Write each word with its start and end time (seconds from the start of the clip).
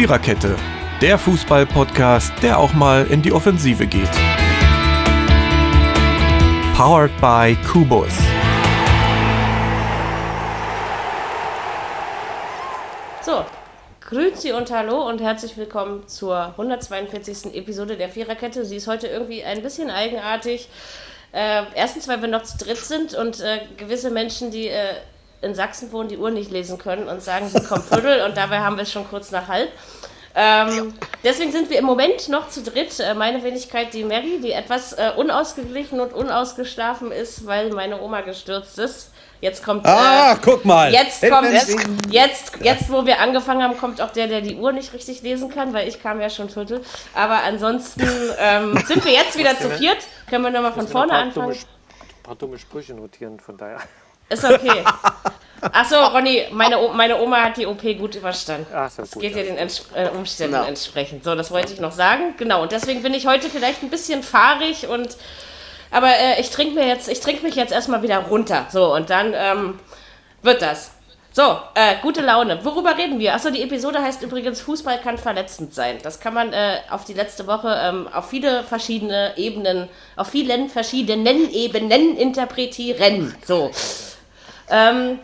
Viererkette, 0.00 0.56
der 1.02 1.18
Fußball-Podcast, 1.18 2.32
der 2.42 2.58
auch 2.58 2.72
mal 2.72 3.06
in 3.08 3.20
die 3.20 3.32
Offensive 3.32 3.86
geht. 3.86 4.08
Powered 6.74 7.10
by 7.20 7.54
Kubus. 7.70 8.10
So, 13.20 13.44
Grüezi 14.00 14.52
und 14.52 14.70
Hallo 14.70 15.06
und 15.06 15.20
herzlich 15.20 15.58
willkommen 15.58 16.08
zur 16.08 16.46
142. 16.46 17.54
Episode 17.54 17.98
der 17.98 18.08
Viererkette. 18.08 18.64
Sie 18.64 18.76
ist 18.76 18.86
heute 18.86 19.06
irgendwie 19.06 19.44
ein 19.44 19.60
bisschen 19.60 19.90
eigenartig. 19.90 20.70
Äh, 21.32 21.64
erstens, 21.74 22.08
weil 22.08 22.22
wir 22.22 22.28
noch 22.28 22.44
zu 22.44 22.56
dritt 22.56 22.78
sind 22.78 23.12
und 23.12 23.40
äh, 23.40 23.66
gewisse 23.76 24.10
Menschen, 24.10 24.50
die 24.50 24.68
äh, 24.68 24.94
in 25.42 25.54
Sachsen 25.54 25.90
wohnen, 25.92 26.08
die 26.08 26.18
Uhr 26.18 26.30
nicht 26.30 26.50
lesen 26.50 26.78
können 26.78 27.08
und 27.08 27.22
sagen, 27.22 27.48
sie 27.48 27.62
kommen 27.62 27.82
Viertel 27.82 28.22
und 28.26 28.36
dabei 28.36 28.60
haben 28.60 28.76
wir 28.76 28.82
es 28.82 28.92
schon 28.92 29.08
kurz 29.08 29.30
nach 29.30 29.48
halb. 29.48 29.70
Ähm, 30.34 30.94
deswegen 31.24 31.50
sind 31.50 31.70
wir 31.70 31.78
im 31.78 31.84
Moment 31.84 32.28
noch 32.28 32.48
zu 32.48 32.62
dritt. 32.62 33.00
Äh, 33.00 33.14
meine 33.14 33.42
Wenigkeit, 33.42 33.92
die 33.92 34.04
Mary, 34.04 34.40
die 34.42 34.52
etwas 34.52 34.92
äh, 34.92 35.12
unausgeglichen 35.16 35.98
und 36.00 36.12
unausgeschlafen 36.12 37.10
ist, 37.10 37.46
weil 37.46 37.70
meine 37.70 38.00
Oma 38.00 38.20
gestürzt 38.20 38.78
ist. 38.78 39.10
Jetzt 39.40 39.64
kommt. 39.64 39.86
Ah, 39.86 40.36
guck 40.40 40.64
mal. 40.64 40.92
Jetzt 40.92 41.26
kommt. 41.28 41.48
Jetzt, 42.10 42.52
jetzt, 42.60 42.90
wo 42.90 43.06
wir 43.06 43.20
angefangen 43.20 43.62
haben, 43.62 43.76
kommt 43.78 44.00
auch 44.00 44.10
der, 44.10 44.28
der 44.28 44.42
die 44.42 44.56
Uhr 44.56 44.70
nicht 44.72 44.92
richtig 44.92 45.22
lesen 45.22 45.48
kann, 45.48 45.72
weil 45.72 45.88
ich 45.88 46.00
kam 46.00 46.20
ja 46.20 46.28
schon 46.28 46.50
Viertel. 46.50 46.82
Aber 47.14 47.42
ansonsten 47.42 48.06
ähm, 48.38 48.78
sind 48.86 49.04
wir 49.04 49.12
jetzt 49.12 49.38
wieder 49.38 49.58
zu 49.58 49.70
viert. 49.70 49.98
Können 50.28 50.44
wir 50.44 50.50
nochmal 50.50 50.72
von 50.72 50.86
vorne 50.86 51.12
anfangen? 51.12 51.52
Ein 51.52 52.22
paar 52.22 52.36
dumme 52.36 52.58
Sprüche 52.58 52.92
notieren, 52.94 53.40
von 53.40 53.56
daher. 53.56 53.80
Ist 54.30 54.44
okay. 54.44 54.84
Achso, 55.60 55.96
Ronny, 56.06 56.46
meine, 56.52 56.78
o 56.78 56.92
meine 56.92 57.20
Oma 57.20 57.42
hat 57.42 57.56
die 57.58 57.66
OP 57.66 57.82
gut 57.98 58.14
überstanden. 58.14 58.66
Ach, 58.74 58.90
das 58.96 59.10
gut, 59.10 59.20
geht 59.20 59.32
ja 59.32 59.42
ja. 59.42 59.44
den 59.44 59.58
Ents 59.58 59.84
äh, 59.94 60.08
Umständen 60.08 60.54
Genau. 60.54 60.66
entsprechend. 60.66 61.22
So, 61.22 61.34
das 61.34 61.50
wollte 61.50 61.72
ich 61.72 61.80
noch 61.80 61.92
sagen. 61.92 62.34
Genau, 62.38 62.62
und 62.62 62.72
deswegen 62.72 63.02
bin 63.02 63.12
ich 63.12 63.26
heute 63.26 63.50
vielleicht 63.50 63.82
ein 63.82 63.90
bisschen 63.90 64.22
fahrig 64.22 64.88
und. 64.88 65.16
Aber 65.90 66.08
äh, 66.08 66.40
ich 66.40 66.50
trinke 66.50 66.74
mir 66.74 66.86
jetzt, 66.86 67.08
ich 67.08 67.20
trinke 67.20 67.42
mich 67.42 67.56
jetzt 67.56 67.72
erstmal 67.72 68.02
wieder 68.02 68.18
runter. 68.18 68.66
So, 68.70 68.94
und 68.94 69.10
dann 69.10 69.34
ähm, 69.34 69.78
wird 70.42 70.62
das. 70.62 70.92
So, 71.32 71.58
äh, 71.74 71.96
gute 72.02 72.22
Laune. 72.22 72.64
Worüber 72.64 72.96
reden 72.96 73.18
wir? 73.20 73.34
Achso, 73.34 73.50
die 73.50 73.62
Episode 73.62 74.02
heißt 74.02 74.22
übrigens 74.22 74.60
Fußball 74.62 74.98
kann 74.98 75.16
verletzend 75.18 75.74
sein. 75.74 75.98
Das 76.02 76.18
kann 76.18 76.34
man 76.34 76.52
äh, 76.52 76.78
auf 76.90 77.04
die 77.04 77.12
letzte 77.12 77.46
Woche 77.46 77.76
ähm, 77.82 78.08
auf 78.12 78.30
viele 78.30 78.64
verschiedene 78.64 79.34
Ebenen, 79.36 79.88
auf 80.16 80.28
vielen 80.28 80.68
verschiedenen 80.68 81.52
Ebenen 81.52 82.16
interpretieren. 82.16 83.34
So. 83.44 83.70
Ähm, 84.70 85.18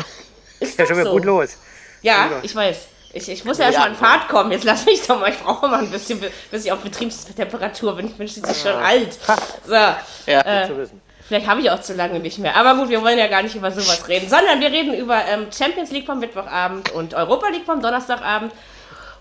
ist 0.60 0.78
Ja, 0.78 0.86
schon 0.86 0.96
wieder 0.96 1.06
so. 1.06 1.12
gut 1.12 1.24
los. 1.24 1.56
Ja, 2.02 2.26
los. 2.26 2.38
ich 2.42 2.54
weiß. 2.54 2.86
Ich, 3.14 3.28
ich 3.28 3.44
muss 3.44 3.58
ja 3.58 3.66
erstmal 3.66 3.90
in 3.90 3.94
Fahrt 3.94 4.28
kommen. 4.28 4.52
Jetzt 4.52 4.64
lass 4.64 4.86
mich 4.86 5.06
doch 5.06 5.20
mal. 5.20 5.30
Ich 5.30 5.38
brauche 5.38 5.68
mal 5.68 5.80
ein 5.80 5.90
bisschen, 5.90 6.18
bis 6.50 6.64
ich 6.64 6.72
auf 6.72 6.78
Betriebstemperatur 6.80 7.96
bin. 7.96 8.06
Ich 8.06 8.14
bin 8.16 8.26
schließlich 8.26 8.56
schon 8.62 8.72
alt. 8.72 9.18
So. 9.66 9.74
Ja. 9.74 9.94
Äh, 10.26 10.66
Zu 10.66 10.76
wissen. 10.78 11.00
Vielleicht 11.28 11.46
habe 11.46 11.60
ich 11.60 11.70
auch 11.70 11.80
zu 11.80 11.94
lange 11.94 12.20
nicht 12.20 12.38
mehr. 12.38 12.56
Aber 12.56 12.74
gut, 12.74 12.88
wir 12.88 13.02
wollen 13.02 13.18
ja 13.18 13.26
gar 13.28 13.42
nicht 13.42 13.54
über 13.54 13.70
sowas 13.70 14.08
reden, 14.08 14.28
sondern 14.28 14.60
wir 14.60 14.70
reden 14.70 14.94
über 14.94 15.22
ähm, 15.26 15.46
Champions 15.56 15.90
League 15.90 16.06
vom 16.06 16.18
Mittwochabend 16.18 16.90
und 16.92 17.14
Europa 17.14 17.48
League 17.48 17.64
vom 17.64 17.80
Donnerstagabend 17.80 18.52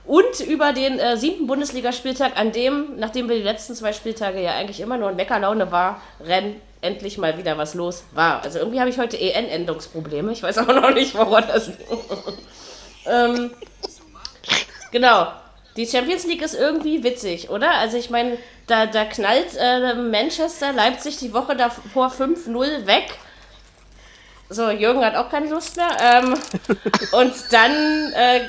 und 0.06 0.40
über 0.42 0.74
den 0.74 0.98
äh, 1.00 1.16
siebten 1.16 1.46
Bundesligaspieltag, 1.48 2.36
an 2.36 2.52
dem, 2.52 2.98
nachdem 2.98 3.30
wir 3.30 3.36
die 3.38 3.44
letzten 3.44 3.76
zwei 3.76 3.94
Spieltage 3.94 4.42
ja 4.42 4.54
eigentlich 4.56 4.80
immer 4.80 4.98
nur 4.98 5.10
in 5.12 5.16
Meckerlaune 5.16 5.72
war, 5.72 6.02
Rennen 6.26 6.60
endlich 6.82 7.18
mal 7.18 7.38
wieder 7.38 7.58
was 7.58 7.74
los 7.74 8.04
war. 8.12 8.44
Also 8.44 8.60
irgendwie 8.60 8.80
habe 8.80 8.90
ich 8.90 8.98
heute 8.98 9.20
EN-Endungsprobleme. 9.20 10.32
Ich 10.32 10.44
weiß 10.44 10.58
auch 10.60 10.68
noch 10.82 10.94
nicht, 10.94 11.16
woran 11.16 11.46
das 11.48 11.68
liegt. 11.68 11.82
ähm, 13.06 13.52
genau. 14.92 15.28
Die 15.78 15.88
Champions 15.88 16.26
League 16.26 16.42
ist 16.42 16.54
irgendwie 16.54 17.04
witzig, 17.04 17.50
oder? 17.50 17.72
Also 17.76 17.98
ich 17.98 18.10
meine, 18.10 18.38
da, 18.68 18.88
da 18.88 19.06
knallt 19.06 19.56
äh, 19.58 19.94
Manchester 19.94 20.74
Leipzig 20.74 21.18
die 21.18 21.34
Woche 21.34 21.56
davor 21.56 22.08
5-0 22.08 22.88
weg. 22.88 23.06
So, 24.50 24.70
Jürgen 24.70 25.04
hat 25.06 25.16
auch 25.16 25.30
keine 25.30 25.50
Lust 25.50 25.78
mehr. 25.78 25.90
Ähm, 26.02 26.34
und 27.14 27.34
dann 27.52 28.12
äh, 28.14 28.42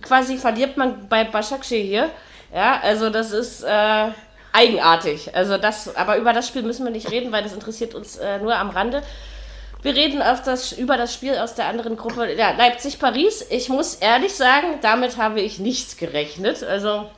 quasi 0.00 0.38
verliert 0.38 0.76
man 0.76 1.08
bei 1.08 1.24
Başakşehir 1.24 1.84
hier. 1.84 2.10
Ja, 2.54 2.80
also 2.82 3.10
das 3.10 3.32
ist 3.32 3.62
äh, 3.64 4.08
eigenartig. 4.52 5.34
Also 5.34 5.58
das, 5.58 5.94
aber 5.96 6.16
über 6.16 6.32
das 6.32 6.48
Spiel 6.48 6.62
müssen 6.62 6.84
wir 6.84 6.90
nicht 6.90 7.10
reden, 7.10 7.32
weil 7.32 7.42
das 7.42 7.52
interessiert 7.52 7.94
uns 7.94 8.16
äh, 8.16 8.38
nur 8.38 8.56
am 8.56 8.70
Rande. 8.70 9.02
Wir 9.82 9.94
reden 9.94 10.20
auf 10.20 10.42
das, 10.42 10.72
über 10.72 10.96
das 10.98 11.14
Spiel 11.14 11.36
aus 11.38 11.54
der 11.54 11.66
anderen 11.66 11.96
Gruppe. 11.96 12.34
Ja, 12.34 12.50
Leipzig-Paris. 12.50 13.46
Ich 13.48 13.70
muss 13.70 13.94
ehrlich 13.94 14.34
sagen, 14.34 14.78
damit 14.82 15.16
habe 15.16 15.40
ich 15.40 15.58
nicht 15.58 15.98
gerechnet. 15.98 16.62
Also, 16.62 17.08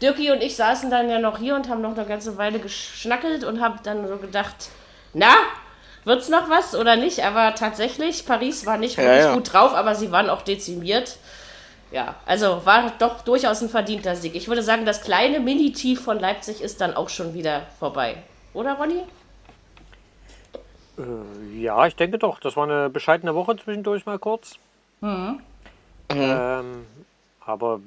Dirki 0.00 0.30
und 0.30 0.42
ich 0.42 0.54
saßen 0.54 0.90
dann 0.90 1.10
ja 1.10 1.18
noch 1.18 1.38
hier 1.38 1.56
und 1.56 1.68
haben 1.68 1.82
noch 1.82 1.96
eine 1.96 2.06
ganze 2.06 2.36
Weile 2.38 2.60
geschnackelt 2.60 3.42
und 3.42 3.60
haben 3.60 3.80
dann 3.82 4.06
so 4.06 4.16
gedacht, 4.18 4.54
na, 5.12 5.34
wird's 6.04 6.28
noch 6.28 6.48
was 6.48 6.76
oder 6.76 6.94
nicht? 6.94 7.24
Aber 7.24 7.54
tatsächlich, 7.56 8.26
Paris 8.26 8.64
war 8.64 8.78
nicht 8.78 8.96
Ja, 8.96 9.04
wirklich 9.04 9.24
ja. 9.24 9.34
gut 9.34 9.52
drauf, 9.52 9.74
aber 9.74 9.96
sie 9.96 10.12
waren 10.12 10.30
auch 10.30 10.42
dezimiert. 10.42 11.16
Ja, 11.94 12.16
also 12.26 12.60
war 12.66 12.90
doch 12.98 13.20
durchaus 13.20 13.62
ein 13.62 13.68
verdienter 13.68 14.16
Sieg. 14.16 14.34
Ich 14.34 14.48
würde 14.48 14.64
sagen, 14.64 14.84
das 14.84 15.00
kleine 15.02 15.38
Mini-Tief 15.38 16.02
von 16.02 16.18
Leipzig 16.18 16.60
ist 16.60 16.80
dann 16.80 16.94
auch 16.94 17.08
schon 17.08 17.34
wieder 17.34 17.62
vorbei. 17.78 18.16
Oder, 18.52 18.72
Ronny? 18.74 19.04
Äh, 20.98 21.60
Ja, 21.60 21.86
ich 21.86 21.94
denke 21.94 22.18
doch. 22.18 22.40
Das 22.40 22.56
war 22.56 22.64
eine 22.64 22.90
bescheidene 22.90 23.32
Woche 23.36 23.56
zwischendurch 23.56 24.06
mal 24.06 24.18
kurz. 24.18 24.56
Mhm. 25.00 25.38
Ähm, 26.10 26.84
aber 27.46 27.78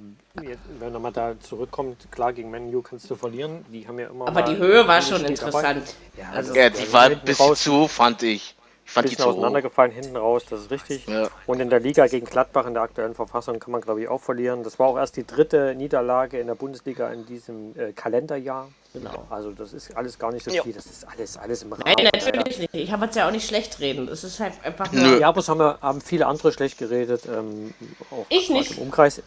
wenn 0.79 0.93
man 0.93 1.01
mal 1.01 1.11
da 1.11 1.37
zurückkommt, 1.41 2.07
klar, 2.09 2.31
gegen 2.31 2.49
Menu 2.49 2.81
kannst 2.81 3.09
du 3.11 3.15
verlieren. 3.15 3.65
Die 3.73 3.85
haben 3.85 3.99
ja 3.99 4.07
immer. 4.07 4.27
Aber 4.29 4.39
mal 4.41 4.43
die 4.43 4.55
Höhe 4.57 4.87
war 4.87 5.01
schon 5.01 5.25
interessant. 5.25 5.95
Ja, 6.15 6.29
Also- 6.33 6.55
Ja, 6.55 6.69
die 6.69 6.93
war 6.93 7.03
ein 7.03 7.19
bisschen 7.19 7.45
raus, 7.45 7.61
zu 7.61 7.87
fand 7.89 8.23
ich. 8.23 8.55
Fand 8.87 9.09
bisschen 9.09 9.25
hoch. 9.25 9.31
auseinandergefallen 9.31 9.91
hinten 9.91 10.15
raus, 10.15 10.43
das 10.49 10.61
ist 10.61 10.71
richtig. 10.71 11.05
Ja. 11.07 11.27
Und 11.45 11.59
in 11.59 11.69
der 11.69 11.81
Liga 11.81 12.07
gegen 12.07 12.25
Gladbach 12.25 12.65
in 12.65 12.73
der 12.73 12.83
aktuellen 12.83 13.15
Verfassung 13.15 13.59
kann 13.59 13.71
man, 13.71 13.81
glaube 13.81 14.01
ich, 14.01 14.07
auch 14.07 14.21
verlieren. 14.21 14.63
Das 14.63 14.79
war 14.79 14.87
auch 14.87 14.97
erst 14.97 15.17
die 15.17 15.27
dritte 15.27 15.75
Niederlage 15.75 16.39
in 16.39 16.47
der 16.47 16.55
Bundesliga 16.55 17.09
in 17.09 17.25
diesem 17.25 17.77
äh, 17.77 17.91
Kalenderjahr. 17.91 18.69
Genau. 18.93 19.27
Also 19.29 19.51
das 19.51 19.73
ist 19.73 19.95
alles 19.95 20.17
gar 20.17 20.31
nicht 20.31 20.45
so 20.45 20.51
viel. 20.51 20.73
Das 20.73 20.85
ist 20.85 21.05
alles, 21.05 21.37
alles 21.37 21.63
im 21.63 21.73
Rahmen. 21.73 21.83
Nein, 21.85 22.09
natürlich 22.33 22.59
nicht. 22.59 22.73
Ich 22.73 22.91
habe 22.91 23.05
jetzt 23.05 23.15
ja 23.15 23.27
auch 23.27 23.31
nicht 23.31 23.45
schlecht 23.45 23.79
reden. 23.81 24.07
Es 24.07 24.23
ist 24.23 24.39
halt 24.39 24.53
einfach 24.63 24.91
nur. 24.91 25.19
Ja, 25.19 25.27
aber 25.27 25.41
es 25.41 25.49
haben, 25.49 25.59
haben 25.59 26.01
viele 26.01 26.25
andere 26.25 26.51
schlecht 26.53 26.77
geredet. 26.77 27.23
Ähm, 27.27 27.73
auch 28.09 28.25
Ich 28.29 28.49
nicht. 28.49 28.77
Im 28.77 28.83
Umkreis. 28.83 29.21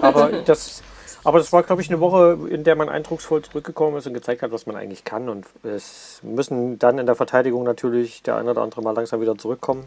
Aber 0.00 0.30
das, 0.44 0.82
aber 1.24 1.38
das 1.38 1.52
war, 1.52 1.62
glaube 1.62 1.82
ich, 1.82 1.90
eine 1.90 2.00
Woche, 2.00 2.38
in 2.48 2.64
der 2.64 2.76
man 2.76 2.88
eindrucksvoll 2.88 3.42
zurückgekommen 3.42 3.96
ist 3.96 4.06
und 4.06 4.14
gezeigt 4.14 4.42
hat, 4.42 4.52
was 4.52 4.66
man 4.66 4.76
eigentlich 4.76 5.04
kann. 5.04 5.28
Und 5.28 5.46
es 5.62 6.20
müssen 6.22 6.78
dann 6.78 6.98
in 6.98 7.06
der 7.06 7.14
Verteidigung 7.14 7.64
natürlich 7.64 8.22
der 8.22 8.36
eine 8.36 8.50
oder 8.50 8.62
andere 8.62 8.82
mal 8.82 8.94
langsam 8.94 9.20
wieder 9.20 9.36
zurückkommen. 9.36 9.84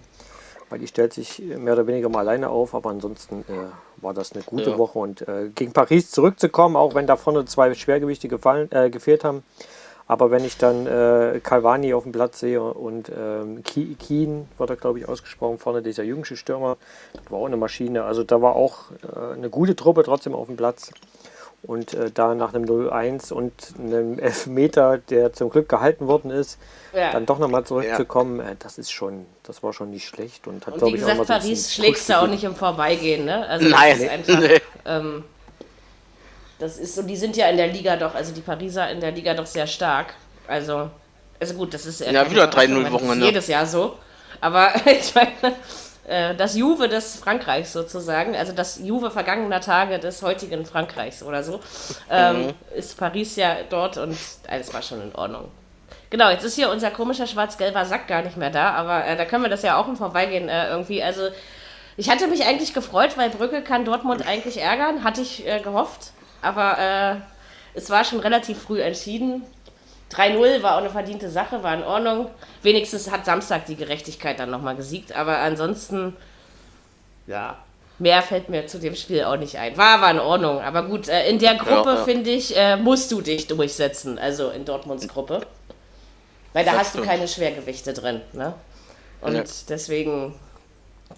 Weil 0.69 0.79
die 0.79 0.87
stellt 0.87 1.13
sich 1.13 1.39
mehr 1.39 1.73
oder 1.73 1.87
weniger 1.87 2.09
mal 2.09 2.19
alleine 2.19 2.49
auf, 2.49 2.75
aber 2.75 2.89
ansonsten 2.89 3.45
äh, 3.47 4.03
war 4.03 4.13
das 4.13 4.33
eine 4.33 4.43
gute 4.43 4.71
Ja. 4.71 4.77
Woche. 4.77 4.99
Und 4.99 5.21
äh, 5.27 5.49
gegen 5.55 5.71
Paris 5.71 6.11
zurückzukommen, 6.11 6.75
auch 6.75 6.93
wenn 6.93 7.07
da 7.07 7.15
vorne 7.15 7.45
zwei 7.45 7.73
Schwergewichte 7.73 8.27
gefallen, 8.27 8.69
äh, 8.73 8.89
gefehlt 8.89 9.23
haben, 9.23 9.43
aber 10.07 10.31
wenn 10.31 10.45
ich 10.45 10.57
dann 10.57 10.87
äh, 10.87 11.39
Calvani 11.43 11.93
auf 11.93 12.03
dem 12.03 12.13
Platz 12.13 12.39
sehe 12.39 12.61
und 12.61 13.09
ähm, 13.09 13.61
Keen, 13.63 14.47
wird 14.57 14.69
er 14.69 14.75
glaube 14.77 14.99
ich 14.99 15.07
ausgesprochen, 15.07 15.57
vorne 15.59 15.81
dieser 15.81 16.03
jüngste 16.03 16.37
Stürmer, 16.37 16.77
das 17.13 17.29
war 17.31 17.39
auch 17.39 17.45
eine 17.45 17.57
Maschine. 17.57 18.03
Also 18.05 18.23
da 18.23 18.41
war 18.41 18.55
auch 18.55 18.91
äh, 19.03 19.33
eine 19.33 19.49
gute 19.49 19.75
Truppe 19.75 20.03
trotzdem 20.03 20.33
auf 20.33 20.47
dem 20.47 20.55
Platz. 20.55 20.91
Und 21.63 21.95
äh, 21.95 22.11
da 22.13 22.35
nach 22.35 22.53
einem 22.53 22.65
0-1 22.65 23.33
und 23.33 23.51
einem 23.79 24.19
Elfmeter, 24.19 24.99
der 24.99 25.33
zum 25.33 25.49
Glück 25.49 25.67
gehalten 25.67 26.07
worden 26.07 26.29
ist, 26.29 26.59
Ja. 26.93 27.11
dann 27.11 27.25
doch 27.25 27.39
nochmal 27.39 27.63
zurückzukommen, 27.65 28.39
äh, 28.39 28.55
das 28.59 28.77
ist 28.77 28.91
schon, 28.91 29.25
das 29.43 29.63
war 29.63 29.73
schon 29.73 29.89
nicht 29.89 30.07
schlecht 30.07 30.47
und 30.47 30.65
hat 30.67 30.75
Und 30.75 30.79
glaube 30.79 30.93
wie 30.93 30.97
ich 30.99 31.03
auch 31.03 31.09
gesagt, 31.09 31.17
mal 31.17 31.25
so 31.25 31.33
ein 31.33 31.39
Paris 31.39 31.49
bisschen 31.63 31.83
schlägst 31.83 32.09
du 32.09 32.19
auch 32.19 32.27
nicht 32.27 32.43
im 32.43 32.55
Vorbeigehen, 32.55 33.25
ne? 33.25 33.45
Also 33.47 33.67
Nein. 33.67 33.89
das 33.89 33.99
ist 33.99 34.09
einfach. 34.09 34.39
Nee. 34.39 34.61
Ähm, 34.89 35.25
das 36.59 36.77
ist, 36.77 36.97
und 36.97 37.07
die 37.07 37.15
sind 37.17 37.37
ja 37.37 37.47
in 37.49 37.57
der 37.57 37.67
Liga 37.67 37.95
doch, 37.97 38.15
also 38.15 38.33
die 38.33 38.41
Pariser 38.41 38.89
in 38.89 38.99
der 38.99 39.11
Liga 39.11 39.33
doch 39.33 39.45
sehr 39.45 39.67
stark. 39.67 40.13
Also, 40.47 40.89
also 41.39 41.53
gut, 41.53 41.73
das 41.73 41.85
ist 41.85 42.01
Ja, 42.01 42.29
wieder 42.29 42.45
Überraschung, 42.45 42.51
3-0 42.51 42.75
weil 42.75 42.83
das 42.83 42.83
ist 42.83 42.91
Wochenende. 42.93 43.25
Jedes 43.25 43.47
Jahr 43.47 43.65
so. 43.65 43.97
Aber 44.41 44.71
ich 44.85 45.13
meine, 45.13 45.55
äh, 46.07 46.35
das 46.35 46.55
Juve 46.55 46.87
des 46.87 47.17
Frankreichs 47.17 47.73
sozusagen, 47.73 48.35
also 48.35 48.53
das 48.53 48.79
Juve 48.79 49.11
vergangener 49.11 49.61
Tage 49.61 49.99
des 49.99 50.21
heutigen 50.21 50.65
Frankreichs 50.65 51.21
oder 51.21 51.43
so, 51.43 51.59
ähm, 52.09 52.53
ist 52.75 52.97
Paris 52.97 53.35
ja 53.35 53.57
dort 53.69 53.97
und 53.97 54.17
alles 54.47 54.73
war 54.73 54.81
schon 54.81 55.01
in 55.01 55.13
Ordnung. 55.13 55.51
Genau, 56.09 56.29
jetzt 56.29 56.45
ist 56.45 56.55
hier 56.55 56.69
unser 56.71 56.89
komischer 56.89 57.27
schwarz-gelber 57.27 57.85
Sack 57.85 58.07
gar 58.07 58.21
nicht 58.21 58.37
mehr 58.37 58.49
da, 58.49 58.71
aber 58.71 59.05
äh, 59.05 59.17
da 59.17 59.25
können 59.25 59.43
wir 59.43 59.49
das 59.49 59.61
ja 59.63 59.77
auch 59.77 59.87
im 59.87 59.97
Vorbeigehen 59.97 60.47
äh, 60.47 60.69
irgendwie. 60.69 61.03
Also, 61.03 61.27
ich 61.97 62.09
hatte 62.09 62.27
mich 62.27 62.45
eigentlich 62.45 62.73
gefreut, 62.73 63.17
weil 63.17 63.29
Brücke 63.29 63.61
kann 63.61 63.83
Dortmund 63.83 64.25
eigentlich 64.25 64.61
ärgern, 64.61 65.03
hatte 65.03 65.21
ich 65.21 65.45
äh, 65.45 65.59
gehofft. 65.59 66.11
Aber 66.47 66.77
äh, 66.79 67.15
es 67.73 67.89
war 67.89 68.03
schon 68.03 68.19
relativ 68.19 68.61
früh 68.61 68.81
entschieden. 68.81 69.43
3-0 70.11 70.63
war 70.63 70.75
auch 70.75 70.79
eine 70.79 70.89
verdiente 70.89 71.29
Sache, 71.29 71.63
war 71.63 71.73
in 71.73 71.83
Ordnung. 71.83 72.29
Wenigstens 72.61 73.11
hat 73.11 73.25
Samstag 73.25 73.65
die 73.65 73.75
Gerechtigkeit 73.75 74.39
dann 74.39 74.49
nochmal 74.49 74.77
gesiegt, 74.77 75.13
aber 75.13 75.39
ansonsten, 75.39 76.15
ja. 77.27 77.57
mehr 77.99 78.21
fällt 78.21 78.47
mir 78.47 78.67
zu 78.67 78.79
dem 78.79 78.95
Spiel 78.95 79.25
auch 79.25 79.35
nicht 79.35 79.57
ein. 79.57 79.75
War 79.75 80.01
aber 80.01 80.11
in 80.11 80.19
Ordnung. 80.19 80.61
Aber 80.61 80.83
gut, 80.83 81.09
äh, 81.09 81.29
in 81.29 81.39
der 81.39 81.55
Gruppe, 81.55 81.89
ja, 81.89 81.95
ja. 81.95 82.03
finde 82.05 82.29
ich, 82.29 82.55
äh, 82.55 82.77
musst 82.77 83.11
du 83.11 83.19
dich 83.19 83.47
durchsetzen. 83.47 84.17
Also 84.17 84.49
in 84.49 84.63
Dortmunds 84.63 85.05
Gruppe. 85.09 85.41
Weil 86.53 86.63
da 86.63 86.71
das 86.71 86.79
hast 86.79 86.89
stimmt. 86.91 87.03
du 87.03 87.09
keine 87.09 87.27
Schwergewichte 87.27 87.93
drin. 87.93 88.21
Ne? 88.31 88.53
Und 89.19 89.35
ja. 89.35 89.43
deswegen 89.67 90.33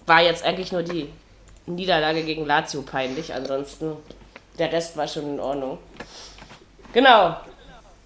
war 0.04 0.20
jetzt 0.20 0.44
eigentlich 0.44 0.72
nur 0.72 0.82
die 0.82 1.08
Niederlage 1.66 2.24
gegen 2.24 2.44
Lazio 2.44 2.82
peinlich. 2.82 3.32
Ansonsten, 3.34 3.96
der 4.60 4.72
Rest 4.72 4.96
war 4.96 5.08
schon 5.08 5.24
in 5.24 5.40
Ordnung. 5.40 5.78
Genau. 6.92 7.36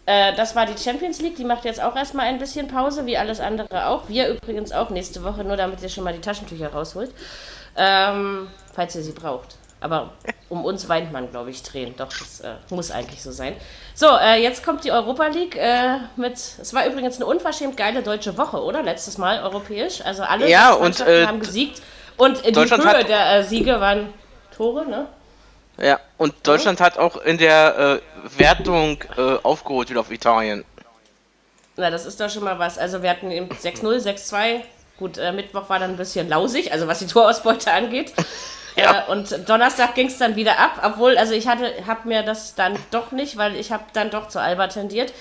Äh, 0.06 0.34
das 0.34 0.54
war 0.54 0.66
die 0.66 0.78
Champions 0.78 1.20
League. 1.20 1.36
Die 1.36 1.44
macht 1.44 1.64
jetzt 1.64 1.82
auch 1.82 1.96
erstmal 1.96 2.26
ein 2.26 2.38
bisschen 2.38 2.68
Pause, 2.68 3.06
wie 3.06 3.16
alles 3.18 3.40
andere 3.40 3.86
auch. 3.86 4.08
Wir 4.08 4.28
übrigens 4.28 4.72
auch 4.72 4.90
nächste 4.90 5.24
Woche, 5.24 5.44
nur 5.44 5.56
damit 5.56 5.82
ihr 5.82 5.88
schon 5.88 6.04
mal 6.04 6.12
die 6.12 6.20
Taschentücher 6.20 6.72
rausholt. 6.72 7.10
Ähm, 7.76 8.48
falls 8.72 8.94
ihr 8.94 9.02
sie 9.02 9.12
braucht. 9.12 9.56
Aber 9.80 10.12
um 10.48 10.64
uns 10.64 10.88
weint 10.88 11.12
man, 11.12 11.30
glaube 11.30 11.50
ich, 11.50 11.62
Tränen. 11.62 11.94
Doch, 11.96 12.08
das 12.08 12.40
äh, 12.40 12.54
muss 12.70 12.90
eigentlich 12.90 13.22
so 13.22 13.32
sein. 13.32 13.54
So, 13.94 14.06
äh, 14.16 14.42
jetzt 14.42 14.64
kommt 14.64 14.84
die 14.84 14.92
Europa 14.92 15.26
League 15.26 15.56
äh, 15.56 15.98
mit. 16.16 16.34
Es 16.34 16.72
war 16.72 16.86
übrigens 16.86 17.16
eine 17.16 17.26
unverschämt 17.26 17.76
geile 17.76 18.02
deutsche 18.02 18.38
Woche, 18.38 18.62
oder? 18.62 18.82
Letztes 18.82 19.18
Mal 19.18 19.42
europäisch. 19.42 20.00
Also 20.02 20.22
alle 20.22 20.48
ja, 20.48 20.72
und, 20.72 21.00
äh, 21.00 21.26
haben 21.26 21.40
gesiegt. 21.40 21.82
Und 22.16 22.44
die 22.46 22.54
Höhe 22.54 23.04
der 23.04 23.38
äh, 23.38 23.42
Siege 23.42 23.80
waren 23.80 24.14
Tore, 24.56 24.86
ne? 24.86 25.06
Ja, 25.79 25.99
und 26.19 26.35
Deutschland 26.47 26.81
hat 26.81 26.99
auch 26.99 27.17
in 27.17 27.38
der 27.38 28.00
äh, 28.37 28.38
Wertung 28.38 29.03
aufgeholt 29.43 29.91
wieder 29.91 30.00
auf 30.00 30.11
Italien. 30.11 30.65
Na, 31.76 31.91
das 31.91 32.06
ist 32.06 32.21
doch 32.21 32.31
schon 32.31 32.44
mal 32.44 32.59
was. 32.59 32.79
Also 32.79 33.03
wir 33.03 33.11
hatten 33.11 33.31
eben 33.31 33.49
6-0, 33.49 33.82
6-2. 34.05 34.61
Gut, 34.99 35.17
Mittwoch 35.35 35.69
war 35.69 35.81
dann 35.81 35.91
ein 35.91 35.97
bisschen 35.97 36.29
lausig, 36.29 36.73
also 36.73 36.87
was 36.87 37.00
die 37.00 37.06
Torausbeute 37.09 37.73
angeht. 37.73 38.12
Ja. 38.76 39.05
Äh, 39.06 39.12
und 39.12 39.49
Donnerstag 39.49 39.94
ging 39.94 40.09
es 40.09 40.19
dann 40.19 40.37
wieder 40.37 40.59
ab, 40.59 40.81
obwohl, 40.82 41.17
also 41.17 41.35
ich 41.35 41.47
hatte, 41.47 41.87
habe 41.87 42.09
mir 42.09 42.23
das 42.23 42.55
dann 42.55 42.76
doch 42.91 43.12
nicht, 43.12 43.37
weil 43.37 43.56
ich 43.56 43.73
habe 43.73 43.85
dann 43.93 44.11
doch 44.11 44.29
zu 44.29 44.41
Alba 44.41 44.69
tendiert. 44.69 45.12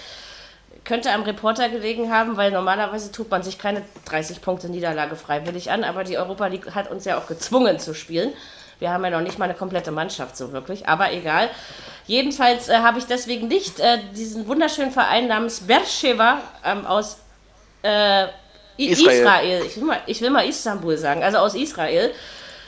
Könnte 0.84 1.12
am 1.12 1.24
Reporter 1.24 1.70
gelegen 1.70 2.12
haben, 2.12 2.36
weil 2.36 2.52
normalerweise 2.52 3.12
tut 3.12 3.32
man 3.32 3.42
sich 3.42 3.58
keine 3.58 3.84
30 4.06 4.42
Punkte 4.42 4.70
Niederlage 4.70 5.16
freiwillig 5.16 5.72
an, 5.72 5.84
aber 5.84 6.04
die 6.04 6.18
Europa 6.18 6.48
League 6.48 6.76
hat 6.76 6.92
uns 6.92 7.06
ja 7.06 7.18
auch 7.18 7.28
gezwungen 7.28 7.80
zu 7.80 7.94
spielen. 7.94 8.34
Wir 8.84 8.92
haben 8.92 9.06
ja 9.06 9.12
noch 9.12 9.22
nicht 9.22 9.40
mal 9.40 9.46
eine 9.46 9.54
komplette 9.54 9.92
Mannschaft 9.92 10.36
so 10.36 10.52
wirklich, 10.52 10.90
aber 10.90 11.14
egal. 11.14 11.50
Jedenfalls 12.06 12.68
äh, 12.68 12.80
habe 12.80 13.00
ich 13.00 13.06
deswegen 13.06 13.48
nicht 13.48 13.80
äh, 13.80 14.00
diesen 14.14 14.46
wunderschönen 14.46 14.92
Verein 14.92 15.30
namens 15.30 15.62
Bersheva 15.62 16.40
ähm, 16.66 16.86
aus 16.86 17.16
äh, 17.82 18.26
Israel. 18.76 19.22
Israel. 19.22 19.64
Ich, 19.66 19.78
will 19.78 19.84
mal, 19.86 20.02
ich 20.06 20.20
will 20.20 20.30
mal 20.32 20.46
Istanbul 20.46 20.98
sagen, 20.98 21.24
also 21.24 21.38
aus 21.38 21.56
Israel, 21.56 22.12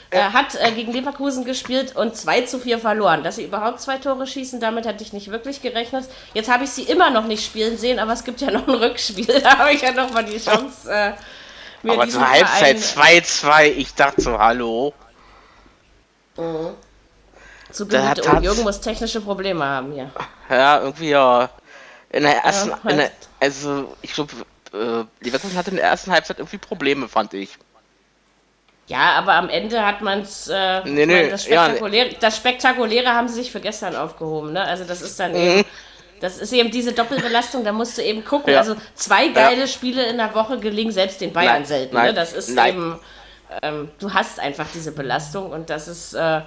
er 0.08 0.32
hat 0.32 0.54
äh, 0.54 0.72
gegen 0.72 0.90
Leverkusen 0.90 1.44
gespielt 1.44 1.94
und 1.94 2.16
2 2.16 2.42
zu 2.42 2.60
4 2.60 2.78
verloren. 2.78 3.22
Dass 3.22 3.36
sie 3.36 3.44
überhaupt 3.44 3.82
zwei 3.82 3.98
Tore 3.98 4.26
schießen, 4.26 4.58
damit 4.58 4.86
hätte 4.86 5.04
ich 5.04 5.12
nicht 5.12 5.30
wirklich 5.30 5.60
gerechnet. 5.60 6.06
Jetzt 6.32 6.50
habe 6.50 6.64
ich 6.64 6.70
sie 6.70 6.84
immer 6.84 7.10
noch 7.10 7.26
nicht 7.26 7.44
spielen 7.44 7.76
sehen, 7.76 7.98
aber 7.98 8.14
es 8.14 8.24
gibt 8.24 8.40
ja 8.40 8.50
noch 8.50 8.66
ein 8.66 8.74
Rückspiel. 8.74 9.26
Da 9.42 9.58
habe 9.58 9.72
ich 9.74 9.82
ja 9.82 9.92
noch 9.92 10.10
mal 10.14 10.24
die 10.24 10.38
Chance. 10.38 10.90
Äh, 10.90 11.12
mir 11.82 11.92
aber 11.92 12.08
zur 12.08 12.26
Halbzeit 12.26 12.78
2-2, 12.78 13.64
ich 13.64 13.94
dachte 13.94 14.22
so, 14.22 14.38
hallo. 14.38 14.94
Mhm. 16.36 16.74
Zu 17.70 17.86
Gemüte. 17.86 18.22
Oh, 18.32 18.40
Jürgen 18.40 18.62
muss 18.62 18.80
technische 18.80 19.20
Probleme 19.20 19.64
haben 19.64 19.92
hier. 19.92 20.10
Ja, 20.48 20.80
irgendwie 20.80 21.10
ja. 21.10 21.50
In 22.10 22.22
der 22.22 22.36
ersten, 22.44 22.70
ja, 22.70 22.90
in 22.90 22.96
der, 22.98 23.10
also 23.40 23.96
ich 24.00 24.12
glaube, 24.12 24.32
äh, 24.72 25.04
Leverkusen 25.24 25.56
hatte 25.56 25.70
in 25.70 25.76
der 25.76 25.86
ersten 25.86 26.12
Halbzeit 26.12 26.38
irgendwie 26.38 26.58
Probleme, 26.58 27.08
fand 27.08 27.34
ich. 27.34 27.58
Ja, 28.86 29.14
aber 29.16 29.34
am 29.34 29.48
Ende 29.48 29.84
hat 29.84 30.00
man 30.00 30.20
es. 30.20 30.48
Äh, 30.48 30.82
nee, 30.84 31.06
nee, 31.06 31.28
das, 31.28 31.44
Spektakuläre, 31.44 32.08
ja, 32.10 32.16
das 32.20 32.36
Spektakuläre 32.36 33.08
haben 33.08 33.26
sie 33.26 33.34
sich 33.34 33.50
für 33.50 33.60
gestern 33.60 33.96
aufgehoben. 33.96 34.52
Ne? 34.52 34.62
Also, 34.62 34.84
das 34.84 35.02
ist 35.02 35.18
dann 35.18 35.32
mhm. 35.32 35.36
eben. 35.38 35.64
Das 36.20 36.38
ist 36.38 36.50
eben 36.54 36.70
diese 36.70 36.94
Doppelbelastung, 36.94 37.62
da 37.62 37.72
musst 37.72 37.98
du 37.98 38.02
eben 38.02 38.24
gucken. 38.24 38.50
Ja. 38.50 38.60
Also 38.60 38.74
zwei 38.94 39.28
geile 39.28 39.60
ja. 39.60 39.66
Spiele 39.66 40.06
in 40.06 40.16
der 40.16 40.34
Woche 40.34 40.58
gelingen 40.58 40.90
selbst 40.90 41.20
den 41.20 41.34
Bayern 41.34 41.56
nein, 41.56 41.64
selten. 41.66 41.94
Ne? 41.94 42.14
Das 42.14 42.32
ist 42.32 42.48
nein. 42.48 42.74
eben 42.74 43.00
ähm, 43.62 43.90
du 43.98 44.12
hast 44.12 44.40
einfach 44.40 44.66
diese 44.74 44.92
Belastung 44.92 45.50
und 45.50 45.70
das 45.70 45.86
ist, 45.86 46.14
äh, 46.14 46.40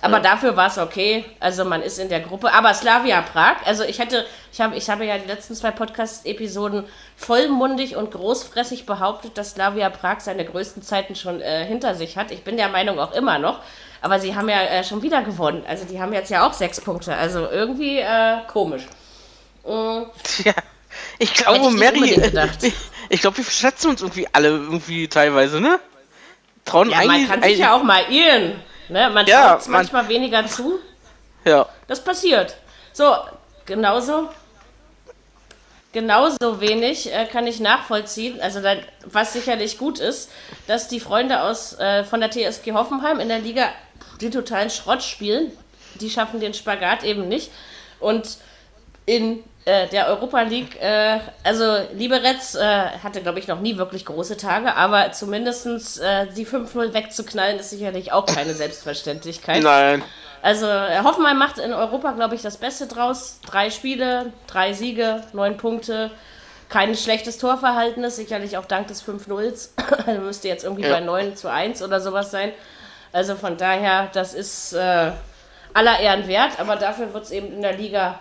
aber 0.00 0.16
ja. 0.16 0.20
dafür 0.20 0.56
war 0.56 0.68
es 0.68 0.78
okay. 0.78 1.24
Also 1.38 1.64
man 1.64 1.82
ist 1.82 1.98
in 1.98 2.08
der 2.08 2.20
Gruppe. 2.20 2.52
Aber 2.52 2.72
Slavia 2.72 3.20
Prag, 3.22 3.56
also 3.64 3.84
ich 3.84 3.98
hätte, 3.98 4.24
ich 4.52 4.60
habe, 4.60 4.76
ich 4.76 4.88
habe 4.88 5.04
ja 5.04 5.18
die 5.18 5.26
letzten 5.26 5.54
zwei 5.54 5.70
Podcast-Episoden 5.70 6.84
vollmundig 7.16 7.96
und 7.96 8.10
großfressig 8.10 8.86
behauptet, 8.86 9.36
dass 9.36 9.52
Slavia 9.52 9.90
Prag 9.90 10.20
seine 10.20 10.44
größten 10.44 10.82
Zeiten 10.82 11.14
schon 11.14 11.40
äh, 11.40 11.64
hinter 11.66 11.94
sich 11.94 12.16
hat. 12.16 12.30
Ich 12.30 12.42
bin 12.42 12.56
der 12.56 12.68
Meinung 12.68 12.98
auch 12.98 13.12
immer 13.12 13.38
noch. 13.38 13.60
Aber 14.00 14.20
sie 14.20 14.34
haben 14.34 14.48
ja 14.48 14.62
äh, 14.62 14.84
schon 14.84 15.02
wieder 15.02 15.22
gewonnen. 15.22 15.64
Also 15.66 15.84
die 15.84 16.00
haben 16.00 16.12
jetzt 16.12 16.30
ja 16.30 16.46
auch 16.46 16.52
sechs 16.52 16.80
Punkte. 16.80 17.14
Also 17.16 17.48
irgendwie 17.50 17.98
äh, 17.98 18.38
komisch. 18.46 18.86
Mhm. 19.66 20.06
Tja. 20.22 20.54
Ich 21.18 21.34
glaube, 21.34 21.70
Mary, 21.70 22.10
ich, 22.62 22.74
ich 23.08 23.20
glaube, 23.20 23.38
wir 23.38 23.44
verschätzen 23.44 23.90
uns 23.90 24.00
irgendwie 24.02 24.28
alle 24.32 24.48
irgendwie 24.48 25.08
teilweise, 25.08 25.60
ne? 25.60 25.80
Trauen 26.66 26.90
ja, 26.90 26.98
eigentlich. 26.98 27.28
Man 27.28 27.40
kann 27.40 27.48
sich 27.48 27.58
ja 27.58 27.74
auch 27.74 27.82
mal 27.82 28.02
irren. 28.10 28.62
Ne? 28.88 29.10
Man 29.10 29.26
ja, 29.26 29.54
traut 29.54 29.68
manchmal 29.68 30.02
man, 30.02 30.10
weniger 30.10 30.46
zu. 30.46 30.78
Ja. 31.44 31.66
Das 31.86 32.04
passiert. 32.04 32.56
So, 32.92 33.16
genauso. 33.64 34.28
Genauso 35.92 36.60
wenig 36.60 37.10
äh, 37.10 37.24
kann 37.24 37.46
ich 37.46 37.58
nachvollziehen, 37.58 38.38
also 38.42 38.60
dann, 38.60 38.80
was 39.06 39.32
sicherlich 39.32 39.78
gut 39.78 39.98
ist, 39.98 40.30
dass 40.66 40.88
die 40.88 41.00
Freunde 41.00 41.40
aus, 41.40 41.72
äh, 41.78 42.04
von 42.04 42.20
der 42.20 42.30
TSG 42.30 42.72
Hoffenheim 42.72 43.18
in 43.18 43.28
der 43.28 43.38
Liga 43.38 43.70
den 44.20 44.30
totalen 44.30 44.68
Schrott 44.68 45.02
spielen. 45.02 45.52
Die 45.94 46.10
schaffen 46.10 46.38
den 46.38 46.52
Spagat 46.52 47.02
eben 47.02 47.28
nicht. 47.28 47.50
Und 47.98 48.36
in 49.06 49.42
äh, 49.64 49.88
der 49.88 50.08
Europa 50.08 50.42
League, 50.42 50.80
äh, 50.80 51.18
also 51.42 51.78
Liberec 51.94 52.54
äh, 52.54 52.90
hatte, 53.02 53.20
glaube 53.20 53.38
ich, 53.38 53.48
noch 53.48 53.60
nie 53.60 53.76
wirklich 53.76 54.04
große 54.04 54.36
Tage, 54.36 54.74
aber 54.74 55.12
zumindest 55.12 56.00
äh, 56.00 56.26
die 56.36 56.46
5-0 56.46 56.92
wegzuknallen, 56.92 57.58
ist 57.58 57.70
sicherlich 57.70 58.12
auch 58.12 58.26
keine 58.26 58.54
Selbstverständlichkeit. 58.54 59.62
Nein. 59.62 60.02
Also 60.42 60.66
äh, 60.66 61.02
Hoffenheim 61.02 61.38
macht 61.38 61.58
in 61.58 61.72
Europa, 61.72 62.12
glaube 62.12 62.36
ich, 62.36 62.42
das 62.42 62.58
Beste 62.58 62.86
draus. 62.86 63.40
Drei 63.46 63.70
Spiele, 63.70 64.32
drei 64.46 64.72
Siege, 64.72 65.22
neun 65.32 65.56
Punkte. 65.56 66.12
Kein 66.68 66.94
schlechtes 66.94 67.38
Torverhalten 67.38 68.08
sicherlich 68.10 68.56
auch 68.56 68.66
dank 68.66 68.86
des 68.86 69.04
5-0s. 69.04 69.70
also 70.06 70.20
müsste 70.20 70.46
jetzt 70.46 70.62
irgendwie 70.62 70.84
ja. 70.84 70.90
bei 70.90 71.00
9 71.00 71.34
zu 71.34 71.50
1 71.50 71.82
oder 71.82 72.00
sowas 72.00 72.30
sein. 72.30 72.52
Also 73.12 73.34
von 73.34 73.56
daher, 73.56 74.08
das 74.12 74.34
ist 74.34 74.74
äh, 74.74 75.10
aller 75.74 75.98
Ehren 75.98 76.28
wert, 76.28 76.60
aber 76.60 76.76
dafür 76.76 77.12
wird 77.12 77.24
es 77.24 77.30
eben 77.32 77.52
in 77.52 77.62
der 77.62 77.72
Liga 77.72 78.20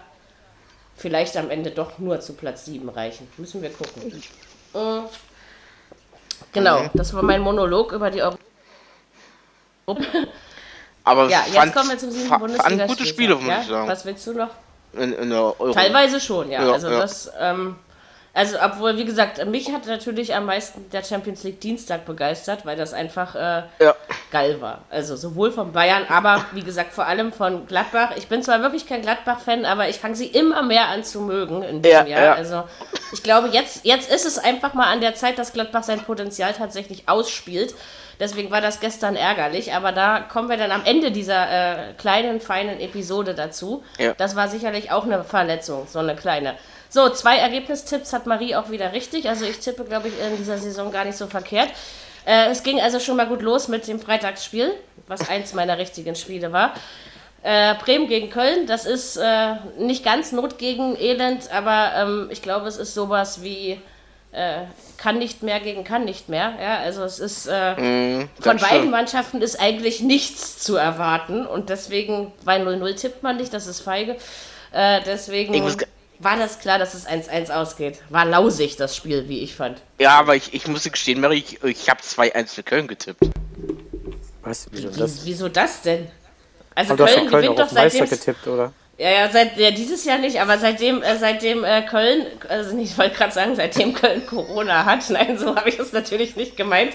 vielleicht 0.95 1.37
am 1.37 1.49
Ende 1.49 1.71
doch 1.71 1.99
nur 1.99 2.19
zu 2.19 2.33
Platz 2.33 2.65
7 2.65 2.87
reichen. 2.89 3.27
Müssen 3.37 3.61
wir 3.61 3.69
gucken. 3.69 4.11
Äh, 4.73 5.01
genau, 6.51 6.89
das 6.93 7.13
war 7.13 7.23
mein 7.23 7.41
Monolog 7.41 7.91
über 7.91 8.11
die 8.11 8.21
Euro. 8.21 8.37
Aber 11.03 11.29
ja, 11.29 11.43
jetzt 11.51 11.73
kommen 11.73 11.89
wir 11.89 11.97
zum 11.97 12.11
siebten 12.11 12.39
Bundesliga. 12.39 12.87
gute 12.87 13.05
Spiele, 13.05 13.35
muss 13.35 13.47
ja? 13.47 13.61
ich 13.61 13.67
sagen. 13.67 13.87
Was 13.87 14.05
willst 14.05 14.25
du 14.25 14.33
noch? 14.33 14.49
In, 14.93 15.13
in 15.13 15.29
Teilweise 15.73 16.19
schon, 16.19 16.49
ja. 16.49 16.65
ja 16.65 16.73
also 16.73 16.89
ja. 16.89 16.99
das, 16.99 17.31
ähm, 17.39 17.75
also, 18.35 18.57
obwohl, 18.61 18.97
wie 18.97 19.05
gesagt, 19.05 19.43
mich 19.45 19.71
hat 19.71 19.87
natürlich 19.87 20.35
am 20.35 20.45
meisten 20.45 20.89
der 20.89 21.05
Champions 21.05 21.43
League 21.45 21.61
Dienstag 21.61 22.05
begeistert, 22.05 22.65
weil 22.65 22.75
das 22.75 22.91
einfach 22.91 23.33
äh, 23.33 23.63
ja. 23.79 23.95
geil 24.29 24.59
war. 24.59 24.81
Also 24.89 25.15
sowohl 25.15 25.51
von 25.51 25.71
Bayern, 25.71 26.03
aber 26.09 26.43
wie 26.51 26.61
gesagt, 26.61 26.91
vor 26.91 27.07
allem 27.07 27.31
von 27.31 27.65
Gladbach. 27.65 28.11
Ich 28.17 28.27
bin 28.27 28.43
zwar 28.43 28.61
wirklich 28.61 28.87
kein 28.87 29.01
Gladbach-Fan, 29.01 29.63
aber 29.63 29.87
ich 29.87 29.99
fange 29.99 30.17
sie 30.17 30.27
immer 30.27 30.63
mehr 30.63 30.89
an 30.89 31.05
zu 31.05 31.21
mögen 31.21 31.63
in 31.63 31.81
diesem 31.81 32.07
ja, 32.07 32.17
Jahr. 32.17 32.23
Ja. 32.23 32.33
Also 32.33 32.65
ich 33.13 33.23
glaube, 33.23 33.47
jetzt, 33.53 33.85
jetzt 33.85 34.11
ist 34.11 34.25
es 34.25 34.37
einfach 34.37 34.73
mal 34.73 34.91
an 34.91 34.99
der 34.99 35.15
Zeit, 35.15 35.39
dass 35.39 35.53
Gladbach 35.53 35.83
sein 35.83 36.01
Potenzial 36.01 36.51
tatsächlich 36.51 37.07
ausspielt. 37.07 37.73
Deswegen 38.19 38.51
war 38.51 38.59
das 38.59 38.81
gestern 38.81 39.15
ärgerlich, 39.15 39.73
aber 39.73 39.93
da 39.93 40.19
kommen 40.19 40.49
wir 40.49 40.57
dann 40.57 40.71
am 40.71 40.83
Ende 40.83 41.11
dieser 41.11 41.89
äh, 41.89 41.93
kleinen, 41.93 42.41
feinen 42.41 42.81
Episode 42.81 43.33
dazu. 43.33 43.83
Das 44.17 44.35
war 44.35 44.49
sicherlich 44.49 44.91
auch 44.91 45.05
eine 45.05 45.23
Verletzung, 45.23 45.87
so 45.87 45.99
eine 45.99 46.15
kleine. 46.15 46.55
So, 46.95 47.09
zwei 47.09 47.39
Ergebnistipps 47.39 48.13
hat 48.13 48.25
Marie 48.25 48.55
auch 48.55 48.69
wieder 48.69 48.93
richtig. 48.93 49.27
Also 49.27 49.43
ich 49.43 49.59
tippe, 49.59 49.83
glaube 49.83 50.07
ich, 50.07 50.13
in 50.17 50.37
dieser 50.37 50.57
Saison 50.57 50.93
gar 50.93 51.03
nicht 51.03 51.17
so 51.17 51.27
verkehrt. 51.27 51.67
Äh, 52.25 52.51
es 52.51 52.63
ging 52.63 52.79
also 52.79 53.01
schon 53.01 53.17
mal 53.17 53.27
gut 53.27 53.41
los 53.41 53.67
mit 53.67 53.85
dem 53.89 53.99
Freitagsspiel, 53.99 54.71
was 55.05 55.27
eins 55.27 55.53
meiner 55.53 55.77
richtigen 55.77 56.15
Spiele 56.15 56.53
war. 56.53 56.73
Äh, 57.43 57.75
Bremen 57.83 58.07
gegen 58.07 58.29
Köln, 58.29 58.65
das 58.65 58.85
ist 58.85 59.17
äh, 59.17 59.55
nicht 59.77 60.05
ganz 60.05 60.31
Not 60.31 60.57
gegen 60.57 60.95
Elend, 60.95 61.51
aber 61.51 61.91
ähm, 61.97 62.29
ich 62.31 62.41
glaube, 62.41 62.65
es 62.69 62.77
ist 62.77 62.93
sowas 62.93 63.43
wie 63.43 63.77
äh, 64.31 64.61
kann 64.95 65.17
nicht 65.17 65.43
mehr 65.43 65.59
gegen 65.59 65.83
kann 65.83 66.05
nicht 66.05 66.29
mehr. 66.29 66.53
Ja, 66.61 66.77
also 66.77 67.03
es 67.03 67.19
ist 67.19 67.47
mm, 67.47 68.21
von 68.39 68.55
beiden 68.55 68.59
stimmt. 68.59 68.91
Mannschaften 68.91 69.41
ist 69.41 69.59
eigentlich 69.59 69.99
nichts 69.99 70.59
zu 70.59 70.77
erwarten 70.77 71.45
und 71.45 71.67
deswegen, 71.67 72.31
weil 72.45 72.65
0-0 72.65 72.95
tippt 72.95 73.21
man 73.21 73.35
nicht, 73.35 73.53
das 73.53 73.67
ist 73.67 73.81
feige. 73.81 74.15
Äh, 74.71 75.01
deswegen 75.05 75.53
war 76.19 76.37
das 76.37 76.59
klar, 76.59 76.79
dass 76.79 76.93
es 76.93 77.07
1-1 77.07 77.51
ausgeht. 77.51 77.99
War 78.09 78.25
lausig, 78.25 78.75
das 78.77 78.95
Spiel, 78.95 79.27
wie 79.29 79.39
ich 79.41 79.55
fand. 79.55 79.81
Ja, 79.99 80.17
aber 80.19 80.35
ich, 80.35 80.53
ich 80.53 80.67
muss 80.67 80.83
gestehen, 80.83 81.19
Mary, 81.21 81.37
ich, 81.37 81.63
ich 81.63 81.89
habe 81.89 82.01
2-1 82.01 82.53
für 82.53 82.63
Köln 82.63 82.87
getippt. 82.87 83.23
Was? 84.41 84.67
Wieso 84.71 84.93
Wie, 84.95 84.99
das? 84.99 85.25
Wieso 85.25 85.49
das 85.49 85.81
denn? 85.81 86.07
Also 86.75 86.93
Aber 86.93 87.05
Köln 87.05 87.27
Köln 87.27 87.47
gewinnt 87.47 87.49
auch 87.49 87.55
doch 87.55 87.65
auf 87.65 87.71
Meister 87.71 88.05
seitdem. 88.05 88.09
getippt, 88.09 88.47
oder? 88.47 88.73
Ja, 88.97 89.09
ja, 89.09 89.29
seit 89.29 89.57
ja, 89.57 89.71
dieses 89.71 90.05
Jahr 90.05 90.19
nicht, 90.19 90.39
aber 90.39 90.57
seitdem, 90.57 91.01
äh, 91.03 91.17
seitdem 91.17 91.63
äh, 91.65 91.81
Köln, 91.81 92.27
also 92.47 92.75
nicht, 92.75 92.91
ich 92.91 92.97
wollte 92.97 93.15
gerade 93.15 93.33
sagen, 93.33 93.55
seitdem 93.55 93.93
Köln 93.93 94.25
Corona 94.25 94.85
hat, 94.85 95.09
nein, 95.09 95.37
so 95.37 95.55
habe 95.55 95.69
ich 95.69 95.79
es 95.79 95.91
natürlich 95.91 96.35
nicht 96.35 96.55
gemeint. 96.55 96.93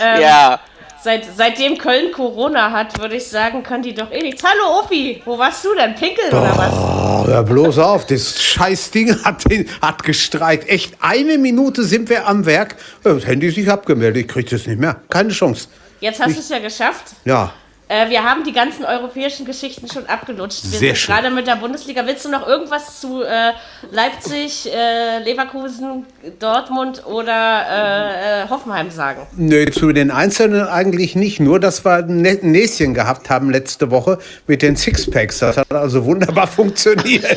Ähm, 0.00 0.20
Ja, 0.20 0.60
Seit, 1.02 1.22
seitdem 1.34 1.78
Köln 1.78 2.12
Corona 2.12 2.72
hat, 2.72 2.98
würde 3.00 3.16
ich 3.16 3.26
sagen, 3.26 3.62
können 3.62 3.82
die 3.82 3.94
doch 3.94 4.10
eh 4.12 4.20
nichts. 4.20 4.42
Hallo 4.44 4.80
Opi, 4.80 5.22
wo 5.24 5.38
warst 5.38 5.64
du 5.64 5.74
denn? 5.74 5.94
Pinkeln 5.94 6.28
oder 6.30 6.52
was? 6.58 6.74
Oh, 6.74 7.26
hör 7.26 7.42
bloß 7.42 7.78
auf, 7.78 8.04
das 8.04 8.42
scheiß 8.42 8.90
Ding 8.90 9.16
hat, 9.24 9.42
hat 9.80 10.02
gestreikt. 10.02 10.68
Echt, 10.68 10.94
eine 11.00 11.38
Minute 11.38 11.84
sind 11.84 12.10
wir 12.10 12.26
am 12.28 12.44
Werk. 12.44 12.76
Ja, 13.02 13.14
Das 13.14 13.26
Handy 13.26 13.46
ist 13.46 13.56
nicht 13.56 13.70
abgemeldet, 13.70 14.24
ich 14.26 14.28
krieg 14.28 14.50
das 14.50 14.66
nicht 14.66 14.78
mehr. 14.78 14.96
Keine 15.08 15.30
Chance. 15.30 15.68
Jetzt 16.00 16.20
hast 16.20 16.36
du 16.36 16.40
es 16.40 16.48
ja 16.50 16.58
geschafft. 16.58 17.04
Ja, 17.24 17.52
Äh, 17.90 18.08
wir 18.08 18.22
haben 18.22 18.44
die 18.44 18.52
ganzen 18.52 18.84
europäischen 18.84 19.44
Geschichten 19.44 19.88
schon 19.88 20.06
abgelutscht. 20.06 20.62
Wir 20.62 20.70
Sehr 20.70 20.78
sind 20.78 20.96
schön. 20.98 21.14
gerade 21.16 21.30
mit 21.34 21.48
der 21.48 21.56
Bundesliga. 21.56 22.06
Willst 22.06 22.24
du 22.24 22.28
noch 22.28 22.46
irgendwas 22.46 23.00
zu 23.00 23.24
äh, 23.24 23.50
Leipzig, 23.90 24.72
äh, 24.72 25.18
Leverkusen, 25.24 26.06
Dortmund 26.38 27.04
oder 27.04 27.66
äh, 27.68 28.42
äh, 28.44 28.48
Hoffenheim 28.48 28.92
sagen? 28.92 29.26
Nö, 29.36 29.68
zu 29.72 29.90
den 29.92 30.12
Einzelnen 30.12 30.68
eigentlich 30.68 31.16
nicht. 31.16 31.40
Nur, 31.40 31.58
dass 31.58 31.84
wir 31.84 31.94
ein 31.96 32.24
Nä- 32.24 32.40
ein 32.40 32.52
Näschen 32.52 32.94
gehabt 32.94 33.28
haben 33.28 33.50
letzte 33.50 33.90
Woche 33.90 34.18
mit 34.46 34.62
den 34.62 34.76
Sixpacks. 34.76 35.40
Das 35.40 35.56
hat 35.56 35.72
also 35.72 36.04
wunderbar 36.04 36.46
funktioniert. 36.46 37.24
Äh, 37.24 37.36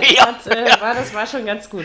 das, 0.16 0.26
hat, 0.26 0.46
äh, 0.48 0.80
war, 0.80 0.94
das 0.96 1.14
war 1.14 1.28
schon 1.28 1.46
ganz 1.46 1.70
gut. 1.70 1.84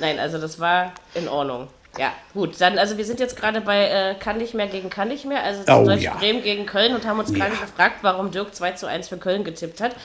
Nein, 0.00 0.18
also 0.18 0.38
das 0.38 0.58
war 0.58 0.94
in 1.14 1.28
Ordnung. 1.28 1.68
Ja, 1.98 2.12
gut. 2.34 2.60
Dann, 2.60 2.78
also 2.78 2.96
wir 2.96 3.04
sind 3.04 3.18
jetzt 3.20 3.36
gerade 3.36 3.60
bei 3.60 3.88
äh, 3.88 4.14
Kann 4.14 4.38
nicht 4.38 4.54
mehr 4.54 4.68
gegen 4.68 4.90
Kann 4.90 5.08
nicht 5.08 5.24
mehr. 5.24 5.42
Also 5.42 5.62
Oh, 5.72 5.84
Beispiel 5.84 6.04
ja. 6.04 6.14
Bremen 6.14 6.42
gegen 6.42 6.64
Köln 6.66 6.94
und 6.94 7.04
haben 7.06 7.18
uns 7.18 7.32
gerade 7.32 7.52
Ja. 7.54 7.60
gefragt, 7.60 7.96
warum 8.02 8.30
Dirk 8.30 8.54
2 8.54 8.72
zu 8.72 8.86
1 8.86 9.08
für 9.08 9.16
Köln 9.18 9.42
getippt 9.44 9.80
hat. 9.80 9.96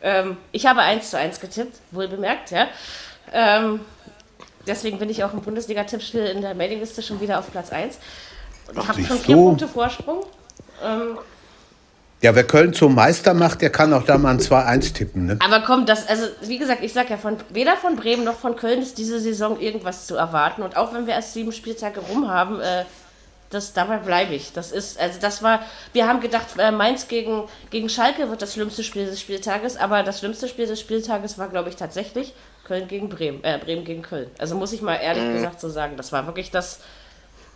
Ähm, 0.00 0.36
ich 0.52 0.66
habe 0.66 0.80
1 0.82 1.10
zu 1.10 1.18
1 1.18 1.40
getippt, 1.40 1.76
wohl 1.90 2.06
bemerkt, 2.06 2.52
ja. 2.52 2.68
Ähm, 3.32 3.80
deswegen 4.66 4.98
bin 5.00 5.10
ich 5.10 5.24
auch 5.24 5.32
im 5.32 5.40
Bundesliga-Tippspiel 5.42 6.24
in 6.26 6.40
der 6.40 6.54
Mailingliste 6.54 7.02
schon 7.02 7.20
wieder 7.20 7.40
auf 7.40 7.50
Platz 7.50 7.70
1. 7.70 7.98
Und 8.68 8.78
ich 8.78 8.86
habe 8.88 9.02
schon 9.02 9.18
vier 9.18 9.34
du. 9.34 9.44
Punkte 9.46 9.66
Vorsprung. 9.68 10.24
Ähm, 10.84 11.18
Ja, 12.20 12.34
wer 12.34 12.44
Köln 12.44 12.72
zum 12.72 12.96
Meister 12.96 13.32
macht, 13.32 13.62
der 13.62 13.70
kann 13.70 13.94
auch 13.94 14.02
da 14.02 14.18
mal 14.18 14.30
ein 14.30 14.40
2-1 14.40 14.92
tippen. 14.92 15.26
Ne? 15.26 15.38
Aber 15.44 15.60
komm, 15.60 15.86
das, 15.86 16.08
also 16.08 16.24
wie 16.42 16.58
gesagt, 16.58 16.82
ich 16.82 16.92
sag 16.92 17.10
ja, 17.10 17.16
von, 17.16 17.36
weder 17.50 17.76
von 17.76 17.94
Bremen 17.94 18.24
noch 18.24 18.34
von 18.34 18.56
Köln 18.56 18.82
ist 18.82 18.98
diese 18.98 19.20
Saison 19.20 19.60
irgendwas 19.60 20.08
zu 20.08 20.16
erwarten. 20.16 20.62
Und 20.62 20.76
auch 20.76 20.92
wenn 20.92 21.06
wir 21.06 21.14
erst 21.14 21.34
sieben 21.34 21.52
Spieltage 21.52 22.00
rum 22.00 22.28
haben, 22.28 22.60
äh, 22.60 22.84
das, 23.50 23.72
dabei 23.72 23.98
bleibe 23.98 24.34
ich. 24.34 24.52
Das 24.52 24.72
ist, 24.72 25.00
also 25.00 25.20
das 25.20 25.44
war, 25.44 25.60
wir 25.92 26.08
haben 26.08 26.20
gedacht, 26.20 26.46
äh, 26.58 26.72
Mainz 26.72 27.06
gegen, 27.06 27.44
gegen 27.70 27.88
Schalke 27.88 28.28
wird 28.28 28.42
das 28.42 28.52
schlimmste 28.52 28.82
Spiel 28.82 29.06
des 29.06 29.20
Spieltages, 29.20 29.76
aber 29.76 30.02
das 30.02 30.18
schlimmste 30.18 30.48
Spiel 30.48 30.66
des 30.66 30.80
Spieltages 30.80 31.38
war, 31.38 31.48
glaube 31.48 31.68
ich, 31.68 31.76
tatsächlich 31.76 32.34
Köln 32.64 32.88
gegen 32.88 33.08
Bremen, 33.08 33.42
äh, 33.44 33.58
Bremen 33.58 33.84
gegen 33.84 34.02
Köln. 34.02 34.28
Also 34.38 34.56
muss 34.56 34.72
ich 34.72 34.82
mal 34.82 34.96
ehrlich 34.96 35.34
gesagt 35.34 35.60
so 35.60 35.68
sagen, 35.68 35.96
das 35.96 36.10
war 36.10 36.26
wirklich 36.26 36.50
das, 36.50 36.80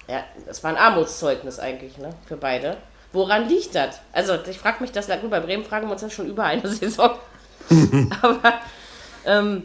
ja, 0.09 0.23
das 0.47 0.63
war 0.63 0.71
ein 0.71 0.79
Armutszeugnis 0.79 1.59
eigentlich, 1.59 1.99
ne, 1.99 2.11
für 2.27 2.37
beide. 2.37 2.77
Woran 3.13 3.49
liegt 3.49 3.75
das? 3.75 4.01
Also, 4.13 4.35
ich 4.49 4.59
frage 4.59 4.81
mich 4.81 4.93
das, 4.93 5.07
gut, 5.07 5.31
bei 5.31 5.41
Bremen 5.41 5.65
fragen 5.65 5.87
wir 5.87 5.93
uns 5.93 6.01
das 6.01 6.13
schon 6.13 6.27
über 6.27 6.45
eine 6.45 6.67
Saison. 6.69 7.11
Aber 8.23 8.55
ähm, 9.27 9.65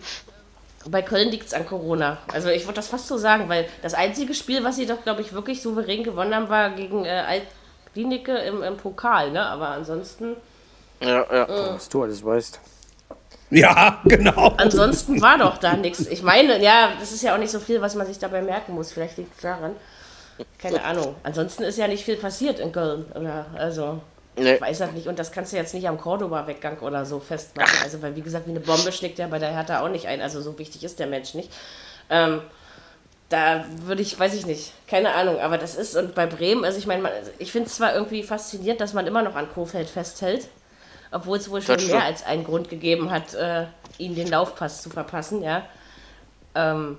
bei 0.85 1.01
Köln 1.01 1.29
liegt 1.29 1.47
es 1.47 1.53
an 1.53 1.65
Corona. 1.65 2.17
Also, 2.33 2.49
ich 2.49 2.63
würde 2.65 2.75
das 2.75 2.87
fast 2.87 3.07
so 3.07 3.17
sagen, 3.17 3.49
weil 3.49 3.67
das 3.81 3.93
einzige 3.93 4.33
Spiel, 4.33 4.63
was 4.63 4.75
sie 4.75 4.85
doch, 4.85 5.03
glaube 5.03 5.21
ich, 5.21 5.33
wirklich 5.33 5.61
souverän 5.61 6.03
gewonnen 6.03 6.35
haben, 6.35 6.49
war 6.49 6.71
gegen 6.71 7.05
äh, 7.05 7.41
Altklinike 7.95 8.37
im, 8.39 8.63
im 8.63 8.77
Pokal, 8.77 9.31
ne? 9.31 9.45
Aber 9.45 9.69
ansonsten, 9.69 10.35
ja, 10.99 11.25
ja. 11.31 11.75
Was 11.75 11.89
du 11.89 12.03
alles 12.03 12.23
weißt. 12.23 12.59
Ja, 13.49 14.01
genau. 14.05 14.53
ansonsten 14.57 15.21
war 15.21 15.37
doch 15.37 15.57
da 15.57 15.73
nichts. 15.73 16.05
Ich 16.07 16.23
meine, 16.23 16.61
ja, 16.61 16.91
das 16.99 17.11
ist 17.11 17.23
ja 17.23 17.33
auch 17.33 17.39
nicht 17.39 17.51
so 17.51 17.59
viel, 17.59 17.81
was 17.81 17.95
man 17.95 18.07
sich 18.07 18.19
dabei 18.19 18.41
merken 18.41 18.73
muss. 18.73 18.91
Vielleicht 18.91 19.17
liegt 19.17 19.35
es 19.35 19.41
daran. 19.41 19.75
Keine 20.59 20.83
Ahnung. 20.83 21.15
Ansonsten 21.23 21.63
ist 21.63 21.77
ja 21.77 21.87
nicht 21.87 22.03
viel 22.03 22.17
passiert 22.17 22.59
in 22.59 22.71
Köln. 22.71 23.05
Oder, 23.15 23.45
also. 23.55 24.01
Nee. 24.35 24.55
Ich 24.55 24.61
weiß 24.61 24.81
halt 24.81 24.93
nicht, 24.93 25.07
und 25.07 25.17
das 25.17 25.31
kannst 25.31 25.51
du 25.51 25.57
jetzt 25.57 25.73
nicht 25.73 25.87
am 25.87 25.97
Cordoba-Weggang 25.97 26.79
oder 26.79 27.05
so 27.05 27.19
festmachen. 27.19 27.79
Also, 27.83 28.01
weil, 28.01 28.15
wie 28.15 28.21
gesagt, 28.21 28.45
wie 28.45 28.51
eine 28.51 28.59
Bombe 28.59 28.91
schlägt 28.91 29.17
ja 29.17 29.27
bei 29.27 29.39
der 29.39 29.49
Hertha 29.49 29.81
auch 29.83 29.89
nicht 29.89 30.07
ein. 30.07 30.21
Also, 30.21 30.41
so 30.41 30.57
wichtig 30.59 30.83
ist 30.83 30.99
der 30.99 31.07
Mensch 31.07 31.33
nicht. 31.33 31.51
Ähm, 32.09 32.41
da 33.29 33.65
würde 33.83 34.01
ich, 34.01 34.17
weiß 34.17 34.33
ich 34.33 34.45
nicht, 34.45 34.71
keine 34.87 35.13
Ahnung, 35.13 35.39
aber 35.39 35.57
das 35.57 35.75
ist, 35.75 35.95
und 35.95 36.15
bei 36.15 36.25
Bremen, 36.25 36.63
also 36.63 36.77
ich 36.77 36.87
meine, 36.87 37.09
ich 37.39 37.51
finde 37.51 37.67
es 37.67 37.75
zwar 37.75 37.93
irgendwie 37.93 38.23
faszinierend, 38.23 38.79
dass 38.79 38.93
man 38.93 39.05
immer 39.05 39.21
noch 39.21 39.35
an 39.35 39.51
Kofeld 39.51 39.89
festhält, 39.89 40.47
obwohl 41.11 41.37
es 41.37 41.49
wohl 41.49 41.61
schon 41.61 41.75
Das 41.75 41.87
mehr 41.87 42.03
als 42.03 42.25
einen 42.25 42.45
Grund 42.45 42.69
gegeben 42.69 43.11
hat, 43.11 43.33
äh, 43.33 43.65
ihm 43.97 44.15
den 44.15 44.29
Laufpass 44.29 44.81
zu 44.81 44.89
verpassen, 44.89 45.43
ja. 45.43 45.63
Ähm, 46.55 46.97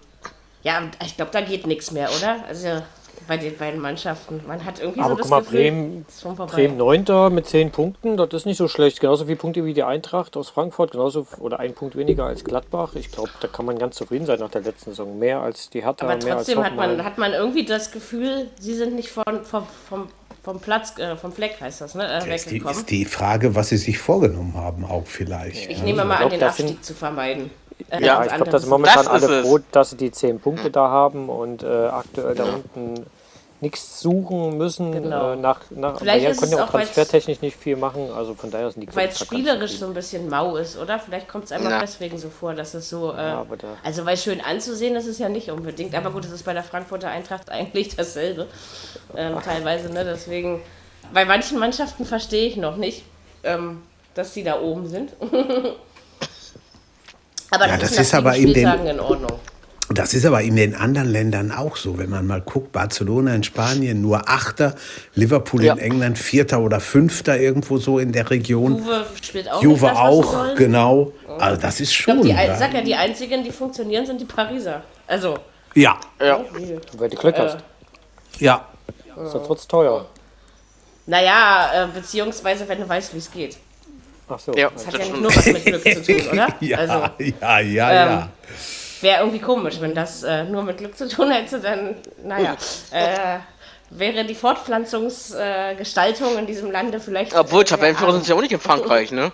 ja, 0.63 0.83
ich 1.05 1.17
glaube, 1.17 1.31
da 1.33 1.41
geht 1.41 1.67
nichts 1.67 1.93
mehr, 1.93 2.11
oder? 2.15 2.45
Also 2.47 2.83
bei 3.27 3.37
den 3.37 3.57
beiden 3.57 3.81
Mannschaften. 3.81 4.41
Man 4.47 4.65
hat 4.65 4.81
irgendwie 4.81 5.01
Aber 5.01 5.11
so 5.11 5.17
das 5.17 5.23
guck 5.25 5.31
mal, 5.31 5.41
Gefühl, 5.41 5.59
Bremen, 5.61 6.07
ist 6.09 6.21
schon 6.23 6.37
vorbei. 6.37 6.53
Bremen 6.53 6.77
9. 6.77 7.35
mit 7.35 7.47
10 7.47 7.71
Punkten, 7.71 8.17
das 8.17 8.29
ist 8.33 8.47
nicht 8.47 8.57
so 8.59 8.69
schlecht. 8.69 9.01
Genauso 9.01 9.25
viele 9.25 9.37
Punkte 9.37 9.65
wie 9.65 9.75
die 9.75 9.83
Eintracht 9.83 10.37
aus 10.37 10.49
Frankfurt, 10.51 10.93
genauso 10.93 11.27
oder 11.39 11.59
ein 11.61 11.75
Punkt 11.75 11.97
weniger 11.97 12.25
als 12.25 12.45
Gladbach. 12.45 12.95
Ich 12.95 13.11
glaube, 13.11 13.31
da 13.41 13.49
kann 13.49 13.67
man 13.67 13.79
ganz 13.79 13.97
zufrieden 13.97 14.27
sein 14.27 14.39
nach 14.41 14.51
der 14.51 14.63
letzten 14.63 14.91
Saison. 14.91 15.19
Mehr 15.19 15.41
als 15.41 15.71
die 15.71 15.83
Hertha, 15.85 16.07
Aber 16.07 16.17
mehr 16.25 16.37
als 16.37 16.47
trotzdem 16.47 16.65
hat 16.65 16.77
man, 16.77 17.05
hat 17.05 17.19
man 17.19 17.33
irgendwie 17.33 17.65
das 17.65 17.91
Gefühl, 17.91 18.49
sie 18.61 18.75
sind 18.75 18.95
nicht 18.95 19.11
von, 19.11 19.45
vom, 19.45 19.65
vom, 19.89 20.09
vom 20.43 20.61
Platz, 20.61 20.99
äh, 20.99 21.17
vom 21.17 21.33
Fleck 21.33 21.61
heißt 21.61 21.81
das, 21.81 21.95
ne, 21.95 22.07
äh, 22.25 22.35
Ist 22.35 22.51
die, 22.51 22.59
ist 22.59 22.91
die 22.91 23.05
Frage, 23.05 23.55
was 23.55 23.69
sie 23.71 23.77
sich 23.77 23.99
vorgenommen 23.99 24.55
haben, 24.55 24.85
auch 24.85 25.07
vielleicht. 25.07 25.69
Ich 25.71 25.79
ne? 25.79 25.85
nehme 25.85 26.05
mal 26.05 26.15
an, 26.15 26.19
glaub, 26.21 26.31
den 26.31 26.41
das 26.41 26.57
sind- 26.57 26.67
Abstieg 26.67 26.85
zu 26.85 26.95
vermeiden. 26.95 27.51
Äh, 27.91 28.05
Ja, 28.05 28.25
Ich 28.25 28.35
glaube, 28.35 28.51
da 28.51 28.59
sind 28.59 28.65
anderes. 28.65 28.67
momentan 28.67 29.05
Das 29.07 29.09
alle 29.09 29.43
froh, 29.43 29.59
dass 29.73 29.91
sie 29.91 29.97
die 29.97 30.11
10 30.11 30.41
Punkte 30.41 30.71
da 30.71 30.89
haben 30.89 31.29
und 31.29 31.63
äh, 31.63 31.67
aktuell 31.87 32.35
da 32.35 32.45
unten 32.45 33.07
nichts 33.61 33.99
suchen 34.01 34.57
müssen. 34.57 34.93
Genau. 34.93 35.33
Äh, 35.33 35.37
nach, 35.37 35.63
nach, 35.71 35.99
Vielleicht 35.99 36.29
ist 36.29 36.39
können 36.41 36.53
es 36.53 36.59
ja 36.59 36.65
auch 36.65 36.71
transfertechnisch 36.71 37.41
nicht 37.41 37.57
viel 37.57 37.77
machen. 37.77 38.09
Also 38.17 38.35
von 38.35 38.53
daher 38.53 38.71
sind 38.71 38.83
die 38.89 38.97
Weil 38.97 39.09
es 39.09 39.19
spielerisch 39.19 39.79
so 39.79 39.87
ein 39.87 39.95
bisschen 39.95 40.29
mau 40.29 40.57
ist, 40.57 40.79
oder? 40.79 41.01
Vielleicht 41.01 41.29
kommt 41.29 41.47
es 41.47 41.53
einfach 41.53 41.71
Ja. 41.71 41.81
deswegen 41.81 42.19
so 42.19 42.29
vor, 42.31 42.55
dass 42.55 42.75
es 42.75 42.89
so. 42.89 43.13
Äh, 43.13 43.17
aber 43.17 43.57
da- 43.57 43.67
also, 43.83 44.05
weil 44.07 44.17
schön 44.17 44.41
anzusehen 44.41 44.95
ist 44.95 45.07
es 45.09 45.19
ja 45.19 45.29
nicht 45.29 45.51
unbedingt. 45.51 45.93
Aber 45.97 46.11
gut, 46.13 46.25
es 46.25 46.31
ist 46.31 46.45
bei 46.45 46.53
der 46.55 46.63
Frankfurter 46.63 47.09
Eintracht 47.09 47.51
eigentlich 47.51 47.97
dasselbe. 47.97 48.47
Ähm, 49.17 49.37
teilweise, 49.45 49.93
ne? 49.93 50.05
Deswegen. 50.05 50.61
Bei 51.13 51.25
manchen 51.25 51.59
Mannschaften 51.59 52.05
verstehe 52.05 52.47
ich 52.47 52.57
noch 52.57 52.77
nicht, 52.77 53.03
ähm, 53.43 53.83
dass 54.15 54.35
sie 54.35 54.45
da 54.45 54.61
oben 54.61 54.87
sind. 54.87 55.15
aber 57.51 57.67
Ja, 57.69 57.77
das, 57.77 57.91
das 57.91 57.99
ist, 58.01 58.15
aber 58.15 58.35
in 58.37 58.53
den- 58.55 58.87
in 58.87 59.01
Ordnung. 59.01 59.33
Das 59.91 60.13
ist 60.13 60.27
aber 60.27 60.43
in 60.43 60.55
den 60.57 60.75
anderen 60.75 61.09
Ländern 61.09 61.51
auch 61.51 61.77
so. 61.77 61.97
Wenn 61.97 62.11
man 62.11 62.27
mal 62.27 62.43
guckt, 62.43 62.73
Barcelona 62.73 63.35
in 63.35 63.43
Spanien 63.43 64.03
nur 64.03 64.29
Achter, 64.29 64.75
Liverpool 65.15 65.65
Ja. 65.65 65.73
in 65.73 65.79
England 65.79 66.19
Vierter 66.19 66.61
oder 66.61 66.79
Fünfter 66.79 67.39
irgendwo 67.41 67.79
so 67.79 67.99
in 67.99 68.13
der 68.13 68.29
Region. 68.31 68.77
Juve 68.77 69.07
spielt 69.23 69.51
auch 69.51 69.63
Juve 69.63 69.87
nicht 69.87 69.95
das, 69.95 69.99
auch, 69.99 70.55
genau. 70.57 71.13
Also 71.39 71.59
das 71.61 71.81
ist 71.81 71.93
Ich 71.93 72.05
glaub, 72.05 72.19
schon. 72.19 72.27
die, 72.27 72.33
sag 72.59 72.75
ja, 72.75 72.83
die 72.83 72.95
einzigen, 72.95 73.43
die 73.43 73.51
funktionieren, 73.51 74.05
sind 74.05 74.21
die 74.21 74.27
Pariser. 74.27 74.83
Also, 75.07 75.39
ja, 75.75 75.99
Ja. 76.21 76.45
Weil 76.99 77.09
du 77.09 77.17
Glück 77.17 77.39
hast. 77.39 77.57
ja. 78.41 78.67
Ist 79.25 79.33
ja 79.35 79.41
trotz 79.41 79.67
teuer. 79.67 80.05
naja, 81.07 81.85
äh, 81.85 81.87
beziehungsweise 81.95 82.69
wenn 82.69 82.81
du 82.81 82.89
weißt, 82.89 83.15
wie 83.15 83.19
es 83.19 83.31
geht. 83.31 83.57
Ach 84.29 84.39
so. 84.39 84.53
Ja. 84.53 84.71
Das 84.71 84.87
hat 84.87 84.95
ja 84.95 84.99
nicht 85.01 85.21
nur 85.21 85.35
was 85.35 85.47
mit 85.47 85.65
Glück 85.65 85.83
zu 85.83 86.03
tun, 86.03 86.29
oder? 86.33 86.49
Ja, 86.61 86.79
Also, 86.79 86.95
ja, 87.19 87.61
ja, 87.61 87.91
ähm, 87.91 88.09
ja. 88.11 88.29
wäre 89.01 89.21
irgendwie 89.21 89.39
komisch, 89.41 89.81
wenn 89.81 89.95
das 89.95 90.23
äh, 90.23 90.45
nur 90.45 90.63
mit 90.63 90.79
Glück 90.79 90.97
zu 90.97 91.09
tun 91.09 91.31
hätte, 91.31 91.61
dann, 91.61 91.97
naja, 92.23 92.57
äh, 92.91 93.39
wäre 93.91 94.25
die 94.25 94.35
Fortpflanzungsgestaltung 94.35 95.73
äh, 95.73 95.75
Gestaltung 95.77 96.39
in 96.39 96.47
diesem 96.47 96.71
Lande 96.71 97.01
vielleicht. 97.01 97.35
Obwohl, 97.35 97.63
äh, 97.63 97.65
Tabellenführer 97.65 98.13
sind 98.13 98.25
sie 98.25 98.33
auch 98.33 98.41
nicht 98.41 98.53
in 98.53 98.61
Frankreich, 98.61 99.13
ne? 99.13 99.33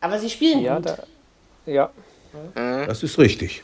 Aber 0.00 0.18
sie 0.18 0.30
spielen 0.30 0.60
Ja, 0.60 0.76
gut. 0.76 0.86
da, 0.86 0.98
ja. 1.66 1.90
Das 2.54 3.02
ist 3.02 3.18
richtig. 3.18 3.62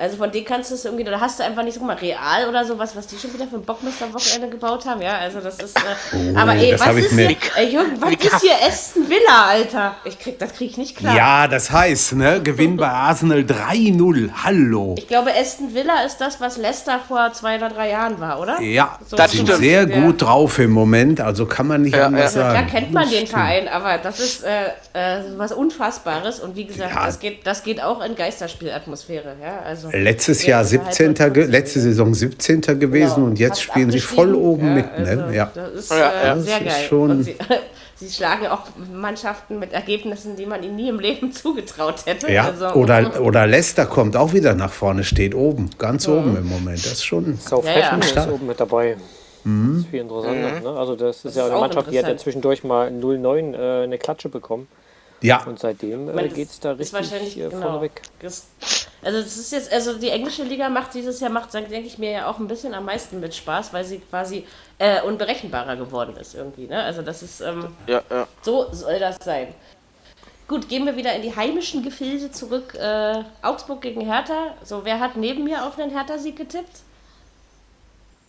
Also 0.00 0.16
von 0.16 0.32
denen 0.32 0.46
kannst 0.46 0.70
du 0.70 0.74
es 0.76 0.84
irgendwie, 0.86 1.06
oder 1.06 1.20
hast 1.20 1.38
du 1.38 1.44
einfach 1.44 1.62
nicht, 1.62 1.76
guck 1.78 1.86
mal, 1.86 1.96
Real 1.96 2.48
oder 2.48 2.64
sowas, 2.64 2.96
was 2.96 3.06
die 3.06 3.18
schon 3.18 3.34
wieder 3.34 3.46
für 3.46 3.56
ein 3.56 3.62
Bockmeister-Wochenende 3.64 4.48
gebaut 4.48 4.86
haben, 4.86 5.02
ja, 5.02 5.18
also 5.18 5.40
das 5.40 5.58
ist, 5.58 5.76
äh, 5.76 6.34
aber 6.34 6.54
ey, 6.54 6.68
Oh, 6.68 6.78
das 6.78 6.86
was 6.86 6.96
ist 6.96 7.10
hier, 7.12 7.36
ey, 7.56 7.68
Jürgen, 7.70 8.00
was 8.00 8.10
ist 8.12 8.40
hier 8.40 8.52
Aston 8.66 9.06
Villa, 9.10 9.44
Alter? 9.48 9.96
Ich 10.04 10.18
krieg, 10.18 10.38
das 10.38 10.54
krieg 10.54 10.70
ich 10.70 10.78
nicht 10.78 10.96
klar. 10.96 11.14
Ja, 11.14 11.48
das 11.48 11.70
heißt, 11.70 12.14
ne, 12.14 12.40
Gewinn 12.42 12.78
bei 12.78 12.88
Arsenal 12.88 13.40
3-0. 13.40 14.30
Hallo. 14.42 14.94
Ich 14.96 15.06
glaube, 15.06 15.32
Aston 15.38 15.74
Villa 15.74 16.02
ist 16.06 16.16
das, 16.18 16.40
was 16.40 16.56
Leicester 16.56 16.98
vor 17.06 17.32
zwei 17.34 17.56
oder 17.56 17.68
drei 17.68 17.90
Jahren 17.90 18.18
war, 18.20 18.40
oder? 18.40 18.58
Ja, 18.62 18.98
So 19.06 19.16
das 19.16 19.32
stimmt. 19.34 19.48
sind 19.48 19.58
sehr 19.58 19.86
Ja. 19.86 20.00
gut 20.00 20.22
drauf 20.22 20.58
im 20.60 20.70
Moment, 20.70 21.20
also 21.20 21.44
kann 21.44 21.66
man 21.66 21.82
nicht 21.82 21.94
Ja, 21.94 22.06
anders 22.06 22.34
ja. 22.36 22.42
Da 22.44 22.52
sagen. 22.54 22.66
kennt 22.68 22.92
man 22.92 23.10
den 23.10 23.26
Verein, 23.26 23.68
aber 23.68 23.98
das 23.98 24.18
ist 24.18 24.44
äh, 24.44 24.68
äh, 24.94 25.22
was 25.36 25.52
Unfassbares 25.52 26.40
und 26.40 26.56
wie 26.56 26.64
gesagt, 26.64 26.94
Ja. 26.94 27.04
das, 27.04 27.20
geht, 27.20 27.46
das 27.46 27.62
geht 27.62 27.82
auch 27.82 28.00
in 28.02 28.14
Geisterspielatmosphäre, 28.14 29.36
ja, 29.42 29.60
also 29.66 29.89
Letztes 29.92 30.42
Ja, 30.44 30.48
Jahr 30.50 30.62
das 30.62 30.72
war 30.74 30.84
halt 30.86 30.94
17. 30.94 31.16
so 31.16 31.32
ge- 31.32 31.44
letzte 31.46 31.80
Saison 31.80 32.14
17. 32.14 32.60
gewesen 32.78 33.14
Genau, 33.16 33.26
und 33.28 33.38
jetzt 33.38 33.50
fast 33.58 33.62
spielen 33.62 33.90
sie 33.90 34.00
voll 34.00 34.34
oben 34.34 34.68
Ja, 34.68 34.74
mit. 34.74 34.98
Ne? 34.98 35.08
also, 35.24 35.34
Ja. 35.34 35.50
Das 35.54 35.72
ist 35.74 35.90
Ja, 35.90 35.96
äh, 35.96 36.26
ja. 36.26 36.38
sehr 36.38 36.58
Das 36.60 36.66
ist 36.66 36.68
geil. 36.78 36.86
schon- 36.88 37.10
Und 37.10 37.22
sie, 37.24 37.36
sie 37.96 38.08
schlagen 38.10 38.46
auch 38.48 38.62
Mannschaften 38.92 39.58
mit 39.58 39.72
Ergebnissen, 39.72 40.36
die 40.36 40.46
man 40.46 40.62
ihnen 40.62 40.76
nie 40.76 40.88
im 40.88 40.98
Leben 41.00 41.32
zugetraut 41.32 42.06
hätte. 42.06 42.30
Ja, 42.32 42.44
Also, 42.46 42.68
oder, 42.78 43.20
oder 43.20 43.46
Leicester 43.46 43.86
kommt 43.86 44.16
auch 44.16 44.32
wieder 44.32 44.54
nach 44.54 44.72
vorne, 44.72 45.04
steht 45.04 45.34
oben, 45.34 45.70
ganz 45.78 46.06
oben 46.08 46.36
im 46.36 46.48
Moment. 46.48 46.78
Das 46.84 46.92
ist 46.92 47.04
schon. 47.04 47.38
Southampton 47.38 48.00
Ja, 48.14 48.22
ist 48.22 48.28
oben 48.30 48.46
mit 48.46 48.58
dabei. 48.60 48.96
Das 49.42 49.52
ist 49.80 49.86
viel 49.88 50.00
interessanter. 50.00 50.60
Ne? 50.60 50.68
Also 50.78 50.96
das 50.96 51.24
ist 51.24 51.34
ja 51.34 51.44
ist 51.46 51.50
eine 51.50 51.60
Mannschaft, 51.60 51.90
die 51.90 51.98
hat 51.98 52.06
ja 52.06 52.16
zwischendurch 52.18 52.62
mal 52.62 52.88
0-9 52.90 53.54
äh, 53.54 53.84
eine 53.84 53.96
Klatsche 53.96 54.28
bekommen. 54.28 54.68
Ja, 55.22 55.42
Und 55.46 55.58
seitdem 55.58 56.08
äh, 56.10 56.24
das 56.28 56.34
geht 56.34 56.50
es 56.50 56.60
da 56.60 56.72
ist 56.72 56.78
richtig 56.80 56.92
wahrscheinlich, 56.94 57.38
äh, 57.40 57.48
genau. 57.48 57.62
vorne 57.62 57.80
weg. 57.82 58.02
Das, 58.20 58.46
also 59.02 59.20
das 59.22 59.36
ist 59.36 59.52
jetzt, 59.52 59.72
also 59.72 59.98
die 59.98 60.10
englische 60.10 60.42
Liga 60.42 60.68
macht 60.68 60.94
dieses 60.94 61.20
Jahr, 61.20 61.30
macht, 61.30 61.52
denke 61.54 61.78
ich 61.78 61.98
mir 61.98 62.10
ja 62.10 62.26
auch 62.30 62.38
ein 62.38 62.48
bisschen 62.48 62.74
am 62.74 62.84
meisten 62.84 63.20
mit 63.20 63.34
Spaß, 63.34 63.72
weil 63.72 63.84
sie 63.84 63.98
quasi 63.98 64.46
äh, 64.78 65.00
unberechenbarer 65.02 65.76
geworden 65.76 66.16
ist 66.16 66.34
irgendwie. 66.34 66.66
Ne? 66.66 66.82
Also 66.82 67.02
das 67.02 67.22
ist, 67.22 67.40
ähm, 67.40 67.74
Ja, 67.86 68.02
ja. 68.10 68.26
so 68.42 68.66
soll 68.72 68.98
das 68.98 69.16
sein. 69.22 69.48
Gut, 70.48 70.68
gehen 70.68 70.84
wir 70.84 70.96
wieder 70.96 71.14
in 71.14 71.22
die 71.22 71.34
heimischen 71.34 71.82
Gefilde 71.84 72.30
zurück. 72.32 72.74
Äh, 72.74 73.22
Augsburg 73.40 73.80
gegen 73.82 74.00
Hertha. 74.00 74.54
So, 74.64 74.84
wer 74.84 74.98
hat 74.98 75.16
neben 75.16 75.44
mir 75.44 75.64
auf 75.64 75.78
einen 75.78 75.92
Hertha-Sieg 75.92 76.34
getippt? 76.36 76.80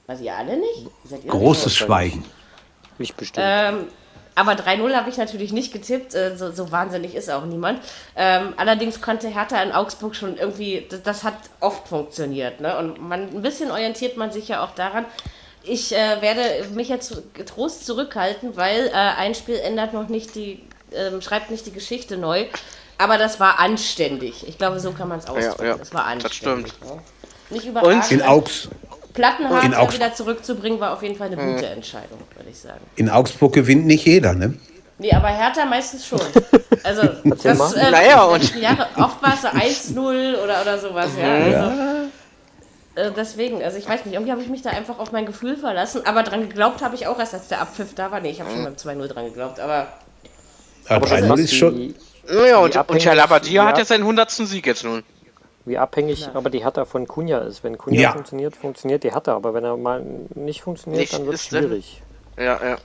Was 0.08 0.22
ihr 0.22 0.36
alle 0.36 0.58
nicht? 0.58 0.88
Seid 1.04 1.24
ihr 1.24 1.32
großes 1.32 1.76
Schweigen. 1.76 2.24
Ich 3.00 3.16
bestimmt. 3.16 3.46
ähm, 3.50 3.88
aber 4.36 4.54
3-0 4.54 4.94
habe 4.96 5.10
ich 5.10 5.18
natürlich 5.18 5.52
nicht 5.52 5.74
getippt. 5.74 6.16
Äh, 6.16 6.38
so, 6.38 6.52
so 6.52 6.72
wahnsinnig 6.72 7.16
ist 7.16 7.30
auch 7.30 7.46
niemand. 7.46 7.82
Ähm, 8.16 8.54
allerdings 8.58 9.02
konnte 9.02 9.28
Hertha 9.28 9.62
in 9.62 9.72
Augsburg 9.72 10.16
schon 10.16 10.38
irgendwie, 10.38 10.86
das, 10.90 11.04
das 11.04 11.24
hat 11.24 11.36
oft 11.60 11.88
funktioniert. 11.88 12.62
Ne? 12.62 12.78
Und 12.78 13.02
man, 13.02 13.30
ein 13.30 13.42
bisschen 13.42 13.72
orientiert 13.72 14.18
man 14.18 14.32
sich 14.32 14.48
ja 14.48 14.64
auch 14.64 14.72
daran. 14.72 15.06
Ich 15.64 15.94
äh, 15.94 16.22
werde 16.22 16.70
mich 16.74 16.90
jetzt 16.90 17.34
getrost 17.34 17.86
zurückhalten, 17.86 18.56
weil 18.56 18.88
äh, 18.88 18.92
ein 18.94 19.36
Spiel 19.36 19.58
ändert 19.58 19.94
noch 19.94 20.08
nicht 20.08 20.34
die, 20.36 20.64
ähm, 20.94 21.22
schreibt 21.22 21.52
nicht 21.52 21.66
die 21.66 21.74
Geschichte 21.74 22.18
neu. 22.18 22.46
Aber 22.98 23.18
das 23.18 23.40
war 23.40 23.60
anständig. 23.60 24.48
Ich 24.48 24.58
glaube, 24.58 24.80
so 24.80 24.92
kann 24.92 25.08
man 25.08 25.20
es 25.20 25.28
ausdrücken. 25.28 25.66
ja, 25.66 25.78
das 25.78 25.94
war 25.94 26.04
das 26.04 26.26
anständig. 26.26 26.74
stimmt. 26.74 26.92
Ne? 26.94 27.02
Nicht 27.50 27.66
überragend. 27.66 28.12
In, 28.12 28.22
Augs 28.22 28.70
Augs- 29.76 29.96
wieder 29.96 30.14
zurückzubringen, 30.14 30.80
war 30.80 30.94
auf 30.94 31.04
jeden 31.04 31.16
Fall 31.16 31.28
eine 31.28 31.36
gute 31.54 31.68
Entscheidung, 31.68 32.20
würde 32.36 32.50
ich 32.50 32.58
sagen. 32.60 32.80
in 32.96 33.10
Augsburg 33.10 33.54
gewinnt 33.54 33.86
nicht 33.86 34.06
jeder, 34.06 34.34
ne? 34.34 34.54
Nee, 34.98 35.12
aber 35.14 35.30
Hertha 35.30 35.66
meistens 35.66 36.06
schon. 36.06 36.20
Also, 36.84 37.04
das, 37.44 37.74
äh, 37.74 37.92
Naja, 37.92 38.26
die 38.28 38.34
und- 38.34 38.42
letzten 38.42 38.62
Jahre, 38.62 38.88
oft 38.96 39.22
war 39.22 39.34
es 39.36 39.42
so 39.42 39.48
1-0 39.50 40.36
oder, 40.44 40.62
oder 40.62 40.80
sowas, 40.80 41.10
ja. 41.20 41.34
Also, 41.36 41.72
äh, 42.96 43.12
deswegen, 43.16 43.62
also 43.64 43.78
ich 43.78 43.88
weiß 43.88 44.06
nicht, 44.06 44.14
irgendwie 44.16 44.32
habe 44.32 44.42
ich 44.42 44.48
mich 44.50 44.62
da 44.64 44.72
einfach 44.72 44.98
auf 45.00 45.12
mein 45.12 45.26
Gefühl 45.28 45.58
verlassen, 45.58 46.02
aber 46.06 46.24
dran 46.24 46.42
geglaubt 46.50 46.82
habe 46.82 46.96
ich 46.96 47.06
auch 47.08 47.20
erst, 47.20 47.34
als 47.36 47.48
der 47.50 47.62
Abpfiff 47.62 47.94
da 47.94 48.10
war. 48.12 48.20
Nee, 48.20 48.32
ich 48.32 48.42
habe 48.42 48.50
schon 48.52 48.64
beim 48.64 48.76
2-0 48.76 49.08
dran 49.08 49.26
geglaubt, 49.26 49.60
aber 49.60 49.88
Ja, 50.90 50.96
Aber 50.96 51.08
3-0 51.08 51.30
was 51.30 51.40
ist 51.42 51.56
schon. 51.56 51.94
Naja, 52.28 52.58
und, 52.58 52.64
und 52.66 52.78
abhängig- 52.78 53.06
Herr 53.06 53.16
Labadia 53.16 53.64
wie 53.64 53.68
hat 53.68 53.78
ja 53.78 53.86
seinen 53.86 54.02
100. 54.04 54.32
Sieg 54.32 54.66
jetzt 54.66 54.84
nun. 54.84 55.04
Wie 55.66 55.78
abhängig 55.78 56.28
aber 56.34 56.50
die 56.50 56.64
Hertha 56.64 56.86
von 56.86 57.08
Kunja 57.08 57.40
ist. 57.40 57.64
Wenn 57.64 57.78
Kunja 57.78 58.02
Ja. 58.02 58.12
funktioniert, 58.14 58.56
funktioniert 58.56 59.04
die 59.04 59.12
Hertha. 59.12 59.36
Aber 59.36 59.54
wenn 59.54 59.64
er 59.64 59.78
mal 59.78 60.04
nicht 60.36 60.62
funktioniert, 60.62 61.02
Nicht 61.02 61.14
dann 61.14 61.26
wird 61.26 61.36
es 61.36 61.44
ist, 61.44 61.54
dann- 61.54 61.64
schwierig. 61.66 62.02
Ja, 62.38 62.44
ja. 62.64 62.78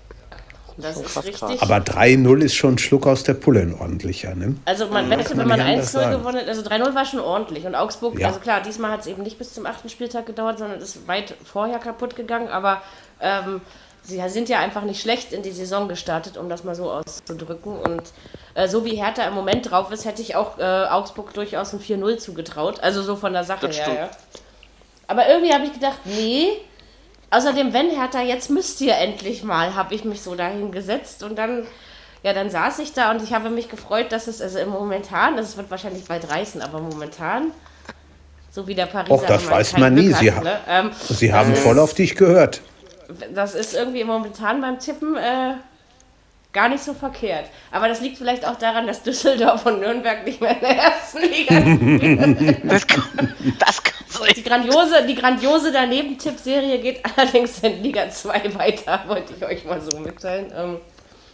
das 0.77 0.99
ist 0.99 1.15
krass, 1.15 1.25
richtig. 1.25 1.41
krass. 1.59 1.63
Aber 1.63 1.79
3-0 1.81 2.43
ist 2.43 2.55
schon 2.55 2.75
ein 2.75 2.79
Schluck 2.79 3.07
aus 3.07 3.23
der 3.25 3.33
Pulle, 3.35 3.61
ein 3.61 3.75
ordentlicher, 3.81 4.35
ne? 4.35 4.57
Also 4.67 4.87
man, 4.89 5.09
man 5.09 5.21
wenn 5.21 5.37
man 5.49 5.59
nicht 5.59 5.67
anders 5.67 5.87
1-0 5.95 6.01
sagen. 6.03 6.19
gewonnen 6.19 6.39
hat, 6.41 6.49
also 6.49 6.63
3-0 6.63 6.95
war 6.95 7.05
schon 7.07 7.21
ordentlich. 7.21 7.65
Und 7.65 7.75
Augsburg, 7.75 8.19
Ja. 8.19 8.29
also 8.29 8.41
klar, 8.41 8.61
diesmal 8.61 8.91
hat 8.91 9.01
es 9.01 9.07
eben 9.07 9.23
nicht 9.23 9.39
bis 9.39 9.55
zum 9.55 9.65
achten 9.65 9.89
Spieltag 9.89 10.27
gedauert, 10.27 10.59
sondern 10.59 10.79
ist 10.81 11.09
weit 11.09 11.35
vorher 11.45 11.79
kaputt 11.79 12.15
gegangen. 12.15 12.49
Aber 12.49 12.83
ähm, 13.21 13.63
sie 14.07 14.23
sind 14.29 14.49
ja 14.49 14.61
einfach 14.61 14.83
nicht 14.83 15.01
schlecht 15.01 15.33
in 15.33 15.43
die 15.43 15.51
Saison 15.53 15.89
gestartet, 15.89 16.37
um 16.37 16.49
das 16.49 16.65
mal 16.65 16.75
so 16.75 16.91
auszudrücken. 16.91 17.77
Und 17.79 18.03
äh, 18.55 18.69
so 18.69 18.85
wie 18.85 18.97
Hertha 18.97 19.25
im 19.27 19.35
Moment 19.35 19.71
drauf 19.71 19.91
ist, 19.91 20.05
hätte 20.05 20.23
ich 20.23 20.37
auch 20.37 20.59
äh, 20.59 20.63
Augsburg 20.63 21.35
durchaus 21.35 21.73
ein 21.73 21.81
4-0 21.81 22.19
zugetraut. 22.19 22.81
Also 22.81 23.03
so 23.03 23.17
von 23.17 23.33
der 23.33 23.45
Sache 23.45 23.67
her, 23.69 23.95
ja. 23.95 24.11
Aber 25.09 25.29
irgendwie 25.29 25.53
habe 25.53 25.65
ich 25.65 25.73
gedacht, 25.73 25.99
nee. 26.05 26.49
Außerdem, 27.31 27.73
wenn 27.73 27.91
Hertha, 27.91 28.23
jetzt 28.23 28.51
müsst 28.51 28.81
ihr 28.81 28.97
endlich 28.97 29.43
mal, 29.43 29.75
habe 29.75 29.95
ich 29.95 30.05
mich 30.05 30.23
so 30.23 30.37
dahin 30.37 30.71
gesetzt 30.71 31.25
und 31.25 31.37
dann, 31.37 31.67
ja, 32.23 32.33
dann 32.33 32.51
saß 32.51 32.79
ich 32.79 32.93
da 32.93 33.11
und 33.11 33.21
ich 33.23 33.33
habe 33.35 33.51
mich 33.51 33.69
gefreut, 33.69 34.13
dass 34.13 34.29
es, 34.29 34.41
also 34.41 34.59
im 34.61 34.69
momentan, 34.71 35.37
das 35.37 35.57
wird 35.57 35.69
wahrscheinlich 35.71 36.05
bald 36.05 36.31
reißen, 36.31 36.63
aber 36.63 36.79
momentan, 36.81 37.51
so 38.53 38.69
wie 38.69 38.77
der 38.77 38.87
Pariser. 38.87 39.13
Och, 39.15 39.27
das 39.27 39.51
weiß 39.51 39.77
man 39.77 39.95
nie. 39.95 40.13
Sie 40.13 40.33
hat, 40.33 40.39
ha- 40.39 40.45
ne? 40.45 40.61
ähm, 40.69 40.91
Sie 41.09 41.33
haben 41.33 41.57
voll 41.57 41.79
auf 41.81 41.95
dich 41.95 42.15
gehört. 42.15 42.63
Das 43.35 43.55
ist 43.55 43.75
irgendwie 43.75 44.05
momentan 44.05 44.61
beim 44.61 44.79
Tippen 44.79 45.17
äh, 45.17 45.55
gar 46.53 46.69
nicht 46.69 46.83
so 46.83 46.95
verkehrt. 46.95 47.45
Aber 47.71 47.87
das 47.87 48.01
liegt 48.01 48.17
vielleicht 48.17 48.47
auch 48.47 48.57
daran, 48.57 48.87
dass 48.87 49.03
Düsseldorf 49.03 49.67
und 49.67 49.81
Nürnberg 49.81 50.25
nicht 50.25 50.41
mehr 50.41 50.55
in 50.55 50.61
der 50.61 50.77
ersten 50.77 51.19
Liga 51.19 51.55
sind. 51.63 52.71
Das 52.71 52.87
kann, 52.87 53.35
das 53.59 53.83
kann 53.83 53.95
sein. 54.09 54.33
Die 54.35 54.43
grandiose, 54.43 55.07
die 55.07 55.15
grandiose 55.15 55.71
Daneben-Tipp-Serie 55.71 56.79
geht 56.79 57.03
allerdings 57.17 57.59
in 57.61 57.83
Liga 57.83 58.09
2 58.09 58.55
weiter, 58.55 59.05
wollte 59.07 59.35
ich 59.37 59.45
euch 59.45 59.65
mal 59.65 59.81
so 59.81 59.99
mitteilen. 59.99 60.53
Ähm, 60.57 60.79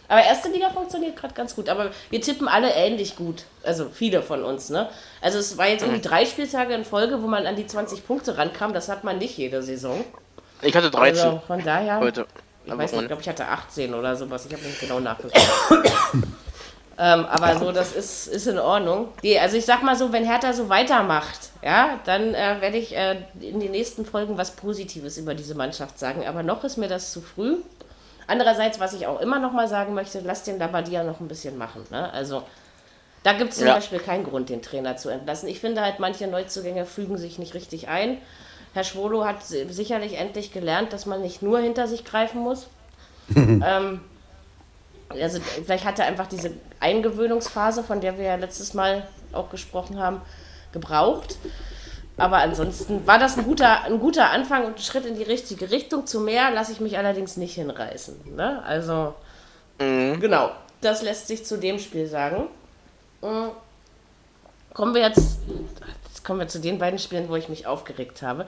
aber 0.09 0.23
erste 0.23 0.49
Liga 0.49 0.69
funktioniert 0.69 1.15
gerade 1.15 1.33
ganz 1.33 1.55
gut. 1.55 1.69
Aber 1.69 1.91
wir 2.09 2.21
tippen 2.21 2.47
alle 2.47 2.71
ähnlich 2.71 3.15
gut. 3.15 3.45
Also 3.63 3.89
viele 3.91 4.21
von 4.21 4.43
uns, 4.43 4.69
ne? 4.69 4.89
Also 5.21 5.39
es 5.39 5.57
war 5.57 5.69
jetzt 5.69 5.81
irgendwie 5.81 6.01
drei 6.01 6.25
Spieltage 6.25 6.73
in 6.73 6.83
Folge, 6.83 7.23
wo 7.23 7.27
man 7.27 7.47
an 7.47 7.55
die 7.55 7.65
20 7.65 8.05
Punkte 8.05 8.37
rankam. 8.37 8.73
Das 8.73 8.89
hat 8.89 9.03
man 9.05 9.17
nicht 9.17 9.37
jede 9.37 9.63
Saison. 9.63 10.03
Ich 10.63 10.75
hatte 10.75 10.89
13 10.91 11.25
Also 11.25 11.41
von 11.45 11.63
daher. 11.63 11.99
heute. 11.99 12.25
Ich 12.65 12.71
Aber 12.71 12.81
weiß 12.81 12.91
nicht, 12.93 13.01
ich 13.01 13.07
glaube, 13.07 13.21
ich 13.21 13.29
hatte 13.29 13.45
18 13.47 13.93
oder 13.93 14.15
sowas. 14.15 14.45
Ich 14.45 14.53
habe 14.53 14.63
nicht 14.63 14.79
genau 14.79 14.99
nachgeguckt. 14.99 15.37
ähm, 16.97 17.25
aber 17.25 17.57
so, 17.59 17.71
das 17.71 17.91
ist, 17.93 18.27
ist 18.27 18.47
in 18.47 18.57
Ordnung. 18.57 19.09
Die, 19.21 19.37
also 19.37 19.57
ich 19.57 19.65
sag 19.65 19.83
mal 19.83 19.95
so, 19.97 20.13
wenn 20.13 20.23
Hertha 20.25 20.53
so 20.53 20.69
weitermacht, 20.69 21.49
ja, 21.61 21.99
dann 22.05 22.33
äh, 22.33 22.61
werde 22.61 22.77
ich 22.77 22.95
äh, 22.95 23.17
in 23.41 23.59
den 23.59 23.71
nächsten 23.71 24.05
Folgen 24.05 24.37
was 24.37 24.51
Positives 24.51 25.17
über 25.17 25.33
diese 25.33 25.55
Mannschaft 25.55 25.99
sagen. 25.99 26.25
Aber 26.25 26.43
noch 26.43 26.63
ist 26.63 26.77
mir 26.77 26.87
das 26.87 27.11
zu 27.11 27.21
früh. 27.21 27.57
Andererseits, 28.27 28.79
was 28.79 28.93
ich 28.93 29.07
auch 29.07 29.19
immer 29.19 29.39
noch 29.39 29.51
mal 29.51 29.67
sagen 29.67 29.93
möchte, 29.93 30.21
lass 30.21 30.43
den 30.43 30.57
Labadia 30.57 31.03
noch 31.03 31.19
ein 31.19 31.27
bisschen 31.27 31.57
machen. 31.57 31.83
Ne? 31.89 32.11
Also 32.13 32.43
da 33.23 33.33
gibt 33.33 33.51
es 33.51 33.57
zum 33.57 33.67
Ja. 33.67 33.75
Beispiel 33.75 33.99
keinen 33.99 34.23
Grund, 34.23 34.49
den 34.49 34.61
Trainer 34.61 34.95
zu 34.95 35.09
entlassen. 35.09 35.49
Ich 35.49 35.59
finde 35.59 35.81
halt, 35.81 35.99
manche 35.99 36.27
Neuzugänge 36.27 36.85
fügen 36.85 37.17
sich 37.17 37.39
nicht 37.39 37.53
richtig 37.53 37.89
ein. 37.89 38.19
Herr 38.73 38.83
Schwolo 38.83 39.25
hat 39.25 39.43
si- 39.45 39.67
sicherlich 39.69 40.17
endlich 40.17 40.51
gelernt, 40.51 40.93
dass 40.93 41.05
man 41.05 41.21
nicht 41.21 41.41
nur 41.41 41.59
hinter 41.59 41.87
sich 41.87 42.03
greifen 42.03 42.41
muss. 42.41 42.67
ähm, 43.35 44.01
also 45.09 45.39
vielleicht 45.65 45.85
hat 45.85 45.99
er 45.99 46.05
einfach 46.05 46.27
diese 46.27 46.51
Eingewöhnungsphase, 46.79 47.83
von 47.83 48.01
der 48.01 48.17
wir 48.17 48.25
ja 48.25 48.35
letztes 48.35 48.73
Mal 48.73 49.07
auch 49.31 49.49
gesprochen 49.49 49.99
haben, 49.99 50.21
gebraucht. 50.71 51.37
Aber 52.17 52.37
ansonsten 52.37 53.05
war 53.07 53.17
das 53.17 53.37
ein 53.37 53.43
guter, 53.43 53.83
ein 53.83 53.99
guter 53.99 54.29
Anfang 54.29 54.65
und 54.65 54.75
ein 54.75 54.81
Schritt 54.81 55.05
in 55.05 55.15
die 55.15 55.23
richtige 55.23 55.71
Richtung. 55.71 56.05
Zu 56.05 56.19
mehr 56.19 56.51
lasse 56.51 56.71
ich 56.71 56.79
mich 56.79 56.97
allerdings 56.97 57.37
nicht 57.37 57.55
hinreißen. 57.55 58.35
Ne? 58.35 58.61
Also, 58.63 59.15
genau, 59.79 60.51
das 60.81 61.01
lässt 61.01 61.27
sich 61.27 61.45
zu 61.45 61.57
dem 61.57 61.79
Spiel 61.79 62.07
sagen. 62.07 62.47
Mm. 63.21 63.47
Kommen 64.73 64.93
wir 64.93 65.01
jetzt, 65.01 65.37
kommen 66.23 66.39
wir 66.39 66.47
zu 66.47 66.59
den 66.59 66.79
beiden 66.79 66.99
Spielen, 66.99 67.29
wo 67.29 67.35
ich 67.35 67.49
mich 67.49 67.67
aufgeregt 67.67 68.21
habe. 68.21 68.47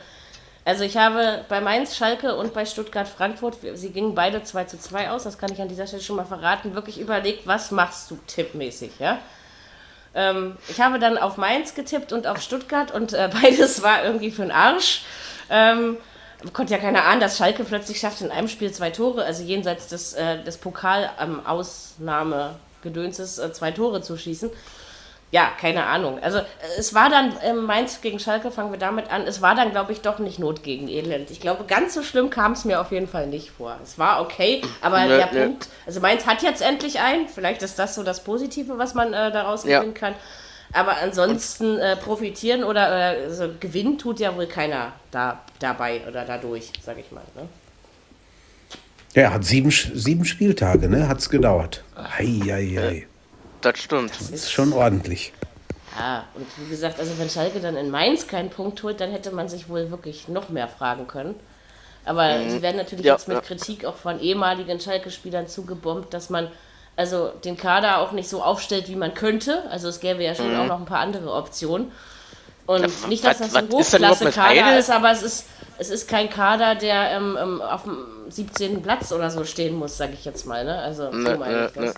Also 0.65 0.83
ich 0.83 0.97
habe 0.97 1.45
bei 1.47 1.61
Mainz, 1.61 1.95
Schalke 1.95 2.35
und 2.35 2.53
bei 2.55 2.65
Stuttgart, 2.65 3.07
Frankfurt, 3.07 3.57
sie 3.75 3.91
gingen 3.91 4.15
beide 4.15 4.41
2 4.41 4.63
zu 4.63 4.79
2 4.79 5.11
aus, 5.11 5.23
das 5.23 5.38
kann 5.38 5.51
ich 5.51 5.61
an 5.61 5.67
dieser 5.67 5.85
Stelle 5.85 6.01
schon 6.01 6.15
mal 6.15 6.25
verraten, 6.25 6.73
wirklich 6.73 6.99
überlegt, 6.99 7.45
was 7.45 7.69
machst 7.69 8.09
du 8.09 8.17
tippmäßig, 8.25 8.93
ja? 8.97 9.19
Ähm, 10.15 10.57
ich 10.69 10.81
habe 10.81 10.97
dann 10.97 11.19
auf 11.19 11.38
Mainz 11.38 11.75
getippt 11.75 12.11
und 12.13 12.25
auf 12.25 12.41
Stuttgart 12.41 12.89
und 12.91 13.13
äh, 13.13 13.29
beides 13.41 13.83
war 13.83 14.03
irgendwie 14.03 14.31
für 14.31 14.41
den 14.41 14.49
Arsch. 14.51 15.03
Ähm, 15.51 15.97
konnte 16.53 16.73
ja 16.73 16.79
keiner 16.79 17.05
ahnen, 17.05 17.19
dass 17.19 17.38
Schalke 17.38 17.63
plötzlich 17.63 17.99
schafft, 17.99 18.21
in 18.21 18.31
einem 18.31 18.47
Spiel 18.47 18.71
zwei 18.71 18.89
Tore, 18.89 19.23
also 19.23 19.43
jenseits 19.43 19.85
des, 19.88 20.13
äh, 20.13 20.43
des 20.43 20.57
Pokal-Ausnahmegedönses 20.57 23.38
äh, 23.38 23.53
zwei 23.53 23.69
Tore 23.71 24.01
zu 24.01 24.17
schießen. 24.17 24.49
Ja, 25.35 25.51
keine 25.59 25.85
Ahnung. 25.85 26.17
Also 26.21 26.37
äh, 26.37 26.43
es 26.77 26.93
war 26.93 27.09
dann 27.09 27.33
ähm, 27.43 27.65
Mainz 27.65 27.99
gegen 27.99 28.19
Schalke, 28.19 28.51
fangen 28.51 28.71
wir 28.71 28.79
damit 28.79 29.11
an. 29.11 29.23
Es 29.27 29.41
war 29.41 29.53
dann, 29.53 29.71
glaube 29.71 29.91
ich, 29.91 29.99
doch 29.99 30.17
nicht 30.19 30.39
Not 30.39 30.63
gegen 30.63 30.87
Elend. 30.87 31.29
Ich 31.29 31.41
glaube, 31.41 31.65
ganz 31.65 31.93
so 31.93 32.03
schlimm 32.03 32.29
kam 32.29 32.53
es 32.53 32.63
mir 32.63 32.79
auf 32.79 32.93
jeden 32.93 33.09
Fall 33.09 33.27
nicht 33.27 33.51
vor. 33.51 33.77
Es 33.83 33.99
war 33.99 34.21
okay, 34.21 34.61
aber 34.79 35.01
Nö, 35.01 35.17
der 35.17 35.33
nö. 35.33 35.43
Punkt, 35.47 35.67
also 35.85 35.99
Mainz 35.99 36.25
hat 36.25 36.41
jetzt 36.41 36.61
endlich 36.61 37.01
einen. 37.01 37.27
Vielleicht 37.27 37.63
ist 37.63 37.77
das 37.77 37.95
so 37.95 38.03
das 38.03 38.23
Positive, 38.23 38.77
was 38.77 38.93
man 38.93 39.11
äh, 39.11 39.29
daraus 39.29 39.65
Ja. 39.65 39.79
gewinnen 39.79 39.93
kann. 39.93 40.15
Aber 40.71 40.95
ansonsten 41.03 41.79
äh, 41.79 41.97
profitieren 41.97 42.63
oder 42.63 43.17
äh, 43.17 43.23
also 43.25 43.49
gewinnen 43.59 43.97
tut 43.97 44.21
ja 44.21 44.37
wohl 44.37 44.47
keiner 44.47 44.93
da, 45.11 45.41
dabei 45.59 45.99
oder 46.07 46.23
dadurch, 46.23 46.71
sage 46.81 47.01
ich 47.01 47.11
mal. 47.11 47.23
Ne? 47.35 47.49
Ja, 49.15 49.23
er 49.23 49.33
hat 49.33 49.43
sieben, 49.43 49.69
sieben 49.69 50.23
Spieltage, 50.23 50.87
ne? 50.87 51.09
Hat's 51.09 51.29
gedauert. 51.29 51.83
Ei, 52.17 52.39
ei, 52.49 52.79
ei. 52.79 53.07
Das 53.65 53.80
stimmt. 53.80 54.12
Das 54.12 54.30
ist 54.30 54.51
schon 54.51 54.73
ordentlich. 54.73 55.34
Ja, 55.97 56.25
und 56.36 56.45
wie 56.58 56.69
gesagt, 56.69 56.99
also 56.99 57.17
wenn 57.17 57.32
Schalke 57.32 57.60
dann 57.60 57.75
in 57.75 57.89
Mainz 57.89 58.28
keinen 58.28 58.51
Punkt 58.51 58.84
holt, 58.84 59.01
dann 59.01 59.10
hätte 59.10 59.32
man 59.32 59.49
sich 59.49 59.69
wohl 59.69 59.89
wirklich 59.89 60.28
noch 60.28 60.49
mehr 60.49 60.67
fragen 60.67 61.08
können. 61.08 61.34
Aber 62.06 62.38
mhm. 62.38 62.51
sie 62.51 62.62
werden 62.62 62.78
natürlich 62.78 63.06
ja, 63.06 63.13
jetzt 63.13 63.28
mit 63.28 63.38
ja. 63.38 63.41
Kritik 63.41 63.86
auch 63.86 63.95
von 63.95 64.19
ehemaligen 64.19 64.80
Schalke-Spielern 64.80 65.47
zugebombt, 65.47 66.13
dass 66.13 66.30
man 66.30 66.51
also 66.95 67.30
den 67.43 67.58
Kader 67.58 68.01
auch 68.01 68.12
nicht 68.12 68.30
so 68.30 68.43
aufstellt, 68.43 68.88
wie 68.88 68.95
man 68.95 69.15
könnte. 69.15 69.63
Also 69.71 69.88
es 69.88 69.99
gäbe 69.99 70.23
ja 70.23 70.36
schon 70.36 70.54
mhm. 70.54 70.60
auch 70.60 70.67
noch 70.67 70.80
ein 70.80 70.86
paar 70.86 70.99
andere 70.99 71.34
Optionen. 71.34 71.91
Und 72.67 72.82
ja, 72.82 73.08
nicht, 73.08 73.23
dass 73.23 73.39
das 73.39 73.56
ein 73.56 73.67
Hochklasse-Kader 73.67 74.78
ist, 74.78 74.91
aber 74.91 75.10
es 75.10 75.23
ist, 75.23 75.47
es 75.80 75.89
ist 75.89 76.08
kein 76.08 76.30
Kader, 76.30 76.75
der 76.75 77.12
ähm, 77.13 77.36
ähm 77.41 77.62
auf 77.62 77.82
dem 77.82 77.97
17. 78.30 78.84
Platz 78.84 79.12
oder 79.12 79.32
so 79.32 79.43
stehen 79.43 79.75
muss, 79.75 79.97
sage 79.97 80.13
ich 80.13 80.23
jetzt 80.23 80.45
mal. 80.45 80.63
Ne? 80.65 80.78
Also 80.78 81.12
so 81.12 81.17
ne, 81.17 81.36
meine 81.36 81.56
ne, 81.56 81.65
ich 81.67 81.82
das. 81.82 81.95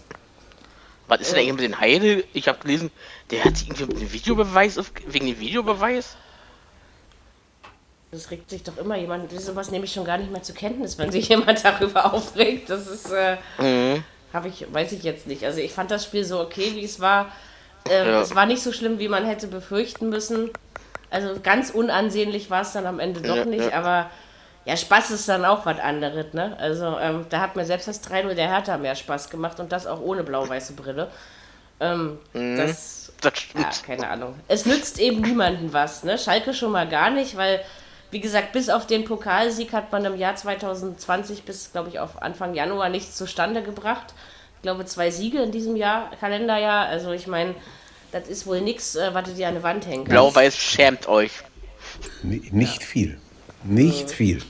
Was 1.07 1.21
ist 1.21 1.31
denn 1.31 1.39
eigentlich 1.39 1.53
mit 1.53 1.63
den 1.63 1.79
Heide? 1.79 2.23
Ich 2.33 2.47
habe 2.47 2.59
gelesen, 2.59 2.91
der 3.31 3.45
hat 3.45 3.61
irgendwie 3.61 3.83
einen 3.83 4.13
Videobeweis 4.13 4.77
auf, 4.77 4.91
wegen 5.07 5.27
dem 5.27 5.39
Videobeweis. 5.39 6.17
Das 8.11 8.31
regt 8.31 8.49
sich 8.49 8.63
doch 8.63 8.77
immer 8.77 8.97
jemand. 8.97 9.31
Sowas 9.39 9.71
nehme 9.71 9.85
ich 9.85 9.93
schon 9.93 10.05
gar 10.05 10.17
nicht 10.17 10.31
mehr 10.31 10.43
zur 10.43 10.55
Kenntnis, 10.55 10.97
wenn 10.97 11.11
sich 11.11 11.29
jemand 11.29 11.63
darüber 11.63 12.13
aufregt. 12.13 12.69
Das 12.69 12.87
ist, 12.87 13.11
äh, 13.11 13.37
mhm. 13.57 14.03
habe 14.33 14.49
ich, 14.49 14.65
weiß 14.71 14.91
ich 14.93 15.03
jetzt 15.03 15.27
nicht. 15.27 15.43
Also 15.45 15.59
ich 15.59 15.73
fand 15.73 15.91
das 15.91 16.03
Spiel 16.03 16.25
so 16.25 16.39
okay, 16.39 16.71
wie 16.73 16.83
es 16.83 16.99
war. 16.99 17.31
Äh, 17.89 18.09
ja. 18.09 18.21
Es 18.21 18.35
war 18.35 18.45
nicht 18.45 18.61
so 18.61 18.73
schlimm, 18.73 18.99
wie 18.99 19.07
man 19.07 19.25
hätte 19.25 19.47
befürchten 19.47 20.09
müssen. 20.09 20.51
Also 21.09 21.39
ganz 21.41 21.69
unansehnlich 21.69 22.49
war 22.49 22.61
es 22.61 22.73
dann 22.73 22.85
am 22.85 22.99
Ende 22.99 23.21
doch 23.21 23.37
ja, 23.37 23.45
nicht, 23.45 23.71
ja. 23.71 23.77
aber 23.77 24.09
ja, 24.67 24.75
Spaß 24.75 25.11
ist 25.11 25.29
dann 25.29 25.45
auch 25.45 25.65
was 25.65 25.79
anderes, 25.79 26.33
ne? 26.33 26.57
Also 26.59 26.97
ähm, 26.99 27.25
da 27.29 27.39
hat 27.39 27.55
mir 27.55 27.63
selbst 27.63 27.87
das 27.87 28.03
3-0 28.03 28.33
der 28.33 28.49
Hertha 28.49 28.77
mehr 28.77 28.95
Spaß 28.95 29.29
gemacht 29.29 29.61
und 29.61 29.71
das 29.71 29.87
auch 29.87 30.01
ohne 30.01 30.23
blau-weiße 30.23 30.73
Brille. 30.73 31.09
Ähm, 31.79 32.17
mhm, 32.33 32.57
das, 32.57 33.13
das 33.21 33.33
ja, 33.57 33.69
keine 33.85 34.09
Ahnung. 34.09 34.35
Es 34.49 34.65
nützt 34.65 34.99
eben 34.99 35.21
niemanden 35.21 35.71
was, 35.71 36.03
ne? 36.03 36.17
Schalke 36.17 36.53
schon 36.53 36.73
mal 36.73 36.85
gar 36.85 37.11
nicht, 37.11 37.37
weil, 37.37 37.61
wie 38.11 38.19
gesagt, 38.19 38.51
bis 38.51 38.67
auf 38.67 38.85
den 38.85 39.05
Pokalsieg 39.05 39.71
hat 39.71 39.93
man 39.93 40.03
im 40.03 40.17
Jahr 40.17 40.35
2020 40.35 41.43
bis, 41.43 41.71
glaube 41.71 41.87
ich, 41.87 41.99
auf 41.99 42.21
Anfang 42.21 42.53
Januar 42.53 42.89
nichts 42.89 43.15
zustande 43.15 43.63
gebracht. 43.63 44.13
Ich 44.57 44.63
glaube, 44.63 44.83
zwei 44.83 45.11
Siege 45.11 45.41
in 45.41 45.53
diesem 45.53 45.77
Jahr, 45.77 46.11
Kalenderjahr. 46.19 46.87
Also 46.87 47.13
ich 47.13 47.27
meine, 47.27 47.55
das 48.11 48.27
ist 48.27 48.45
wohl 48.45 48.59
nichts, 48.59 48.97
äh, 48.97 49.13
was 49.13 49.29
du 49.29 49.33
dir 49.33 49.47
an 49.47 49.55
die 49.55 49.63
Wand 49.63 49.85
hängen 49.85 50.03
kannst. 50.03 50.11
Blau-Weiß 50.11 50.57
schämt 50.57 51.07
euch. 51.07 51.31
N 52.21 52.41
nicht 52.51 52.81
ja. 52.81 52.85
viel. 52.85 53.21
Nicht 53.63 54.11
viel. 54.11 54.41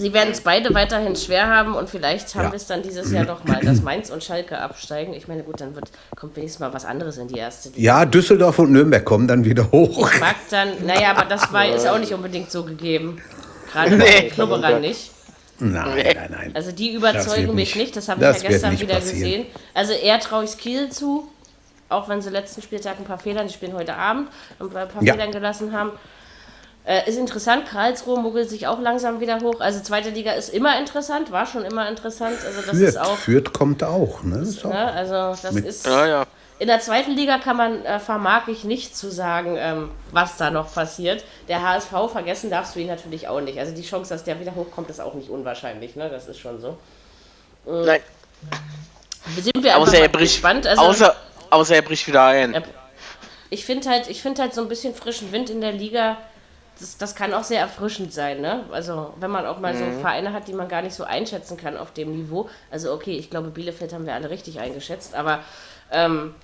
Sie 0.00 0.12
werden 0.12 0.30
es 0.30 0.42
beide 0.42 0.72
weiterhin 0.74 1.16
schwer 1.16 1.48
haben 1.48 1.74
und 1.74 1.90
vielleicht 1.90 2.32
haben 2.36 2.44
ja. 2.44 2.52
wir 2.52 2.56
es 2.56 2.68
dann 2.68 2.82
dieses 2.82 3.10
Jahr 3.10 3.24
doch 3.24 3.42
mal, 3.44 3.60
dass 3.60 3.82
Mainz 3.82 4.10
und 4.10 4.22
Schalke 4.22 4.56
absteigen. 4.58 5.12
Ich 5.12 5.26
meine, 5.26 5.42
gut, 5.42 5.60
dann 5.60 5.74
wird, 5.74 5.90
kommt 6.14 6.36
wenigstens 6.36 6.60
mal 6.60 6.72
was 6.72 6.84
anderes 6.84 7.16
in 7.18 7.26
die 7.26 7.36
erste 7.36 7.70
Liga. 7.70 7.80
Ja, 7.80 8.04
Düsseldorf 8.04 8.60
und 8.60 8.70
Nürnberg 8.70 9.04
kommen 9.04 9.26
dann 9.26 9.44
wieder 9.44 9.72
hoch. 9.72 10.12
Ich 10.12 10.20
mag 10.20 10.36
dann, 10.50 10.68
naja, 10.86 11.10
aber 11.16 11.24
das 11.24 11.52
war, 11.52 11.66
ist 11.68 11.86
auch 11.88 11.98
nicht 11.98 12.14
unbedingt 12.14 12.48
so 12.48 12.62
gegeben. 12.62 13.20
Gerade 13.72 13.96
nee. 13.96 14.04
bei 14.04 14.20
den 14.20 14.30
Knubberern 14.30 14.80
nicht. 14.80 15.10
Nein, 15.58 16.14
nein, 16.14 16.28
nein. 16.30 16.50
Also 16.54 16.70
die 16.70 16.92
überzeugen 16.94 17.56
mich 17.56 17.74
nicht, 17.74 17.96
das 17.96 18.08
habe 18.08 18.20
ich 18.20 18.42
ja 18.42 18.48
gestern 18.48 18.78
wieder 18.78 18.94
passieren. 18.94 19.18
gesehen. 19.18 19.46
Also 19.74 19.92
eher 19.94 20.20
traue 20.20 20.44
ich 20.44 20.56
Kiel 20.56 20.90
zu, 20.90 21.28
auch 21.88 22.08
wenn 22.08 22.22
sie 22.22 22.30
letzten 22.30 22.62
Spieltag 22.62 22.98
ein 22.98 23.04
paar 23.04 23.18
Fehler, 23.18 23.42
die 23.42 23.52
spielen 23.52 23.72
heute 23.72 23.94
Abend, 23.94 24.28
ein 24.60 24.68
paar 24.68 24.88
ja. 25.00 25.14
Fehlern 25.14 25.32
gelassen 25.32 25.72
haben. 25.72 25.90
Äh, 26.88 27.06
ist 27.06 27.18
interessant, 27.18 27.66
Karlsruhe 27.66 28.18
muggelt 28.18 28.48
sich 28.48 28.66
auch 28.66 28.80
langsam 28.80 29.20
wieder 29.20 29.40
hoch. 29.40 29.60
Also 29.60 29.80
zweite 29.80 30.08
Liga 30.08 30.32
ist 30.32 30.48
immer 30.48 30.78
interessant, 30.78 31.30
war 31.30 31.44
schon 31.44 31.66
immer 31.66 31.86
interessant. 31.86 32.38
Also 32.46 32.62
das 32.62 32.70
Fürth, 32.70 32.88
ist 32.88 32.96
auch, 32.96 33.16
Fürth 33.18 33.52
kommt 33.52 33.84
auch, 33.84 34.22
ne? 34.22 34.38
Ist 34.38 34.64
auch 34.64 34.70
ne? 34.70 34.90
Also 34.92 35.36
das 35.42 35.54
ist. 35.54 35.86
Ja, 35.86 36.06
ja. 36.06 36.26
In 36.58 36.66
der 36.66 36.80
zweiten 36.80 37.10
Liga 37.10 37.40
kann 37.40 37.58
man, 37.58 37.84
äh, 37.84 38.00
vermag 38.00 38.48
ich 38.48 38.64
nicht 38.64 38.96
zu 38.96 39.10
sagen, 39.10 39.56
ähm, 39.58 39.90
was 40.12 40.38
da 40.38 40.50
noch 40.50 40.72
passiert. 40.72 41.24
Der 41.46 41.62
HSV, 41.62 42.10
vergessen 42.10 42.48
darfst 42.48 42.74
du 42.74 42.80
ihn 42.80 42.86
natürlich 42.86 43.28
auch 43.28 43.42
nicht. 43.42 43.58
Also 43.58 43.74
die 43.74 43.82
Chance, 43.82 44.14
dass 44.14 44.24
der 44.24 44.40
wieder 44.40 44.54
hochkommt, 44.54 44.88
ist 44.88 45.02
auch 45.02 45.12
nicht 45.12 45.28
unwahrscheinlich, 45.28 45.94
ne? 45.94 46.08
Das 46.08 46.26
ist 46.26 46.38
schon 46.38 46.58
so. 46.58 46.78
Mhm. 47.66 47.84
Nein. 47.84 48.00
Sind 49.36 49.62
wir 49.62 49.76
außer 49.76 49.98
er 49.98 50.08
bricht, 50.08 50.36
gespannt. 50.36 50.66
Also, 50.66 50.80
außer, 50.80 51.16
außer 51.50 51.74
er 51.74 51.82
bricht 51.82 52.06
wieder 52.06 52.24
ein. 52.24 52.64
Ich 53.50 53.66
finde 53.66 53.90
halt, 53.90 54.06
find 54.06 54.38
halt 54.38 54.54
so 54.54 54.62
ein 54.62 54.68
bisschen 54.68 54.94
frischen 54.94 55.32
Wind 55.32 55.50
in 55.50 55.60
der 55.60 55.72
Liga 55.72 56.16
das, 56.78 56.96
das 56.96 57.14
kann 57.14 57.34
auch 57.34 57.44
sehr 57.44 57.60
erfrischend 57.60 58.12
sein, 58.12 58.40
ne? 58.40 58.64
Also, 58.70 59.14
wenn 59.18 59.30
man 59.30 59.46
auch 59.46 59.58
mal 59.58 59.74
mhm. 59.74 59.94
so 59.94 60.00
Vereine 60.00 60.32
hat, 60.32 60.48
die 60.48 60.52
man 60.52 60.68
gar 60.68 60.82
nicht 60.82 60.94
so 60.94 61.04
einschätzen 61.04 61.56
kann 61.56 61.76
auf 61.76 61.92
dem 61.92 62.12
Niveau. 62.16 62.48
Also, 62.70 62.92
okay, 62.92 63.16
ich 63.16 63.30
glaube, 63.30 63.50
Bielefeld 63.50 63.92
haben 63.92 64.06
wir 64.06 64.14
alle 64.14 64.30
richtig 64.30 64.60
eingeschätzt, 64.60 65.14
aber 65.14 65.40
ähm, 65.90 66.34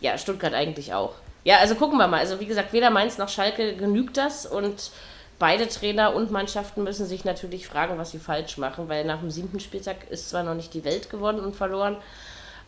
ja, 0.00 0.18
Stuttgart 0.18 0.54
eigentlich 0.54 0.94
auch. 0.94 1.14
Ja, 1.44 1.58
also 1.58 1.74
gucken 1.74 1.98
wir 1.98 2.06
mal. 2.08 2.20
Also, 2.20 2.40
wie 2.40 2.46
gesagt, 2.46 2.72
weder 2.72 2.90
Mainz 2.90 3.18
noch 3.18 3.28
Schalke 3.28 3.74
genügt 3.74 4.16
das 4.16 4.46
und 4.46 4.90
beide 5.38 5.66
Trainer 5.68 6.14
und 6.14 6.30
Mannschaften 6.30 6.84
müssen 6.84 7.06
sich 7.06 7.24
natürlich 7.24 7.66
fragen, 7.66 7.96
was 7.96 8.10
sie 8.10 8.18
falsch 8.18 8.58
machen, 8.58 8.88
weil 8.88 9.04
nach 9.04 9.20
dem 9.20 9.30
siebten 9.30 9.58
Spieltag 9.58 10.10
ist 10.10 10.28
zwar 10.28 10.42
noch 10.42 10.54
nicht 10.54 10.74
die 10.74 10.84
Welt 10.84 11.08
gewonnen 11.08 11.40
und 11.40 11.56
verloren, 11.56 11.96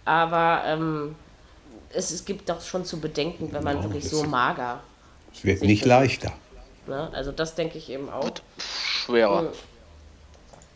aber 0.07 0.63
ähm, 0.67 1.15
es, 1.91 2.11
es 2.11 2.25
gibt 2.25 2.49
doch 2.49 2.63
schon 2.63 2.87
zu 2.87 2.99
bedenken, 2.99 3.51
wenn 3.53 3.63
man 3.63 3.77
genau, 3.77 3.91
wirklich 3.93 4.09
so 4.09 4.25
mager. 4.25 4.81
Es 5.35 5.45
wird 5.45 5.63
nicht 5.63 5.85
leichter. 5.85 6.33
Ne? 6.93 7.09
Also 7.15 7.33
das 7.33 7.55
denke 7.55 7.79
ich 7.79 7.89
eben 7.89 8.11
auch. 8.11 8.31
schwerer. 8.59 9.41
Hm. 9.41 9.49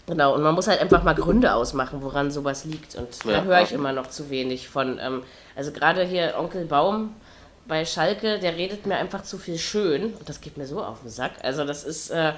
Genau, 0.06 0.34
und 0.34 0.42
man 0.42 0.54
muss 0.54 0.66
halt 0.66 0.80
einfach 0.80 1.02
mal 1.02 1.14
Gründe 1.14 1.52
ausmachen, 1.52 2.02
woran 2.02 2.30
sowas 2.30 2.64
liegt. 2.64 2.94
Und 2.94 3.08
ja, 3.24 3.32
da 3.32 3.42
höre 3.42 3.60
ich 3.60 3.72
immer 3.72 3.92
noch 3.92 4.06
zu 4.06 4.30
wenig 4.30 4.68
von. 4.68 4.98
Ähm, 4.98 5.24
also 5.54 5.72
gerade 5.72 6.04
hier 6.04 6.36
Onkel 6.38 6.64
Baum 6.64 7.14
bei 7.66 7.84
Schalke, 7.84 8.38
der 8.38 8.56
redet 8.56 8.86
mir 8.86 8.96
einfach 8.96 9.24
zu 9.24 9.36
viel 9.36 9.58
schön. 9.58 10.14
Und 10.14 10.26
das 10.26 10.40
geht 10.40 10.56
mir 10.56 10.66
so 10.66 10.82
auf 10.82 11.00
den 11.02 11.10
Sack. 11.10 11.32
Also 11.42 11.64
das 11.66 11.84
ist, 11.84 12.10
äh, 12.10 12.32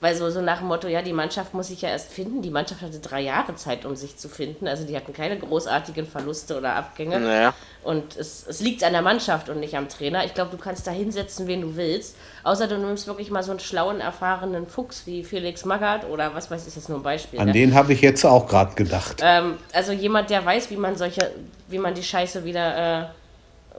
weil 0.00 0.14
so, 0.14 0.30
so 0.30 0.40
nach 0.40 0.58
dem 0.58 0.68
Motto, 0.68 0.86
ja, 0.86 1.02
die 1.02 1.12
Mannschaft 1.12 1.54
muss 1.54 1.68
sich 1.68 1.82
ja 1.82 1.88
erst 1.88 2.12
finden. 2.12 2.40
Die 2.40 2.50
Mannschaft 2.50 2.82
hatte 2.82 3.00
drei 3.00 3.20
Jahre 3.20 3.56
Zeit, 3.56 3.84
um 3.84 3.96
sich 3.96 4.16
zu 4.16 4.28
finden. 4.28 4.68
Also 4.68 4.84
die 4.84 4.94
hatten 4.94 5.12
keine 5.12 5.36
großartigen 5.36 6.06
Verluste 6.06 6.56
oder 6.56 6.76
Abgänge. 6.76 7.18
Naja. 7.18 7.54
Und 7.82 8.16
es, 8.16 8.46
es 8.46 8.60
liegt 8.60 8.84
an 8.84 8.92
der 8.92 9.02
Mannschaft 9.02 9.48
und 9.48 9.58
nicht 9.58 9.76
am 9.76 9.88
Trainer. 9.88 10.24
Ich 10.24 10.34
glaube, 10.34 10.52
du 10.52 10.56
kannst 10.56 10.86
da 10.86 10.92
hinsetzen, 10.92 11.48
wen 11.48 11.62
du 11.62 11.74
willst. 11.74 12.16
Außer 12.44 12.68
du 12.68 12.78
nimmst 12.78 13.08
wirklich 13.08 13.32
mal 13.32 13.42
so 13.42 13.50
einen 13.50 13.60
schlauen, 13.60 14.00
erfahrenen 14.00 14.68
Fuchs 14.68 15.04
wie 15.06 15.24
Felix 15.24 15.64
Magath 15.64 16.08
oder 16.08 16.32
was 16.32 16.48
weiß 16.48 16.62
ich, 16.62 16.68
ist 16.68 16.76
jetzt 16.76 16.88
nur 16.88 16.98
ein 16.98 17.02
Beispiel. 17.02 17.40
An 17.40 17.46
ne? 17.46 17.52
den 17.52 17.74
habe 17.74 17.92
ich 17.92 18.00
jetzt 18.00 18.24
auch 18.24 18.46
gerade 18.46 18.76
gedacht. 18.76 19.20
Ähm, 19.24 19.56
also 19.72 19.90
jemand, 19.90 20.30
der 20.30 20.44
weiß, 20.44 20.70
wie 20.70 20.76
man 20.76 20.96
solche, 20.96 21.32
wie 21.66 21.78
man 21.78 21.94
die 21.94 22.04
Scheiße 22.04 22.44
wieder 22.44 23.10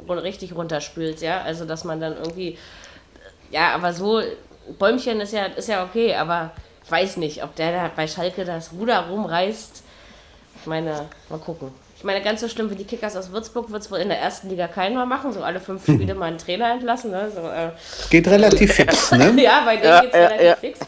äh, 0.09 0.11
richtig 0.11 0.53
runterspült, 0.53 1.21
ja. 1.21 1.41
Also 1.43 1.63
dass 1.63 1.85
man 1.85 2.01
dann 2.01 2.17
irgendwie, 2.17 2.57
ja, 3.51 3.73
aber 3.73 3.93
so 3.93 4.21
Bäumchen 4.77 5.21
ist 5.21 5.33
ja, 5.33 5.45
ist 5.45 5.69
ja 5.69 5.83
okay, 5.83 6.15
aber 6.15 6.51
ich 6.83 6.91
weiß 6.91 7.17
nicht, 7.17 7.43
ob 7.43 7.55
der 7.55 7.71
da 7.71 7.91
bei 7.95 8.07
Schalke 8.07 8.45
das 8.45 8.71
Ruder 8.73 9.07
rumreißt. 9.09 9.83
Ich 10.61 10.67
meine, 10.67 11.07
mal 11.29 11.39
gucken. 11.39 11.71
Ich 11.97 12.03
meine, 12.03 12.21
ganz 12.21 12.41
so 12.41 12.47
schlimm 12.47 12.69
wie 12.71 12.75
die 12.75 12.85
Kickers 12.85 13.15
aus 13.17 13.31
Würzburg 13.31 13.71
wird 13.71 13.81
es 13.81 13.91
wohl 13.91 13.99
in 13.99 14.07
der 14.07 14.19
ersten 14.19 14.49
Liga 14.49 14.67
keiner 14.67 15.05
machen. 15.05 15.33
So 15.33 15.43
alle 15.43 15.59
fünf 15.59 15.83
Spiele 15.83 16.15
mal 16.15 16.27
einen 16.27 16.37
Trainer 16.37 16.71
entlassen. 16.71 17.11
Ne? 17.11 17.29
So, 17.33 17.41
äh. 17.41 17.71
Geht 18.09 18.27
relativ 18.27 18.73
fix, 18.73 19.11
ne? 19.11 19.33
ja, 19.41 19.63
bei 19.65 19.75
denen 19.75 19.89
ja, 19.89 20.01
geht 20.01 20.13
es 20.13 20.15
ja, 20.15 20.27
relativ 20.27 20.45
ja. 20.45 20.55
fix. 20.55 20.79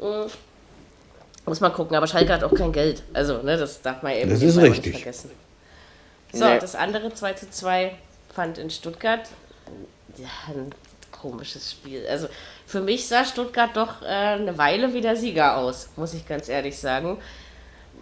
Mhm. 0.00 0.30
Muss 1.44 1.60
man 1.60 1.72
gucken, 1.72 1.96
aber 1.96 2.06
Schalke 2.06 2.32
hat 2.32 2.44
auch 2.44 2.54
kein 2.54 2.72
Geld. 2.72 3.02
Also, 3.12 3.42
ne, 3.42 3.56
das 3.56 3.82
darf 3.82 4.02
man 4.02 4.12
eben 4.12 4.30
das 4.30 4.42
ist 4.42 4.56
richtig. 4.58 4.92
nicht 4.92 5.02
vergessen. 5.02 5.30
So, 6.32 6.44
nee. 6.44 6.58
das 6.58 6.76
andere 6.76 7.12
2 7.12 7.32
zu 7.32 7.50
2 7.50 7.92
fand 8.32 8.58
in 8.58 8.70
Stuttgart 8.70 9.28
ja, 10.16 10.28
ein 10.48 10.72
komisches 11.10 11.72
Spiel. 11.72 12.06
Also 12.08 12.28
für 12.72 12.80
mich 12.80 13.06
sah 13.06 13.26
Stuttgart 13.26 13.70
doch 13.74 14.00
äh, 14.00 14.06
eine 14.06 14.56
Weile 14.56 14.94
wie 14.94 15.02
der 15.02 15.14
Sieger 15.14 15.58
aus, 15.58 15.90
muss 15.96 16.14
ich 16.14 16.26
ganz 16.26 16.48
ehrlich 16.48 16.78
sagen. 16.78 17.18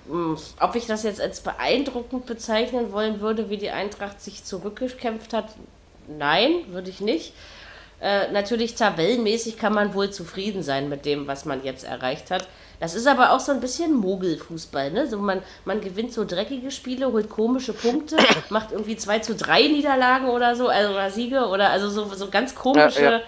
Hm, 0.08 0.38
ob 0.60 0.76
ich 0.76 0.86
das 0.86 1.02
jetzt 1.02 1.20
als 1.20 1.40
beeindruckend 1.40 2.24
bezeichnen 2.24 2.92
wollen 2.92 3.20
würde, 3.20 3.50
wie 3.50 3.56
die 3.56 3.70
Eintracht 3.70 4.20
sich 4.20 4.44
zurückgekämpft 4.44 5.32
hat, 5.32 5.48
nein, 6.06 6.52
würde 6.68 6.88
ich 6.88 7.00
nicht. 7.00 7.32
Äh, 8.00 8.30
natürlich 8.30 8.76
tabellenmäßig 8.76 9.58
kann 9.58 9.74
man 9.74 9.92
wohl 9.92 10.10
zufrieden 10.10 10.62
sein 10.62 10.88
mit 10.88 11.04
dem, 11.04 11.26
was 11.26 11.44
man 11.44 11.64
jetzt 11.64 11.82
erreicht 11.82 12.30
hat. 12.30 12.46
Das 12.78 12.94
ist 12.94 13.08
aber 13.08 13.32
auch 13.32 13.40
so 13.40 13.50
ein 13.50 13.60
bisschen 13.60 13.94
Mogelfußball, 13.96 14.92
ne? 14.92 15.08
So 15.08 15.18
man, 15.18 15.42
man 15.64 15.80
gewinnt 15.80 16.14
so 16.14 16.24
dreckige 16.24 16.70
Spiele, 16.70 17.10
holt 17.10 17.28
komische 17.28 17.72
Punkte, 17.72 18.16
macht 18.50 18.70
irgendwie 18.70 18.96
2 18.96 19.18
zu 19.18 19.34
3 19.34 19.62
Niederlagen 19.62 20.28
oder 20.28 20.54
so, 20.54 20.68
also 20.68 20.92
oder 20.92 21.10
Siege 21.10 21.48
oder 21.48 21.70
also 21.70 21.90
so, 21.90 22.14
so 22.14 22.30
ganz 22.30 22.54
komische 22.54 23.02
ja, 23.02 23.10
ja. 23.18 23.20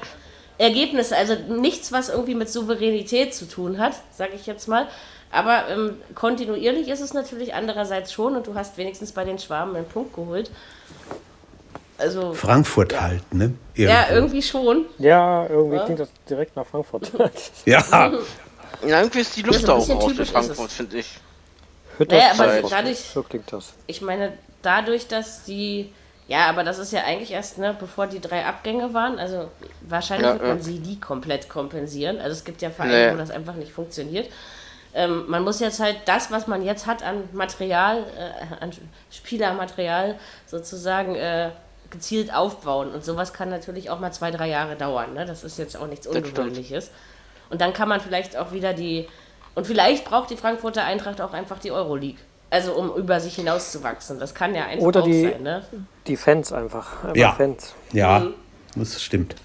Ergebnisse, 0.59 1.17
also 1.17 1.35
nichts, 1.35 1.93
was 1.93 2.09
irgendwie 2.09 2.35
mit 2.35 2.51
Souveränität 2.51 3.35
zu 3.35 3.49
tun 3.49 3.79
hat, 3.79 3.95
sage 4.17 4.33
ich 4.35 4.47
jetzt 4.47 4.69
mal. 4.69 4.87
Aber 5.31 5.69
ähm, 5.69 5.97
kontinuierlich 6.15 6.89
ist 6.89 7.01
es 7.01 7.15
natürlich 7.15 7.55
andererseits 7.55 8.13
schon 8.13 8.37
und 8.37 8.47
du 8.47 8.55
hast 8.55 8.77
wenigstens 8.77 9.13
bei 9.13 9.25
den 9.25 9.39
Schwaben 9.39 9.75
einen 9.75 9.87
Punkt 9.87 10.15
geholt. 10.15 10.51
Also, 11.97 12.35
Frankfurt 12.35 12.93
ja. 12.93 13.01
halt, 13.03 13.35
ne? 13.35 13.55
Irgendwo. 13.75 13.99
Ja, 13.99 14.11
irgendwie 14.11 14.43
schon. 14.43 14.87
Ja, 14.99 15.47
irgendwie 15.47 15.77
ja. 15.77 15.85
klingt 15.85 16.01
das 16.01 16.11
direkt 16.29 16.57
nach 16.57 16.67
Frankfurt. 16.67 17.13
ja. 17.65 17.83
ja. 17.91 18.13
Irgendwie 18.83 19.21
ist 19.21 19.37
die 19.37 19.43
Luft 19.43 19.69
auch 19.69 19.89
raus 19.89 20.13
für 20.13 20.27
Frankfurt, 20.27 20.71
finde 20.71 20.99
ich. 20.99 21.19
Naja, 21.99 22.33
aber 22.33 22.69
dadurch, 22.69 22.99
so 22.99 23.23
klingt 23.23 23.53
das. 23.53 23.75
Ich 23.87 24.03
meine, 24.03 24.33
dadurch, 24.63 25.07
dass 25.07 25.45
die 25.45 25.93
Ja, 26.29 26.47
aber 26.49 26.63
das 26.65 26.79
ist 26.79 26.93
ja 26.93 27.03
eigentlich 27.05 27.33
erst, 27.33 27.59
ne, 27.59 27.77
bevor 27.79 28.07
die 28.07 28.21
drei 28.21 28.45
Abgänge 28.47 28.95
waren. 28.95 29.19
Also 29.19 29.51
wahrscheinlich 29.83 30.27
Ja, 30.29 30.33
wird 30.35 30.43
man 30.43 30.59
ja. 30.59 30.63
sie 30.63 30.79
nie 30.79 30.99
komplett 30.99 31.49
kompensieren. 31.49 32.19
Also 32.19 32.31
es 32.31 32.45
gibt 32.45 32.63
ja 32.63 32.71
Vereine, 32.71 33.09
Nee. 33.09 33.13
wo 33.15 33.19
das 33.19 33.31
einfach 33.31 33.55
nicht 33.55 33.73
funktioniert. 33.73 34.31
Ähm, 34.95 35.25
man 35.29 35.43
muss 35.43 35.59
jetzt 35.61 35.81
halt 35.81 35.97
das, 36.07 36.31
was 36.31 36.47
man 36.47 36.63
jetzt 36.63 36.87
hat 36.87 37.03
an 37.03 37.25
Material, 37.33 38.05
äh, 38.17 38.63
an 38.63 38.71
Spielermaterial 39.11 40.19
sozusagen 40.47 41.15
äh, 41.17 41.51
gezielt 41.91 42.33
aufbauen. 42.35 42.93
Und 42.93 43.05
sowas 43.05 43.33
kann 43.33 43.49
natürlich 43.49 43.91
auch 43.91 44.01
mal 44.01 44.13
zwei, 44.13 44.31
drei 44.31 44.49
Jahre 44.49 44.77
dauern. 44.77 45.15
Ne? 45.15 45.27
Das 45.27 45.45
ist 45.45 45.59
jetzt 45.59 45.77
auch 45.77 45.87
nichts. 45.87 46.07
Ungewöhnliches. 46.07 46.91
Und 47.51 47.61
dann 47.61 47.73
kann 47.73 47.89
man 47.89 48.01
vielleicht 48.01 48.37
auch 48.37 48.53
wieder 48.53 48.73
die. 48.75 49.09
Und 49.55 49.67
vielleicht 49.67 50.05
braucht 50.05 50.31
die 50.31 50.37
Frankfurter 50.37 50.85
Eintracht 50.85 51.21
auch 51.21 51.33
einfach 51.33 51.59
die 51.59 51.71
Euroleague. 51.73 52.19
Also 52.53 52.75
um 52.75 52.95
über 52.97 53.19
sich 53.19 53.35
hinauszuwachsen. 53.37 54.21
Das 54.21 54.35
kann 54.35 54.55
ja 54.55 54.67
einfach 54.67 54.85
Oder 54.87 55.01
auch 55.01 55.07
die- 55.07 55.23
sein, 55.23 55.43
ne? 55.43 55.65
Die 56.07 56.17
Fans 56.19 56.53
einfach. 56.53 57.03
einfach 57.03 57.17
Ja. 57.17 57.33
Fans. 57.33 57.73
Ja, 57.93 58.27
das 58.77 59.03
stimmt. 59.03 59.37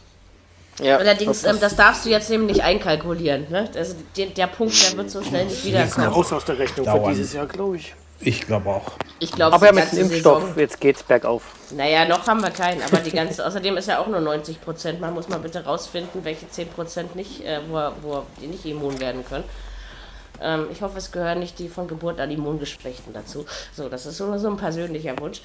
Ja. 0.79 0.97
Allerdings, 0.97 1.43
ähm, 1.45 1.57
das 1.61 1.75
darfst 1.77 2.05
du 2.05 2.09
jetzt 2.09 2.29
eben 2.29 2.45
nicht 2.47 2.61
einkalkulieren. 2.63 3.47
Ne? 3.49 3.69
Also 3.75 3.95
der, 4.17 4.27
der 4.27 4.47
Punkt, 4.47 4.75
der 4.91 4.97
wird 4.97 5.09
so 5.09 5.23
schnell 5.23 5.45
nicht 5.45 5.63
wiederkommen. 5.63 6.07
Raus 6.07 6.33
aus 6.33 6.43
der 6.45 6.59
Rechnung 6.59 6.85
Dauern. 6.85 7.05
für 7.05 7.09
dieses 7.11 7.33
Jahr, 7.33 7.45
glaube 7.47 7.77
ich. 7.77 7.95
Ich 8.19 8.41
glaube 8.45 8.69
auch. 8.69 8.91
Ich 9.19 9.31
glaube, 9.31 9.55
Aber 9.55 9.67
jetzt 9.67 9.75
ganze 9.77 9.95
einen 10.01 10.09
Impfstoff. 10.11 10.41
Saison. 10.41 10.57
Jetzt 10.59 10.79
geht's 10.81 11.03
bergauf. 11.03 11.43
Naja, 11.71 12.05
noch 12.05 12.27
haben 12.27 12.41
wir 12.41 12.49
keinen, 12.49 12.81
aber 12.83 12.97
die 12.97 13.11
ganze, 13.11 13.45
außerdem 13.47 13.77
ist 13.77 13.87
ja 13.87 13.99
auch 13.99 14.07
nur 14.07 14.19
90 14.19 14.59
Prozent. 14.59 14.99
Man 14.99 15.13
muss 15.13 15.29
mal 15.29 15.39
bitte 15.39 15.63
rausfinden, 15.63 16.25
welche 16.25 16.49
10 16.49 16.67
Prozent 16.69 17.15
nicht, 17.15 17.43
äh, 17.45 17.59
wo, 17.69 17.77
er- 17.77 17.93
wo 18.01 18.23
die 18.41 18.47
nicht 18.47 18.65
immun 18.65 18.99
werden 18.99 19.23
können. 19.25 19.45
Ähm, 20.41 20.67
ich 20.71 20.81
hoffe, 20.81 20.97
es 20.97 21.11
gehören 21.11 21.39
nicht 21.39 21.59
die 21.59 21.69
von 21.69 21.87
Geburt 21.87 22.19
an 22.19 22.31
Immungeschwächten 22.31 23.13
dazu. 23.13 23.45
So, 23.75 23.89
das 23.89 24.05
ist 24.05 24.17
so, 24.17 24.37
so 24.37 24.49
ein 24.49 24.57
persönlicher 24.57 25.17
Wunsch. 25.19 25.41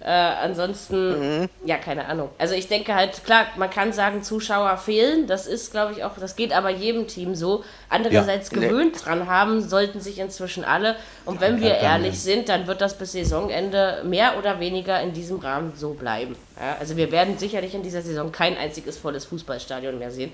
Äh, 0.00 0.10
ansonsten, 0.10 1.48
ja, 1.64 1.76
keine 1.78 2.06
Ahnung. 2.06 2.30
Also 2.38 2.54
ich 2.54 2.68
denke 2.68 2.94
halt, 2.94 3.24
klar, 3.24 3.46
man 3.56 3.70
kann 3.70 3.92
sagen, 3.92 4.22
Zuschauer 4.22 4.76
fehlen. 4.76 5.26
Das 5.26 5.46
ist, 5.46 5.70
glaube 5.70 5.92
ich, 5.92 6.04
auch, 6.04 6.12
das 6.18 6.36
geht 6.36 6.52
aber 6.52 6.70
jedem 6.70 7.06
Team 7.06 7.34
so. 7.34 7.64
Andererseits 7.88 8.50
Ja. 8.50 8.60
gewöhnt 8.60 9.04
dran 9.04 9.28
haben, 9.28 9.60
sollten 9.66 10.00
sich 10.00 10.18
inzwischen 10.18 10.64
alle. 10.64 10.96
Und 11.24 11.40
wenn 11.40 11.60
wir 11.60 11.76
ehrlich 11.76 12.20
sind, 12.20 12.48
dann 12.48 12.66
wird 12.66 12.80
das 12.80 12.98
bis 12.98 13.12
Saisonende 13.12 14.02
mehr 14.04 14.36
oder 14.38 14.60
weniger 14.60 15.00
in 15.00 15.12
diesem 15.12 15.38
Rahmen 15.38 15.72
so 15.76 15.94
bleiben. 15.94 16.36
Ja, 16.60 16.76
also 16.80 16.96
wir 16.96 17.10
werden 17.10 17.38
sicherlich 17.38 17.74
in 17.74 17.82
dieser 17.82 18.02
Saison 18.02 18.32
kein 18.32 18.56
einziges 18.56 18.98
volles 18.98 19.24
Fußballstadion 19.24 19.98
mehr 19.98 20.10
sehen. 20.10 20.32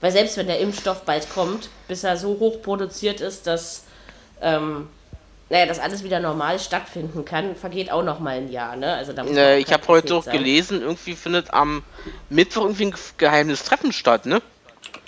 Weil 0.00 0.12
selbst 0.12 0.36
wenn 0.36 0.46
der 0.46 0.60
Impfstoff 0.60 1.02
bald 1.02 1.28
kommt, 1.30 1.68
bis 1.88 2.04
er 2.04 2.16
so 2.16 2.38
hoch 2.38 2.62
produziert 2.62 3.20
ist, 3.20 3.46
dass 3.46 3.84
ähm, 4.40 4.88
naja, 5.50 5.66
dass 5.66 5.78
alles 5.78 6.04
wieder 6.04 6.20
normal 6.20 6.58
stattfinden 6.58 7.24
kann, 7.24 7.56
vergeht 7.56 7.90
auch 7.90 8.02
noch 8.02 8.20
mal 8.20 8.36
ein 8.36 8.50
Jahr. 8.52 8.76
Ne? 8.76 8.92
Also 8.94 9.12
da 9.14 9.24
Äh, 9.24 9.58
ich 9.58 9.72
habe 9.72 9.86
heute 9.88 10.14
auch 10.14 10.22
sein. 10.22 10.36
gelesen, 10.36 10.82
irgendwie 10.82 11.14
findet 11.14 11.52
am 11.54 11.82
Mittwoch 12.28 12.62
irgendwie 12.64 12.86
ein 12.86 12.94
geheimes 13.16 13.64
Treffen 13.64 13.92
statt, 13.92 14.26
ne? 14.26 14.42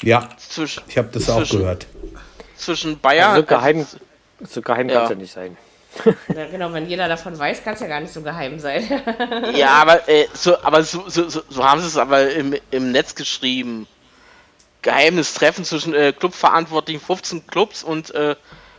Ja, 0.02 0.28
Zwischen, 0.38 0.82
ich 0.88 0.96
habe 0.96 1.08
das 1.12 1.28
auch 1.28 1.46
gehört. 1.48 1.86
Zwischen 2.56 2.98
Bayern. 3.00 3.30
Also 3.30 3.42
so 3.42 3.46
geheim, 3.46 3.86
so 4.48 4.62
geheim 4.62 4.88
Ja. 4.88 4.94
kann 4.94 5.04
es 5.04 5.10
ja 5.10 5.16
nicht 5.16 5.32
sein. 5.32 5.56
Ja, 6.34 6.46
genau, 6.46 6.72
wenn 6.72 6.88
jeder 6.88 7.08
davon 7.08 7.36
weiß, 7.38 7.62
kann 7.64 7.74
es 7.74 7.80
ja 7.80 7.88
gar 7.88 8.00
nicht 8.00 8.12
so 8.12 8.22
geheim 8.22 8.58
sein. 8.60 8.84
Ja, 9.54 9.72
aber, 9.72 10.08
äh, 10.08 10.26
so, 10.32 10.56
aber 10.62 10.82
so, 10.84 11.08
so, 11.08 11.28
so, 11.28 11.42
so 11.48 11.64
haben 11.64 11.80
sie 11.80 11.88
es 11.88 11.96
aber 11.96 12.30
im, 12.30 12.54
im 12.70 12.92
Netz 12.92 13.14
geschrieben. 13.14 13.86
Geheimes 14.82 15.34
Treffen 15.34 15.64
zwischen 15.64 15.94
äh, 15.94 16.12
Clubverantwortlichen 16.12 17.00
15 17.00 17.46
Clubs 17.46 17.82
und 17.82 18.14
äh, 18.14 18.36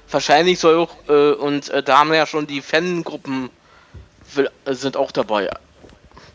wahrscheinlich 0.10 0.60
soll 0.60 0.78
auch, 0.78 0.96
äh, 1.08 1.34
und 1.34 1.70
äh, 1.70 1.84
da 1.84 2.00
haben 2.00 2.10
wir 2.10 2.18
ja 2.18 2.26
schon 2.26 2.48
die 2.48 2.62
Fangruppen 2.62 3.50
will, 4.34 4.50
sind 4.66 4.98
auch 4.98 5.12
dabei. 5.12 5.50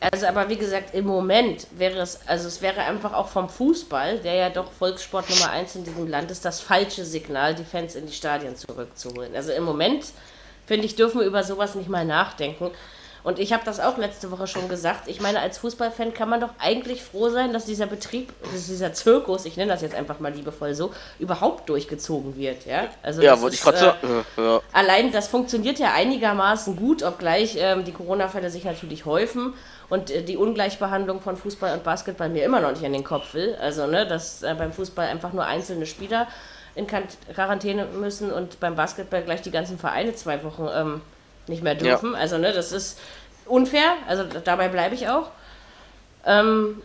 Also, 0.00 0.26
aber 0.26 0.48
wie 0.48 0.56
gesagt, 0.56 0.94
im 0.94 1.06
Moment 1.06 1.66
wäre 1.76 1.98
es, 1.98 2.20
also 2.26 2.48
es 2.48 2.60
wäre 2.60 2.80
einfach 2.80 3.14
auch 3.14 3.28
vom 3.28 3.48
Fußball, 3.48 4.18
der 4.18 4.34
ja 4.34 4.50
doch 4.50 4.70
Volkssport 4.70 5.30
Nummer 5.30 5.50
eins 5.50 5.74
in 5.74 5.84
diesem 5.84 6.06
Land 6.06 6.30
ist, 6.30 6.44
das 6.44 6.60
falsche 6.60 7.04
Signal, 7.04 7.54
die 7.54 7.64
Fans 7.64 7.94
in 7.94 8.06
die 8.06 8.12
Stadien 8.12 8.56
zurückzuholen. 8.56 9.34
Also 9.34 9.52
im 9.52 9.64
Moment, 9.64 10.04
finde 10.66 10.84
ich, 10.84 10.96
dürfen 10.96 11.20
wir 11.20 11.26
über 11.26 11.42
sowas 11.42 11.74
nicht 11.74 11.88
mal 11.88 12.04
nachdenken. 12.04 12.70
Und 13.26 13.40
ich 13.40 13.52
habe 13.52 13.64
das 13.64 13.80
auch 13.80 13.98
letzte 13.98 14.30
Woche 14.30 14.46
schon 14.46 14.68
gesagt. 14.68 15.08
Ich 15.08 15.20
meine, 15.20 15.40
als 15.40 15.58
Fußballfan 15.58 16.14
kann 16.14 16.28
man 16.28 16.40
doch 16.40 16.50
eigentlich 16.60 17.02
froh 17.02 17.28
sein, 17.28 17.52
dass 17.52 17.64
dieser 17.64 17.86
Betrieb, 17.86 18.32
dass 18.52 18.68
dieser 18.68 18.92
Zirkus, 18.92 19.46
ich 19.46 19.56
nenne 19.56 19.72
das 19.72 19.82
jetzt 19.82 19.96
einfach 19.96 20.20
mal 20.20 20.32
liebevoll 20.32 20.74
so, 20.74 20.92
überhaupt 21.18 21.68
durchgezogen 21.68 22.36
wird. 22.36 22.66
Ja, 22.66 22.84
also 23.02 23.22
Ja, 23.22 23.40
wollte 23.40 23.56
ich 23.56 23.62
gerade 23.62 23.78
äh, 23.78 23.80
sagen. 23.80 24.24
Äh, 24.38 24.40
ja. 24.42 24.60
Allein 24.72 25.10
das 25.10 25.26
funktioniert 25.26 25.80
ja 25.80 25.92
einigermaßen 25.92 26.76
gut, 26.76 27.02
obgleich 27.02 27.56
ähm, 27.58 27.84
die 27.84 27.90
Corona-Fälle 27.90 28.48
sich 28.48 28.62
natürlich 28.62 29.06
häufen 29.06 29.54
und 29.88 30.12
äh, 30.12 30.22
die 30.22 30.36
Ungleichbehandlung 30.36 31.20
von 31.20 31.36
Fußball 31.36 31.74
und 31.74 31.82
Basketball 31.82 32.28
mir 32.28 32.44
immer 32.44 32.60
noch 32.60 32.70
nicht 32.70 32.84
in 32.84 32.92
den 32.92 33.02
Kopf 33.02 33.34
will. 33.34 33.56
Also, 33.60 33.88
ne, 33.88 34.06
dass 34.06 34.44
äh, 34.44 34.54
beim 34.56 34.72
Fußball 34.72 35.08
einfach 35.08 35.32
nur 35.32 35.44
einzelne 35.44 35.86
Spieler 35.86 36.28
in 36.76 36.86
Quarantäne 36.86 37.86
müssen 37.86 38.30
und 38.30 38.60
beim 38.60 38.76
Basketball 38.76 39.22
gleich 39.22 39.42
die 39.42 39.50
ganzen 39.50 39.80
Vereine 39.80 40.14
zwei 40.14 40.44
Wochen 40.44 40.68
ähm, 40.72 41.00
nicht 41.48 41.62
mehr 41.62 41.74
dürfen. 41.74 42.14
Also, 42.14 42.38
ne, 42.38 42.52
das 42.52 42.72
ist 42.72 42.98
unfair. 43.46 43.92
Also, 44.08 44.24
dabei 44.44 44.68
bleibe 44.68 44.94
ich 44.94 45.08
auch. 45.08 45.30
Ähm, 46.24 46.82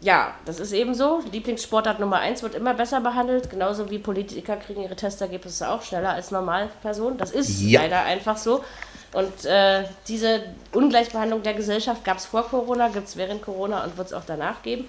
ja, 0.00 0.34
das 0.44 0.58
ist 0.58 0.72
eben 0.72 0.94
so. 0.94 1.22
Lieblingssportart 1.30 2.00
Nummer 2.00 2.18
eins 2.18 2.42
wird 2.42 2.54
immer 2.56 2.74
besser 2.74 3.00
behandelt, 3.00 3.50
genauso 3.50 3.88
wie 3.90 3.98
Politiker 3.98 4.56
kriegen 4.56 4.82
ihre 4.82 4.96
Testergebnisse 4.96 5.68
auch 5.70 5.82
schneller 5.82 6.10
als 6.10 6.30
Normalpersonen. 6.32 7.18
Das 7.18 7.30
ist 7.30 7.60
Ja. 7.60 7.82
leider 7.82 8.02
einfach 8.02 8.36
so. 8.36 8.64
Und 9.12 9.44
äh, 9.44 9.84
diese 10.08 10.42
Ungleichbehandlung 10.72 11.42
der 11.42 11.54
Gesellschaft 11.54 12.04
gab 12.04 12.16
es 12.16 12.26
vor 12.26 12.48
Corona, 12.48 12.88
gibt 12.88 13.06
es 13.08 13.16
während 13.16 13.42
Corona 13.42 13.84
und 13.84 13.96
wird 13.96 14.08
es 14.08 14.12
auch 14.12 14.24
danach 14.26 14.62
geben. 14.62 14.88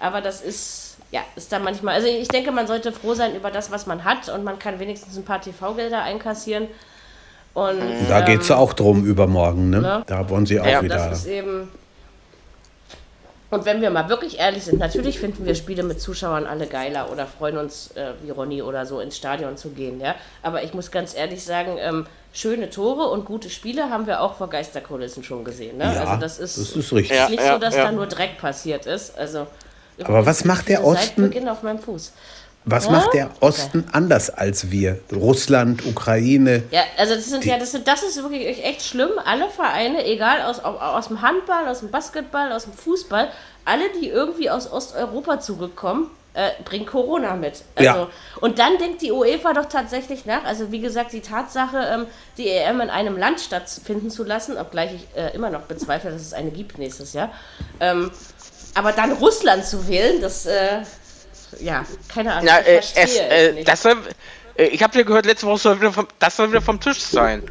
Aber 0.00 0.20
das 0.20 0.40
ist, 0.40 0.96
ja, 1.12 1.20
ist 1.36 1.52
da 1.52 1.58
manchmal. 1.58 1.94
Also 1.94 2.08
ich 2.08 2.28
denke, 2.28 2.50
man 2.50 2.66
sollte 2.66 2.92
froh 2.92 3.14
sein 3.14 3.36
über 3.36 3.50
das, 3.50 3.70
was 3.70 3.86
man 3.86 4.04
hat 4.04 4.28
und 4.28 4.42
man 4.42 4.58
kann 4.58 4.80
wenigstens 4.80 5.16
ein 5.16 5.24
paar 5.24 5.40
TV-Gelder 5.40 6.02
einkassieren. 6.02 6.66
Und 7.54 7.80
Da 8.08 8.20
ähm, 8.20 8.24
geht 8.26 8.42
es 8.42 8.50
auch 8.50 8.72
drum 8.72 9.04
übermorgen. 9.04 9.70
Ne? 9.70 9.80
ne? 9.80 10.02
Da 10.06 10.28
wollen 10.28 10.46
sie 10.46 10.60
auch 10.60 10.66
Ja, 10.66 10.74
das 10.74 10.82
wieder. 10.82 11.12
ist 11.12 11.26
eben. 11.26 11.68
Und 13.50 13.64
wenn 13.64 13.80
wir 13.80 13.90
mal 13.90 14.10
wirklich 14.10 14.38
ehrlich 14.38 14.64
sind, 14.64 14.78
natürlich 14.78 15.18
finden 15.18 15.46
wir 15.46 15.54
Spiele 15.54 15.82
mit 15.82 16.00
Zuschauern 16.00 16.46
alle 16.46 16.66
geiler 16.66 17.10
oder 17.10 17.26
freuen 17.26 17.56
uns, 17.56 17.90
äh, 17.96 18.12
wie 18.22 18.30
Ronny 18.30 18.60
oder 18.60 18.84
so, 18.84 19.00
ins 19.00 19.16
Stadion 19.16 19.56
zu 19.56 19.70
gehen, 19.70 20.00
ja. 20.00 20.14
Aber 20.42 20.62
ich 20.62 20.74
muss 20.74 20.90
ganz 20.90 21.16
ehrlich 21.16 21.42
sagen, 21.42 21.76
ähm, 21.78 22.06
schöne 22.34 22.68
Tore 22.68 23.08
und 23.08 23.24
gute 23.24 23.48
Spiele 23.48 23.88
haben 23.88 24.06
wir 24.06 24.20
auch 24.20 24.34
vor 24.34 24.50
Geisterkulissen 24.50 25.24
schon 25.24 25.44
gesehen. 25.44 25.78
Ne? 25.78 25.84
Ja, 25.84 26.04
also 26.04 26.20
das 26.20 26.38
ist, 26.38 26.58
das 26.58 26.76
ist 26.76 26.92
richtig. 26.92 27.16
Ja. 27.16 27.28
nicht 27.30 27.42
so, 27.42 27.58
dass 27.58 27.74
da 27.74 27.90
nur 27.90 28.06
Dreck 28.06 28.36
passiert 28.38 28.84
ist. 28.84 29.16
Also 29.16 29.46
Aber 30.04 30.26
was 30.26 30.44
macht 30.44 30.68
der 30.68 30.78
seit 30.78 30.86
Osten? 30.86 31.22
Beginn 31.22 31.48
auf 31.48 31.62
meinem 31.62 31.78
Fuß. 31.78 32.12
Was 32.70 32.84
Ja? 32.86 32.90
macht 32.92 33.14
der 33.14 33.30
Osten 33.40 33.84
anders 33.92 34.30
als 34.30 34.70
wir? 34.70 34.98
Russland, 35.12 35.84
Ukraine. 35.86 36.62
Ja, 36.70 36.82
also 36.96 37.14
das 37.14 37.26
sind 37.28 37.44
ja, 37.44 37.58
das 37.58 37.72
sind, 37.72 37.86
das 37.88 38.02
ist 38.02 38.16
wirklich 38.22 38.64
echt 38.64 38.82
schlimm. 38.82 39.10
Alle 39.24 39.48
Vereine, 39.48 40.04
egal 40.04 40.42
aus, 40.42 40.64
au- 40.64 40.78
aus 40.78 41.08
dem 41.08 41.22
Handball, 41.22 41.66
aus 41.68 41.80
dem 41.80 41.90
Basketball, 41.90 42.52
aus 42.52 42.64
dem 42.64 42.72
Fußball, 42.74 43.28
alle, 43.64 43.84
die 44.00 44.08
irgendwie 44.08 44.50
aus 44.50 44.70
Osteuropa 44.70 45.40
zurückkommen, 45.40 46.10
äh, 46.34 46.50
bringen 46.64 46.86
Corona 46.86 47.34
mit. 47.36 47.62
Also, 47.74 47.88
Ja. 47.90 48.08
Und 48.40 48.58
dann 48.58 48.78
denkt 48.78 49.02
die 49.02 49.12
UEFA 49.12 49.54
doch 49.54 49.64
tatsächlich 49.66 50.24
nach. 50.26 50.44
Also 50.44 50.70
wie 50.70 50.80
gesagt, 50.80 51.12
die 51.12 51.20
Tatsache, 51.20 51.78
ähm, 51.78 52.06
die 52.36 52.48
EM 52.48 52.80
in 52.80 52.90
einem 52.90 53.16
Land 53.16 53.40
stattfinden 53.40 54.10
zu 54.10 54.24
lassen, 54.24 54.56
obgleich 54.58 54.90
ich 54.94 55.06
äh, 55.16 55.34
immer 55.34 55.50
noch 55.50 55.62
bezweifle, 55.62 56.10
dass 56.12 56.22
es 56.22 56.32
eine 56.34 56.50
gibt 56.50 56.78
nächstes 56.78 57.12
Jahr. 57.14 57.30
Ähm, 57.80 58.10
aber 58.74 58.92
dann 58.92 59.12
Russland 59.12 59.64
zu 59.64 59.88
wählen, 59.88 60.20
das, 60.20 60.46
äh, 60.46 60.80
ja, 61.60 61.84
keine 62.08 62.34
Ahnung. 62.34 62.46
Na, 62.46 62.60
ich 62.60 62.66
äh, 62.66 62.72
verstehe 62.82 63.04
es, 63.04 63.14
es 63.28 63.48
äh, 63.50 63.52
nicht. 63.52 63.68
das 63.68 63.82
soll, 63.82 63.96
äh, 64.56 64.64
ich 64.66 64.82
habe 64.82 64.96
ja 64.98 65.04
gehört, 65.04 65.26
letzte 65.26 65.46
Woche 65.46 65.58
soll 65.58 65.80
wieder 65.80 65.92
vom, 65.92 66.08
das 66.18 66.36
soll 66.36 66.50
wieder 66.50 66.62
vom 66.62 66.80
Tisch 66.80 67.00
sein. 67.00 67.42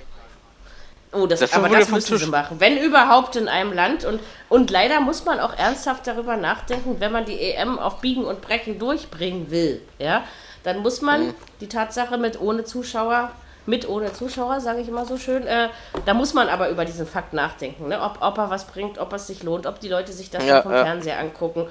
Oh, 1.12 1.26
das, 1.26 1.40
Das 1.40 1.52
aber 1.52 1.68
das 1.68 1.88
vom 1.88 1.94
müssen 1.94 2.16
sie 2.16 2.24
Tisch. 2.24 2.30
machen. 2.30 2.58
Wenn 2.58 2.78
überhaupt 2.78 3.36
in 3.36 3.48
einem 3.48 3.72
Land. 3.72 4.04
Und, 4.04 4.20
und 4.48 4.70
leider 4.70 5.00
muss 5.00 5.24
man 5.26 5.40
auch 5.40 5.54
ernsthaft 5.58 6.06
darüber 6.06 6.36
nachdenken, 6.38 6.96
wenn 7.00 7.12
man 7.12 7.26
die 7.26 7.38
EM 7.38 7.78
auf 7.78 8.00
Biegen 8.00 8.24
und 8.24 8.40
Brechen 8.40 8.78
durchbringen 8.78 9.50
will, 9.50 9.82
ja, 9.98 10.24
dann 10.64 10.78
muss 10.78 11.02
man 11.02 11.28
Mhm. 11.28 11.34
die 11.60 11.68
Tatsache 11.68 12.16
mit 12.16 12.40
ohne 12.40 12.64
Zuschauer, 12.64 13.30
mit 13.66 13.86
ohne 13.88 14.12
Zuschauer, 14.14 14.60
sage 14.60 14.80
ich 14.80 14.88
immer 14.88 15.04
so 15.04 15.18
schön, 15.18 15.46
äh, 15.46 15.68
da 16.06 16.14
muss 16.14 16.32
man 16.34 16.48
aber 16.48 16.70
über 16.70 16.84
diesen 16.86 17.06
Fakt 17.06 17.32
nachdenken, 17.34 17.88
ne? 17.88 18.00
ob, 18.00 18.18
ob 18.22 18.38
er 18.38 18.48
was 18.50 18.66
bringt, 18.66 18.98
ob 18.98 19.12
es 19.12 19.26
sich 19.26 19.42
lohnt, 19.42 19.66
ob 19.66 19.80
die 19.80 19.88
Leute 19.88 20.12
sich 20.12 20.30
das 20.30 20.44
Ja, 20.44 20.62
vom 20.62 20.72
ja. 20.72 20.82
Fernseher 20.84 21.18
angucken, 21.18 21.68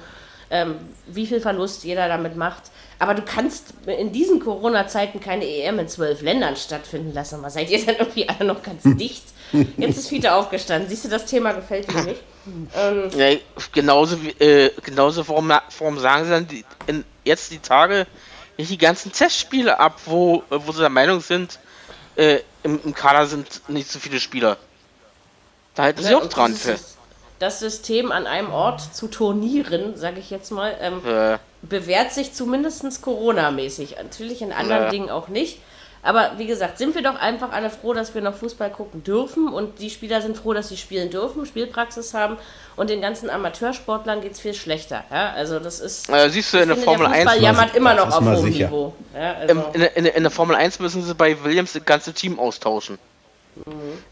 ähm, 0.52 0.76
wie 1.06 1.26
viel 1.26 1.40
Verlust 1.40 1.82
jeder 1.82 2.06
damit 2.06 2.36
macht. 2.36 2.64
Aber 3.00 3.14
du 3.14 3.22
kannst 3.22 3.74
in 3.86 4.12
diesen 4.12 4.38
Corona-Zeiten 4.38 5.18
keine 5.18 5.44
EM 5.44 5.80
in 5.80 5.88
zwölf 5.88 6.20
Ländern 6.22 6.54
stattfinden 6.56 7.12
lassen. 7.12 7.40
Mal 7.40 7.50
seid 7.50 7.70
ihr 7.70 7.84
dann 7.84 7.96
irgendwie 7.96 8.28
alle 8.28 8.44
noch 8.44 8.62
ganz 8.62 8.82
dicht? 8.84 9.24
Jetzt 9.76 9.98
ist 9.98 10.08
Fiete 10.08 10.32
aufgestanden. 10.34 10.88
Siehst 10.88 11.04
du, 11.04 11.08
das 11.08 11.26
Thema 11.26 11.52
gefällt 11.52 11.90
dir 11.92 12.04
nicht? 12.04 12.22
Ähm, 12.76 13.10
Ja, 13.16 13.36
genauso 13.72 14.22
wie, 14.22 14.30
äh, 14.30 14.70
genauso 14.82 15.26
warum, 15.28 15.52
warum 15.78 15.98
sagen 15.98 16.24
sie 16.24 16.30
dann 16.30 16.46
die, 16.48 16.64
in, 16.86 17.04
jetzt 17.24 17.50
die 17.50 17.58
Tage 17.58 18.06
nicht 18.56 18.70
die 18.70 18.78
ganzen 18.78 19.10
Testspiele 19.12 19.80
ab, 19.80 20.00
wo, 20.06 20.44
äh, 20.50 20.58
wo 20.64 20.72
sie 20.72 20.80
der 20.80 20.88
Meinung 20.90 21.20
sind, 21.20 21.58
äh, 22.16 22.38
im, 22.62 22.80
im 22.84 22.94
Kader 22.94 23.26
sind 23.26 23.68
nicht 23.68 23.90
so 23.90 23.98
viele 23.98 24.20
Spieler. 24.20 24.56
Da 25.74 25.84
halten 25.84 26.02
sie 26.02 26.10
Ne, 26.10 26.18
auch 26.18 26.28
dran 26.28 26.54
fest. 26.54 26.91
Das 27.42 27.58
System 27.58 28.12
an 28.12 28.28
einem 28.28 28.52
Ort 28.52 28.94
zu 28.94 29.08
turnieren, 29.08 29.96
sage 29.96 30.20
ich 30.20 30.30
jetzt 30.30 30.52
mal, 30.52 30.74
ähm, 30.80 31.02
Äh, 31.04 31.38
bewährt 31.62 32.12
sich 32.12 32.32
zumindest 32.34 33.02
Corona-mäßig. 33.02 33.96
Natürlich 34.00 34.42
in 34.42 34.52
anderen 34.52 34.84
Ja. 34.84 34.90
Dingen 34.90 35.10
auch 35.10 35.26
nicht. 35.26 35.58
Aber 36.04 36.32
wie 36.36 36.46
gesagt, 36.46 36.78
sind 36.78 36.94
wir 36.94 37.02
doch 37.02 37.16
einfach 37.16 37.50
alle 37.52 37.68
froh, 37.70 37.94
dass 37.94 38.14
wir 38.14 38.22
noch 38.22 38.34
Fußball 38.34 38.70
gucken 38.70 39.02
dürfen 39.04 39.48
und 39.48 39.78
die 39.80 39.90
Spieler 39.90 40.20
sind 40.22 40.36
froh, 40.36 40.52
dass 40.52 40.68
sie 40.68 40.76
spielen 40.76 41.10
dürfen, 41.10 41.44
Spielpraxis 41.46 42.12
haben 42.14 42.36
und 42.76 42.90
den 42.90 43.00
ganzen 43.00 43.28
Amateursportlern 43.30 44.20
geht 44.20 44.32
es 44.32 44.40
viel 44.40 44.54
schlechter. 44.54 45.02
Ja? 45.12 45.32
Also 45.32 45.58
das 45.60 45.80
ist. 45.80 46.08
äh, 46.10 46.28
siehst 46.28 46.52
du, 46.54 46.58
in 46.58 46.68
der 46.68 46.76
Formel 46.76 47.06
der 47.08 47.16
1 47.16 47.22
Fußball 47.30 47.42
jammert 47.42 47.74
immer 47.76 47.94
noch 47.94 48.06
auf 48.16 48.24
hohem 48.24 48.36
sicher. 48.52 48.66
Niveau. 48.66 48.94
Ja, 49.16 49.32
also. 49.34 49.64
in, 49.74 49.80
der- 49.80 49.96
in, 49.96 50.06
in 50.06 50.22
der 50.22 50.30
Formel 50.32 50.54
1 50.56 50.78
müssen 50.80 51.02
sie 51.04 51.14
bei 51.14 51.36
Williams 51.44 51.72
das 51.72 51.84
ganze 51.84 52.12
Team 52.12 52.38
austauschen. 52.38 52.98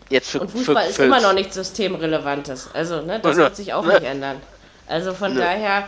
Jetzt 0.09 0.31
für, 0.31 0.39
Mhm. 0.39 0.43
Und 0.43 0.51
Fußball 0.51 0.85
für, 0.85 0.91
ist 0.91 0.97
für, 0.97 1.05
immer 1.05 1.21
noch 1.21 1.33
nichts 1.33 1.55
Systemrelevantes. 1.55 2.71
Also, 2.75 3.01
ne, 3.03 3.21
das 3.21 3.37
wird 3.37 3.57
sich 3.57 3.73
auch 3.73 3.85
Nö. 3.85 3.93
nicht 3.95 4.05
ändern. 4.05 4.37
Also 4.87 5.13
von 5.15 5.35
Nö. 5.35 5.41
daher, 5.41 5.87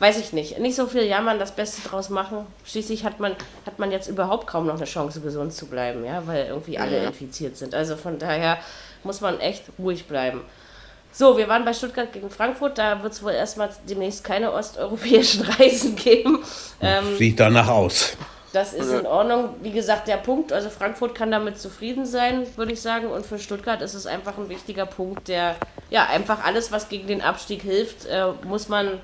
weiß 0.00 0.18
ich 0.18 0.32
nicht. 0.32 0.58
Nicht 0.58 0.76
so 0.76 0.86
viel 0.86 1.02
jammern, 1.04 1.38
das 1.38 1.52
Beste 1.52 1.86
draus 1.88 2.10
machen. 2.10 2.46
Schließlich 2.64 3.04
hat 3.04 3.20
man, 3.20 3.34
hat 3.66 3.78
man 3.78 3.90
jetzt 3.90 4.08
überhaupt 4.08 4.46
kaum 4.46 4.66
noch 4.66 4.76
eine 4.76 4.84
Chance, 4.84 5.20
gesund 5.20 5.52
zu 5.54 5.66
bleiben, 5.66 6.04
ja, 6.04 6.26
weil 6.26 6.46
irgendwie 6.46 6.78
alle 6.78 7.00
Mhm. 7.00 7.06
infiziert 7.08 7.56
sind. 7.56 7.74
Also 7.74 7.96
von 7.96 8.18
daher 8.18 8.58
muss 9.02 9.20
man 9.20 9.40
echt 9.40 9.64
ruhig 9.78 10.06
bleiben. 10.06 10.42
So, 11.12 11.36
wir 11.38 11.46
waren 11.48 11.64
bei 11.64 11.72
Stuttgart 11.72 12.12
gegen 12.12 12.28
Frankfurt. 12.28 12.76
Da 12.76 13.02
wird 13.02 13.12
es 13.12 13.22
wohl 13.22 13.32
erstmal 13.32 13.70
demnächst 13.88 14.24
keine 14.24 14.52
osteuropäischen 14.52 15.42
Reisen 15.58 15.94
geben. 15.96 16.42
Ähm, 16.80 17.16
Sieht 17.16 17.38
danach 17.38 17.68
aus. 17.68 18.16
Das 18.54 18.72
ist 18.72 18.90
in 18.90 19.06
Ordnung. 19.06 19.56
Wie 19.62 19.72
gesagt, 19.72 20.06
der 20.06 20.16
Punkt, 20.16 20.52
also 20.52 20.70
Frankfurt 20.70 21.14
kann 21.14 21.30
damit 21.30 21.58
zufrieden 21.58 22.06
sein, 22.06 22.46
würde 22.56 22.72
ich 22.72 22.80
sagen. 22.80 23.08
Und 23.08 23.26
für 23.26 23.38
Stuttgart 23.38 23.82
ist 23.82 23.94
es 23.94 24.06
einfach 24.06 24.38
ein 24.38 24.48
wichtiger 24.48 24.86
Punkt, 24.86 25.28
der, 25.28 25.56
ja, 25.90 26.06
einfach 26.06 26.44
alles, 26.44 26.70
was 26.70 26.88
gegen 26.88 27.08
den 27.08 27.20
Abstieg 27.20 27.62
hilft, 27.62 28.06
äh, 28.06 28.26
muss 28.44 28.68
man 28.68 29.00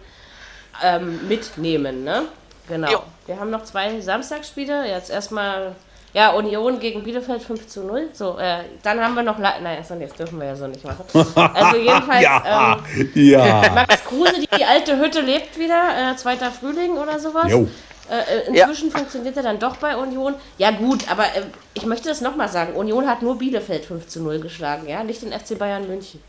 ähm, 0.83 1.27
mitnehmen, 1.29 2.05
ne? 2.05 2.23
Genau. 2.69 2.91
Jo. 2.91 3.03
Wir 3.27 3.41
haben 3.41 3.51
noch 3.51 3.65
zwei 3.65 4.01
Samstagsspiele. 4.01 4.89
Jetzt 4.89 5.11
erstmal, 5.11 5.75
ja, 6.13 6.31
Union 6.31 6.79
gegen 6.79 7.03
Bielefeld 7.03 7.43
5 7.43 7.67
zu 7.67 7.83
0. 7.83 8.11
So, 8.13 8.39
äh, 8.39 8.61
dann 8.85 9.01
haben 9.01 9.15
wir 9.17 9.25
noch, 9.25 9.39
Le 9.39 9.51
nein, 9.63 9.79
achso, 9.81 9.95
jetzt 9.95 10.17
dürfen 10.17 10.39
wir 10.39 10.47
ja 10.47 10.57
so 10.57 10.69
nicht 10.69 10.85
machen. 10.85 11.05
Also 11.35 11.77
jedenfalls, 11.77 12.23
ja, 12.23 12.79
ähm, 12.95 13.11
ja. 13.15 13.71
Max 13.75 14.05
Kruse, 14.05 14.35
die, 14.41 14.49
die 14.57 14.65
alte 14.65 14.97
Hütte 14.97 15.21
lebt 15.21 15.59
wieder, 15.59 16.13
äh, 16.13 16.17
zweiter 16.17 16.53
Frühling 16.53 16.93
oder 16.93 17.19
sowas. 17.19 17.51
Jo. 17.51 17.69
Äh, 18.11 18.19
äh, 18.51 18.57
Ja. 18.57 18.67
inzwischen 18.67 18.91
funktioniert 18.91 19.37
er 19.37 19.43
dann 19.45 19.59
doch 19.61 19.77
bei 19.77 19.97
Union. 19.97 20.35
Ja 20.59 20.73
gut, 20.73 21.09
aber 21.11 21.25
äh, 21.27 21.43
ich 21.75 21.87
möchte 21.87 22.09
das 22.09 22.21
nochmal 22.21 22.49
sagen. 22.49 22.75
Union 22.75 23.09
hat 23.09 23.23
nur 23.23 23.39
Bielefeld 23.39 23.85
5 23.85 24.09
zu 24.09 24.21
0 24.21 24.41
geschlagen, 24.41 24.89
ja, 24.89 25.05
nicht 25.05 25.23
den 25.23 25.33
FC 25.33 25.57
Bayern 25.59 25.87
München. 25.87 26.21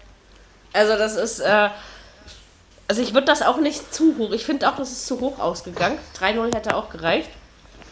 Also 0.74 0.96
das 0.96 1.16
ist, 1.16 1.40
äh, 1.40 1.70
also 2.88 3.02
ich 3.02 3.14
würde 3.14 3.26
das 3.26 3.42
auch 3.42 3.58
nicht 3.58 3.94
zu 3.94 4.16
hoch. 4.18 4.32
Ich 4.32 4.46
finde 4.46 4.70
auch, 4.70 4.76
das 4.76 4.92
ist 4.92 5.08
zu 5.08 5.20
hoch 5.20 5.40
ausgegangen. 5.40 5.98
3-0 6.20 6.54
hätte 6.56 6.76
auch 6.76 6.90
gereicht. 6.90 7.30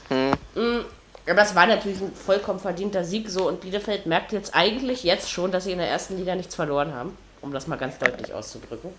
Mm, 0.09 0.79
Aber 1.29 1.41
es 1.41 1.55
war 1.55 1.65
natürlich 1.67 2.01
ein 2.01 2.13
vollkommen 2.13 2.59
verdienter 2.59 3.03
Sieg 3.03 3.29
so 3.29 3.47
und 3.47 3.61
Bielefeld 3.61 4.05
merkt 4.05 4.31
jetzt 4.33 4.55
eigentlich 4.55 5.03
jetzt 5.03 5.29
schon, 5.31 5.51
dass 5.51 5.63
sie 5.65 5.71
in 5.71 5.77
der 5.79 5.87
ersten 5.89 6.17
Liga 6.17 6.35
nichts 6.35 6.55
verloren 6.55 6.93
haben, 6.93 7.17
um 7.41 7.51
das 7.53 7.67
mal 7.67 7.75
ganz 7.77 7.97
deutlich 7.99 8.33
auszudrücken. 8.33 8.91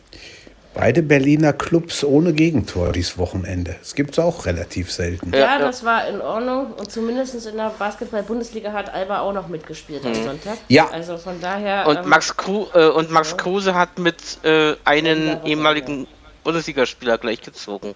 Beide 0.72 1.02
Berliner 1.02 1.52
Clubs 1.52 2.04
ohne 2.04 2.32
Gegentor 2.32 2.92
dieses 2.92 3.18
Wochenende. 3.18 3.74
Das 3.80 3.94
gibt 3.96 4.12
es 4.12 4.18
auch 4.20 4.46
relativ 4.46 4.92
selten. 4.92 5.32
Ja, 5.32 5.38
Ja, 5.38 5.46
ja. 5.46 5.58
das 5.58 5.84
war 5.84 6.06
in 6.06 6.20
Ordnung. 6.20 6.72
Und 6.74 6.92
zumindest 6.92 7.44
in 7.44 7.56
der 7.56 7.72
Basketball-Bundesliga 7.76 8.72
hat 8.72 8.92
Alba 8.94 9.20
auch 9.20 9.32
noch 9.32 9.48
mitgespielt 9.48 10.06
am 10.06 10.14
Sonntag. 10.14 10.58
Ja. 10.68 10.88
Also 10.90 11.18
von 11.18 11.40
daher. 11.40 11.86
und, 11.88 11.96
ähm, 11.96 12.08
Max 12.08 12.36
Kru, 12.36 12.66
äh, 12.72 12.86
und 12.88 13.10
Max 13.10 13.36
Kruse 13.36 13.74
hat 13.74 13.98
mit 13.98 14.16
äh, 14.44 14.76
einen 14.84 15.26
Ja, 15.28 15.44
ehemaligen 15.44 16.06
Bundesligaspieler 16.44 17.18
gleichgezogen. 17.18 17.94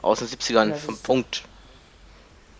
Aus 0.00 0.20
den 0.20 0.28
70ern 0.28 0.70
Das 0.70 0.80
vom 0.80 0.96
Punkt. 0.98 1.42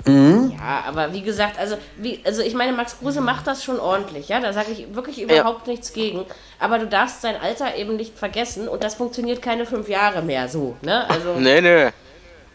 Ja, 0.06 0.84
aber 0.86 1.12
wie 1.12 1.22
gesagt, 1.22 1.58
also, 1.58 1.76
wie, 1.98 2.20
also 2.24 2.40
ich 2.40 2.54
meine, 2.54 2.72
Max 2.72 2.98
Kruse 2.98 3.20
macht 3.20 3.46
das 3.46 3.64
schon 3.64 3.78
ordentlich, 3.80 4.28
ja, 4.28 4.40
da 4.40 4.52
sage 4.52 4.70
ich 4.72 4.94
wirklich 4.94 5.20
überhaupt 5.20 5.66
nichts 5.66 5.92
gegen. 5.92 6.24
Aber 6.60 6.78
du 6.78 6.86
darfst 6.86 7.22
sein 7.22 7.36
Alter 7.40 7.76
eben 7.76 7.96
nicht 7.96 8.18
vergessen 8.18 8.68
und 8.68 8.82
das 8.82 8.94
funktioniert 8.96 9.40
keine 9.42 9.64
fünf 9.66 9.88
Jahre 9.88 10.22
mehr 10.22 10.48
so, 10.48 10.76
ne? 10.82 11.08
Also 11.08 11.34
Nee, 11.34 11.60
nee. 11.60 11.88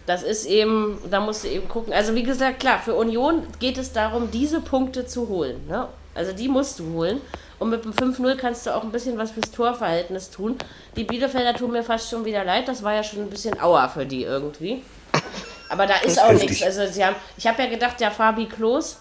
das 0.05 0.23
ist 0.23 0.45
eben, 0.45 0.99
da 1.09 1.21
musst 1.21 1.43
du 1.45 1.47
eben 1.47 1.67
gucken. 1.69 1.93
Also 1.93 2.13
wie 2.15 2.23
gesagt, 2.23 2.59
klar, 2.59 2.79
für 2.83 2.95
Union 2.95 3.47
geht 3.59 3.77
es 3.77 3.93
darum, 3.93 4.29
diese 4.29 4.59
Punkte 4.59 5.05
zu 5.05 5.29
holen, 5.29 5.65
ne? 5.67 5.87
Also 6.15 6.33
die 6.33 6.47
musst 6.49 6.79
du 6.79 6.93
holen. 6.93 7.21
Und 7.59 7.69
mit 7.69 7.85
dem 7.85 7.93
5-0 7.93 8.35
kannst 8.35 8.65
du 8.65 8.75
auch 8.75 8.83
ein 8.83 8.91
bisschen 8.91 9.17
was 9.17 9.31
fürs 9.31 9.49
Torverhältnis 9.51 10.29
tun. 10.29 10.57
Die 10.97 11.05
Bielefelder 11.05 11.53
tun 11.53 11.71
mir 11.71 11.83
fast 11.83 12.09
schon 12.09 12.25
wieder 12.25 12.43
leid. 12.43 12.67
Das 12.67 12.83
war 12.83 12.93
ja 12.93 13.03
schon 13.03 13.19
ein 13.21 13.29
bisschen 13.29 13.57
Auer 13.61 13.87
für 13.87 14.05
die 14.05 14.23
irgendwie. 14.23 14.83
Aber 15.69 15.87
da 15.87 15.95
ist 16.03 16.21
auch 16.21 16.29
heftig. 16.29 16.49
nichts. 16.49 16.65
Also 16.65 16.91
sie 16.91 17.05
haben, 17.05 17.15
ich 17.37 17.47
habe 17.47 17.63
ja 17.63 17.69
gedacht, 17.69 17.99
der 18.01 18.11
Fabi 18.11 18.47
Klos, 18.47 18.97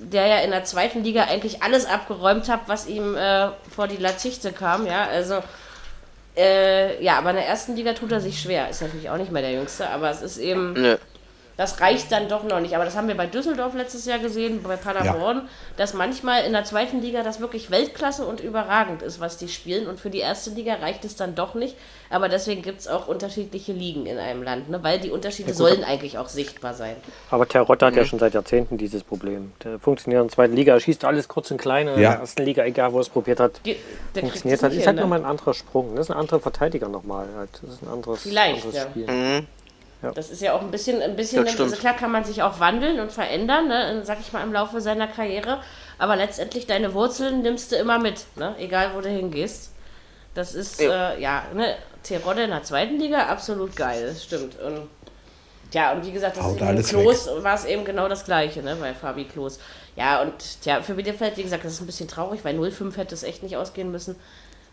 der 0.00 0.26
ja 0.26 0.38
in 0.38 0.50
der 0.50 0.64
zweiten 0.64 1.02
Liga 1.04 1.24
eigentlich 1.24 1.62
alles 1.62 1.86
abgeräumt 1.86 2.48
hat, 2.48 2.62
was 2.66 2.86
ihm 2.86 3.16
äh, 3.16 3.48
vor 3.74 3.88
die 3.88 3.96
Latichte 3.96 4.52
kam, 4.52 4.86
ja, 4.86 5.06
also 5.06 5.42
äh, 6.36 7.02
ja, 7.02 7.18
aber 7.18 7.30
in 7.30 7.36
der 7.36 7.46
ersten 7.46 7.76
Liga 7.76 7.92
tut 7.92 8.12
er 8.12 8.20
sich 8.20 8.40
schwer. 8.40 8.68
Ist 8.70 8.82
natürlich 8.82 9.10
auch 9.10 9.18
nicht 9.18 9.32
mehr 9.32 9.42
der 9.42 9.52
Jüngste, 9.52 9.88
aber 9.90 10.10
es 10.10 10.22
ist 10.22 10.38
eben, 10.38 10.72
Nö. 10.72 10.96
Das 11.56 11.80
reicht 11.80 12.10
dann 12.12 12.28
doch 12.28 12.44
noch 12.44 12.60
nicht. 12.60 12.74
Aber 12.74 12.84
das 12.84 12.96
haben 12.96 13.08
wir 13.08 13.16
bei 13.16 13.26
Düsseldorf 13.26 13.74
letztes 13.74 14.06
Jahr 14.06 14.18
gesehen, 14.18 14.62
bei 14.62 14.76
Paderborn, 14.76 15.48
dass 15.76 15.94
manchmal 15.94 16.44
in 16.44 16.52
der 16.52 16.64
zweiten 16.64 17.00
Liga 17.00 17.22
das 17.22 17.40
wirklich 17.40 17.70
Weltklasse 17.70 18.24
und 18.26 18.40
überragend 18.40 19.02
ist, 19.02 19.20
was 19.20 19.36
die 19.36 19.48
spielen. 19.48 19.86
Und 19.86 20.00
für 20.00 20.10
die 20.10 20.18
erste 20.20 20.50
Liga 20.50 20.74
reicht 20.74 21.04
es 21.04 21.16
dann 21.16 21.34
doch 21.34 21.54
nicht. 21.54 21.76
Aber 22.10 22.28
deswegen 22.28 22.60
gibt 22.62 22.80
es 22.80 22.88
auch 22.88 23.08
unterschiedliche 23.08 23.72
Ligen 23.72 24.04
in 24.06 24.18
einem 24.18 24.42
Land, 24.42 24.68
ne? 24.68 24.82
weil 24.82 24.98
die 24.98 25.10
Unterschiede 25.10 25.54
sollen 25.54 25.82
eigentlich 25.82 26.18
auch 26.18 26.28
sichtbar 26.28 26.74
sein. 26.74 26.96
Aber 27.30 27.48
Terodde 27.48 27.86
hat 27.86 27.96
ja 27.96 28.04
schon 28.04 28.18
seit 28.18 28.34
Jahrzehnten 28.34 28.76
dieses 28.76 29.02
Problem. 29.02 29.52
Der 29.64 29.78
funktioniert 29.78 30.20
in 30.20 30.28
der 30.28 30.34
zweiten 30.34 30.54
Liga, 30.54 30.74
er 30.74 30.80
schießt 30.80 31.04
alles 31.06 31.28
kurz 31.28 31.50
und 31.50 31.56
klein. 31.58 31.88
In 31.88 32.00
Ja. 32.00 32.10
der 32.10 32.20
ersten 32.20 32.42
Liga, 32.42 32.64
egal 32.64 32.92
wo 32.92 32.98
er 32.98 33.02
es 33.02 33.08
probiert 33.08 33.40
hat, 33.40 33.60
Die- 33.64 33.76
funktioniert 34.18 34.62
halt. 34.62 34.72
nicht 34.72 34.80
Ist 34.82 34.86
halt 34.86 34.96
ne? 34.96 35.02
nochmal 35.02 35.20
ein 35.20 35.24
anderer 35.24 35.54
Sprung. 35.54 35.96
Das 35.96 36.06
ist 36.06 36.10
ein 36.10 36.18
anderer 36.18 36.40
Verteidiger 36.40 36.88
nochmal. 36.88 37.26
Halt. 37.36 37.48
Das 37.62 37.74
ist 37.74 37.82
ein 37.82 37.88
anderes, 37.88 38.22
Vielleicht, 38.22 38.64
anderes 38.66 38.74
ja. 38.74 38.82
Spiel. 38.90 39.06
Mhm. 39.10 39.46
Das 40.10 40.30
ist 40.30 40.42
ja 40.42 40.52
auch 40.52 40.60
ein 40.62 40.70
bisschen, 40.70 41.00
ein 41.00 41.14
bisschen, 41.14 41.44
Das 41.44 41.58
also 41.60 41.76
klar 41.76 41.94
kann 41.94 42.10
man 42.10 42.24
sich 42.24 42.42
auch 42.42 42.58
wandeln 42.58 42.98
und 42.98 43.12
verändern, 43.12 43.68
ne, 43.68 44.02
sag 44.04 44.18
ich 44.20 44.32
mal, 44.32 44.42
im 44.42 44.52
Laufe 44.52 44.80
seiner 44.80 45.06
Karriere. 45.06 45.60
Aber 45.98 46.16
letztendlich 46.16 46.66
deine 46.66 46.92
Wurzeln 46.94 47.42
nimmst 47.42 47.70
du 47.70 47.76
immer 47.76 47.98
mit, 47.98 48.24
ne, 48.36 48.56
egal 48.58 48.90
wo 48.94 49.00
du 49.00 49.08
hingehst. 49.08 49.70
Das 50.34 50.54
ist, 50.54 50.80
Ja. 50.80 51.12
äh, 51.12 51.22
ja, 51.22 51.42
ne, 51.54 51.76
Terodde 52.02 52.42
in 52.42 52.50
der 52.50 52.64
zweiten 52.64 52.98
Liga, 52.98 53.26
absolut 53.26 53.76
geil, 53.76 54.06
das 54.08 54.24
stimmt. 54.24 54.58
Und, 54.60 54.88
ja, 55.72 55.92
und 55.92 56.04
wie 56.04 56.12
gesagt, 56.12 56.36
das 56.36 56.44
Haut 56.44 56.60
ist 56.60 56.88
Klos 56.88 57.28
war 57.38 57.54
es 57.54 57.64
eben 57.64 57.84
genau 57.84 58.08
das 58.08 58.24
Gleiche, 58.24 58.62
ne, 58.62 58.76
bei 58.80 58.94
Fabi 58.94 59.24
Klos. 59.24 59.60
Ja, 59.94 60.20
und 60.22 60.32
tja, 60.62 60.82
für 60.82 60.94
Bielefeld, 60.94 61.36
wie 61.36 61.42
gesagt, 61.42 61.64
das 61.64 61.74
ist 61.74 61.80
ein 61.80 61.86
bisschen 61.86 62.08
traurig, 62.08 62.44
weil 62.44 62.58
0-5 62.58 62.96
hätte 62.96 63.14
es 63.14 63.22
echt 63.22 63.42
nicht 63.42 63.56
ausgehen 63.56 63.92
müssen. 63.92 64.16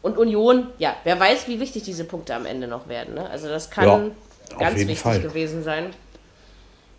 Und 0.02 0.18
Union, 0.18 0.68
ja, 0.78 0.96
wer 1.04 1.20
weiß, 1.20 1.48
wie 1.48 1.60
wichtig 1.60 1.84
diese 1.84 2.06
Punkte 2.06 2.34
am 2.34 2.46
Ende 2.46 2.68
noch 2.68 2.88
werden. 2.88 3.16
Ne? 3.16 3.30
Also 3.30 3.50
das 3.50 3.70
kann 3.70 3.86
Ja, 3.86 4.12
ganz 4.58 4.78
wichtig 4.80 5.00
Fall. 5.00 5.20
gewesen 5.22 5.64
sein. 5.64 5.92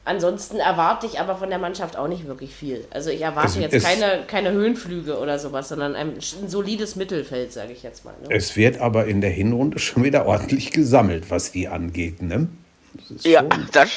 Ansonsten 0.04 0.56
erwarte 0.56 1.06
ich 1.06 1.20
aber 1.20 1.36
von 1.36 1.50
der 1.50 1.58
Mannschaft 1.58 1.96
auch 1.96 2.08
nicht 2.08 2.26
wirklich 2.26 2.54
viel. 2.54 2.86
Also 2.90 3.10
ich 3.10 3.20
erwarte 3.20 3.48
Es 3.48 3.56
jetzt 3.56 3.74
ist- 3.74 3.84
keine, 3.84 4.22
keine 4.26 4.50
Höhenflüge 4.52 5.18
oder 5.18 5.38
sowas, 5.38 5.68
sondern 5.68 5.94
ein, 5.94 6.14
ein 6.16 6.48
solides 6.48 6.96
Mittelfeld, 6.96 7.52
sage 7.52 7.72
ich 7.72 7.82
jetzt 7.82 8.04
mal. 8.04 8.14
Ne? 8.22 8.34
Es 8.34 8.56
wird 8.56 8.80
aber 8.80 9.04
in 9.06 9.20
der 9.20 9.30
Hinrunde 9.30 9.78
schon 9.78 10.02
wieder 10.02 10.26
ordentlich 10.26 10.70
gesammelt, 10.72 11.30
was 11.30 11.52
die 11.52 11.68
angeht. 11.68 12.22
Ne? 12.22 12.48
Das 13.10 13.24
Ja, 13.24 13.44
das, 13.72 13.90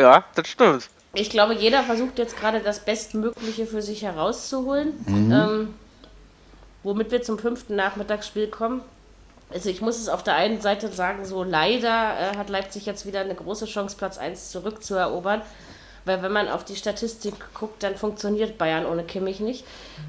ja, 0.00 0.24
das 0.34 0.48
stimmt. 0.48 0.88
Ich 1.14 1.28
glaube, 1.28 1.54
jeder 1.54 1.82
versucht 1.82 2.18
jetzt 2.18 2.38
gerade 2.40 2.60
das 2.60 2.80
Bestmögliche 2.80 3.66
für 3.66 3.82
sich 3.82 4.02
herauszuholen. 4.02 4.94
Ähm, 5.06 5.74
womit 6.82 7.10
wir 7.12 7.22
zum 7.22 7.38
fünften 7.38 7.76
Nachmittagsspiel 7.76 8.46
kommen. 8.48 8.80
Also 9.52 9.68
ich 9.68 9.80
muss 9.80 9.96
es 9.98 10.08
auf 10.08 10.22
der 10.22 10.34
einen 10.34 10.60
Seite 10.60 10.88
sagen, 10.88 11.24
so 11.24 11.42
leider 11.44 11.88
äh, 12.32 12.36
hat 12.36 12.48
Leipzig 12.48 12.86
jetzt 12.86 13.06
wieder 13.06 13.20
eine 13.20 13.34
große 13.34 13.66
Chance, 13.66 13.96
Platz 13.98 14.18
1 14.18 14.50
zurückzuerobern. 14.50 15.42
Weil 16.04 16.20
wenn 16.22 16.32
man 16.32 16.48
auf 16.48 16.64
die 16.64 16.74
Statistik 16.74 17.34
guckt, 17.54 17.82
dann 17.84 17.94
funktioniert 17.96 18.58
Bayern 18.58 18.86
ohne 18.86 19.04
Kimmich 19.04 19.38
nicht. 19.38 19.64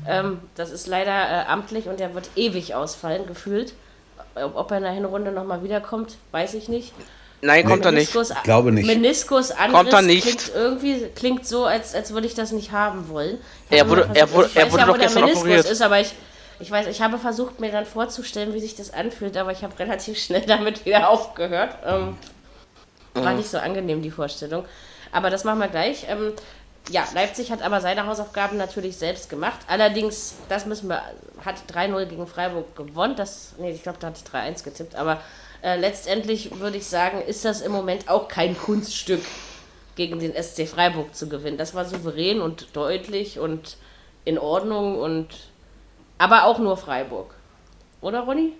Ähm, 0.07 0.39
das 0.55 0.71
ist 0.71 0.87
leider 0.87 1.11
äh, 1.11 1.45
amtlich 1.47 1.87
und 1.87 2.01
er 2.01 2.15
wird 2.15 2.29
ewig 2.35 2.73
ausfallen, 2.73 3.27
gefühlt. 3.27 3.73
Ob 4.35 4.55
ob 4.55 4.71
er 4.71 4.77
in 4.77 4.83
der 4.83 4.91
Hinrunde 4.93 5.31
nochmal 5.31 5.63
wiederkommt, 5.63 6.15
weiß 6.31 6.55
ich 6.55 6.67
nicht. 6.67 6.93
Nein, 7.41 7.65
kommt 7.65 7.85
er 7.85 7.91
nicht. 7.91 8.11
Meniskus, 8.15 8.33
Glaube 8.43 8.71
nicht. 8.71 8.87
Meniskus 8.87 9.53
Kommt 9.71 9.93
er 9.93 10.01
nicht. 10.01 10.23
Klingt 10.23 10.51
irgendwie 10.55 11.05
klingt 11.13 11.45
so, 11.45 11.65
als, 11.65 11.93
als 11.93 12.11
würde 12.13 12.25
ich 12.25 12.33
das 12.33 12.53
nicht 12.53 12.71
haben 12.71 13.09
wollen. 13.09 13.37
Ich 13.69 13.77
Er 13.77 13.87
wurde- 13.89 14.09
er 14.13 14.31
wurde- 14.31 14.47
ich 14.47 14.55
er 14.55 14.65
weiß 14.65 14.71
wurde 14.71 14.79
ja, 14.81 14.87
doch 14.87 14.93
wo 14.93 14.97
der 14.97 15.05
gestern 15.07 15.23
Meniskus 15.25 15.43
operiert. 15.43 15.69
ist, 15.69 15.81
aber 15.81 15.99
ich, 15.99 16.13
ich 16.63 16.71
weiß, 16.71 16.87
ich 16.87 17.01
habe 17.01 17.19
versucht, 17.19 17.59
mir 17.59 17.71
dann 17.71 17.85
vorzustellen, 17.85 18.53
wie 18.53 18.59
sich 18.59 18.75
das 18.75 18.91
anfühlt, 18.91 19.37
aber 19.37 19.51
ich 19.51 19.63
habe 19.63 19.77
relativ 19.77 20.17
schnell 20.17 20.41
damit 20.47 20.85
wieder 20.85 21.09
aufgehört. 21.09 21.77
Ähm, 21.85 22.17
Mhm. 23.15 23.23
War 23.23 23.33
nicht 23.33 23.49
so 23.49 23.57
angenehm, 23.57 24.01
die 24.01 24.11
Vorstellung. 24.11 24.65
Aber 25.11 25.29
das 25.29 25.43
machen 25.43 25.59
wir 25.59 25.67
gleich. 25.67 26.05
Ähm, 26.09 26.33
ja, 26.89 27.05
Leipzig 27.13 27.51
hat 27.51 27.61
aber 27.61 27.79
seine 27.79 28.05
Hausaufgaben 28.05 28.57
natürlich 28.57 28.97
selbst 28.97 29.29
gemacht. 29.29 29.59
Allerdings, 29.67 30.35
das 30.49 30.65
müssen 30.65 30.89
wir, 30.89 31.01
hat 31.45 31.55
3-0 31.71 32.05
gegen 32.05 32.27
Freiburg 32.27 32.75
gewonnen. 32.75 33.15
Das, 33.15 33.53
nee, 33.57 33.71
ich 33.71 33.83
glaube, 33.83 33.99
da 33.99 34.07
hatte 34.07 34.19
ich 34.23 34.31
3-1 34.31 34.63
getippt. 34.63 34.95
Aber 34.95 35.21
äh, 35.61 35.77
letztendlich 35.77 36.59
würde 36.59 36.77
ich 36.77 36.87
sagen, 36.87 37.21
ist 37.21 37.45
das 37.45 37.61
im 37.61 37.71
Moment 37.71 38.09
auch 38.09 38.27
kein 38.27 38.57
Kunststück, 38.57 39.21
gegen 39.95 40.19
den 40.19 40.33
SC 40.33 40.67
Freiburg 40.67 41.13
zu 41.13 41.29
gewinnen. 41.29 41.57
Das 41.57 41.75
war 41.75 41.85
souverän 41.85 42.41
und 42.41 42.75
deutlich 42.75 43.37
und 43.37 43.77
in 44.25 44.39
Ordnung 44.39 44.97
und 44.99 45.27
aber 46.17 46.45
auch 46.45 46.59
nur 46.59 46.77
Freiburg. 46.77 47.33
Oder 48.01 48.21
Ronny? 48.21 48.53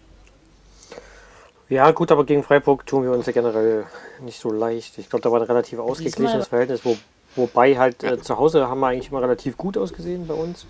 Ja, 1.70 1.92
gut, 1.92 2.12
aber 2.12 2.26
gegen 2.26 2.44
Freiburg 2.44 2.86
tun 2.86 3.04
wir 3.04 3.12
uns 3.12 3.26
ja 3.26 3.32
generell 3.32 3.86
nicht 4.22 4.40
so 4.40 4.52
leicht. 4.52 4.98
Ich 4.98 5.10
glaube, 5.10 5.24
da 5.24 5.32
war 5.32 5.40
ein 5.40 5.48
relativ 5.48 5.80
ausgeglichenes 5.80 6.32
Diesmal- 6.32 6.46
Verhältnis, 6.46 6.86
wo, 6.86 6.98
wobei 7.36 7.78
halt 7.78 8.04
äh, 8.04 8.20
zu 8.22 8.38
Hause 8.38 8.68
haben 8.68 8.80
wir 8.80 8.88
eigentlich 8.88 9.10
immer 9.10 9.22
relativ 9.22 9.58
gut 9.58 9.78
ausgesehen 9.78 10.28
bei 10.28 10.34
uns. 10.34 10.66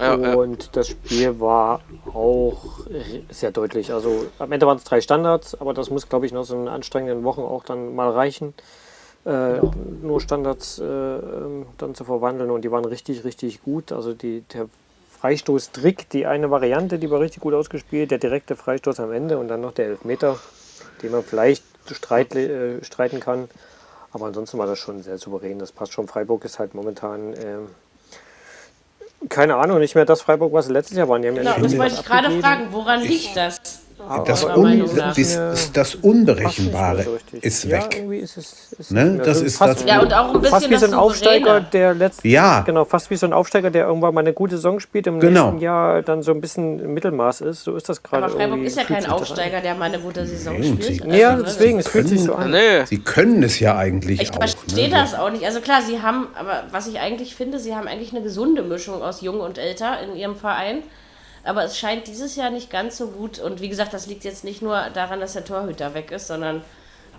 Ja, 0.00 0.16
ja. 0.16 0.34
und 0.34 0.74
das 0.74 0.88
Spiel 0.88 1.38
war 1.38 1.80
auch 2.12 2.80
sehr 3.30 3.52
deutlich. 3.52 3.92
Also 3.92 4.26
am 4.40 4.50
Ende 4.50 4.66
waren 4.66 4.78
es 4.78 4.84
drei 4.84 5.00
Standards, 5.00 5.54
aber 5.60 5.72
das 5.72 5.88
muss, 5.90 6.08
glaube 6.08 6.26
ich, 6.26 6.32
nach 6.32 6.42
so 6.42 6.56
einen 6.56 6.66
anstrengenden 6.66 7.22
Wochen 7.22 7.42
auch 7.42 7.62
dann 7.62 7.94
mal 7.94 8.10
reichen, 8.10 8.54
äh, 9.24 9.60
nur 10.02 10.20
Standards 10.20 10.80
äh, 10.80 10.84
ähm, 10.84 11.66
dann 11.78 11.94
zu 11.94 12.02
verwandeln. 12.04 12.50
Und 12.50 12.62
die 12.62 12.72
waren 12.72 12.84
richtig, 12.84 13.22
richtig 13.22 13.62
gut. 13.62 13.92
Also 13.92 14.14
die, 14.14 14.40
der 14.52 14.66
Freistoß-Trick, 15.24 16.10
die 16.10 16.26
eine 16.26 16.50
Variante, 16.50 16.98
die 16.98 17.10
war 17.10 17.18
richtig 17.18 17.40
gut 17.40 17.54
ausgespielt, 17.54 18.10
der 18.10 18.18
direkte 18.18 18.56
Freistoß 18.56 19.00
am 19.00 19.10
Ende 19.10 19.38
und 19.38 19.48
dann 19.48 19.62
noch 19.62 19.72
der 19.72 19.86
Elfmeter, 19.86 20.38
den 21.00 21.12
man 21.12 21.22
vielleicht 21.24 21.64
streit, 21.90 22.34
äh, 22.34 22.84
streiten 22.84 23.20
kann. 23.20 23.48
Aber 24.12 24.26
ansonsten 24.26 24.58
war 24.58 24.66
das 24.66 24.78
schon 24.78 25.02
sehr 25.02 25.16
souverän. 25.16 25.58
Das 25.58 25.72
passt 25.72 25.94
schon. 25.94 26.08
Freiburg 26.08 26.44
ist 26.44 26.58
halt 26.58 26.74
momentan, 26.74 27.32
ähm, 27.42 27.68
keine 29.30 29.56
Ahnung, 29.56 29.78
nicht 29.78 29.94
mehr 29.94 30.04
das 30.04 30.20
Freiburg, 30.20 30.52
was 30.52 30.66
sie 30.66 30.74
letztes 30.74 30.98
Jahr 30.98 31.08
waren. 31.08 31.22
Die 31.22 31.28
haben 31.28 31.36
Genau, 31.36 31.52
ja 31.52 31.58
das 31.58 31.78
wollte 31.78 31.94
ich 31.94 32.04
gerade 32.04 32.30
fragen. 32.42 32.66
Woran 32.72 33.00
liegt 33.00 33.34
das? 33.34 33.80
Das, 34.26 34.44
Un 34.44 34.84
das, 34.96 35.16
das, 35.16 35.72
das 35.72 35.94
Unberechenbare 35.96 37.04
ist 37.40 37.64
Ja, 37.64 37.78
weg. 37.82 37.96
irgendwie 37.96 38.18
ist 38.18 38.36
es. 38.36 38.72
Ist 38.78 38.90
Ne? 38.90 39.20
Das 39.24 39.40
ist 39.40 39.56
fast, 39.58 39.80
das- 39.80 39.88
Ja, 39.88 40.00
und 40.00 40.12
auch 40.12 40.34
ein 40.34 40.40
bisschen 40.40 40.50
fast 40.50 40.70
wie 40.70 40.76
so 40.76 40.86
ein 40.86 40.94
Aufsteiger, 40.94 41.60
der 41.60 41.94
letzte, 41.94 42.26
Ja. 42.28 42.60
genau, 42.62 42.84
fast 42.84 43.10
wie 43.10 43.16
so 43.16 43.26
ein 43.26 43.32
Aufsteiger, 43.32 43.70
der 43.70 43.86
irgendwann 43.86 44.14
mal 44.14 44.20
eine 44.20 44.32
gute 44.32 44.56
Saison 44.56 44.80
spielt, 44.80 45.06
im 45.06 45.20
Genau. 45.20 45.46
nächsten 45.52 45.62
Jahr 45.62 46.02
dann 46.02 46.22
so 46.22 46.32
ein 46.32 46.40
bisschen 46.40 46.80
im 46.80 46.94
Mittelmaß 46.94 47.40
ist. 47.42 47.64
So 47.64 47.76
ist 47.76 47.88
das 47.88 48.02
gerade. 48.02 48.24
Aber 48.24 48.32
Freiburg 48.32 48.50
irgendwie, 48.58 48.66
ist 48.66 48.76
ja 48.76 48.84
kein. 48.84 49.06
Aufsteiger, 49.06 49.60
der 49.60 49.74
mal 49.74 49.84
eine 49.86 49.98
gute 50.00 50.26
Saison 50.26 50.58
Nee, 50.58 50.66
spielt. 50.82 50.82
sie- 51.04 51.18
Ja, 51.18 51.30
Also, 51.30 51.44
deswegen, 51.44 51.78
es 51.78 51.88
fühlt 51.88 52.08
sich 52.08 52.22
so 52.22 52.34
an. 52.34 52.50
Nee. 52.50 52.84
Sie 52.86 52.98
können 52.98 53.42
es 53.42 53.60
ja 53.60 53.76
eigentlich 53.76 54.20
Ich 54.20 54.30
auch. 54.32 54.36
verstehe 54.36 54.88
ne? 54.88 54.94
das 54.96 55.14
auch 55.14 55.30
nicht. 55.30 55.44
Also 55.44 55.60
klar, 55.60 55.80
sie 55.82 56.02
haben, 56.02 56.26
aber 56.38 56.64
was 56.70 56.86
ich 56.88 56.98
eigentlich 56.98 57.34
finde, 57.34 57.58
sie 57.58 57.74
haben 57.74 57.86
eigentlich 57.88 58.12
eine 58.12 58.22
gesunde 58.22 58.62
Mischung 58.62 59.02
aus 59.02 59.20
Jung 59.20 59.40
und 59.40 59.58
Älter 59.58 59.98
in 60.02 60.16
ihrem 60.16 60.36
Verein. 60.36 60.78
Aber 61.44 61.64
es 61.64 61.78
scheint 61.78 62.06
dieses 62.06 62.36
Jahr 62.36 62.50
nicht 62.50 62.70
ganz 62.70 62.96
so 62.96 63.08
gut. 63.08 63.38
Und 63.38 63.60
wie 63.60 63.68
gesagt, 63.68 63.92
das 63.92 64.06
liegt 64.06 64.24
jetzt 64.24 64.44
nicht 64.44 64.62
nur 64.62 64.80
daran, 64.94 65.20
dass 65.20 65.34
der 65.34 65.44
Torhüter 65.44 65.94
weg 65.94 66.10
ist, 66.10 66.26
sondern 66.26 66.62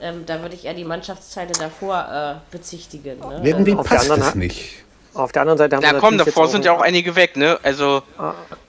ähm, 0.01 0.25
da 0.25 0.41
würde 0.41 0.55
ich 0.55 0.65
eher 0.65 0.73
die 0.73 0.83
Mannschaftsteile 0.83 1.53
davor 1.53 2.41
äh, 2.51 2.51
bezichtigen. 2.51 3.19
Ne? 3.19 3.41
Irgendwie 3.43 3.75
Auf 3.75 3.87
der 3.87 3.95
passt 3.95 4.11
anderen 4.11 4.29
es 4.29 4.35
nicht. 4.35 4.83
Auf 5.13 5.31
der 5.31 5.43
anderen 5.43 5.57
Seite 5.57 5.77
haben 5.77 5.83
Na 5.83 5.93
wir 5.93 5.99
komm, 5.99 6.17
davor 6.17 6.43
jetzt 6.43 6.51
sind 6.51 6.65
ja 6.65 6.73
auch 6.73 6.81
einige 6.81 7.15
weg, 7.15 7.37
ne? 7.37 7.57
Also 7.63 8.03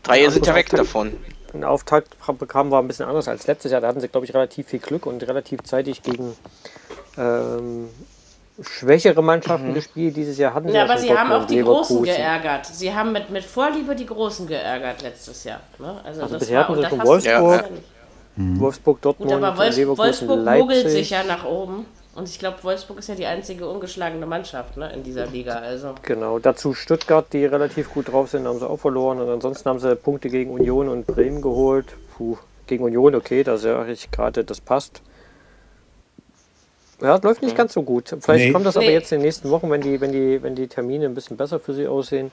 drei 0.05 0.23
ja, 0.23 0.31
sind 0.31 0.47
ja 0.47 0.55
weg 0.55 0.69
davon. 0.71 1.17
einen 1.53 1.65
Auftakt 1.65 2.15
bekamen 2.39 2.71
wir 2.71 2.79
ein 2.79 2.87
bisschen 2.87 3.07
anders 3.07 3.27
als 3.27 3.49
letztes 3.49 3.73
Jahr. 3.73 3.81
Da 3.81 3.89
hatten 3.89 4.01
sie, 4.01 4.07
glaube 4.07 4.27
ich, 4.27 4.35
relativ 4.35 4.69
viel 4.69 4.79
Glück 4.79 5.07
und 5.07 5.27
relativ 5.27 5.65
zeitig 5.65 6.03
gegen 6.03 6.37
ähm, 7.19 7.89
schwächere 8.63 9.23
Mannschaften 9.23 9.75
gespielt. 9.75 10.17
Dieses 10.17 10.39
Jahr 10.39 10.55
hatten 10.55 10.69
sie 10.69 10.75
Ja, 10.75 10.85
aber 10.85 10.99
sie 10.99 11.17
haben 11.17 11.33
auch 11.33 11.47
die 11.47 11.61
Großen 11.61 11.97
Leverkusen. 11.97 12.05
geärgert. 12.05 12.67
Sie 12.67 12.95
haben 12.95 13.13
mit, 13.13 13.31
mit 13.31 13.45
Vorliebe 13.45 13.95
die 13.95 14.07
Großen 14.07 14.47
geärgert 14.47 15.03
letztes 15.03 15.45
Jahr. 15.45 15.61
Ne? 15.79 16.01
Also, 16.05 16.23
Also 16.23 16.35
das 16.35 16.41
bisher 16.41 16.61
hatten 16.61 16.75
sie 16.75 16.81
das 16.83 16.91
schon 16.91 17.05
Wolfsburg, 17.05 17.63
ja 17.63 17.71
nicht. 17.71 18.61
Wolfsburg, 18.61 18.97
Gut, 18.97 19.05
Dortmund, 19.05 19.33
aber 19.33 19.57
Wolfs 19.57 19.77
Leverkusen, 19.77 20.29
Wolfsburg 20.29 20.45
mogelt 20.59 20.91
sich 20.91 21.11
ja 21.11 21.23
nach 21.25 21.45
oben. 21.45 21.87
Und 22.15 22.29
ich 22.29 22.39
glaube, 22.39 22.57
Wolfsburg 22.63 22.99
ist 22.99 23.09
ja 23.09 23.15
die 23.15 23.27
einzige 23.27 23.69
ungeschlagene 23.69 24.25
Mannschaft 24.27 24.77
ne, 24.79 24.91
in 24.93 25.03
dieser 25.03 25.27
Liga. 25.27 25.55
Also. 25.57 25.95
Genau, 26.03 26.39
dazu 26.39 26.73
Stuttgart, 26.73 27.27
die 27.33 27.45
relativ 27.45 27.93
gut 27.93 28.11
drauf 28.11 28.31
sind, 28.31 28.47
haben 28.47 28.59
sie 28.59 28.69
auch 28.69 28.79
verloren. 28.79 29.21
Und 29.21 29.29
ansonsten 29.29 29.69
haben 29.69 29.79
sie 29.79 29.95
Punkte 29.97 30.31
gegen 30.31 30.51
Union 30.51 30.89
und 30.89 31.07
Bremen 31.07 31.43
geholt. 31.43 31.95
Puh, 32.17 32.39
gegen 32.67 32.85
Union, 32.85 33.15
okay, 33.15 33.45
da 33.45 33.59
sage 33.59 33.93
ich 33.93 34.11
gerade, 34.11 34.45
das 34.45 34.61
passt. 34.63 35.03
Ja, 37.01 37.17
es 37.17 37.23
läuft 37.23 37.43
nicht 37.43 37.57
ganz 37.57 37.73
so 37.75 37.83
gut. 37.83 38.09
Vielleicht 38.21 38.47
Nee. 38.47 38.53
kommt 38.53 38.65
das 38.67 38.77
aber 38.77 38.87
Nee. 38.87 38.93
jetzt 38.93 39.13
in 39.13 39.19
den 39.19 39.27
nächsten 39.27 39.51
Wochen, 39.51 39.71
wenn 39.71 39.81
die, 39.83 40.01
wenn 40.01 40.13
die, 40.13 40.43
wenn 40.43 40.55
die 40.55 40.67
Termine 40.67 41.05
ein 41.07 41.15
bisschen 41.15 41.37
besser 41.37 41.61
für 41.61 41.75
sie 41.75 41.87
aussehen. 41.87 42.31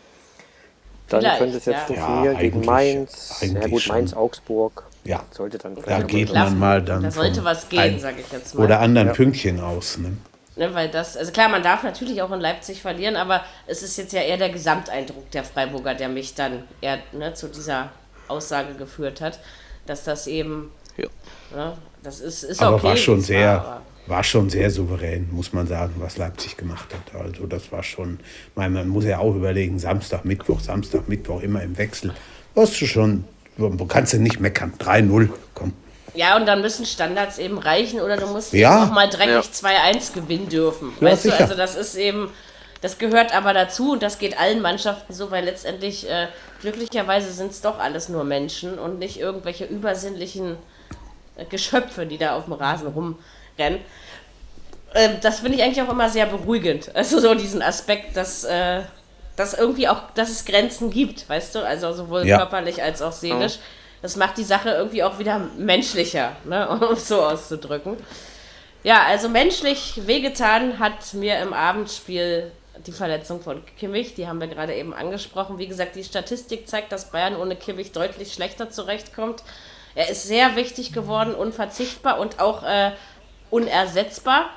Dann 1.10 1.20
Vielleicht, 1.20 1.38
könnte 1.40 1.58
es 1.58 1.66
jetzt 1.66 1.76
ja. 1.76 1.86
funktionieren 1.86 2.34
Ja, 2.36 2.40
gegen 2.40 2.62
Mainz. 2.62 3.42
Ja 3.42 3.68
gut, 3.68 3.82
schon. 3.82 3.96
Mainz, 3.96 4.14
Augsburg. 4.14 4.84
Ja, 5.04 5.22
Sollte 5.32 5.58
dann 5.58 5.76
da 5.86 6.02
geht 6.04 6.34
man 6.34 6.58
mal 6.58 6.82
dann 6.82 7.04
Da 7.04 7.12
sollte 7.12 7.44
was 7.44 7.68
gehen, 7.68 8.00
sage 8.00 8.22
ich 8.22 8.32
jetzt 8.32 8.56
mal. 8.56 8.64
oder 8.64 8.80
anderen 8.80 9.12
Pünktchen 9.12 9.60
aus. 9.60 9.98
Ne? 9.98 10.16
Ne, 10.56 10.74
weil 10.74 10.88
das, 10.88 11.18
also 11.18 11.32
klar, 11.34 11.50
man 11.50 11.62
darf 11.62 11.84
natürlich 11.84 12.22
auch 12.22 12.32
in 12.32 12.40
Leipzig 12.40 12.82
verlieren, 12.82 13.18
aber 13.18 13.42
es 13.68 13.84
ist 13.84 13.98
jetzt 13.98 14.14
ja 14.14 14.22
eher 14.22 14.38
der 14.38 14.50
Gesamteindruck 14.50 15.30
der 15.32 15.44
Freiburger, 15.44 15.94
der 15.94 16.08
mich 16.08 16.36
dann 16.36 16.64
eher 16.80 17.00
ne, 17.12 17.34
zu 17.34 17.48
dieser 17.50 17.90
Aussage 18.30 18.76
geführt 18.76 19.20
hat, 19.20 19.40
dass 19.88 20.06
das 20.06 20.26
eben, 20.28 20.72
Ja. 20.96 21.08
ne, 21.54 21.74
das 22.02 22.22
ist, 22.22 22.44
ist 22.44 22.62
Aber 22.62 22.78
okay. 22.78 22.84
war 22.86 22.96
schon 22.98 23.20
sehr, 23.20 23.48
war, 23.58 23.66
aber- 23.66 23.82
war 24.08 24.24
schon 24.24 24.50
sehr 24.50 24.70
souverän, 24.70 25.30
muss 25.32 25.54
man 25.54 25.66
sagen, 25.68 25.94
was 25.98 26.18
Leipzig 26.18 26.58
gemacht 26.58 26.88
hat. 26.94 27.22
Also 27.22 27.46
das 27.48 27.72
war 27.72 27.84
schon, 27.84 28.20
man, 28.56 28.74
man 28.74 28.88
muss 28.90 29.06
ja 29.06 29.20
auch 29.20 29.36
überlegen, 29.36 29.80
Samstag, 29.80 30.26
Mittwoch, 30.26 30.60
Samstag, 30.60 31.08
Mittwoch 31.08 31.42
immer 31.42 31.62
im 31.64 31.78
Wechsel. 31.78 32.14
Hast 32.56 32.80
du 32.82 32.86
schon, 32.86 33.24
du 33.58 33.86
kannst 33.86 34.14
du 34.14 34.18
nicht 34.20 34.40
meckern. 34.40 34.74
3-0, 34.78 35.30
komm. 35.54 35.74
Ja, 36.16 36.36
und 36.36 36.46
dann 36.46 36.62
müssen 36.62 36.86
Standards 36.86 37.40
eben 37.40 37.58
reichen 37.58 38.00
oder 38.02 38.18
du 38.18 38.28
musst 38.28 38.54
Ja. 38.54 38.84
eben 38.84 38.90
auch 38.92 38.94
mal 38.94 39.10
dreckig 39.10 39.46
Ja. 39.64 39.70
2-1 39.92 40.14
gewinnen 40.14 40.50
dürfen. 40.50 40.92
Ja, 41.00 41.08
weißt 41.08 41.26
du, 41.26 41.30
sicher. 41.32 41.42
also 41.44 41.56
das 41.56 41.76
ist 41.76 41.96
eben, 41.96 42.30
das 42.82 42.98
gehört 43.00 43.34
aber 43.34 43.54
dazu 43.54 43.94
und 43.94 44.04
das 44.04 44.20
geht 44.20 44.38
allen 44.38 44.62
Mannschaften 44.62 45.14
so, 45.14 45.32
weil 45.32 45.46
letztendlich, 45.46 46.08
äh, 46.10 46.28
glücklicherweise 46.62 47.32
sind 47.32 47.52
es 47.52 47.62
doch 47.62 47.80
alles 47.80 48.10
nur 48.10 48.26
Menschen 48.26 48.78
und 48.78 49.00
nicht 49.00 49.20
irgendwelche 49.20 49.66
übersinnlichen 49.66 50.58
äh, 51.36 51.46
Geschöpfe, 51.46 52.06
die 52.06 52.18
da 52.20 52.36
auf 52.36 52.44
dem 52.44 52.54
Rasen 52.54 52.94
rumrennen. 53.58 53.80
Ähm, 54.96 55.18
das 55.22 55.40
finde 55.40 55.58
ich 55.58 55.64
eigentlich 55.64 55.82
auch 55.82 55.92
immer 55.92 56.10
sehr 56.10 56.26
beruhigend. 56.26 56.96
Also 56.96 57.20
so 57.20 57.34
diesen 57.34 57.62
Aspekt, 57.62 58.16
dass, 58.16 58.44
äh, 58.44 58.82
dass 59.36 59.54
irgendwie 59.54 59.88
auch, 59.88 60.12
dass 60.14 60.30
es 60.30 60.46
Grenzen 60.46 60.92
gibt, 60.92 61.28
weißt 61.28 61.56
du, 61.56 61.66
also 61.66 61.94
sowohl 61.94 62.28
Ja. 62.28 62.38
körperlich 62.38 62.82
als 62.82 63.02
auch 63.02 63.12
seelisch. 63.12 63.58
Das 64.02 64.16
macht 64.18 64.38
die 64.38 64.44
Sache 64.44 64.70
irgendwie 64.70 65.04
auch 65.04 65.18
wieder 65.18 65.40
menschlicher, 65.58 66.36
ne? 66.44 66.70
um 66.90 66.94
es 66.94 67.08
so 67.08 67.22
auszudrücken. 67.22 67.98
Ja, 68.84 69.04
also 69.04 69.30
menschlich 69.30 70.02
wehgetan 70.06 70.78
hat 70.78 71.14
mir 71.14 71.40
im 71.40 71.54
Abendspiel 71.54 72.52
die 72.86 72.92
Verletzung 72.92 73.42
von 73.42 73.64
Kimmich, 73.78 74.14
die 74.16 74.28
haben 74.28 74.42
wir 74.42 74.48
gerade 74.48 74.74
eben 74.76 74.94
angesprochen. 74.94 75.58
Wie 75.58 75.68
gesagt, 75.68 75.96
die 75.96 76.04
Statistik 76.04 76.68
zeigt, 76.68 76.92
dass 76.92 77.12
Bayern 77.12 77.36
ohne 77.38 77.56
Kimmich 77.56 77.94
deutlich 77.94 78.34
schlechter 78.34 78.70
zurechtkommt. 78.70 79.42
Er 79.96 80.10
ist 80.10 80.24
sehr 80.28 80.56
wichtig 80.56 80.92
geworden, 80.92 81.34
unverzichtbar 81.36 82.20
und 82.20 82.40
auch 82.40 82.64
äh, 82.64 82.92
unersetzbar. 83.54 84.50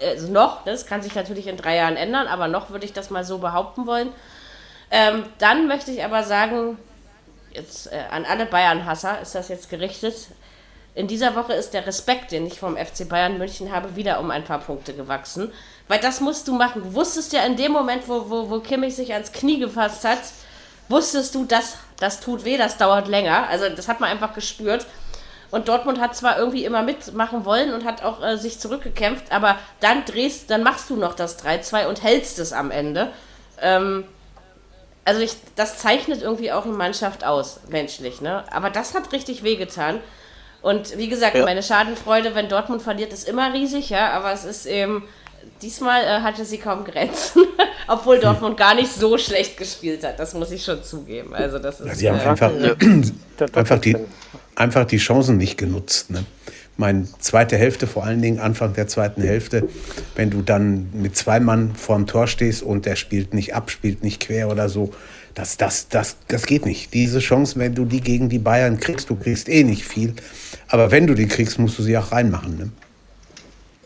Also 0.00 0.32
noch, 0.32 0.64
das 0.64 0.86
kann 0.86 1.02
sich 1.02 1.14
natürlich 1.14 1.48
in 1.48 1.56
drei 1.56 1.76
Jahren 1.76 1.96
ändern, 1.96 2.26
aber 2.26 2.48
noch 2.48 2.70
würde 2.70 2.86
ich 2.86 2.92
das 2.92 3.10
mal 3.10 3.24
so 3.24 3.38
behaupten 3.38 3.86
wollen. 3.86 4.08
Ähm, 4.90 5.24
dann 5.38 5.68
möchte 5.68 5.90
ich 5.90 6.02
aber 6.02 6.22
sagen, 6.22 6.78
jetzt 7.52 7.92
äh, 7.92 8.04
an 8.10 8.24
alle 8.24 8.46
Bayern-Hasser 8.46 9.20
ist 9.20 9.34
das 9.34 9.48
jetzt 9.48 9.68
gerichtet. 9.68 10.14
In 10.94 11.08
dieser 11.08 11.36
Woche 11.36 11.52
ist 11.52 11.74
der 11.74 11.86
Respekt, 11.86 12.32
den 12.32 12.46
ich 12.46 12.58
vom 12.58 12.76
FC 12.76 13.08
Bayern 13.08 13.38
München 13.38 13.70
habe, 13.70 13.96
wieder 13.96 14.18
um 14.18 14.30
ein 14.30 14.44
paar 14.44 14.60
Punkte 14.60 14.94
gewachsen. 14.94 15.52
Weil 15.86 16.00
das 16.00 16.20
musst 16.20 16.48
du 16.48 16.54
machen. 16.54 16.82
Du 16.82 16.94
wusstest 16.94 17.32
ja 17.32 17.44
in 17.44 17.56
dem 17.56 17.72
Moment, 17.72 18.08
wo, 18.08 18.30
wo, 18.30 18.48
wo 18.48 18.60
Kimmich 18.60 18.96
sich 18.96 19.12
ans 19.12 19.32
Knie 19.32 19.58
gefasst 19.58 20.04
hat, 20.04 20.20
wusstest 20.88 21.34
du, 21.34 21.44
dass 21.44 21.76
das 21.98 22.20
tut 22.20 22.44
weh, 22.44 22.56
das 22.56 22.78
dauert 22.78 23.08
länger. 23.08 23.48
Also 23.48 23.68
das 23.68 23.88
hat 23.88 24.00
man 24.00 24.10
einfach 24.10 24.32
gespürt. 24.32 24.86
Und 25.50 25.68
Dortmund 25.68 25.98
hat 26.00 26.14
zwar 26.14 26.38
irgendwie 26.38 26.64
immer 26.64 26.82
mitmachen 26.82 27.44
wollen 27.46 27.72
und 27.72 27.84
hat 27.84 28.02
auch 28.04 28.22
äh, 28.22 28.36
sich 28.36 28.58
zurückgekämpft, 28.58 29.32
aber 29.32 29.56
dann 29.80 30.04
drehst, 30.04 30.50
dann 30.50 30.62
machst 30.62 30.90
du 30.90 30.96
noch 30.96 31.14
das 31.14 31.42
3-2 31.42 31.86
und 31.86 32.02
hältst 32.02 32.38
es 32.38 32.52
am 32.52 32.70
Ende. 32.70 33.08
Ähm, 33.62 34.04
also 35.06 35.22
ich, 35.22 35.32
das 35.56 35.78
zeichnet 35.78 36.20
irgendwie 36.20 36.52
auch 36.52 36.64
eine 36.64 36.74
Mannschaft 36.74 37.24
aus, 37.24 37.60
menschlich, 37.70 38.20
ne? 38.20 38.44
Aber 38.52 38.68
das 38.68 38.94
hat 38.94 39.10
richtig 39.12 39.42
wehgetan. 39.42 40.00
Und 40.60 40.98
wie 40.98 41.08
gesagt, 41.08 41.34
Ja. 41.36 41.44
meine 41.46 41.62
Schadenfreude, 41.62 42.34
wenn 42.34 42.48
Dortmund 42.50 42.82
verliert, 42.82 43.12
ist 43.14 43.26
immer 43.26 43.54
riesig, 43.54 43.88
ja, 43.88 44.10
aber 44.10 44.32
es 44.32 44.44
ist 44.44 44.66
eben, 44.66 45.04
diesmal 45.62 46.02
äh, 46.02 46.20
hatte 46.20 46.44
sie 46.44 46.58
kaum 46.58 46.84
Grenzen, 46.84 47.44
obwohl 47.88 48.18
Dortmund 48.18 48.58
gar 48.58 48.74
nicht 48.74 48.92
so 48.92 49.16
schlecht 49.16 49.56
gespielt 49.56 50.04
hat, 50.04 50.18
das 50.18 50.34
muss 50.34 50.50
ich 50.50 50.62
schon 50.62 50.82
zugeben. 50.82 51.32
Also 51.32 51.58
das 51.58 51.80
ist, 51.80 51.96
Sie 51.96 52.10
haben 52.10 52.18
äh, 52.18 52.22
einfach, 52.24 52.50
da- 53.38 53.46
einfach, 53.58 53.78
die. 53.80 53.96
Einfach 54.58 54.84
die 54.84 54.98
Chancen 54.98 55.36
nicht 55.36 55.56
genutzt. 55.56 56.10
Ne? 56.10 56.24
meine 56.78 57.06
zweite 57.18 57.56
Hälfte, 57.56 57.86
vor 57.86 58.04
allen 58.04 58.22
Dingen 58.22 58.38
Anfang 58.38 58.72
der 58.72 58.86
zweiten 58.86 59.20
Hälfte, 59.20 59.68
wenn 60.14 60.30
du 60.30 60.42
dann 60.42 60.88
mit 60.92 61.16
zwei 61.16 61.40
Mann 61.40 61.74
vorm 61.74 62.06
Tor 62.06 62.28
stehst 62.28 62.62
und 62.62 62.86
der 62.86 62.94
spielt 62.94 63.34
nicht 63.34 63.54
ab, 63.54 63.70
spielt 63.70 64.04
nicht 64.04 64.20
quer 64.20 64.48
oder 64.48 64.68
so, 64.68 64.92
das, 65.34 65.56
das, 65.56 65.88
das, 65.88 66.16
das 66.28 66.46
geht 66.46 66.64
nicht. 66.64 66.94
Diese 66.94 67.18
Chance, 67.18 67.58
wenn 67.58 67.74
du 67.74 67.84
die 67.84 68.00
gegen 68.00 68.28
die 68.28 68.38
Bayern 68.38 68.78
kriegst, 68.78 69.10
du 69.10 69.16
kriegst 69.16 69.48
eh 69.48 69.64
nicht 69.64 69.84
viel, 69.84 70.14
aber 70.68 70.92
wenn 70.92 71.08
du 71.08 71.14
die 71.14 71.26
kriegst, 71.26 71.58
musst 71.58 71.78
du 71.78 71.82
sie 71.82 71.98
auch 71.98 72.12
reinmachen. 72.12 72.56
Ne? 72.56 72.70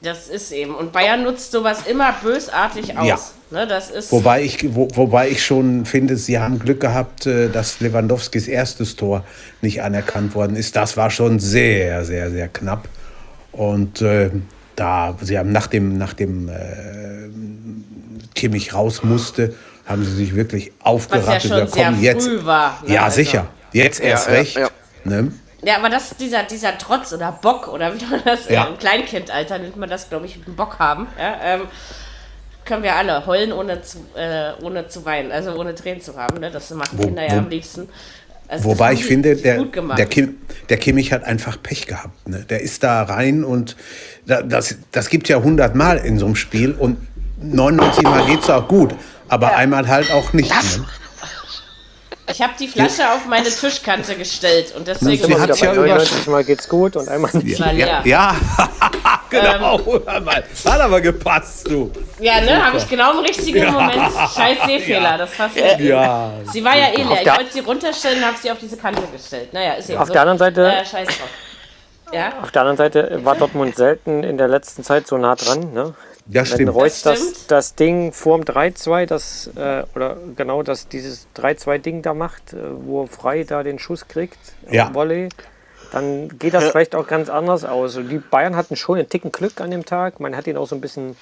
Das 0.03 0.28
ist 0.28 0.50
eben. 0.50 0.74
Und 0.74 0.92
Bayern 0.92 1.22
nutzt 1.22 1.53
sowas 1.53 1.86
immer 1.86 2.12
bösartig 2.22 2.98
aus. 2.98 3.07
Ja. 3.07 3.18
Ne, 3.61 3.66
das 3.66 3.90
ist 3.90 4.11
Wobei 4.11 4.42
ich, 4.42 4.74
wo, 4.74 4.88
wobei 4.94 5.28
ich 5.28 5.44
schon 5.44 5.84
finde, 5.84 6.16
sie 6.16 6.38
haben 6.38 6.59
Glück 6.59 6.80
gehabt, 6.80 7.26
äh, 7.26 7.48
dass 7.48 7.78
Lewandowskis 7.80 8.48
erstes 8.48 8.96
Tor 8.96 9.24
nicht 9.61 9.82
anerkannt 9.82 10.34
worden 10.34 10.57
ist. 10.57 10.74
Das 10.74 10.96
war 10.96 11.11
schon 11.11 11.38
sehr, 11.38 12.05
sehr, 12.05 12.30
sehr 12.30 12.48
knapp. 12.48 12.88
Und 13.53 14.00
äh, 14.03 14.30
da, 14.74 15.16
sie 15.20 15.38
haben 15.38 15.53
nach 15.53 15.66
dem, 15.68 15.98
nach 15.98 16.14
dem 16.14 16.48
äh, 16.48 16.53
Kimmich 18.34 18.74
raus 18.74 19.03
musste, 19.05 19.55
haben 19.86 20.05
sie 20.05 20.14
sich 20.16 20.34
wirklich 20.34 20.72
was 20.82 20.84
ja 20.84 20.90
aufgerappelt. 20.90 21.42
schon 21.42 21.50
Ja, 21.59 21.66
sehr 21.66 21.84
komm, 21.84 22.03
jetzt. 22.03 22.26
früh 22.26 22.44
war. 22.44 22.82
ne, 22.86 22.94
Ja, 22.94 23.05
also. 23.05 23.16
sicher. 23.16 23.46
Jetzt 23.72 24.00
erst 24.00 24.28
ja, 24.28 24.32
recht. 24.34 24.57
ja. 24.57 24.68
Ne? 25.05 25.32
Ja, 25.64 25.76
aber 25.76 25.88
das, 25.90 26.16
dieser, 26.18 26.42
dieser 26.42 26.76
Trotz 26.78 27.12
oder 27.12 27.32
Bock 27.32 27.68
oder 27.68 27.94
wie 27.94 28.04
man 28.10 28.20
das 28.24 28.48
Ja. 28.48 28.64
im 28.64 28.78
Kleinkindalter 28.78 29.58
nennt 29.58 29.76
man 29.76 29.88
das, 29.88 30.08
glaube 30.08 30.26
ich, 30.26 30.36
einen 30.44 30.56
Bock 30.56 30.78
haben. 30.78 31.06
Ja, 31.18 31.36
ähm, 31.42 31.60
können 32.64 32.82
wir 32.82 32.94
alle 32.94 33.26
heulen, 33.26 33.52
ohne 33.52 33.82
zu, 33.82 33.98
äh, 34.16 34.52
ohne 34.62 34.88
zu 34.88 35.04
weinen, 35.04 35.32
also 35.32 35.52
ohne 35.54 35.74
Tränen 35.74 36.00
zu 36.00 36.16
haben. 36.16 36.38
Ne? 36.40 36.50
Das 36.50 36.70
machen 36.70 36.98
Wo- 36.98 37.02
Kinder 37.04 37.24
ja 37.24 37.34
wo- 37.34 37.38
am 37.38 37.48
liebsten. 37.48 37.88
Also 38.48 38.64
das 38.68 38.78
Wobei 38.78 38.92
ich 38.92 39.04
finde, 39.04 39.34
der, 39.36 39.56
gut 39.56 39.72
gemacht. 39.72 39.98
der, 39.98 40.06
Kim, 40.06 40.36
der 40.68 40.76
Kimmich 40.76 41.12
hat 41.12 41.24
einfach 41.24 41.60
Pech 41.62 41.86
gehabt. 41.86 42.28
Ne? 42.28 42.44
Der 42.48 42.60
ist 42.60 42.82
da 42.82 43.02
rein 43.04 43.44
und 43.44 43.76
da, 44.26 44.42
das, 44.42 44.76
das 44.92 45.08
gibt 45.08 45.28
ja 45.28 45.38
100 45.38 45.74
Mal 45.74 45.98
in 45.98 46.18
so 46.18 46.26
einem 46.26 46.36
Spiel 46.36 46.72
und 46.72 46.98
99 47.40 48.02
Mal 48.04 48.26
geht 48.26 48.40
es 48.42 48.50
auch 48.50 48.68
gut, 48.68 48.94
aber 49.28 49.56
einmal 49.56 49.88
halt 49.88 50.12
auch 50.12 50.32
nicht. 50.32 50.50
Ne? 50.50 50.84
Ich 52.30 52.40
habe 52.40 52.52
die 52.58 52.68
Flasche 52.68 53.10
auf 53.10 53.26
meine 53.26 53.48
Tischkante 53.48 54.14
gestellt 54.14 54.74
und 54.76 54.86
deswegen 54.86 55.24
Sie 55.26 55.34
hat's 55.40 55.60
ja 55.60 55.72
über- 55.72 55.82
99 55.86 56.26
Mal 56.28 56.44
geht's 56.44 56.68
gut 56.68 56.96
und 56.96 57.08
einmal 57.08 57.30
nicht. 57.34 57.58
leer. 57.58 57.72
Ja, 57.74 58.02
ja. 58.04 58.36
genau. 59.30 59.80
Ähm. 60.06 60.28
Hat 60.30 60.80
aber 60.80 61.00
gepasst, 61.00 61.68
du. 61.68 61.90
Ja, 62.20 62.40
ne, 62.40 62.64
habe 62.64 62.76
ich 62.78 62.88
genau 62.88 63.12
im 63.12 63.18
richtigen 63.20 63.72
Moment. 63.72 64.12
Scheiß 64.34 64.58
Sehfehler, 64.66 65.18
das 65.18 65.30
passiert. 65.32 65.80
Ja. 65.80 66.32
Sie 66.52 66.64
war 66.64 66.76
ja 66.76 66.88
eh 66.92 67.02
leer. 67.02 67.22
Ich 67.22 67.26
wollte 67.28 67.52
sie 67.52 67.60
runterstellen, 67.60 68.24
habe 68.24 68.36
sie 68.40 68.50
auf 68.50 68.58
diese 68.58 68.76
Kante 68.76 69.02
gestellt. 69.12 69.52
Naja, 69.52 69.72
ist 69.74 69.90
eben 69.90 69.98
Auf 69.98 70.06
so. 70.08 70.12
der 70.12 70.22
anderen 70.22 70.38
Seite- 70.38 70.66
Äh, 70.66 70.84
scheiß 70.86 71.08
drauf. 71.08 71.28
Ja, 72.12 72.34
Auf 72.42 72.50
der 72.50 72.62
anderen 72.62 72.76
Seite 72.76 73.20
war 73.24 73.36
Dortmund 73.36 73.74
selten 73.74 74.22
in 74.22 74.36
der 74.36 74.46
letzten 74.48 74.84
Zeit 74.84 75.06
so 75.06 75.16
nah 75.16 75.34
dran. 75.34 75.72
Ne? 75.72 75.94
Das 76.26 76.50
Wenn 76.50 76.56
stimmt. 76.56 76.74
Reus 76.74 77.02
Das 77.02 77.18
das, 77.18 77.18
stimmt. 77.20 77.50
das 77.50 77.74
Ding 77.74 78.12
vorm 78.12 78.42
3-2, 78.42 79.06
das, 79.06 79.50
äh, 79.56 79.82
oder 79.94 80.16
genau 80.36 80.62
das, 80.62 80.88
dieses 80.88 81.26
3-2-Ding 81.36 82.02
da 82.02 82.14
macht, 82.14 82.52
äh, 82.52 82.56
wo 82.86 83.06
Frei 83.06 83.44
da 83.44 83.62
den 83.62 83.78
Schuss 83.78 84.06
kriegt, 84.08 84.38
Ja. 84.70 84.92
Volley, 84.94 85.28
dann 85.90 86.38
geht 86.38 86.54
das 86.54 86.64
vielleicht 86.70 86.94
auch 86.94 87.06
ganz 87.06 87.28
anders 87.28 87.64
aus. 87.64 87.96
Und 87.96 88.08
die 88.08 88.18
Bayern 88.18 88.56
hatten 88.56 88.76
schon 88.76 88.98
einen 88.98 89.08
Ticken 89.08 89.30
Glück 89.32 89.60
an 89.60 89.70
dem 89.70 89.84
Tag. 89.84 90.20
Man 90.20 90.36
hat 90.36 90.46
ihnen 90.46 90.56
auch 90.56 90.66
so 90.68 90.74
ein 90.74 90.80
bisschen 90.80 91.10
äh, 91.10 91.14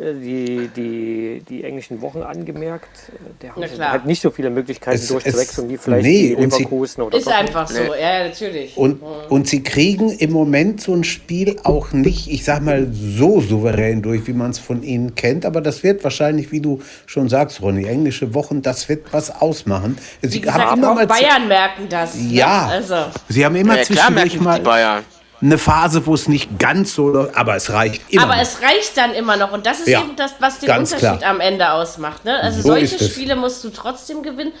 die, 0.00 0.68
die, 0.76 1.42
die 1.48 1.64
englischen 1.64 2.00
Wochen 2.00 2.22
angemerkt. 2.22 2.88
Äh, 3.08 3.12
Der 3.42 3.54
haben 3.56 3.62
klar. 3.62 3.90
halt 3.92 4.06
nicht 4.06 4.22
so 4.22 4.30
viele 4.30 4.50
Möglichkeiten 4.50 4.96
Es- 4.96 5.08
durchzuwechseln 5.08 5.66
es- 5.66 5.72
wie 5.72 5.76
vielleicht 5.76 6.04
nee, 6.06 6.28
die 6.28 6.34
und 6.36 6.52
sie- 6.52 6.58
Leverkusen 6.62 7.02
oder 7.02 7.18
ist 7.18 7.26
Dortmund. 7.26 7.48
einfach 7.48 7.68
so. 7.68 7.82
Ja, 7.82 7.96
ja, 8.18 8.24
natürlich. 8.28 8.76
Und, 8.76 9.00
und 9.28 9.48
sie 9.48 9.62
kriegen 9.62 10.10
im 10.10 10.30
Moment 10.32 10.80
so 10.80 10.94
ein 10.94 11.04
Spiel 11.04 11.56
auch 11.64 11.92
nicht, 11.92 12.30
ich 12.30 12.44
sag 12.44 12.62
mal, 12.62 12.88
so 12.92 13.40
souverän 13.40 14.02
durch, 14.02 14.26
wie 14.26 14.32
man 14.32 14.50
es 14.52 14.58
von 14.58 14.82
ihnen 14.82 15.14
kennt. 15.14 15.44
Aber 15.44 15.60
das 15.60 15.82
wird 15.82 16.04
wahrscheinlich, 16.04 16.52
wie 16.52 16.60
du 16.60 16.80
schon 17.06 17.28
sagst, 17.28 17.60
Ronny, 17.62 17.84
englische 17.86 18.34
Wochen, 18.34 18.62
das 18.62 18.88
wird 18.88 19.12
was 19.12 19.30
ausmachen. 19.40 19.98
Sie 20.22 20.34
Wie 20.34 20.40
gesagt, 20.40 20.60
auch 20.84 21.06
Bayern 21.06 21.48
merken 21.48 21.88
das. 21.88 22.14
ne? 22.14 22.32
Ja, 22.34 22.66
Also, 22.68 22.94
sie 23.28 23.44
haben 23.44 23.56
immer 23.56 23.76
Ja, 23.78 23.82
zwischendurch 23.82 24.14
merken 24.34 24.44
mal 24.44 24.58
die 24.58 24.64
Bayern. 24.64 25.04
Eine 25.40 25.58
Phase, 25.58 26.06
wo 26.06 26.14
es 26.14 26.28
nicht 26.28 26.58
ganz 26.58 26.94
so, 26.94 27.30
aber 27.34 27.54
es 27.56 27.70
reicht 27.70 28.02
immer. 28.10 28.24
aber 28.24 28.34
noch. 28.36 28.42
es 28.42 28.60
reicht 28.60 28.96
dann 28.96 29.14
immer 29.14 29.36
noch. 29.36 29.52
Und 29.52 29.66
das 29.66 29.80
ist 29.80 29.88
Ja, 29.88 30.00
eben 30.00 30.16
das, 30.16 30.34
was 30.40 30.58
den 30.58 30.70
Unterschied 30.70 30.98
klar. 30.98 31.22
am 31.24 31.40
Ende 31.40 31.70
ausmacht. 31.72 32.24
Ne? 32.24 32.40
Also 32.40 32.60
So 32.62 32.68
solche. 32.68 33.02
Spiele 33.04 33.36
musst 33.36 33.62
du 33.62 33.70
trotzdem 33.70 34.22
gewinnen. 34.22 34.52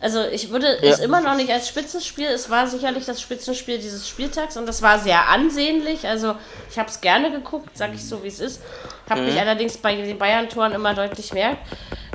Also 0.00 0.22
ich 0.22 0.50
würde 0.50 0.66
es 0.82 0.98
immer 0.98 1.20
noch 1.22 1.34
nicht 1.34 1.50
als 1.50 1.66
Spitzenspiel. 1.68 2.26
Es 2.26 2.50
war 2.50 2.66
sicherlich 2.66 3.06
das 3.06 3.22
Spitzenspiel 3.22 3.78
dieses 3.78 4.06
Spieltags 4.06 4.56
und 4.58 4.66
das 4.66 4.82
war 4.82 4.98
sehr 4.98 5.28
ansehnlich. 5.30 6.06
Also 6.06 6.34
ich 6.70 6.78
habe 6.78 6.90
es 6.90 7.00
gerne 7.00 7.30
geguckt, 7.30 7.70
sag 7.74 7.94
ich 7.94 8.04
so 8.06 8.22
wie 8.22 8.28
es 8.28 8.38
ist. 8.38 8.60
Habe 9.08 9.22
mich 9.22 9.40
allerdings 9.40 9.78
bei 9.78 9.94
den 9.96 10.18
Bayern-Toren 10.18 10.72
immer 10.72 10.92
deutlich 10.92 11.32
mehr 11.32 11.56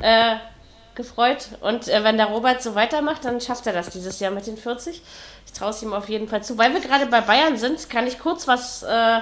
äh, 0.02 0.36
gefreut. 0.94 1.48
Und 1.62 1.88
äh, 1.88 2.04
wenn 2.04 2.16
der 2.16 2.26
Robert 2.26 2.62
so 2.62 2.74
weitermacht, 2.76 3.24
dann 3.24 3.40
schafft 3.40 3.66
er 3.66 3.72
das 3.72 3.90
dieses 3.90 4.20
Jahr 4.20 4.30
mit 4.30 4.46
den 4.46 4.56
40. 4.56 5.02
Ich 5.52 5.58
traue 5.58 5.70
es 5.70 5.82
ihm 5.82 5.92
auf 5.92 6.08
jeden 6.08 6.28
Fall 6.28 6.44
zu. 6.44 6.56
Weil 6.58 6.72
wir 6.72 6.80
gerade 6.80 7.06
bei 7.06 7.20
Bayern 7.20 7.56
sind, 7.56 7.90
kann 7.90 8.06
ich 8.06 8.20
kurz 8.20 8.46
was. 8.46 8.84
Äh, 8.84 9.18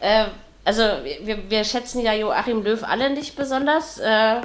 äh, 0.00 0.26
also, 0.64 0.82
wir, 1.24 1.50
wir 1.50 1.64
schätzen 1.64 2.00
ja 2.00 2.14
Joachim 2.14 2.62
Löw 2.62 2.82
alle 2.84 3.10
nicht 3.10 3.34
besonders. 3.34 3.98
Äh, 3.98 4.40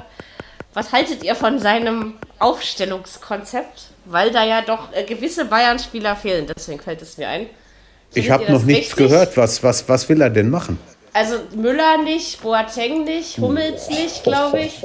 was 0.74 0.92
haltet 0.92 1.22
ihr 1.22 1.36
von 1.36 1.60
seinem 1.60 2.14
Aufstellungskonzept? 2.40 3.90
Weil 4.06 4.32
da 4.32 4.44
ja 4.44 4.60
doch 4.60 4.92
äh, 4.92 5.04
gewisse 5.04 5.44
Bayern-Spieler 5.44 6.16
fehlen, 6.16 6.46
deswegen 6.48 6.80
fällt 6.80 7.00
es 7.00 7.16
mir 7.16 7.28
ein. 7.28 7.42
ich 7.42 8.24
Findet 8.24 8.32
habe 8.32 8.44
ihr 8.44 8.50
noch 8.50 8.64
nichts 8.64 8.96
richtig? 8.96 9.10
gehört. 9.10 9.36
Was, 9.36 9.62
was, 9.62 9.88
was 9.88 10.08
will 10.08 10.20
er 10.20 10.30
denn 10.30 10.50
machen? 10.50 10.80
Also 11.12 11.36
Müller 11.54 11.98
nicht, 11.98 12.42
Boateng 12.42 13.04
nicht, 13.04 13.38
Hummels 13.38 13.88
nicht, 13.88 14.24
glaube 14.24 14.60
ich. 14.60 14.82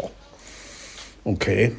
Okay. 1.23 1.75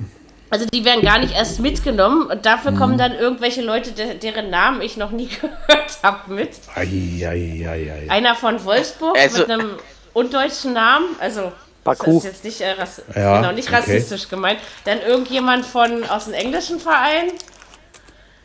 Also 0.55 0.67
die 0.67 0.85
werden 0.85 1.03
gar 1.05 1.19
nicht 1.19 1.35
erst 1.35 1.59
mitgenommen 1.59 2.27
und 2.29 2.47
dafür 2.47 2.71
Mhm. 2.71 2.77
kommen 2.79 2.97
dann 2.97 3.13
irgendwelche 3.13 3.61
Leute, 3.61 3.91
de 3.91 4.17
deren 4.17 4.51
Namen 4.51 4.83
ich 4.83 4.97
noch 4.97 5.11
nie 5.11 5.27
gehört 5.41 5.99
habe, 6.05 6.33
mit. 6.33 6.51
Ei, 6.77 6.83
ei, 7.27 7.67
ei, 7.69 7.93
ei. 7.93 8.07
Einer 8.09 8.37
von 8.37 8.65
Wolfsburg 8.65 9.19
Also- 9.19 9.39
mit 9.41 9.51
einem 9.51 9.71
undeutschen 10.13 10.73
Namen, 10.75 11.07
also 11.19 11.51
Baku. 11.83 12.05
das 12.07 12.15
ist 12.19 12.25
jetzt 12.25 12.45
nicht, 12.45 12.61
äh, 12.61 12.71
rass 12.71 13.03
Ja, 13.17 13.41
genau, 13.41 13.51
nicht 13.53 13.67
okay. 13.67 13.79
rassistisch 13.79 14.29
gemeint. 14.29 14.61
Dann 14.85 15.01
irgendjemand 15.01 15.67
von 15.67 16.05
aus 16.05 16.27
dem 16.27 16.35
englischen 16.35 16.79
Verein 16.79 17.33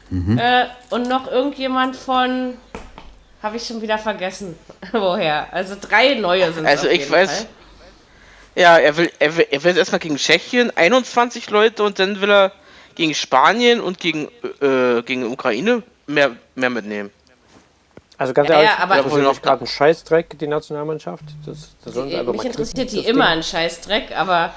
Mhm. 0.10 0.40
äh, 0.40 0.66
und 0.90 1.08
noch 1.08 1.30
irgendjemand 1.32 1.96
von, 1.96 2.56
habe 3.44 3.58
ich 3.58 3.68
schon 3.68 3.84
wieder 3.84 4.00
vergessen, 4.00 4.58
woher. 4.92 5.46
Also 5.54 5.76
drei 5.80 6.16
neue 6.16 6.52
sind 6.54 6.66
Also 6.66 6.88
auf 6.88 6.94
ich 6.94 7.04
weiß- 7.04 7.28
Fall. 7.28 7.46
Ja, 8.60 8.78
er 8.78 8.98
will, 8.98 9.10
er 9.20 9.38
will, 9.38 9.48
er 9.50 9.64
will 9.64 9.78
erstmal 9.78 10.00
gegen 10.00 10.18
Tschechien 10.18 10.70
21 10.76 11.50
Leute 11.50 11.82
und 11.82 11.98
dann 11.98 12.20
will 12.20 12.30
er 12.30 12.52
gegen 12.96 13.14
Spanien 13.16 13.80
und 13.80 14.00
gegen, 14.00 14.28
äh, 14.62 15.02
gegen 15.04 15.24
Ukraine 15.32 15.82
mehr, 16.08 16.36
mehr 16.56 16.70
mitnehmen. 16.70 17.10
Also 18.18 18.34
ganz 18.34 18.50
Ja, 18.50 18.56
ehrlich, 18.56 18.70
ja, 18.72 18.84
aber- 18.84 18.96
das 18.98 19.06
ist 19.06 19.14
nämlich 19.14 19.42
gerade 19.42 19.64
ein 19.64 19.68
Scheißdreck, 19.68 20.38
die 20.38 20.48
Nationalmannschaft. 20.48 21.24
Das, 21.46 21.70
das 21.86 21.94
sie 21.94 22.02
Die, 22.02 22.18
mich 22.18 22.26
mal 22.26 22.46
interessiert 22.46 22.92
die 22.92 23.00
immer 23.06 23.28
Ding. 23.28 23.38
ein 23.38 23.44
Scheißdreck, 23.44 24.12
aber 24.18 24.54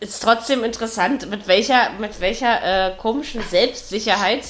ist 0.00 0.20
trotzdem 0.20 0.64
interessant, 0.64 1.30
mit 1.30 1.46
welcher, 1.46 1.90
mit 2.00 2.20
welcher 2.20 2.88
äh, 2.88 2.96
komischen 2.96 3.40
Selbstsicherheit. 3.42 4.42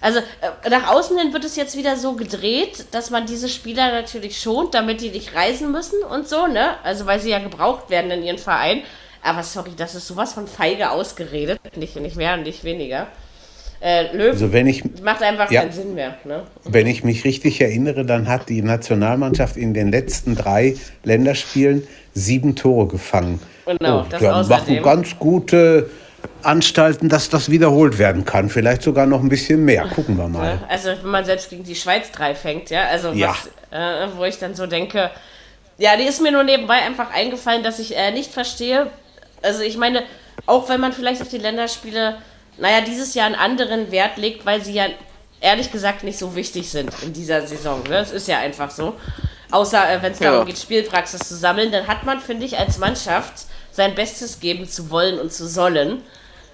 Also 0.00 0.18
äh, 0.18 0.70
nach 0.70 0.88
außen 0.92 1.18
hin 1.18 1.32
wird 1.32 1.44
es 1.44 1.56
jetzt 1.56 1.76
wieder 1.76 1.96
so 1.96 2.14
gedreht, 2.14 2.86
dass 2.92 3.10
man 3.10 3.26
diese 3.26 3.48
Spieler 3.48 3.90
natürlich 3.90 4.40
schont, 4.40 4.74
damit 4.74 5.00
die 5.00 5.10
nicht 5.10 5.34
reisen 5.34 5.72
müssen 5.72 6.02
und 6.02 6.28
so, 6.28 6.46
ne? 6.46 6.76
Also 6.84 7.06
weil 7.06 7.20
sie 7.20 7.30
ja 7.30 7.38
gebraucht 7.38 7.90
werden 7.90 8.10
in 8.10 8.22
ihren 8.22 8.38
Verein. 8.38 8.82
Aber 9.22 9.42
sorry, 9.42 9.72
das 9.76 9.94
ist 9.94 10.06
sowas 10.06 10.32
von 10.32 10.46
feige 10.46 10.90
ausgeredet, 10.90 11.58
nicht, 11.76 11.96
nicht 11.96 12.16
mehr 12.16 12.34
und 12.34 12.44
nicht 12.44 12.62
weniger. 12.64 13.08
Äh, 13.80 14.16
Löw 14.16 14.32
Also 14.32 14.52
wenn 14.52 14.66
ich, 14.66 14.82
macht 15.02 15.22
einfach 15.22 15.50
Ja. 15.50 15.60
keinen 15.60 15.72
Sinn 15.72 15.94
mehr, 15.94 16.16
ne? 16.24 16.42
wenn 16.64 16.86
ich 16.86 17.04
mich 17.04 17.24
richtig 17.24 17.60
erinnere, 17.60 18.04
dann 18.04 18.26
hat 18.26 18.48
die 18.48 18.62
Nationalmannschaft 18.62 19.56
in 19.56 19.72
den 19.72 19.90
letzten 19.90 20.34
drei 20.34 20.76
Länderspielen 21.04 21.86
sieben 22.12 22.56
Tore 22.56 22.88
gefangen. 22.88 23.40
Genau, 23.66 24.00
oh, 24.00 24.06
das 24.08 24.48
machen 24.48 24.82
ganz 24.82 25.18
gute 25.18 25.90
Anstalten, 26.42 27.08
dass 27.08 27.28
das 27.28 27.50
wiederholt 27.50 27.98
werden 27.98 28.24
kann. 28.24 28.48
Vielleicht 28.48 28.82
sogar 28.82 29.06
noch 29.06 29.20
ein 29.20 29.28
bisschen 29.28 29.64
mehr. 29.64 29.86
Gucken 29.88 30.16
wir 30.16 30.28
mal. 30.28 30.58
Also 30.68 30.88
wenn 30.90 31.10
man 31.10 31.24
selbst 31.24 31.50
gegen 31.50 31.64
die 31.64 31.74
Schweiz 31.74 32.10
drei 32.12 32.34
fängt, 32.34 32.70
ja, 32.70 32.84
also 32.88 33.10
Ja. 33.12 33.30
was, 33.30 33.46
äh, 33.70 34.06
wo 34.16 34.24
ich 34.24 34.38
dann 34.38 34.54
so 34.54 34.66
denke, 34.66 35.10
ja, 35.78 35.96
die 35.96 36.04
ist 36.04 36.20
mir 36.22 36.32
nur 36.32 36.44
nebenbei 36.44 36.74
einfach 36.82 37.10
eingefallen, 37.12 37.62
dass 37.62 37.78
ich 37.78 37.96
äh, 37.96 38.10
nicht 38.12 38.32
verstehe, 38.32 38.88
also 39.42 39.62
ich 39.62 39.76
meine, 39.76 40.02
auch 40.46 40.68
wenn 40.68 40.80
man 40.80 40.92
vielleicht 40.92 41.22
auf 41.22 41.28
die 41.28 41.38
Länderspiele, 41.38 42.16
naja, 42.58 42.80
dieses 42.80 43.14
Jahr 43.14 43.26
einen 43.26 43.34
anderen 43.36 43.90
Wert 43.92 44.16
legt, 44.16 44.44
weil 44.46 44.62
sie 44.62 44.72
ja 44.72 44.86
ehrlich 45.40 45.70
gesagt 45.70 46.02
nicht 46.02 46.18
so 46.18 46.34
wichtig 46.34 46.68
sind 46.70 46.90
in 47.02 47.12
dieser 47.12 47.46
Saison, 47.46 47.82
ne? 47.88 47.98
es 47.98 48.10
ist 48.10 48.26
ja 48.28 48.38
einfach 48.38 48.70
so. 48.70 48.94
Außer 49.50 49.90
äh, 49.92 50.02
wenn 50.02 50.12
es 50.12 50.18
darum 50.18 50.40
Ja. 50.40 50.44
geht, 50.44 50.58
Spielpraxis 50.58 51.20
zu 51.20 51.34
sammeln, 51.36 51.70
dann 51.72 51.86
hat 51.86 52.04
man, 52.04 52.20
finde 52.20 52.44
ich, 52.44 52.58
als 52.58 52.78
Mannschaft 52.78 53.46
sein 53.70 53.94
Bestes 53.94 54.40
geben 54.40 54.68
zu 54.68 54.90
wollen 54.90 55.18
und 55.18 55.32
zu 55.32 55.46
sollen. 55.46 56.02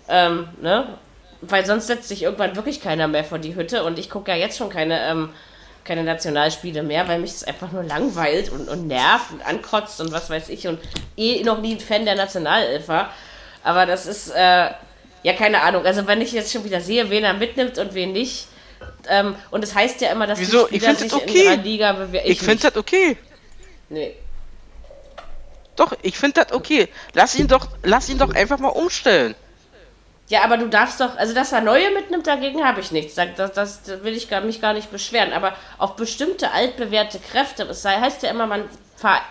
Ähm, 0.08 0.48
ne? 0.60 0.98
Weil 1.40 1.66
sonst 1.66 1.86
setzt 1.86 2.08
sich 2.08 2.22
irgendwann 2.22 2.56
wirklich 2.56 2.80
keiner 2.80 3.08
mehr 3.08 3.24
vor 3.24 3.38
die 3.38 3.54
Hütte 3.54 3.84
und 3.84 3.98
ich 3.98 4.10
gucke 4.10 4.30
ja 4.30 4.36
jetzt 4.36 4.56
schon 4.56 4.70
keine 4.70 5.00
ähm, 5.08 5.30
keine 5.84 6.02
Nationalspiele 6.02 6.82
mehr, 6.82 7.06
weil 7.08 7.18
mich 7.18 7.32
das 7.32 7.44
einfach 7.44 7.70
nur 7.70 7.82
langweilt 7.82 8.50
und, 8.50 8.68
und 8.68 8.86
nervt 8.86 9.30
und 9.32 9.46
ankotzt 9.46 10.00
und 10.00 10.12
was 10.12 10.30
weiß 10.30 10.48
ich 10.48 10.66
und 10.66 10.80
eh 11.16 11.42
noch 11.44 11.60
nie 11.60 11.74
ein 11.74 11.80
Fan 11.80 12.04
der 12.04 12.16
Nationalelf 12.16 12.88
war. 12.88 13.12
Aber 13.62 13.86
das 13.86 14.06
ist, 14.06 14.30
äh, 14.30 14.70
ja, 15.22 15.32
keine 15.36 15.62
Ahnung. 15.62 15.84
Also 15.84 16.06
wenn 16.06 16.20
ich 16.20 16.32
jetzt 16.32 16.52
schon 16.52 16.64
wieder 16.64 16.80
sehe, 16.80 17.10
wen 17.10 17.24
er 17.24 17.34
mitnimmt 17.34 17.78
und 17.78 17.94
wen 17.94 18.12
nicht. 18.12 18.48
Ähm, 19.08 19.34
und 19.50 19.62
es 19.62 19.70
das 19.70 19.78
heißt 19.78 20.00
ja 20.00 20.10
immer, 20.10 20.26
dass 20.26 20.38
Wieso? 20.38 20.66
die 20.66 20.76
Ich 20.76 20.82
Spieler 20.82 20.96
sich 20.96 21.10
das 21.10 21.22
in 21.22 21.28
okay. 21.28 21.44
ihrer 21.44 21.56
Liga 21.56 21.92
bewegen. 21.92 22.24
Ich 22.26 22.40
finde 22.40 22.62
das 22.62 22.76
okay. 22.76 23.16
Nee. 23.88 24.14
Doch, 25.76 25.92
ich 26.02 26.16
finde 26.16 26.44
das 26.44 26.52
okay. 26.52 26.88
Lass 27.12 27.34
ihn 27.34 27.48
doch, 27.48 27.68
lass 27.82 28.08
ihn 28.08 28.18
doch 28.18 28.34
einfach 28.34 28.58
mal 28.58 28.68
umstellen. 28.68 29.34
Ja, 30.28 30.42
aber 30.42 30.56
du 30.56 30.68
darfst 30.68 31.00
doch, 31.00 31.16
also 31.18 31.34
dass 31.34 31.52
er 31.52 31.60
neue 31.60 31.90
mitnimmt, 31.92 32.26
dagegen 32.26 32.64
habe 32.64 32.80
ich 32.80 32.90
nichts. 32.92 33.14
Das, 33.14 33.28
das, 33.36 33.52
das 33.82 34.02
will 34.04 34.14
ich 34.16 34.30
gar, 34.30 34.40
mich 34.40 34.60
gar 34.60 34.72
nicht 34.72 34.90
beschweren. 34.90 35.32
Aber 35.34 35.54
auf 35.76 35.96
bestimmte 35.96 36.50
altbewährte 36.52 37.18
Kräfte, 37.18 37.64
es 37.64 37.82
sei, 37.82 38.00
heißt 38.00 38.22
ja 38.22 38.30
immer, 38.30 38.46
man 38.46 38.64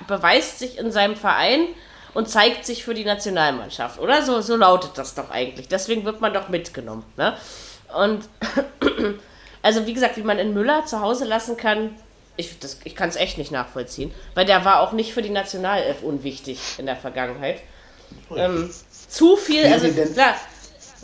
beweist 0.07 0.59
sich 0.59 0.77
in 0.77 0.91
seinem 0.91 1.15
Verein 1.15 1.67
und 2.13 2.29
zeigt 2.29 2.63
sich 2.67 2.83
für 2.83 2.93
die 2.93 3.05
Nationalmannschaft, 3.05 3.99
oder? 3.99 4.21
So, 4.21 4.41
so 4.41 4.55
lautet 4.55 4.91
das 4.99 5.15
doch 5.15 5.31
eigentlich. 5.31 5.67
Deswegen 5.67 6.05
wird 6.05 6.21
man 6.21 6.31
doch 6.31 6.49
mitgenommen. 6.49 7.03
Ne? 7.17 7.35
Und 7.97 8.29
also 9.63 9.87
wie 9.87 9.93
gesagt, 9.93 10.17
wie 10.17 10.21
man 10.23 10.37
in 10.37 10.53
Müller 10.53 10.85
zu 10.85 10.99
Hause 11.01 11.25
lassen 11.25 11.57
kann, 11.57 11.95
ich, 12.37 12.59
das- 12.59 12.79
ich 12.83 12.95
kann 12.95 13.09
es 13.09 13.15
echt 13.15 13.39
nicht 13.39 13.51
nachvollziehen. 13.51 14.13
Weil 14.35 14.45
der 14.45 14.63
war 14.65 14.79
auch 14.81 14.91
nicht 14.91 15.13
für 15.13 15.21
die 15.23 15.29
Nationalelf 15.31 16.03
unwichtig 16.03 16.59
in 16.77 16.85
der 16.85 16.95
Vergangenheit. 16.97 17.61
Ähm, 18.35 18.71
zu 19.07 19.35
viel, 19.37 19.65
also 19.65 19.87
klar, 20.13 20.35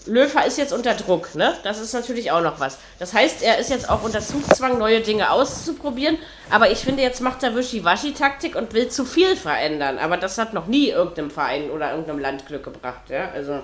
Löfer 0.06 0.46
ist 0.46 0.58
jetzt 0.58 0.74
unter 0.74 0.94
Druck, 0.96 1.36
ne? 1.36 1.54
Das 1.64 1.80
ist 1.80 1.94
natürlich 1.94 2.32
auch 2.32 2.42
noch 2.42 2.60
was. 2.60 2.78
Das 3.00 3.14
heißt, 3.14 3.42
er 3.44 3.58
ist 3.60 3.70
jetzt 3.70 3.90
auch 3.90 4.04
unter 4.04 4.22
Zugzwang, 4.22 4.78
neue 4.78 5.02
Dinge 5.02 5.32
auszuprobieren. 5.32 6.18
Aber 6.50 6.72
ich 6.72 6.80
finde, 6.80 7.02
jetzt 7.04 7.22
macht 7.22 7.44
er 7.44 7.56
Wischi-Waschi-Taktik 7.56 8.56
und 8.56 8.74
will 8.74 8.90
zu 8.90 9.06
viel 9.06 9.36
verändern. 9.36 9.98
Aber 10.00 10.18
das 10.18 10.38
hat 10.38 10.54
noch 10.54 10.68
nie 10.68 10.90
irgendeinem 10.90 11.30
Verein 11.32 11.70
oder 11.70 11.92
irgendeinem 11.92 12.20
Land 12.20 12.48
Glück 12.48 12.64
gebracht, 12.64 13.10
ja? 13.10 13.30
Also, 13.34 13.60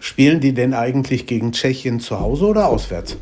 Spielen 0.00 0.40
die 0.40 0.54
denn 0.54 0.72
eigentlich 0.74 1.26
gegen 1.26 1.52
Tschechien 1.52 2.00
zu 2.00 2.18
Hause 2.20 2.46
oder 2.46 2.66
auswärts? 2.68 3.16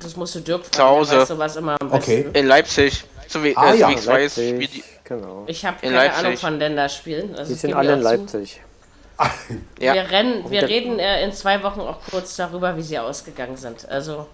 das 0.00 0.16
musst 0.16 0.34
du 0.34 0.40
Dirk 0.40 0.62
fragen. 0.66 0.72
Zu 0.74 0.82
Hause. 0.84 1.10
der 1.12 1.20
weiß 1.20 1.28
sowas 1.28 1.56
immer. 1.56 1.76
Okay. 1.90 2.26
In 2.34 2.46
Leipzig. 2.46 3.04
So 3.28 3.42
wie, 3.42 3.56
Ah, 3.56 3.70
äh, 3.70 3.72
so 3.72 3.78
ja, 3.78 3.88
wie 3.88 3.92
ich 3.92 3.98
weiß, 3.98 4.06
Leipzig, 4.36 4.54
spielt 4.54 4.74
die. 4.74 4.84
genau. 5.04 5.44
Ich 5.46 5.64
habe 5.64 5.76
In 5.82 5.92
keine 5.92 5.96
Leipzig. 6.08 6.24
Ahnung 6.26 6.36
von 6.36 6.58
Länderspielen. 6.58 7.34
Also 7.36 7.52
Die 7.54 7.58
sind 7.58 7.74
alle 7.74 7.92
in 7.94 8.00
auch 8.00 8.02
zu. 8.02 8.60
Ja. 9.78 9.94
Wir, 9.94 10.10
rennen, 10.10 10.50
wir 10.50 10.62
reden 10.68 10.98
äh, 10.98 11.24
in 11.24 11.32
zwei 11.32 11.62
Wochen 11.62 11.80
auch 11.80 11.98
kurz 12.10 12.36
darüber, 12.36 12.76
wie 12.76 12.82
sie 12.82 12.98
ausgegangen 12.98 13.56
sind. 13.56 13.88
Also, 13.88 14.26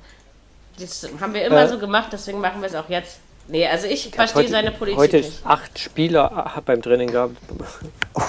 das 0.79 1.07
haben 1.21 1.35
wir 1.35 1.45
immer 1.45 1.63
Äh. 1.63 1.69
so 1.69 1.79
gemacht, 1.79 2.09
deswegen 2.13 2.41
machen 2.41 2.61
wir 2.63 2.69
es 2.69 2.75
auch 2.75 2.89
jetzt. 2.89 3.19
Nee, 3.49 3.67
also 3.67 3.89
ich 3.89 4.11
verstehe 4.15 4.43
heute, 4.43 4.51
seine 4.53 4.71
Politik 4.71 4.99
Heute 5.01 5.17
nicht. 5.17 5.45
acht 5.45 5.77
Spieler 5.77 6.53
hat 6.55 6.65
beim 6.67 6.81
Training 6.83 7.11
gehabt. 7.11 7.35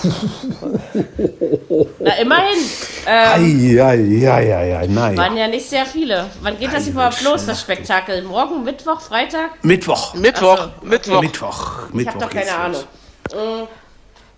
Na, 1.99 2.13
immerhin. 2.15 2.57
Ähm, 3.05 3.79
Eieieiei, 3.79 4.87
nein. 4.87 5.17
waren 5.17 5.37
ja 5.37 5.47
nicht 5.47 5.67
sehr 5.69 5.85
viele. 5.85 6.27
Wann 6.41 6.57
geht 6.59 6.73
das 6.73 6.87
überhaupt 6.87 7.21
los, 7.21 7.45
das 7.45 7.61
Spektakel? 7.61 8.23
Morgen, 8.23 8.63
Mittwoch, 8.63 8.99
Freitag? 9.01 9.63
Mittwoch. 9.63 10.13
Mittwoch, 10.15 10.57
so, 10.57 10.71
Mittwoch, 10.87 11.21
Mittwoch. 11.21 11.71
Ich 11.93 12.07
habe 12.07 12.19
doch 12.19 12.29
keine. 12.29 12.55
Ahnung. 12.55 13.67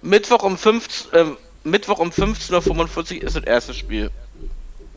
Mittwoch 0.01 0.43
um 0.43 0.57
15, 0.57 1.07
ähm, 1.14 1.38
Mittwoch 1.64 1.99
um 1.99 2.09
15.45 2.09 3.18
Uhr 3.18 3.24
ist 3.24 3.36
das 3.36 3.43
erste 3.43 3.74
Spiel. 3.74 4.11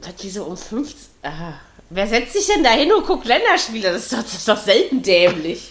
Was, 0.02 0.14
wieso 0.20 0.44
um 0.44 0.56
15? 0.56 0.96
Aha. 1.22 1.54
Wer 1.90 2.06
setzt 2.06 2.32
sich 2.32 2.46
denn 2.46 2.64
da 2.64 2.70
hin 2.70 2.92
und 2.92 3.06
guckt 3.06 3.26
Länderspiele? 3.26 3.92
Das 3.92 4.04
ist 4.04 4.12
doch, 4.12 4.22
das 4.22 4.34
ist 4.34 4.48
doch 4.48 4.56
selten 4.56 5.02
dämlich. 5.02 5.70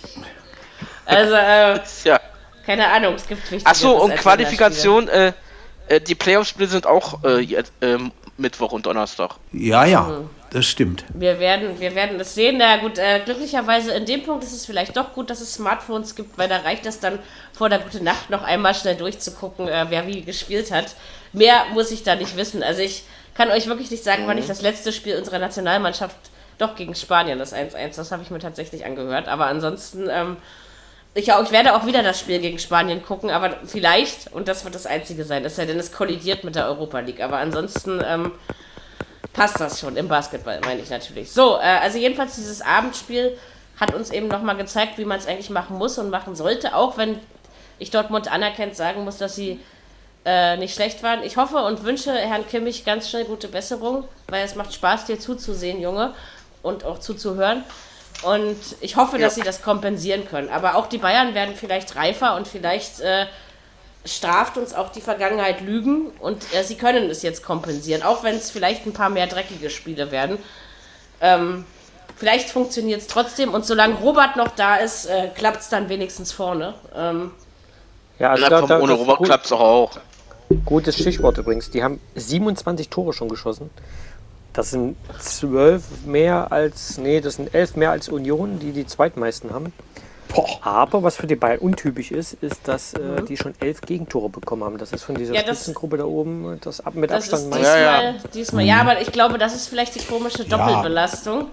Also, 1.06 1.34
äh, 1.34 1.80
Ja. 2.06 2.20
keine 2.66 2.88
Ahnung, 2.88 3.16
es 3.16 3.28
gibt 3.28 3.42
wichtigeres 3.52 3.66
Achso, 3.66 3.92
und 4.04 4.16
Qualifikation, 4.16 5.08
äh, 5.10 5.34
äh, 5.88 6.00
die 6.00 6.16
Playoff-Spiele 6.16 6.68
sind 6.70 6.88
auch 6.88 7.24
äh, 7.24 7.40
jetzt, 7.40 7.74
ähm, 7.82 8.12
Mittwoch 8.38 8.72
und 8.72 8.86
Donnerstag. 8.86 9.36
Ja, 9.52 9.86
ja, 9.86 10.22
das 10.56 10.66
stimmt. 10.68 11.04
Wir 11.14 11.40
werden, 11.40 11.82
wir 11.82 11.96
werden 11.96 12.18
es 12.18 12.34
sehen. 12.34 12.56
Na 12.60 12.78
gut, 12.78 12.98
äh, 12.98 13.20
glücklicherweise 13.26 13.92
in 13.92 14.06
dem 14.06 14.24
Punkt 14.24 14.42
ist 14.42 14.54
es 14.54 14.66
vielleicht 14.66 14.96
doch 14.96 15.12
gut, 15.14 15.30
dass 15.30 15.42
es 15.42 15.54
Smartphones 15.54 16.16
gibt, 16.16 16.38
weil 16.38 16.48
da 16.48 16.60
reicht 16.60 16.86
es 16.86 17.02
dann 17.02 17.20
vor 17.52 17.68
der 17.68 17.80
gute 17.80 18.02
Nacht 18.02 18.30
noch 18.30 18.42
einmal 18.42 18.74
schnell 18.74 18.96
durchzugucken, 18.96 19.68
äh, 19.68 19.88
wer 19.90 20.08
wie 20.08 20.22
gespielt 20.22 20.72
hat. 20.72 20.96
Mehr 21.34 21.66
muss 21.74 21.92
ich 21.92 22.04
da 22.04 22.16
nicht 22.16 22.38
wissen. 22.38 22.64
Also 22.64 22.82
ich 22.82 23.04
kann 23.34 23.52
euch 23.52 23.68
wirklich 23.68 23.92
nicht 23.92 24.06
sagen, 24.06 24.24
wann 24.28 24.38
ich 24.38 24.48
das 24.48 24.62
letzte 24.62 24.94
Spiel 24.94 25.18
unserer 25.18 25.40
Nationalmannschaft 25.40 26.16
doch 26.58 26.78
gegen 26.78 26.96
Spanien, 26.96 27.38
das 27.38 27.54
1-1, 27.54 27.98
das 27.98 28.14
habe 28.14 28.24
ich 28.24 28.30
mir 28.30 28.40
tatsächlich 28.40 28.86
angehört. 28.86 29.28
Aber 29.28 29.48
ansonsten, 29.48 30.08
ähm, 30.10 30.38
ich, 31.16 31.34
auch, 31.34 31.44
ich 31.44 31.52
werde 31.52 31.76
auch 31.76 31.86
wieder 31.86 32.02
das 32.02 32.18
Spiel 32.18 32.40
gegen 32.40 32.60
Spanien 32.60 33.04
gucken, 33.04 33.30
aber 33.30 33.58
vielleicht, 33.66 34.32
und 34.32 34.48
das 34.48 34.64
wird 34.64 34.74
das 34.74 34.86
einzige 34.86 35.26
sein, 35.26 35.44
es 35.44 35.58
sei 35.58 35.66
denn, 35.66 35.80
es 35.80 35.92
kollidiert 35.92 36.46
mit 36.46 36.56
der 36.56 36.66
Europa 36.68 37.02
League. 37.02 37.20
Aber 37.20 37.40
ansonsten, 37.40 38.02
ähm, 38.08 38.32
passt 39.34 39.60
das 39.60 39.80
schon 39.80 39.98
im 39.98 40.08
Basketball, 40.08 40.60
meine 40.62 40.82
ich 40.82 40.90
natürlich. 40.90 41.32
So, 41.32 41.58
äh, 41.58 41.80
also 41.82 41.98
jedenfalls 41.98 42.36
dieses 42.36 42.62
Abendspiel 42.62 43.38
hat 43.80 43.94
uns 43.94 44.10
eben 44.10 44.28
nochmal 44.28 44.58
gezeigt, 44.58 44.98
wie 44.98 45.06
man 45.06 45.20
es 45.20 45.28
eigentlich 45.28 45.50
machen 45.50 45.78
muss 45.78 45.98
und 45.98 46.10
machen 46.10 46.36
sollte, 46.36 46.76
auch 46.76 46.98
wenn 46.98 47.20
ich 47.80 47.92
Dortmund 47.92 48.32
anerkennt 48.32 48.76
sagen 48.76 49.04
muss, 49.04 49.18
dass 49.18 49.36
sie 49.36 49.60
äh, 50.26 50.58
nicht 50.58 50.74
schlecht 50.74 51.04
waren. 51.04 51.24
Ich 51.24 51.38
hoffe 51.38 51.58
und 51.58 51.84
wünsche 51.84 52.14
Herrn 52.14 52.48
Kimmich 52.48 52.86
ganz 52.86 53.10
schnell 53.10 53.26
gute 53.26 53.48
Besserung, 53.48 54.06
weil 54.28 54.44
es 54.44 54.56
macht 54.56 54.74
Spaß, 54.74 55.06
dir 55.06 55.20
zuzusehen, 55.20 55.82
Junge, 55.82 56.14
und 56.64 56.84
auch 56.84 57.00
zuzuhören. 57.00 57.64
Und 58.24 58.58
ich 58.80 58.96
hoffe, 58.96 59.18
dass 59.18 59.36
sie 59.36 59.42
das 59.42 59.62
kompensieren 59.62 60.28
können. 60.28 60.50
Aber 60.50 60.76
auch 60.76 60.88
die 60.88 60.98
Bayern 60.98 61.36
werden 61.36 61.54
vielleicht 61.56 61.96
reifer 61.96 62.36
und 62.36 62.48
vielleicht 62.48 63.02
äh, 63.02 63.26
straft 64.06 64.58
uns 64.58 64.74
auch 64.74 64.90
die 64.92 65.02
Vergangenheit 65.02 65.62
Lügen 65.62 66.12
und 66.20 66.46
äh, 66.54 66.64
sie 66.64 66.76
können 66.76 67.10
es 67.10 67.22
jetzt 67.24 67.44
kompensieren, 67.44 68.04
auch 68.04 68.24
wenn 68.24 68.36
es 68.36 68.52
vielleicht 68.52 68.86
ein 68.86 68.94
paar 68.94 69.10
mehr 69.10 69.28
dreckige 69.28 69.70
Spiele 69.70 70.12
werden. 70.12 70.38
Ähm, 71.22 71.66
vielleicht 72.16 72.50
funktioniert 72.50 73.02
es 73.02 73.08
trotzdem 73.08 73.54
und 73.54 73.66
solange 73.66 73.96
Robert 73.96 74.36
noch 74.36 74.50
da 74.50 74.78
ist, 74.78 75.06
äh, 75.08 75.30
klappt 75.36 75.62
es 75.62 75.70
dann 75.70 75.90
wenigstens 75.90 76.32
vorne. 76.32 76.76
Ähm, 76.96 77.32
Ja, 78.20 78.32
also 78.32 78.46
komm, 78.48 78.68
da, 78.68 78.80
ohne 78.80 78.94
Robert 78.94 79.24
klappt 79.24 79.46
es 79.46 79.50
doch 79.50 79.60
auch. 79.60 79.92
gutes 80.66 80.96
Stichwort 80.96 81.38
übrigens. 81.38 81.72
Die 81.72 81.84
haben 81.84 82.00
27 82.16 82.90
Tore 82.90 83.14
schon 83.14 83.30
geschossen. 83.30 83.70
Das 84.54 84.70
sind 84.72 84.96
zwölf 85.20 85.84
mehr 86.06 86.52
als, 86.52 86.98
nee, 86.98 87.20
das 87.20 87.36
sind 87.36 87.54
elf 87.54 87.76
mehr 87.76 87.92
als 87.92 88.08
Union, 88.08 88.60
die 88.60 88.72
die 88.72 88.86
zweitmeisten 88.86 89.52
haben. 89.54 89.74
Boah. 90.34 90.60
Aber 90.62 91.04
was 91.04 91.16
für 91.18 91.28
die 91.28 91.36
Bayern 91.36 91.60
untypisch 91.60 92.12
ist, 92.12 92.34
ist, 92.42 92.68
dass 92.68 92.94
äh, 92.94 93.22
die 93.28 93.38
schon 93.38 93.54
elf 93.60 93.82
Gegentore 93.82 94.30
bekommen 94.30 94.64
haben. 94.64 94.78
Das 94.78 94.92
ist 94.92 95.04
von 95.04 95.16
dieser 95.16 95.32
Mhm. 95.32 95.36
Ja, 95.36 95.44
das- 95.44 95.58
Spitzengruppe 95.60 95.98
da 95.98 96.06
oben 96.06 96.60
das 96.64 96.82
ab, 96.86 96.96
mit 96.96 97.12
das 97.12 97.28
ist 97.28 97.34
Abstand 97.34 97.56
diesmal, 97.56 97.72
meist. 97.74 97.84
Ja, 97.86 98.02
ja. 98.04 98.14
diesmal. 98.34 98.66
Ja, 98.66 98.82
aber 98.82 99.02
ich 99.02 99.12
glaube, 99.12 99.38
das 99.38 99.56
ist 99.56 99.68
vielleicht 99.68 99.96
die 99.96 100.04
komische 100.06 100.44
Doppelbelastung. 100.46 101.48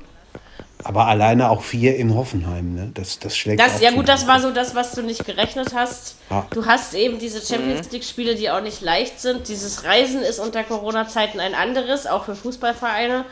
Aber 0.85 1.07
alleine 1.07 1.49
auch 1.51 1.63
vier 1.63 1.95
in 1.95 2.13
Hoffenheim, 2.17 2.75
ne? 2.75 2.91
Das, 2.93 3.21
das 3.21 3.37
schlägt 3.37 3.61
Das, 3.61 3.77
auch 3.77 3.81
ja 3.81 3.93
gut, 3.93 4.09
das 4.09 4.27
war 4.27 4.41
so 4.41 4.51
das, 4.51 4.75
was 4.75 4.91
du 4.93 5.03
nicht 5.03 5.25
gerechnet 5.25 5.75
hast. 5.77 6.17
Ja. 6.29 6.45
Du 6.51 6.67
hast 6.67 6.95
eben 6.95 7.21
diese 7.21 7.41
Champions 7.41 7.93
League-Spiele, 7.93 8.35
die 8.35 8.51
auch 8.51 8.61
nicht 8.63 8.81
leicht 8.81 9.21
sind. 9.21 9.47
Dieses 9.47 9.85
Reisen 9.85 10.23
ist 10.23 10.41
unter 10.41 10.65
Corona-Zeiten 10.65 11.39
ein 11.39 11.55
anderes, 11.55 12.09
auch 12.09 12.25
für 12.25 12.35
Fußballvereine. 12.35 13.25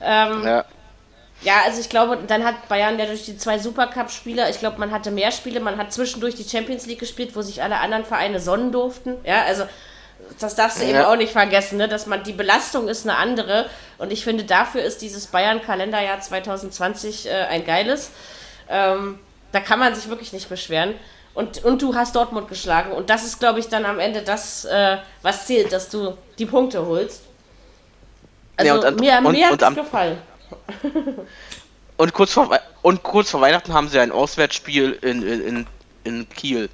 Ähm, 0.00 0.44
Ja. 0.44 0.64
Ja, 1.42 1.62
also 1.64 1.80
ich 1.80 1.88
glaube, 1.88 2.18
dann 2.26 2.44
hat 2.44 2.68
Bayern 2.68 2.98
ja 2.98 3.06
durch 3.06 3.24
die 3.24 3.36
zwei 3.38 3.58
Supercup-Spiele, 3.60 4.50
ich 4.50 4.58
glaube, 4.58 4.78
man 4.78 4.90
hatte 4.90 5.10
mehr 5.12 5.30
Spiele, 5.30 5.60
man 5.60 5.76
hat 5.78 5.92
zwischendurch 5.92 6.34
die 6.34 6.42
Champions 6.48 6.86
League 6.86 6.98
gespielt, 6.98 7.36
wo 7.36 7.42
sich 7.42 7.62
alle 7.62 7.76
anderen 7.78 8.04
Vereine 8.04 8.40
sonnen 8.40 8.72
durften. 8.72 9.14
Ja, 9.24 9.42
also 9.44 9.64
das 10.40 10.56
darfst 10.56 10.78
du 10.80 10.82
eben 10.84 10.94
Ja. 10.94 11.08
auch 11.10 11.16
nicht 11.16 11.30
vergessen, 11.32 11.78
ne? 11.78 11.86
dass 11.88 12.06
man 12.06 12.24
die 12.24 12.32
Belastung 12.32 12.88
ist 12.88 13.06
eine 13.08 13.16
andere. 13.16 13.66
Und 13.98 14.12
ich 14.12 14.24
finde, 14.24 14.42
dafür 14.44 14.82
ist 14.82 15.00
dieses 15.00 15.28
Bayern-Kalenderjahr 15.28 16.20
2020 16.20 17.26
äh, 17.26 17.30
ein 17.44 17.64
geiles. 17.64 18.10
Ähm, 18.68 19.20
da 19.52 19.60
kann 19.60 19.78
man 19.78 19.94
sich 19.94 20.08
wirklich 20.08 20.32
nicht 20.32 20.48
beschweren. 20.48 20.94
Und, 21.34 21.64
und 21.64 21.80
du 21.82 21.94
hast 21.94 22.16
Dortmund 22.16 22.48
geschlagen. 22.48 22.90
Und 22.90 23.10
das 23.10 23.22
ist, 23.24 23.38
glaube 23.38 23.60
ich, 23.60 23.68
dann 23.68 23.84
am 23.86 24.00
Ende 24.00 24.22
das, 24.22 24.64
äh, 24.64 24.96
was 25.22 25.46
zählt, 25.46 25.72
dass 25.72 25.88
du 25.88 26.18
die 26.36 26.46
Punkte 26.46 26.84
holst. 26.84 27.22
Also 28.56 28.66
Ja, 28.72 28.74
und 28.74 28.84
an- 28.84 28.96
mir, 28.96 29.18
und- 29.18 29.32
mir 29.32 29.48
hat 29.50 29.62
es 29.62 29.74
gefallen. 29.76 30.18
Und 31.96 32.12
kurz 32.14 32.32
vor, 32.32 32.56
und 32.82 33.02
kurz 33.02 33.30
vor 33.30 33.40
Weihnachten 33.40 33.72
haben 33.74 33.88
sie 33.88 33.98
ein 33.98 34.12
Auswärtsspiel 34.12 34.92
in, 35.02 35.20
in, 35.26 35.40
in, 35.46 35.66
in 36.04 36.28
Kiel, 36.28 36.68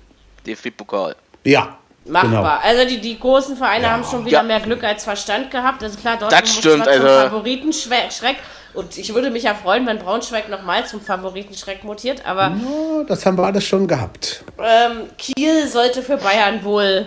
DFB-Pokal. 0.47 1.17
Ja, 1.45 1.79
Machbar. 2.05 2.31
genau. 2.31 2.43
Also 2.63 2.87
die, 2.87 3.01
die 3.01 3.19
großen 3.19 3.57
Vereine 3.57 3.85
Ja. 3.85 3.91
haben 3.93 4.05
schon 4.05 4.27
wieder 4.27 4.39
Ja. 4.39 4.43
mehr 4.43 4.61
Glück 4.61 4.85
als 4.85 5.05
Verstand 5.05 5.51
gehabt. 5.51 5.83
Also 5.83 5.99
klar, 5.99 6.19
Dortmund 6.19 6.33
Das 6.43 6.51
muss 6.51 6.59
stimmt, 6.59 6.85
zwar 6.85 6.93
zum 6.95 7.05
also- 7.07 7.29
Favoritenschreck. 7.31 8.37
Und 8.75 8.99
ich 8.99 9.15
würde 9.15 9.31
mich 9.31 9.45
ja 9.45 9.55
freuen, 9.55 9.87
wenn 9.87 9.99
Braunschweig 9.99 10.51
nochmal 10.51 10.85
zum 10.85 11.01
Favoritenschreck 11.01 11.85
mutiert. 11.85 12.27
Aber 12.27 12.49
Ja, 12.49 13.05
das 13.07 13.25
haben 13.25 13.39
wir 13.39 13.45
alles 13.45 13.65
schon 13.65 13.87
gehabt. 13.89 14.45
ähm, 14.59 15.09
Kiel 15.17 15.67
sollte 15.69 16.03
für 16.03 16.19
Bayern 16.19 16.63
wohl 16.65 17.07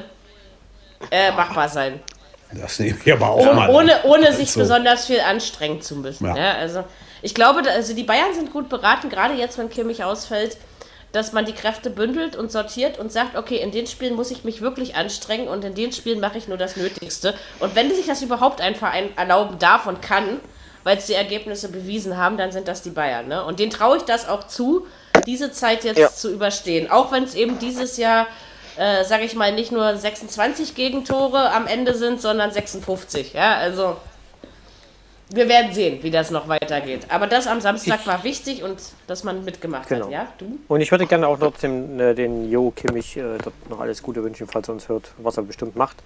äh, 1.12 1.32
machbar 1.34 1.70
sein. 1.70 2.00
Das 2.54 2.80
nehme 2.80 2.98
ich 3.04 3.12
aber 3.14 3.30
auch 3.30 3.46
Oh, 3.46 3.54
mal. 3.54 3.70
ohne, 3.70 4.04
ohne 4.04 4.32
sich 4.34 4.52
So. 4.52 4.62
besonders 4.62 5.06
viel 5.06 5.20
anstrengen 5.20 5.82
zu 5.82 5.96
müssen. 5.96 6.26
Ja. 6.26 6.36
Ja. 6.38 6.52
also 6.54 6.84
ich 7.22 7.34
glaube, 7.36 7.62
also 7.70 7.94
die 7.94 8.04
Bayern 8.04 8.34
sind 8.34 8.54
gut 8.54 8.70
beraten, 8.70 9.10
gerade 9.10 9.34
jetzt, 9.34 9.58
wenn 9.58 9.70
Kimmich 9.70 10.04
ausfällt, 10.04 10.58
dass 11.12 11.34
man 11.34 11.46
die 11.46 11.54
Kräfte 11.54 11.90
bündelt 11.90 12.36
und 12.36 12.52
sortiert 12.52 13.00
und 13.00 13.12
sagt, 13.12 13.36
okay, 13.38 13.58
in 13.58 13.72
den 13.72 13.88
Spielen 13.88 14.16
muss 14.16 14.30
ich 14.30 14.44
mich 14.44 14.62
wirklich 14.62 14.96
anstrengen 14.96 15.48
und 15.48 15.64
in 15.66 15.74
den 15.74 15.92
Spielen 15.92 16.20
mache 16.20 16.38
ich 16.38 16.48
nur 16.48 16.58
das 16.58 16.76
Nötigste. 16.78 17.34
Und 17.60 17.76
wenn 17.76 17.94
sich 17.94 18.06
das 18.06 18.22
überhaupt 18.22 18.62
ein 18.62 18.76
Verein 18.76 19.10
erlauben 19.18 19.58
darf 19.58 19.88
und 19.88 20.02
kann, 20.02 20.40
weil 20.84 20.98
es 20.98 21.08
die 21.08 21.14
Ergebnisse 21.14 21.70
bewiesen 21.70 22.18
haben, 22.18 22.38
dann 22.38 22.52
sind 22.52 22.68
das 22.68 22.82
die 22.82 22.92
Bayern. 22.92 23.28
Ne? 23.28 23.44
Und 23.44 23.60
denen 23.60 23.72
traue 23.72 23.98
ich 23.98 24.04
das 24.04 24.28
auch 24.28 24.48
zu, 24.48 24.86
diese 25.26 25.52
Zeit 25.52 25.84
jetzt 25.84 25.98
Ja. 25.98 26.10
zu 26.10 26.32
überstehen. 26.32 26.90
Auch 26.92 27.12
wenn 27.12 27.24
es 27.24 27.36
eben 27.36 27.58
dieses 27.60 27.98
Jahr, 27.98 28.28
äh, 28.78 29.04
sage 29.04 29.24
ich 29.24 29.36
mal, 29.36 29.52
nicht 29.54 29.72
nur 29.72 29.96
26 29.96 30.76
Gegentore 30.76 31.52
am 31.52 31.68
Ende 31.68 31.94
sind, 31.94 32.22
sondern 32.22 32.52
56. 32.52 33.34
Ja, 33.34 33.56
also 33.58 33.98
wir 35.30 35.50
werden 35.50 35.74
sehen, 35.74 36.02
wie 36.04 36.12
das 36.12 36.32
noch 36.32 36.48
weitergeht. 36.48 37.08
Aber 37.10 37.28
das 37.28 37.48
am 37.48 37.60
Samstag 37.60 38.08
war 38.08 38.24
wichtig 38.24 38.64
und 38.64 38.80
dass 39.08 39.24
man 39.26 39.44
mitgemacht 39.44 39.90
Genau. 39.90 40.06
hat. 40.06 40.12
Ja, 40.12 40.28
du? 40.38 40.58
Und 40.70 40.80
ich 40.82 40.90
würde 40.92 41.06
gerne 41.06 41.28
auch 41.28 41.38
trotzdem 41.38 42.00
äh, 42.00 42.14
den 42.14 42.50
Jo 42.50 42.72
Kimmich 42.72 43.18
äh, 43.18 43.38
dort 43.44 43.70
noch 43.70 43.80
alles 43.82 44.02
Gute 44.02 44.24
wünschen, 44.24 44.48
falls 44.48 44.70
er 44.70 44.74
uns 44.76 44.88
hört, 44.88 45.12
was 45.18 45.36
er 45.38 45.44
bestimmt 45.44 45.76
macht. 45.76 45.98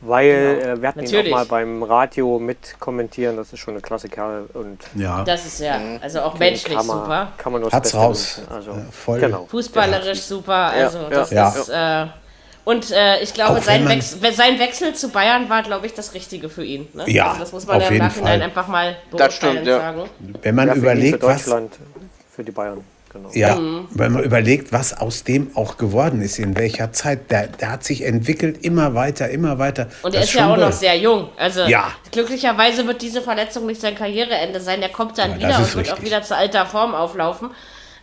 Weil 0.00 0.28
äh, 0.76 0.80
wir 0.82 0.88
hatten 0.88 0.98
ihn 1.00 1.04
Natürlich. 1.06 1.32
auch 1.32 1.38
mal 1.38 1.46
beim 1.46 1.82
Radio 1.82 2.38
mit 2.38 2.76
kommentieren. 2.78 3.36
Das 3.38 3.52
ist 3.54 3.58
schon 3.60 3.72
eine 3.74 3.80
klasse 3.80 4.08
Kerl 4.08 4.44
und 4.52 4.80
Ja, 4.96 5.24
Das 5.24 5.46
ist 5.46 5.60
ja, 5.60 5.78
also 6.02 6.20
auch 6.20 6.38
menschlich 6.38 6.76
kann 6.76 6.86
man, 6.86 6.98
super. 6.98 7.32
Kann 7.38 7.52
man 7.52 7.60
nur 7.62 7.70
das 7.70 7.76
hat's 7.78 7.92
Beste 7.92 7.98
raus. 7.98 8.42
Also, 8.50 8.70
Äh, 8.72 8.74
voll. 8.90 9.20
Genau. 9.20 9.46
Fußballerisch 9.46 10.20
super. 10.22 10.54
Also 10.54 10.98
ja, 10.98 11.08
das 11.10 11.30
ja. 11.30 11.48
ist. 11.48 11.68
Äh, 11.70 12.06
und 12.66 12.90
äh, 12.92 13.20
ich 13.22 13.32
glaube, 13.34 13.60
sein, 13.60 13.84
man- 13.84 13.92
Wechsel, 13.96 14.32
sein 14.32 14.58
Wechsel 14.58 14.94
zu 14.94 15.08
Bayern 15.10 15.48
war, 15.48 15.62
glaube 15.62 15.86
ich, 15.86 15.94
das 15.94 16.12
Richtige 16.14 16.48
für 16.50 16.64
ihn. 16.64 16.86
Ne? 16.92 17.04
Ja, 17.10 17.28
also 17.28 17.40
das 17.40 17.52
muss 17.52 17.66
man 17.66 17.76
auf 17.76 17.82
ja 17.84 17.88
im 17.90 17.98
Nachhinein 17.98 18.38
Fall. 18.40 18.42
einfach 18.42 18.68
mal 18.68 18.92
Das 18.92 19.10
beurteilen 19.10 19.32
stimmt, 19.32 19.58
und 19.60 19.66
ja. 19.66 19.78
sagen. 19.78 20.02
Wenn 20.42 20.54
man 20.54 20.68
Ja, 20.68 20.74
ihn, 20.74 20.80
überlegt, 20.80 21.20
für 21.20 21.26
was, 21.26 21.44
Deutschland, 21.44 21.78
für 22.30 22.44
die 22.44 22.52
Bayern. 22.52 22.82
Genau. 23.14 23.30
ja, 23.32 23.54
Mhm. 23.54 23.86
wenn 23.92 24.12
man 24.12 24.24
überlegt, 24.24 24.72
was 24.72 24.92
aus 24.92 25.22
dem 25.22 25.56
auch 25.56 25.76
geworden 25.76 26.20
ist, 26.20 26.40
in 26.40 26.56
welcher 26.56 26.92
Zeit, 26.92 27.30
der, 27.30 27.46
der 27.46 27.70
hat 27.70 27.84
sich 27.84 28.02
entwickelt, 28.04 28.64
immer 28.64 28.94
weiter, 28.96 29.28
immer 29.30 29.60
weiter. 29.60 29.86
Und 30.02 30.14
er 30.16 30.22
ist 30.22 30.34
ja 30.34 30.52
auch 30.52 30.56
noch 30.56 30.72
sehr 30.72 30.98
jung. 30.98 31.28
Also 31.36 31.60
Ja. 31.62 31.92
glücklicherweise 32.10 32.86
wird 32.88 33.02
diese 33.02 33.22
Verletzung 33.22 33.66
nicht 33.66 33.80
sein 33.80 33.94
Karriereende 33.94 34.60
sein. 34.60 34.82
Er 34.82 34.88
kommt 34.88 35.16
dann 35.16 35.38
Ja, 35.38 35.46
das 35.48 35.48
wieder 35.48 35.56
und 35.58 35.62
ist 35.64 35.76
wird 35.76 35.86
auch 35.86 35.92
richtig. 35.92 36.06
wieder 36.10 36.22
zu 36.22 36.36
alter 36.36 36.66
Form 36.66 36.92
auflaufen. 36.94 37.50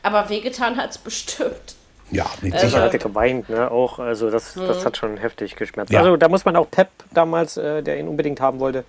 Aber 0.02 0.30
wehgetan 0.30 0.78
hat 0.78 0.92
es 0.92 0.98
bestimmt. 0.98 1.76
Ja, 2.10 2.26
mit 2.42 2.54
Also- 2.54 2.66
Er 2.66 2.70
Sicherheit. 2.70 2.88
hatte 2.94 3.00
geweint, 3.00 3.50
ne? 3.50 3.70
Auch, 3.70 4.00
also 4.00 4.30
das, 4.30 4.56
Mhm. 4.56 4.68
das 4.68 4.86
hat 4.86 4.96
schon 4.98 5.18
heftig 5.18 5.56
geschmerzt. 5.58 5.92
Ja. 5.92 6.00
Also 6.00 6.16
da 6.18 6.30
muss 6.30 6.46
man 6.46 6.56
auch 6.56 6.72
Pep 6.72 6.88
damals, 7.14 7.58
äh, 7.58 7.82
der 7.84 8.00
ihn 8.00 8.08
unbedingt 8.08 8.40
haben 8.42 8.60
wollte, 8.60 8.86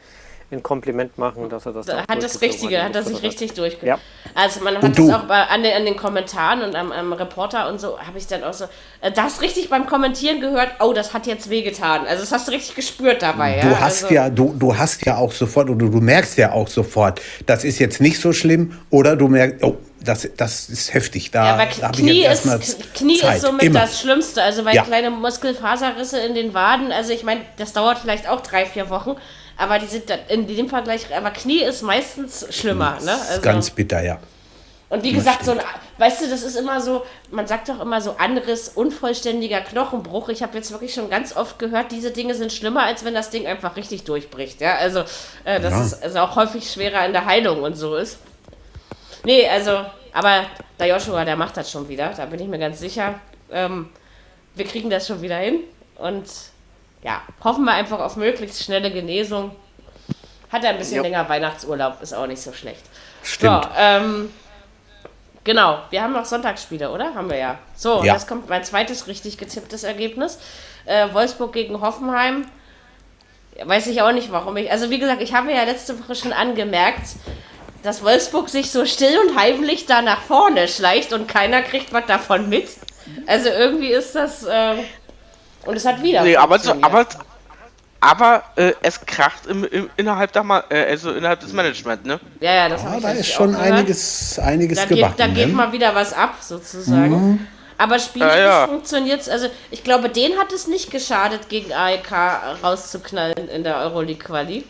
ein 0.52 0.62
Kompliment 0.62 1.18
machen, 1.18 1.48
dass 1.48 1.66
er 1.66 1.72
das 1.72 1.86
Da 1.86 2.06
hat 2.06 2.22
das 2.22 2.40
Richtige, 2.40 2.82
hat 2.82 2.94
er 2.94 3.02
sich 3.02 3.22
richtig 3.22 3.54
durchgeführt. 3.54 3.98
Ja. 3.98 4.32
Also 4.34 4.60
man 4.60 4.76
hat 4.76 4.84
das 4.84 4.96
du? 4.96 5.12
auch 5.12 5.24
bei, 5.24 5.42
an, 5.42 5.62
den, 5.62 5.74
an 5.74 5.84
den 5.84 5.96
Kommentaren 5.96 6.62
und 6.62 6.74
am, 6.74 6.92
am 6.92 7.12
Reporter 7.12 7.68
und 7.68 7.80
so, 7.80 7.98
habe 7.98 8.18
ich 8.18 8.26
dann 8.26 8.44
auch 8.44 8.52
so, 8.52 8.64
äh, 9.00 9.10
da 9.10 9.24
hast 9.24 9.42
richtig 9.42 9.68
beim 9.68 9.86
Kommentieren 9.86 10.40
gehört, 10.40 10.70
oh, 10.80 10.92
das 10.92 11.12
hat 11.14 11.26
jetzt 11.26 11.50
wehgetan. 11.50 12.06
Also 12.06 12.22
das 12.22 12.32
hast 12.32 12.48
du 12.48 12.52
richtig 12.52 12.74
gespürt 12.74 13.22
dabei. 13.22 13.60
Du 13.60 13.68
ja? 13.68 13.80
hast 13.80 14.04
also, 14.04 14.14
ja, 14.14 14.30
du, 14.30 14.54
du 14.58 14.76
hast 14.76 15.04
ja 15.06 15.16
auch 15.16 15.32
sofort, 15.32 15.70
oder 15.70 15.86
du 15.86 16.00
merkst 16.00 16.38
ja 16.38 16.52
auch 16.52 16.68
sofort, 16.68 17.20
das 17.46 17.64
ist 17.64 17.78
jetzt 17.78 18.00
nicht 18.00 18.20
so 18.20 18.32
schlimm, 18.32 18.78
oder 18.90 19.16
du 19.16 19.28
merkst, 19.28 19.62
oh, 19.62 19.76
das, 20.04 20.28
das 20.36 20.68
ist 20.68 20.94
heftig. 20.94 21.30
Da, 21.30 21.44
Ja, 21.44 21.54
aber 21.54 21.66
da 21.66 21.88
hab 21.88 21.94
ich 21.94 22.00
Knie, 22.00 22.22
jetzt 22.22 22.44
ist, 22.44 22.94
Knie 22.94 23.18
Zeit. 23.18 23.36
ist 23.36 23.42
somit 23.42 23.62
Immer. 23.62 23.80
das 23.80 24.00
Schlimmste. 24.00 24.42
Also 24.42 24.64
weil 24.64 24.74
Ja. 24.74 24.82
kleine 24.82 25.10
Muskelfaserrisse 25.10 26.18
in 26.20 26.34
den 26.34 26.54
Waden, 26.54 26.92
also 26.92 27.12
ich 27.12 27.22
meine, 27.22 27.42
das 27.56 27.72
dauert 27.72 27.98
vielleicht 27.98 28.28
auch 28.28 28.40
drei, 28.40 28.66
vier 28.66 28.90
Wochen, 28.90 29.16
aber 29.62 29.78
die 29.78 29.86
sind 29.86 30.10
dann 30.10 30.18
in 30.28 30.46
dem 30.46 30.68
Vergleich, 30.68 31.06
aber 31.16 31.30
Knie 31.30 31.62
ist 31.62 31.82
meistens 31.82 32.46
schlimmer. 32.50 32.98
Ne? 33.00 33.06
Das 33.06 33.22
ist 33.22 33.30
Also, 33.30 33.42
Ganz 33.42 33.70
bitter, 33.70 34.02
ja. 34.02 34.18
und 34.90 35.02
wie 35.04 35.12
gesagt, 35.12 35.44
so 35.44 35.52
ein, 35.52 35.60
weißt 35.98 36.22
du, 36.22 36.28
das 36.28 36.42
ist 36.42 36.56
immer 36.56 36.80
so, 36.80 37.04
man 37.30 37.46
sagt 37.46 37.68
doch 37.68 37.80
immer 37.80 38.00
so 38.00 38.16
Anriss, 38.18 38.68
unvollständiger 38.68 39.60
Knochenbruch. 39.60 40.28
Ich 40.30 40.42
habe 40.42 40.56
jetzt 40.58 40.70
wirklich 40.72 40.92
schon 40.92 41.08
ganz 41.08 41.36
oft 41.36 41.58
gehört, 41.58 41.92
diese 41.92 42.10
Dinge 42.10 42.34
sind 42.34 42.52
schlimmer, 42.52 42.82
als 42.82 43.04
wenn 43.04 43.14
das 43.14 43.30
Ding 43.30 43.46
einfach 43.46 43.76
richtig 43.76 44.04
durchbricht. 44.04 44.60
Ja, 44.60 44.76
also 44.76 45.00
äh, 45.44 45.60
das 45.60 45.72
Ja. 45.72 45.82
ist 45.84 46.02
also 46.02 46.18
auch 46.20 46.36
häufig 46.36 46.70
schwerer 46.70 47.06
in 47.06 47.12
der 47.12 47.24
Heilung 47.26 47.62
und 47.62 47.74
so 47.76 47.94
ist. 47.96 48.18
Nee, 49.24 49.48
also, 49.48 49.84
aber 50.12 50.46
der 50.78 50.88
Joshua, 50.88 51.24
der 51.24 51.36
macht 51.36 51.56
das 51.56 51.70
schon 51.70 51.88
wieder, 51.88 52.12
da 52.16 52.26
bin 52.26 52.40
ich 52.40 52.48
mir 52.48 52.58
ganz 52.58 52.80
sicher. 52.80 53.14
Ähm, 53.50 53.88
wir 54.54 54.64
kriegen 54.66 54.90
das 54.90 55.06
schon 55.06 55.22
wieder 55.22 55.36
hin 55.36 55.60
und 55.96 56.24
ja, 57.02 57.22
hoffen 57.42 57.64
wir 57.64 57.72
einfach 57.72 58.00
auf 58.00 58.16
möglichst 58.16 58.62
schnelle 58.62 58.90
Genesung. 58.90 59.54
Hat 60.50 60.64
er 60.64 60.70
ein 60.70 60.78
bisschen 60.78 60.96
Ja. 60.96 61.02
länger 61.02 61.28
Weihnachtsurlaub, 61.28 62.02
ist 62.02 62.12
auch 62.12 62.26
nicht 62.26 62.42
so 62.42 62.52
schlecht. 62.52 62.82
Stimmt. 63.22 63.64
So, 63.64 63.70
ähm, 63.78 64.30
genau, 65.44 65.78
wir 65.90 66.02
haben 66.02 66.12
noch 66.12 66.24
Sonntagsspiele, 66.26 66.90
oder? 66.90 67.14
Haben 67.14 67.30
wir 67.30 67.38
ja. 67.38 67.58
So, 67.74 68.02
Ja. 68.04 68.14
jetzt 68.14 68.28
kommt 68.28 68.48
mein 68.48 68.62
zweites 68.64 69.06
richtig 69.06 69.38
getipptes 69.38 69.82
Ergebnis. 69.84 70.38
Äh, 70.84 71.12
Wolfsburg 71.12 71.52
gegen 71.52 71.80
Hoffenheim. 71.80 72.46
Weiß 73.64 73.86
ich 73.86 74.02
auch 74.02 74.12
nicht, 74.12 74.32
warum 74.32 74.56
ich. 74.56 74.70
Also, 74.70 74.90
wie 74.90 74.98
gesagt, 74.98 75.22
ich 75.22 75.34
habe 75.34 75.52
ja 75.52 75.62
letzte 75.64 75.98
Woche 76.02 76.14
schon 76.14 76.32
angemerkt, 76.32 77.16
dass 77.82 78.02
Wolfsburg 78.02 78.48
sich 78.48 78.70
so 78.70 78.84
still 78.86 79.18
und 79.26 79.38
heimlich 79.38 79.86
da 79.86 80.02
nach 80.02 80.20
vorne 80.22 80.68
schleicht 80.68 81.12
und 81.12 81.28
keiner 81.28 81.62
kriegt 81.62 81.92
was 81.92 82.06
davon 82.06 82.48
mit. 82.48 82.68
Also, 83.26 83.48
irgendwie 83.48 83.88
ist 83.92 84.14
das. 84.14 84.42
Äh, 84.44 84.76
und 85.66 85.76
es 85.76 85.84
hat 85.84 86.02
wieder. 86.02 86.22
Nee, 86.22 86.36
aber, 86.36 86.58
so, 86.58 86.72
aber, 86.80 87.06
aber 88.00 88.42
äh, 88.56 88.72
es 88.82 89.00
kracht 89.04 89.46
im, 89.46 89.64
im, 89.64 89.90
innerhalb, 89.96 90.32
der, 90.32 90.42
Ma- 90.42 90.64
äh, 90.70 90.84
also 90.90 91.12
innerhalb 91.12 91.40
des 91.40 91.52
Management, 91.52 92.04
ne? 92.04 92.18
Ja, 92.40 92.54
ja, 92.54 92.68
das 92.68 92.82
Ja, 92.82 92.98
da 93.00 93.10
ist 93.12 93.28
schon 93.32 93.54
einiges, 93.54 94.38
einiges 94.38 94.78
Da 94.78 94.84
geht, 94.86 94.96
gebacken. 94.96 95.14
da 95.18 95.26
geht 95.28 95.48
ne? 95.48 95.52
mal 95.54 95.72
wieder 95.72 95.94
was 95.94 96.12
ab, 96.12 96.36
sozusagen. 96.40 97.46
Aber 97.78 97.98
spielerisch 97.98 98.36
Ja, 98.36 98.44
ja. 98.62 98.66
funktioniert 98.68 99.20
es. 99.22 99.28
Also, 99.28 99.48
ich 99.70 99.82
glaube, 99.82 100.08
den 100.08 100.38
hat 100.38 100.52
es 100.52 100.66
nicht 100.68 100.90
geschadet, 100.90 101.48
gegen 101.48 101.72
AEK 101.72 102.12
rauszuknallen 102.62 103.48
in 103.48 103.64
der 103.64 103.76
Euroleague-Quali. 103.78 104.64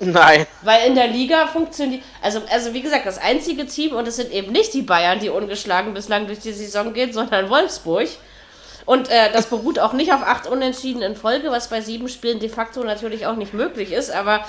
Nein. 0.00 0.46
Weil 0.62 0.86
in 0.86 0.94
der 0.94 1.08
Liga 1.08 1.46
funktioniert. 1.46 2.02
Also, 2.22 2.40
also, 2.52 2.72
wie 2.74 2.82
gesagt, 2.82 3.06
das 3.06 3.18
einzige 3.18 3.66
Team, 3.66 3.94
und 3.96 4.06
es 4.06 4.16
sind 4.16 4.30
eben 4.32 4.52
nicht 4.52 4.72
die 4.74 4.82
Bayern, 4.82 5.18
die 5.18 5.28
ungeschlagen 5.28 5.94
bislang 5.94 6.26
durch 6.26 6.40
die 6.40 6.52
Saison 6.52 6.92
gehen, 6.92 7.12
sondern 7.12 7.48
Wolfsburg. 7.50 8.08
Und 8.88 9.10
äh, 9.10 9.30
das 9.34 9.48
beruht 9.48 9.78
auch 9.78 9.92
nicht 9.92 10.14
auf 10.14 10.22
acht 10.22 10.46
Unentschieden 10.46 11.02
in 11.02 11.14
Folge, 11.14 11.50
was 11.50 11.68
bei 11.68 11.82
sieben 11.82 12.08
Spielen 12.08 12.40
de 12.40 12.48
facto 12.48 12.82
natürlich 12.82 13.26
auch 13.26 13.36
nicht 13.36 13.52
möglich 13.52 13.92
ist. 13.92 14.10
Aber 14.10 14.40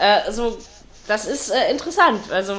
äh, 0.00 0.32
so, 0.32 0.58
das 1.06 1.26
ist 1.26 1.50
äh, 1.50 1.70
interessant. 1.70 2.18
Also, 2.32 2.54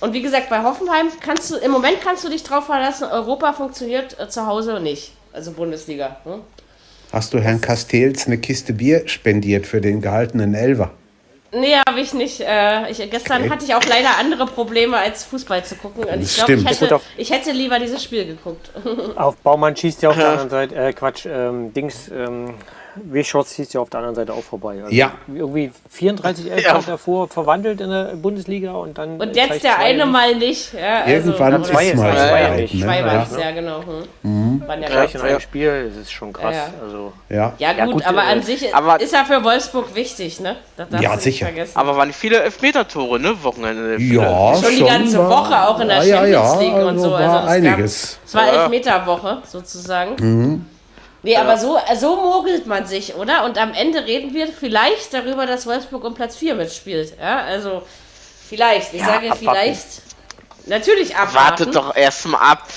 und 0.00 0.12
wie 0.12 0.20
gesagt, 0.20 0.50
bei 0.50 0.62
Hoffenheim 0.62 1.06
kannst 1.22 1.50
du, 1.50 1.56
im 1.56 1.70
Moment 1.70 2.02
kannst 2.02 2.24
du 2.24 2.28
dich 2.28 2.42
drauf 2.42 2.66
verlassen, 2.66 3.04
Europa 3.04 3.54
funktioniert 3.54 4.20
äh, 4.20 4.28
zu 4.28 4.46
Hause 4.46 4.80
nicht. 4.80 5.12
Also 5.32 5.52
Bundesliga. 5.52 6.18
Hm? 6.24 6.42
Hast 7.10 7.32
du 7.32 7.38
Herrn 7.38 7.62
Castells 7.62 8.26
eine 8.26 8.36
Kiste 8.36 8.74
Bier 8.74 9.08
spendiert 9.08 9.66
für 9.66 9.80
den 9.80 10.02
gehaltenen 10.02 10.52
Elfer? 10.52 10.90
Nee, 11.52 11.76
habe 11.86 12.00
ich 12.00 12.12
nicht. 12.12 12.40
Äh, 12.40 12.90
ich, 12.90 12.98
gestern 13.10 13.42
Okay. 13.42 13.50
hatte 13.50 13.64
ich 13.64 13.74
auch 13.74 13.84
leider 13.84 14.18
andere 14.18 14.46
Probleme, 14.46 14.96
als 14.98 15.24
Fußball 15.24 15.64
zu 15.64 15.76
gucken. 15.76 16.04
Und 16.04 16.20
ich 16.20 16.34
glaube, 16.36 16.52
ich 16.54 16.64
hätte, 16.80 17.00
ich 17.16 17.30
hätte 17.30 17.52
lieber 17.52 17.78
dieses 17.78 18.02
Spiel 18.02 18.26
geguckt. 18.26 18.70
Auf 19.16 19.36
Baumann 19.38 19.74
schießt 19.74 20.02
ja 20.02 20.10
auf 20.10 20.16
der 20.16 20.28
anderen 20.28 20.50
Seite, 20.50 20.74
äh, 20.74 20.92
Quatsch, 20.92 21.26
ähm, 21.26 21.72
Dings, 21.72 22.08
ähm, 22.08 22.54
W-Shots 23.04 23.54
schießt 23.56 23.74
ja 23.74 23.80
auf 23.80 23.90
der 23.90 23.98
anderen 24.00 24.14
Seite 24.16 24.32
auch 24.32 24.42
vorbei. 24.42 24.80
Also 24.82 24.94
Ja. 24.94 25.12
Irgendwie 25.32 25.70
34 25.90 26.50
Elfer 26.50 26.68
Ja. 26.78 26.80
davor 26.86 27.28
verwandelt 27.28 27.80
in 27.80 27.90
der 27.90 28.14
Bundesliga 28.16 28.72
und 28.72 28.96
dann. 28.98 29.20
Und 29.20 29.36
jetzt 29.36 29.62
der 29.62 29.74
zwei 29.74 29.84
eine 29.84 30.04
nicht. 30.04 30.12
mal 30.12 30.34
nicht. 30.36 30.72
Ja, 30.74 31.00
also, 31.04 31.10
Irgendwann 31.30 31.54
aber 31.54 31.62
ist 31.64 31.70
zwei 31.70 31.94
mal 31.94 32.14
ja, 32.16 32.26
soweit. 32.28 32.42
ja, 32.42 32.56
Ne? 32.56 32.68
Zwei 32.68 33.04
war 33.04 33.14
Ja. 33.14 33.26
es, 33.30 33.38
ja, 33.40 33.50
genau. 33.52 33.80
Hm. 34.22 34.62
Waren 34.66 34.82
ja 34.82 34.88
Gleich 34.88 35.14
in 35.14 35.20
zwei. 35.20 35.28
einem 35.30 35.40
Spiel, 35.40 35.88
das 35.94 36.02
ist 36.02 36.12
schon 36.12 36.32
krass. 36.32 36.54
Ja, 36.54 36.60
ja. 36.62 36.68
Also, 36.84 37.12
Ja. 37.28 37.52
Ja, 37.58 37.70
gut, 37.72 37.78
Ja, 37.78 37.86
gut, 37.86 38.06
aber 38.06 38.22
äh, 38.24 38.32
an 38.32 38.42
sich 38.42 38.74
aber- 38.74 39.00
ist 39.00 39.14
er 39.14 39.24
für 39.24 39.42
Wolfsburg 39.44 39.94
wichtig, 39.94 40.40
ne? 40.40 40.56
Ja, 41.00 41.10
nicht 41.12 41.22
sicher. 41.22 41.46
vergessen. 41.46 41.72
Aber 41.76 41.96
waren 41.96 42.12
viele 42.12 42.42
Elfmeter-Tore, 42.42 43.18
ne? 43.20 43.34
Wochenende. 43.42 43.96
Viele. 43.98 44.22
Ja, 44.22 44.54
Schon 44.54 44.76
die 44.76 44.84
ganze 44.84 45.18
Woche, 45.28 45.68
auch 45.68 45.80
in 45.80 45.88
der 45.88 46.02
ja, 46.04 46.24
ja, 46.26 46.42
Champions 46.48 46.60
League 46.60 46.74
und 46.74 46.88
also 46.88 47.02
so. 47.04 47.10
War 47.12 47.18
Also 47.18 47.36
es 47.38 47.42
gab- 47.44 47.48
einiges. 47.48 48.18
Es 48.26 48.34
war 48.34 48.46
Ja. 48.46 48.62
Elfmeterwoche 48.64 49.38
sozusagen. 49.46 50.66
Nee, 51.22 51.36
aber 51.36 51.56
so, 51.58 51.78
so 51.96 52.16
mogelt 52.16 52.66
man 52.66 52.86
sich, 52.86 53.14
oder? 53.16 53.44
Und 53.44 53.58
am 53.58 53.74
Ende 53.74 54.04
reden 54.06 54.34
wir 54.34 54.46
vielleicht 54.48 55.12
darüber, 55.12 55.46
dass 55.46 55.66
Wolfsburg 55.66 56.04
um 56.04 56.14
Platz 56.14 56.36
4 56.36 56.54
mitspielt. 56.54 57.14
Ja, 57.20 57.38
also 57.40 57.82
vielleicht. 58.48 58.94
Ich 58.94 59.00
Ja, 59.00 59.06
sage 59.06 59.32
abwarten. 59.32 59.38
vielleicht. 59.38 59.86
Natürlich 60.66 61.16
abwarten. 61.16 61.36
Wartet 61.64 61.74
doch 61.74 61.96
erst 61.96 62.26
mal 62.26 62.38
ab. 62.38 62.68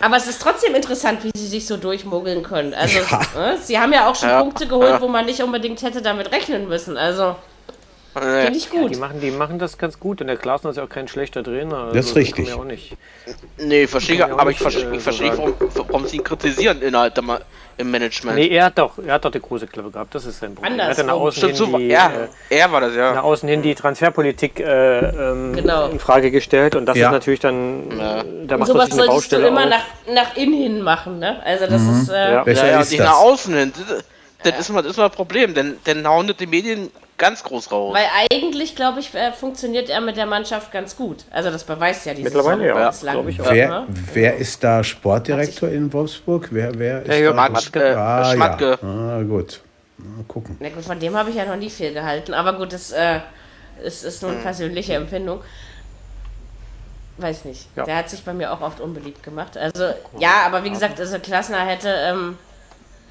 Aber 0.00 0.16
es 0.16 0.26
ist 0.26 0.40
trotzdem 0.42 0.74
interessant, 0.74 1.24
wie 1.24 1.30
sie 1.36 1.46
sich 1.46 1.66
so 1.66 1.76
durchmogeln 1.76 2.42
können. 2.42 2.74
Also, 2.74 2.98
Ja. 2.98 3.20
ne, 3.34 3.58
sie 3.62 3.78
haben 3.78 3.92
ja 3.92 4.08
auch 4.08 4.14
schon 4.14 4.28
Ja. 4.28 4.40
Punkte 4.42 4.66
geholt, 4.66 4.90
Ja. 4.90 5.00
wo 5.00 5.08
man 5.08 5.24
nicht 5.24 5.42
unbedingt 5.42 5.82
hätte 5.82 6.02
damit 6.02 6.30
rechnen 6.32 6.68
müssen. 6.68 6.96
Also, 6.96 7.36
Finde 8.16 8.56
ich 8.56 8.70
gut. 8.70 8.94
Die 8.94 8.98
machen, 8.98 9.20
die 9.20 9.32
machen 9.32 9.58
das 9.58 9.76
ganz 9.76 9.98
gut 9.98 10.20
und 10.20 10.28
der 10.28 10.36
Glasner 10.36 10.70
ist 10.70 10.76
ja 10.76 10.84
auch 10.84 10.88
kein 10.88 11.08
schlechter 11.08 11.42
Trainer. 11.42 11.78
Also 11.78 11.94
Das 11.96 12.06
ist 12.06 12.14
richtig. 12.14 12.46
kann 12.46 12.54
Ja 12.54 12.60
auch 12.60 12.64
nicht. 12.64 12.92
Nee, 13.56 13.88
verstehe 13.88 14.18
Kann 14.18 14.28
ich 14.28 14.34
auch 14.36 14.38
aber 14.38 14.50
ich 14.52 14.60
nicht, 14.60 14.62
verstehe 14.62 14.92
äh, 14.92 14.96
ich 14.96 15.02
verstehe 15.02 15.30
nicht, 15.30 15.36
so 15.36 15.42
warum, 15.58 15.88
warum 15.88 16.06
sie 16.06 16.18
ihn 16.18 16.22
kritisieren 16.24 16.80
innerhalb 16.80 17.16
der 17.16 17.24
im 17.78 17.90
Management. 17.90 18.36
Nee, 18.36 18.48
er 18.48 18.66
hat 18.66 18.78
doch, 18.78 18.92
er 19.04 19.14
hat 19.14 19.24
doch 19.24 19.30
die 19.30 19.40
große 19.40 19.66
Klappe 19.66 19.90
gehabt, 19.90 20.14
das 20.14 20.24
ist 20.26 20.40
sein 20.40 20.54
Problem. 20.54 20.78
Er 20.78 20.88
hat 20.88 20.98
dann 20.98 21.06
nach 21.06 21.14
außen 21.14 21.38
Stimmt, 21.38 21.56
hin 21.56 21.66
super. 21.66 21.78
die, 21.78 21.88
Ja, 21.88 22.10
äh, 22.50 22.56
er 22.56 22.72
war 22.72 22.80
das, 22.80 22.90
nach 22.92 22.96
ja. 23.14 23.20
außen 23.22 23.48
hin 23.48 23.62
die 23.62 23.74
Transferpolitik 23.74 24.60
äh, 24.60 24.98
ähm, 24.98 25.52
Genau. 25.54 25.88
in 25.88 25.98
Frage 25.98 26.30
gestellt 26.30 26.76
und 26.76 26.86
das 26.86 26.96
Ja. 26.96 27.08
ist 27.08 27.12
natürlich 27.12 27.40
dann, 27.40 27.90
Ja. 27.90 27.96
da 27.96 28.20
Und 28.22 28.48
macht 28.48 28.58
man 28.58 28.66
sowas 28.66 28.84
eine 28.90 28.94
solltest 28.94 29.00
du 29.00 29.06
Baustelle 29.06 29.46
immer 29.48 29.66
nach, 29.66 29.84
nach 30.12 30.36
innen 30.36 30.54
hin 30.54 30.82
machen, 30.82 31.18
ne? 31.18 31.40
Also 31.44 31.66
das 31.66 31.82
ist, 31.82 32.08
äh, 32.10 32.32
Ja. 32.32 32.42
Besser 32.44 32.66
Ja, 32.66 32.72
ja, 32.72 32.80
ist 32.80 32.90
nicht 32.90 33.00
das. 33.00 33.08
nach 33.08 33.18
außen 33.18 33.54
hin. 33.54 33.72
Das, 34.42 34.52
das, 34.52 34.60
ist 34.60 34.70
mal, 34.70 34.82
das 34.82 34.90
ist 34.92 34.96
mal 34.98 35.04
ein 35.06 35.10
Problem, 35.10 35.54
denn, 35.54 35.78
denn 35.86 36.06
hauen 36.06 36.32
die 36.38 36.46
Medien 36.46 36.90
ganz 37.18 37.42
groß 37.44 37.70
raus. 37.70 37.94
weil 37.94 38.06
eigentlich, 38.32 38.74
glaube 38.76 39.00
ich, 39.00 39.14
äh, 39.14 39.32
funktioniert 39.32 39.88
er 39.88 40.00
mit 40.00 40.16
der 40.16 40.26
Mannschaft 40.26 40.72
ganz 40.72 40.96
gut. 40.96 41.24
Also 41.30 41.50
das 41.50 41.64
beweist 41.64 42.04
ja 42.06 42.14
die 42.14 42.22
Mittlerweile 42.22 42.62
Saison 42.62 42.78
ja, 42.80 42.88
bislang. 42.90 43.28
ich 43.28 43.40
auch. 43.40 43.50
Wer, 43.52 43.68
Ne? 43.68 43.86
wer 44.12 44.36
ist 44.36 44.62
da 44.64 44.82
Sportdirektor 44.84 45.68
in 45.68 45.92
Wolfsburg? 45.92 46.48
Wer, 46.50 46.78
wer 46.78 47.00
ist 47.02 47.08
Der 47.08 47.32
da? 47.32 47.48
Matsch, 47.48 47.70
äh, 47.76 47.92
Ah, 47.94 48.32
Schmatke. 48.32 48.78
ja. 48.82 48.88
Ah, 48.88 49.22
gut. 49.22 49.60
Mal 49.98 50.24
gucken. 50.26 50.56
Na 50.60 50.68
gut, 50.70 50.84
von 50.84 50.98
dem 50.98 51.14
habe 51.16 51.30
ich 51.30 51.36
ja 51.36 51.44
noch 51.44 51.56
nie 51.56 51.70
viel 51.70 51.92
gehalten. 51.92 52.34
Aber 52.34 52.54
gut, 52.54 52.72
das 52.72 52.90
äh, 52.92 53.20
ist, 53.82 54.04
ist 54.04 54.20
nur 54.22 54.32
eine 54.32 54.40
persönliche 54.40 54.94
Empfindung. 54.94 55.40
Weiß 57.16 57.44
nicht. 57.44 57.68
Ja. 57.76 57.84
Der 57.84 57.96
hat 57.98 58.10
sich 58.10 58.24
bei 58.24 58.32
mir 58.34 58.52
auch 58.52 58.60
oft 58.60 58.80
unbeliebt 58.80 59.22
gemacht. 59.22 59.56
Also, 59.56 59.84
ja, 60.18 60.42
aber 60.46 60.64
wie 60.64 60.70
gesagt, 60.70 60.98
also 60.98 61.18
Klassner 61.20 61.64
hätte, 61.64 61.88
ähm, 61.88 62.36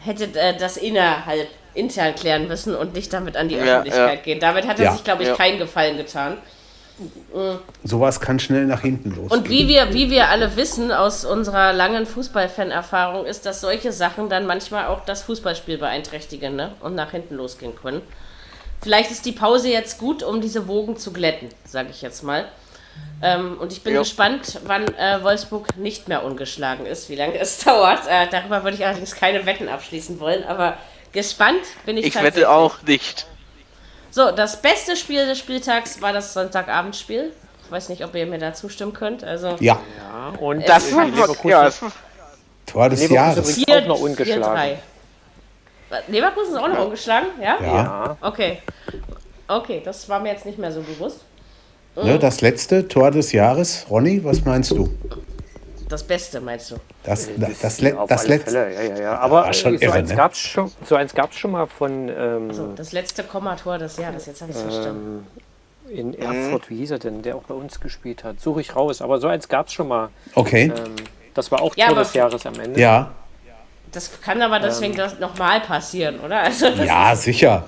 hätte 0.02 0.26
äh, 0.38 0.58
das 0.58 0.76
innerhalb 0.76 1.48
intern 1.74 2.16
klären 2.16 2.48
müssen 2.48 2.76
und 2.76 2.94
nicht 2.94 3.12
damit 3.14 3.36
an 3.38 3.50
die 3.50 3.56
Ja, 3.56 3.64
Öffentlichkeit 3.64 4.18
ja. 4.20 4.24
gehen. 4.24 4.40
Damit 4.40 4.68
hat 4.68 4.80
er 4.80 4.86
Ja. 4.86 4.92
sich, 4.94 5.04
glaube 5.04 5.24
ich, 5.24 5.30
Ja. 5.30 5.36
keinen 5.36 5.58
Gefallen 5.60 5.98
getan. 5.98 6.38
Sowas 7.84 8.20
kann 8.22 8.40
schnell 8.40 8.66
nach 8.66 8.82
hinten 8.82 9.10
losgehen. 9.16 9.42
Und 9.42 9.50
wie 9.50 9.68
wir, 9.68 9.94
wie 9.94 10.10
wir 10.12 10.30
alle 10.30 10.56
wissen 10.56 10.92
aus 10.92 11.26
unserer 11.26 11.74
langen 11.74 12.06
Fußballfan-Erfahrung, 12.06 13.26
ist, 13.26 13.46
dass 13.46 13.62
solche 13.62 13.92
Sachen 13.92 14.30
dann 14.30 14.46
manchmal 14.46 14.86
auch 14.88 15.04
das 15.06 15.24
Fußballspiel 15.24 15.78
beeinträchtigen 15.80 16.56
ne? 16.56 16.72
und 16.82 16.94
nach 16.96 17.12
hinten 17.12 17.36
losgehen 17.36 17.76
können. 17.76 18.02
Vielleicht 18.82 19.12
ist 19.12 19.26
die 19.26 19.32
Pause 19.32 19.70
jetzt 19.70 19.98
gut, 19.98 20.22
um 20.24 20.40
diese 20.42 20.68
Wogen 20.68 20.98
zu 20.98 21.12
glätten, 21.14 21.50
sage 21.66 21.90
ich 21.90 22.02
jetzt 22.02 22.22
mal. 22.24 22.46
Ähm, 23.24 23.58
und 23.60 23.72
ich 23.72 23.82
bin 23.82 23.94
Ja. 23.94 24.00
gespannt, 24.02 24.60
wann 24.66 24.86
äh, 24.96 25.24
Wolfsburg 25.24 25.76
nicht 25.78 26.08
mehr 26.10 26.24
ungeschlagen 26.24 26.86
ist, 26.86 27.10
wie 27.10 27.16
lange 27.16 27.38
es 27.40 27.58
dauert. 27.66 28.02
Äh, 28.08 28.28
darüber 28.30 28.64
würde 28.64 28.78
ich 28.78 28.86
allerdings 28.86 29.16
keine 29.16 29.46
Wetten 29.48 29.68
abschließen 29.68 30.20
wollen, 30.20 30.44
aber 30.44 30.78
gespannt 31.14 31.62
bin 31.86 31.98
ich, 31.98 32.08
Ich 32.08 32.16
wette 32.22 32.50
auch 32.50 32.82
nicht. 32.84 33.26
So, 34.12 34.32
das 34.32 34.62
beste 34.62 34.96
Spiel 34.96 35.26
des 35.26 35.40
Spieltags 35.40 36.02
war 36.02 36.14
das 36.14 36.34
Sonntagabendspiel. 36.34 37.32
Ich 37.66 37.72
weiß 37.72 37.90
nicht, 37.90 38.04
ob 38.04 38.14
ihr 38.14 38.26
mir 38.26 38.38
da 38.38 38.54
zustimmen 38.54 38.94
könnt. 38.94 39.24
Also 39.24 39.56
Ja, 39.60 39.80
Ja, 39.98 40.34
und 40.40 40.68
Das 40.68 40.94
war, 40.94 41.06
ja, 41.46 41.70
Tor 42.66 42.90
des 42.90 43.10
Jahres. 43.10 43.56
Vier- 43.56 43.80
auch 43.84 43.88
noch 43.88 44.00
ungeschlagen. 44.02 44.78
4-3. 45.92 46.02
Leverkusen 46.08 46.54
ist 46.54 46.60
auch 46.60 46.68
noch 46.68 46.86
ungeschlagen, 46.86 47.28
ja? 47.42 47.58
Ja, 47.62 47.74
Ja, 47.76 48.18
Okay. 48.22 48.62
Okay, 49.48 49.82
das 49.84 50.08
war 50.10 50.20
mir 50.20 50.30
jetzt 50.32 50.46
nicht 50.46 50.58
mehr 50.58 50.72
so 50.72 50.82
bewusst. 50.82 51.20
ne, 51.96 52.18
das 52.18 52.42
letzte 52.42 52.88
Tor 52.88 53.12
des 53.12 53.32
Jahres. 53.32 53.86
Ronny, 53.90 54.24
was 54.24 54.44
meinst 54.46 54.72
du? 54.72 54.90
Das 55.94 56.04
Beste, 56.04 56.42
meinst 56.42 56.72
du? 56.72 56.76
Das, 57.04 57.30
das, 57.38 57.60
das, 57.60 57.82
le 57.82 57.96
das 58.08 58.28
letzte. 58.28 58.58
Ja, 58.58 58.82
ja, 58.84 58.98
ja. 59.00 59.20
Aber 59.20 59.44
War 59.44 59.54
schon 59.54 59.76
äh, 59.76 59.78
so 59.78 59.84
irre, 59.86 59.94
eins 59.94 60.10
ne? 60.10 60.16
gab's 60.16 60.40
schon, 60.40 60.72
so 60.88 60.96
eins 60.96 61.14
gab's 61.14 61.38
schon 61.38 61.52
mal 61.52 61.68
von 61.68 62.10
ähm, 62.10 62.52
So, 62.52 62.74
das 62.76 62.92
letzte 62.94 63.24
Kommator 63.24 63.78
des 63.78 63.98
Jahres, 63.98 64.26
jetzt 64.26 64.42
habe 64.42 64.52
ich 64.52 64.58
es 64.58 64.64
verstanden. 64.64 65.28
in 65.90 66.14
Erfurt, 66.16 66.70
wie 66.72 66.78
hieß 66.78 66.92
er 66.92 67.00
denn, 67.00 67.22
der 67.22 67.36
auch 67.36 67.44
bei 67.44 67.54
uns 67.54 67.80
gespielt 67.80 68.24
hat. 68.24 68.40
Suche 68.42 68.62
ich 68.62 68.76
raus, 68.76 69.02
aber 69.04 69.20
so 69.20 69.28
eins 69.28 69.48
gab's 69.48 69.72
schon 69.74 69.88
mal. 69.88 70.10
Okay. 70.34 70.72
Ähm, 70.76 70.96
das 71.36 71.52
war 71.52 71.62
auch 71.62 71.76
Ja, 71.78 71.88
Tor 71.88 71.98
des 71.98 72.14
Jahres 72.16 72.44
am 72.48 72.60
Ende. 72.60 72.80
Ja, 72.80 73.12
Das 73.92 74.10
kann 74.22 74.42
aber 74.42 74.60
deswegen 74.60 74.96
das 74.96 75.20
nochmal 75.20 75.62
passieren, 75.62 76.20
oder? 76.22 76.40
Also, 76.40 76.68
ja, 76.70 77.16
sicher. 77.16 77.64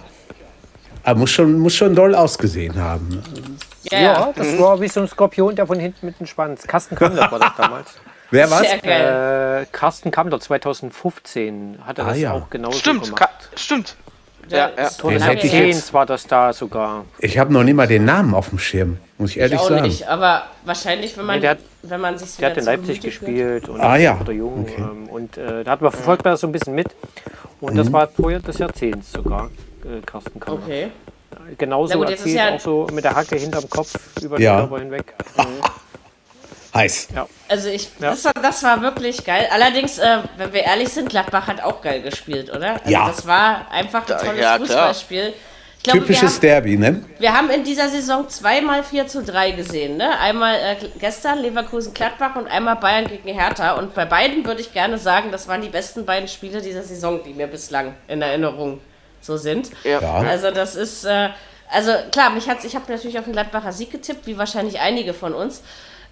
Aber 1.04 1.20
muss 1.20 1.30
schon, 1.30 1.60
muss 1.60 1.76
schon 1.76 1.94
doll 1.94 2.16
ausgesehen 2.16 2.76
haben. 2.82 3.10
ne? 3.10 3.22
ja, 3.92 4.00
Ja, 4.02 4.34
das 4.36 4.58
war 4.58 4.82
wie 4.82 4.88
so 4.88 5.02
ein 5.02 5.08
Skorpion, 5.08 5.56
der 5.56 5.68
von 5.68 5.80
hinten 5.80 6.08
mit 6.08 6.20
dem 6.20 6.26
Schwanz. 6.26 6.64
Carsten 6.66 6.96
Kammler 6.96 7.30
war 7.32 7.38
das 7.38 7.52
damals. 7.58 7.90
Wer 8.32 8.50
geil. 8.84 9.62
Äh, 9.64 9.66
Carsten 9.72 10.12
Kammler 10.12 10.40
2015 10.40 11.80
hat 11.86 11.98
er 12.00 12.06
Ah, 12.06 12.10
das 12.10 12.20
ja. 12.20 12.32
auch 12.34 12.50
genauso 12.50 12.80
stimmt, 12.80 13.04
gemacht. 13.06 13.20
ka, 13.20 13.30
stimmt. 13.56 13.96
Ja, 14.50 14.70
ja. 14.78 14.88
Ich 14.88 14.98
Jahrzehnts 15.54 15.94
war 15.94 16.06
das 16.06 16.28
da 16.28 16.54
sogar. 16.54 17.06
Ich 17.18 17.40
habe 17.40 17.52
noch 17.52 17.64
nicht 17.64 17.74
mal 17.74 17.88
den 17.88 18.06
Namen 18.06 18.36
auf 18.36 18.50
dem 18.50 18.60
Schirm, 18.60 18.98
muss 19.18 19.32
ich 19.32 19.38
Ich 19.38 19.42
ehrlich 19.42 19.60
auch 19.60 19.70
sagen. 19.70 19.82
nicht, 19.84 20.08
aber 20.08 20.44
wahrscheinlich, 20.66 21.18
wenn 21.18 21.26
man, 21.26 21.40
Nee, 21.40 21.48
hat- 21.48 21.58
wenn 21.82 22.00
man 22.00 22.18
sich 22.20 22.36
Der 22.38 22.52
hat 22.52 22.58
in 22.58 22.66
Leipzig 22.66 23.02
gespielt 23.02 23.68
und 23.70 23.82
Ah, 23.82 23.96
ja. 23.98 24.20
oder 24.22 24.32
Jung. 24.34 24.62
Okay. 24.62 24.76
Ähm, 24.78 25.10
und 25.10 25.38
äh, 25.38 25.64
da 25.64 25.72
hat 25.72 25.82
man 25.82 25.92
verfolgt 25.92 26.24
man 26.26 26.34
das 26.34 26.42
so 26.42 26.48
ein 26.48 26.52
bisschen 26.52 26.76
mit. 26.76 26.88
Und 27.60 27.74
Mhm. 27.74 27.78
das 27.78 27.92
war 27.92 28.14
Tor 28.14 28.34
des 28.34 28.58
Jahrzehnts 28.60 29.14
sogar, 29.14 29.50
äh, 29.84 30.02
Carsten 30.06 30.40
Kammler. 30.40 30.62
Okay. 30.64 30.88
Genauso 31.58 31.94
Na 31.94 32.00
gut, 32.00 32.10
jetzt 32.10 32.20
ist 32.26 32.34
erzählt, 32.36 32.50
ja- 32.52 32.56
auch 32.56 32.60
so 32.60 32.88
mit 32.94 33.04
der 33.04 33.16
Hacke 33.16 33.36
hinterm 33.38 33.68
Kopf 33.70 33.94
über 34.22 34.40
Ja. 34.40 34.58
den 34.62 34.70
Körper 34.70 34.80
hinweg. 34.84 35.14
Heiß. 36.76 37.08
Also 37.48 37.70
ich, 37.70 37.90
Ja. 38.00 38.12
das, 38.12 38.26
war, 38.26 38.34
das 38.34 38.64
war 38.64 38.82
wirklich 38.82 39.24
geil. 39.24 39.48
Allerdings, 39.52 39.98
äh, 39.98 40.20
wenn 40.38 40.54
wir 40.54 40.64
ehrlich 40.64 40.90
sind, 40.90 41.10
Gladbach 41.10 41.48
hat 41.48 41.62
auch 41.64 41.82
geil 41.82 42.02
gespielt, 42.02 42.50
oder? 42.56 42.74
Also 42.74 42.90
Ja. 42.92 43.08
Das 43.08 43.26
war 43.26 43.72
einfach 43.72 44.04
ein 44.04 44.10
Ja, 44.10 44.18
tolles 44.18 44.42
ja. 44.42 44.58
Fußballspiel. 44.58 45.34
Ich 45.78 45.84
glaube, 45.92 46.00
wir 46.00 46.08
Typisches 46.16 46.34
haben, 46.36 46.42
Derby, 46.42 46.78
ne? 46.78 47.06
wir 47.20 47.38
haben 47.38 47.50
in 47.52 47.64
dieser 47.64 47.88
Saison 47.90 48.28
zweimal 48.28 48.84
4 48.84 49.08
zu 49.08 49.24
3 49.24 49.52
gesehen. 49.52 49.98
Ne? 49.98 50.18
Einmal 50.20 50.56
äh, 50.56 50.76
gestern 51.00 51.38
Leverkusen-Gladbach 51.44 52.36
und 52.38 52.48
einmal 52.48 52.78
Bayern 52.78 53.06
gegen 53.08 53.30
Hertha. 53.30 53.74
Und 53.74 53.94
bei 53.94 54.06
beiden 54.06 54.44
würde 54.46 54.62
ich 54.62 54.74
gerne 54.74 54.98
sagen, 54.98 55.32
das 55.32 55.48
waren 55.48 55.62
die 55.62 55.70
besten 55.70 56.04
beiden 56.04 56.28
Spiele 56.28 56.60
dieser 56.62 56.82
Saison, 56.82 57.22
die 57.24 57.36
mir 57.36 57.46
bislang 57.46 57.94
in 58.08 58.22
Erinnerung 58.24 58.82
so 59.22 59.38
sind. 59.38 59.70
Ja. 59.84 60.02
Ja. 60.02 60.14
Also 60.28 60.50
das 60.50 60.76
ist, 60.76 61.06
äh, 61.06 61.30
also 61.72 61.92
klar, 62.12 62.32
mich 62.32 62.50
hat's, 62.50 62.64
ich 62.66 62.76
habe 62.76 62.92
natürlich 62.92 63.20
auf 63.20 63.26
den 63.26 63.34
Gladbacher 63.34 63.72
Sieg 63.72 63.92
getippt, 63.92 64.26
wie 64.26 64.40
wahrscheinlich 64.40 64.80
einige 64.80 65.14
von 65.14 65.36
uns. 65.36 65.62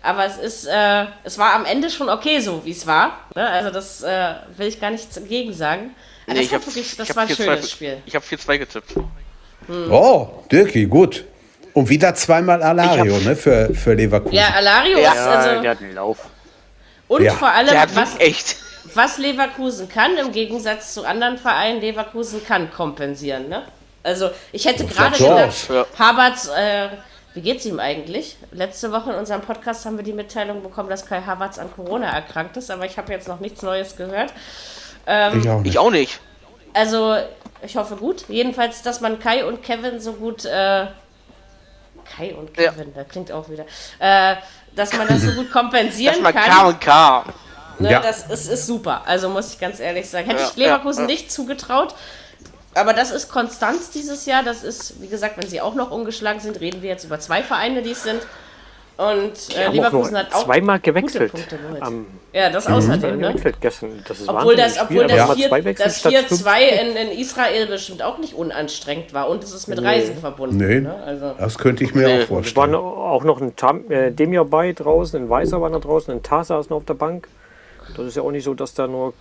Aber 0.04 0.26
es 0.26 0.38
ist, 0.38 0.66
äh, 0.68 1.06
es 1.24 1.38
war 1.38 1.54
am 1.54 1.64
Ende 1.66 1.90
schon 1.90 2.10
okay 2.10 2.40
so, 2.42 2.62
wie 2.66 2.72
es 2.72 2.86
war. 2.86 3.20
Ne? 3.36 3.48
Also 3.50 3.70
das 3.72 4.04
äh, 4.04 4.34
will 4.58 4.68
ich 4.68 4.80
gar 4.82 4.92
nichts 4.92 5.16
dagegen 5.16 5.54
sagen. 5.54 5.96
Aber 6.28 6.34
Nee, 6.34 6.40
das, 6.40 6.46
ich 6.48 6.54
hat 6.54 6.60
hab- 6.62 6.68
wirklich, 6.68 6.96
das 6.98 7.10
ich 7.10 7.16
war 7.16 7.24
ein 7.24 7.30
4-2 7.30 7.36
schönes 7.36 7.72
Spiel. 7.72 7.98
Ich 8.06 8.14
habe 8.16 8.26
4-2 8.26 8.58
getippt. 8.60 8.96
Oh, 9.90 10.28
Dirki, 10.52 10.86
gut. 10.86 11.24
Und 11.74 11.90
wieder 11.90 12.14
zweimal 12.16 12.62
Alario, 12.62 13.18
ne? 13.20 13.36
Für, 13.36 13.74
für 13.74 13.94
Leverkusen. 13.94 14.36
Ja, 14.36 14.50
Alario 14.56 15.00
Ja, 15.00 15.10
ist 15.12 15.16
Ja, 15.16 15.26
also 15.32 15.62
der 15.62 15.72
hat 15.72 15.82
einen 15.82 15.96
Lauf. 15.96 16.18
und 17.08 17.24
Ja. 17.24 17.34
vor 17.34 17.50
allem 17.50 17.74
was, 17.96 18.20
echt. 18.20 18.58
was 18.94 19.18
Leverkusen 19.18 19.90
kann 19.90 20.18
im 20.18 20.32
Gegensatz 20.32 20.94
zu 20.94 21.06
anderen 21.06 21.38
Vereinen, 21.38 21.80
Leverkusen 21.82 22.46
kann 22.46 22.70
kompensieren. 22.72 23.48
Ne? 23.50 23.64
Also 24.04 24.30
ich 24.52 24.66
hätte 24.66 24.86
gerade 24.86 25.18
gedacht. 25.18 25.70
Ja. 25.70 25.86
Havertz, 25.98 26.50
äh, 26.56 26.90
wie 27.34 27.42
geht's 27.42 27.66
ihm 27.66 27.80
eigentlich? 27.80 28.38
Letzte 28.52 28.92
Woche 28.92 29.12
in 29.12 29.18
unserem 29.18 29.42
Podcast 29.42 29.86
haben 29.86 29.98
wir 29.98 30.04
die 30.04 30.14
Mitteilung 30.14 30.62
bekommen, 30.62 30.90
dass 30.90 31.06
Kai 31.06 31.22
Havertz 31.22 31.58
an 31.60 31.72
Corona 31.76 32.10
erkrankt 32.14 32.58
ist, 32.58 32.70
aber 32.72 32.86
ich 32.86 32.98
habe 32.98 33.12
jetzt 33.12 33.28
noch 33.28 33.40
nichts 33.40 33.62
Neues 33.62 33.96
gehört. 33.96 34.34
Ich 35.06 35.50
auch 35.50 35.60
nicht. 35.62 35.66
Ich 35.74 35.80
auch 35.80 35.92
nicht. 35.92 36.20
Also 36.74 37.18
ich 37.62 37.76
hoffe 37.76 37.96
gut. 37.96 38.26
Jedenfalls, 38.30 38.82
dass 38.82 39.02
man 39.02 39.20
Kai 39.20 39.46
und 39.46 39.64
Kevin 39.64 40.00
so 40.00 40.14
gut. 40.14 40.46
Äh, 40.46 40.88
Kai 42.06 42.34
und 42.36 42.58
Ja. 42.58 42.72
Kevin, 42.72 42.94
das 42.94 43.08
klingt 43.08 43.32
auch 43.32 43.50
wieder. 43.50 43.66
Äh, 44.00 44.36
dass 44.76 44.94
man 44.94 45.08
das 45.08 45.22
so 45.22 45.32
gut 45.32 45.52
kompensieren 45.52 46.16
Das 46.16 46.24
mal 46.24 46.34
kann. 46.34 46.44
K 46.52 46.68
und 46.68 46.82
K. 46.82 47.26
Ne, 47.80 47.92
Ja. 47.92 48.00
Das 48.00 48.28
ist, 48.28 48.48
ist 48.48 48.68
super. 48.68 49.04
Also 49.06 49.30
muss 49.30 49.54
ich 49.54 49.60
ganz 49.60 49.80
ehrlich 49.80 50.10
sagen. 50.10 50.28
Hätte 50.28 50.42
Ja, 50.42 50.48
ich 50.50 50.56
Leverkusen 50.56 51.04
ja, 51.04 51.10
ja. 51.10 51.16
nicht 51.16 51.32
zugetraut. 51.32 51.96
Aber 52.76 52.94
das 52.94 53.12
ist 53.12 53.30
Konstanz 53.30 53.90
dieses 53.92 54.26
Jahr. 54.26 54.44
Das 54.44 54.64
ist, 54.64 55.02
wie 55.02 55.08
gesagt, 55.08 55.38
wenn 55.42 55.48
sie 55.50 55.62
auch 55.62 55.76
noch 55.76 55.92
ungeschlagen 55.92 56.40
sind, 56.40 56.60
reden 56.60 56.82
wir 56.82 56.90
jetzt 56.90 57.04
über 57.06 57.20
zwei 57.20 57.44
Vereine, 57.44 57.82
die 57.82 57.92
es 57.92 58.04
sind. 58.04 58.22
Und 58.96 59.34
äh, 59.58 59.70
Leverkusen 59.72 60.16
hat 60.16 60.34
auch 60.36 60.44
zweimal 60.46 60.80
gewechselt. 60.80 61.32
Punkte 61.32 61.58
ja, 62.32 62.52
das 62.52 62.68
Mhm. 62.68 62.74
außerdem, 62.76 63.18
ne? 63.20 63.28
gewechselt 63.30 63.56
gestern. 63.60 64.04
Das 64.08 64.20
ist 64.20 64.30
Obwohl 64.30 64.56
das, 64.56 64.80
obwohl 64.80 65.08
das, 65.08 65.34
vier- 65.34 65.50
Wechsel 65.52 65.86
das 65.86 66.00
statt 66.00 66.14
fünf. 66.28 66.46
4-2 66.46 66.60
in, 66.62 66.96
in 66.96 67.20
Israel 67.20 67.66
bestimmt 67.68 68.04
auch 68.04 68.20
nicht 68.20 68.36
unanstrengend 68.36 69.12
war. 69.14 69.30
Und 69.30 69.44
es 69.44 69.52
ist 69.52 69.68
mit 69.68 69.82
Reisen 69.82 70.18
verbunden. 70.18 70.58
Nee, 70.58 70.80
Ne? 70.82 70.96
Also, 71.04 71.34
das 71.40 71.58
könnte 71.58 71.84
ich 71.84 71.96
mir 71.96 72.08
Nee. 72.08 72.14
auch 72.14 72.22
Es 72.24 72.30
waren 72.56 72.72
vorstellen. 72.72 72.76
auch 72.76 73.24
noch 73.24 73.42
ein 73.42 73.56
Tam, 73.56 73.90
äh, 73.92 74.12
Demir 74.12 74.46
bei 74.46 74.74
draußen, 74.74 75.24
ein 75.24 75.30
Weißer 75.30 75.60
war 75.60 75.72
noch 75.72 75.82
draußen, 75.82 76.14
ein 76.14 76.22
Tar 76.22 76.44
saß 76.44 76.70
noch 76.70 76.78
auf 76.78 76.86
der 76.86 76.94
Bank. 76.96 77.28
Das 77.98 78.06
ist 78.06 78.16
ja 78.16 78.22
auch 78.22 78.32
nicht 78.32 78.44
so, 78.44 78.54
dass 78.54 78.76
da 78.76 78.86
nur 78.88 79.14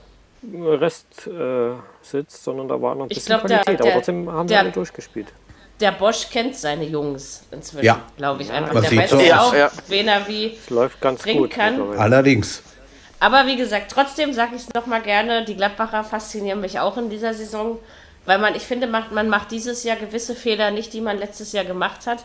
Rest 0.55 1.27
äh, 1.29 1.73
sitzt, 2.03 2.43
sondern 2.45 2.69
da 2.69 2.81
war 2.81 2.95
noch 2.95 3.05
ein 3.05 3.11
Ich 3.11 3.19
bisschen 3.19 3.37
glaub, 3.39 3.47
der- 3.47 3.59
Qualität. 3.61 3.79
der- 3.81 3.87
aber 3.87 3.95
trotzdem 3.95 4.31
haben 4.33 4.47
der- 4.49 4.57
wir 4.57 4.61
alle 4.61 4.71
durchgespielt. 4.73 5.29
der 5.81 5.93
Bosch 5.93 6.29
kennt 6.31 6.57
seine 6.57 6.85
Jungs 6.85 7.45
inzwischen, 7.51 7.85
Ja. 7.87 8.01
glaube 8.17 8.43
ich. 8.43 8.53
Einfach. 8.53 8.75
Man 8.75 8.83
Der 8.83 8.97
weiß 8.97 9.11
so 9.11 9.21
ja 9.21 9.41
auch, 9.41 9.55
Ja. 9.55 9.71
wen 9.89 10.09
er 10.09 10.27
wie. 10.29 10.57
Es 10.57 10.71
läuft 10.71 11.01
ganz 11.01 11.23
Bringen 11.23 11.41
gut. 11.43 11.51
kann. 11.51 11.99
Allerdings. 11.99 12.63
Aber 13.21 13.47
wie 13.47 13.57
gesagt, 13.57 13.91
trotzdem 13.93 14.33
sage 14.33 14.57
ich 14.57 14.63
es 14.63 14.75
nochmal 14.75 15.03
gerne, 15.03 15.45
die 15.45 15.55
Gladbacher 15.57 16.03
faszinieren 16.05 16.61
mich 16.61 16.79
auch 16.81 16.97
in 16.97 17.09
dieser 17.11 17.35
Saison. 17.35 17.79
weil 18.25 18.39
man, 18.39 18.55
ich 18.55 18.63
finde, 18.63 18.87
macht, 18.87 19.11
man 19.11 19.29
macht 19.29 19.51
dieses 19.51 19.83
Jahr 19.83 19.97
gewisse 19.97 20.37
Fehler 20.37 20.71
nicht, 20.71 20.93
die 20.93 21.01
man 21.01 21.19
letztes 21.19 21.51
Jahr 21.51 21.65
gemacht 21.65 22.07
hat. 22.07 22.19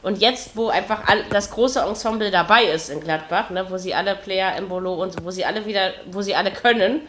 Und 0.00 0.18
jetzt, 0.18 0.56
wo 0.56 0.68
einfach 0.68 1.08
all, 1.08 1.24
das 1.30 1.50
große 1.50 1.80
Ensemble 1.80 2.30
dabei 2.30 2.66
ist 2.66 2.88
in 2.88 3.00
Gladbach, 3.00 3.50
ne, 3.50 3.66
wo 3.68 3.76
sie 3.76 3.92
alle 3.92 4.14
Player, 4.14 4.54
Embolo 4.54 4.94
und 4.94 5.12
so, 5.12 5.24
wo 5.24 5.32
sie 5.32 5.44
alle 5.44 5.66
wieder, 5.66 5.90
wo 6.12 6.22
sie 6.22 6.36
alle 6.36 6.52
können, 6.52 7.00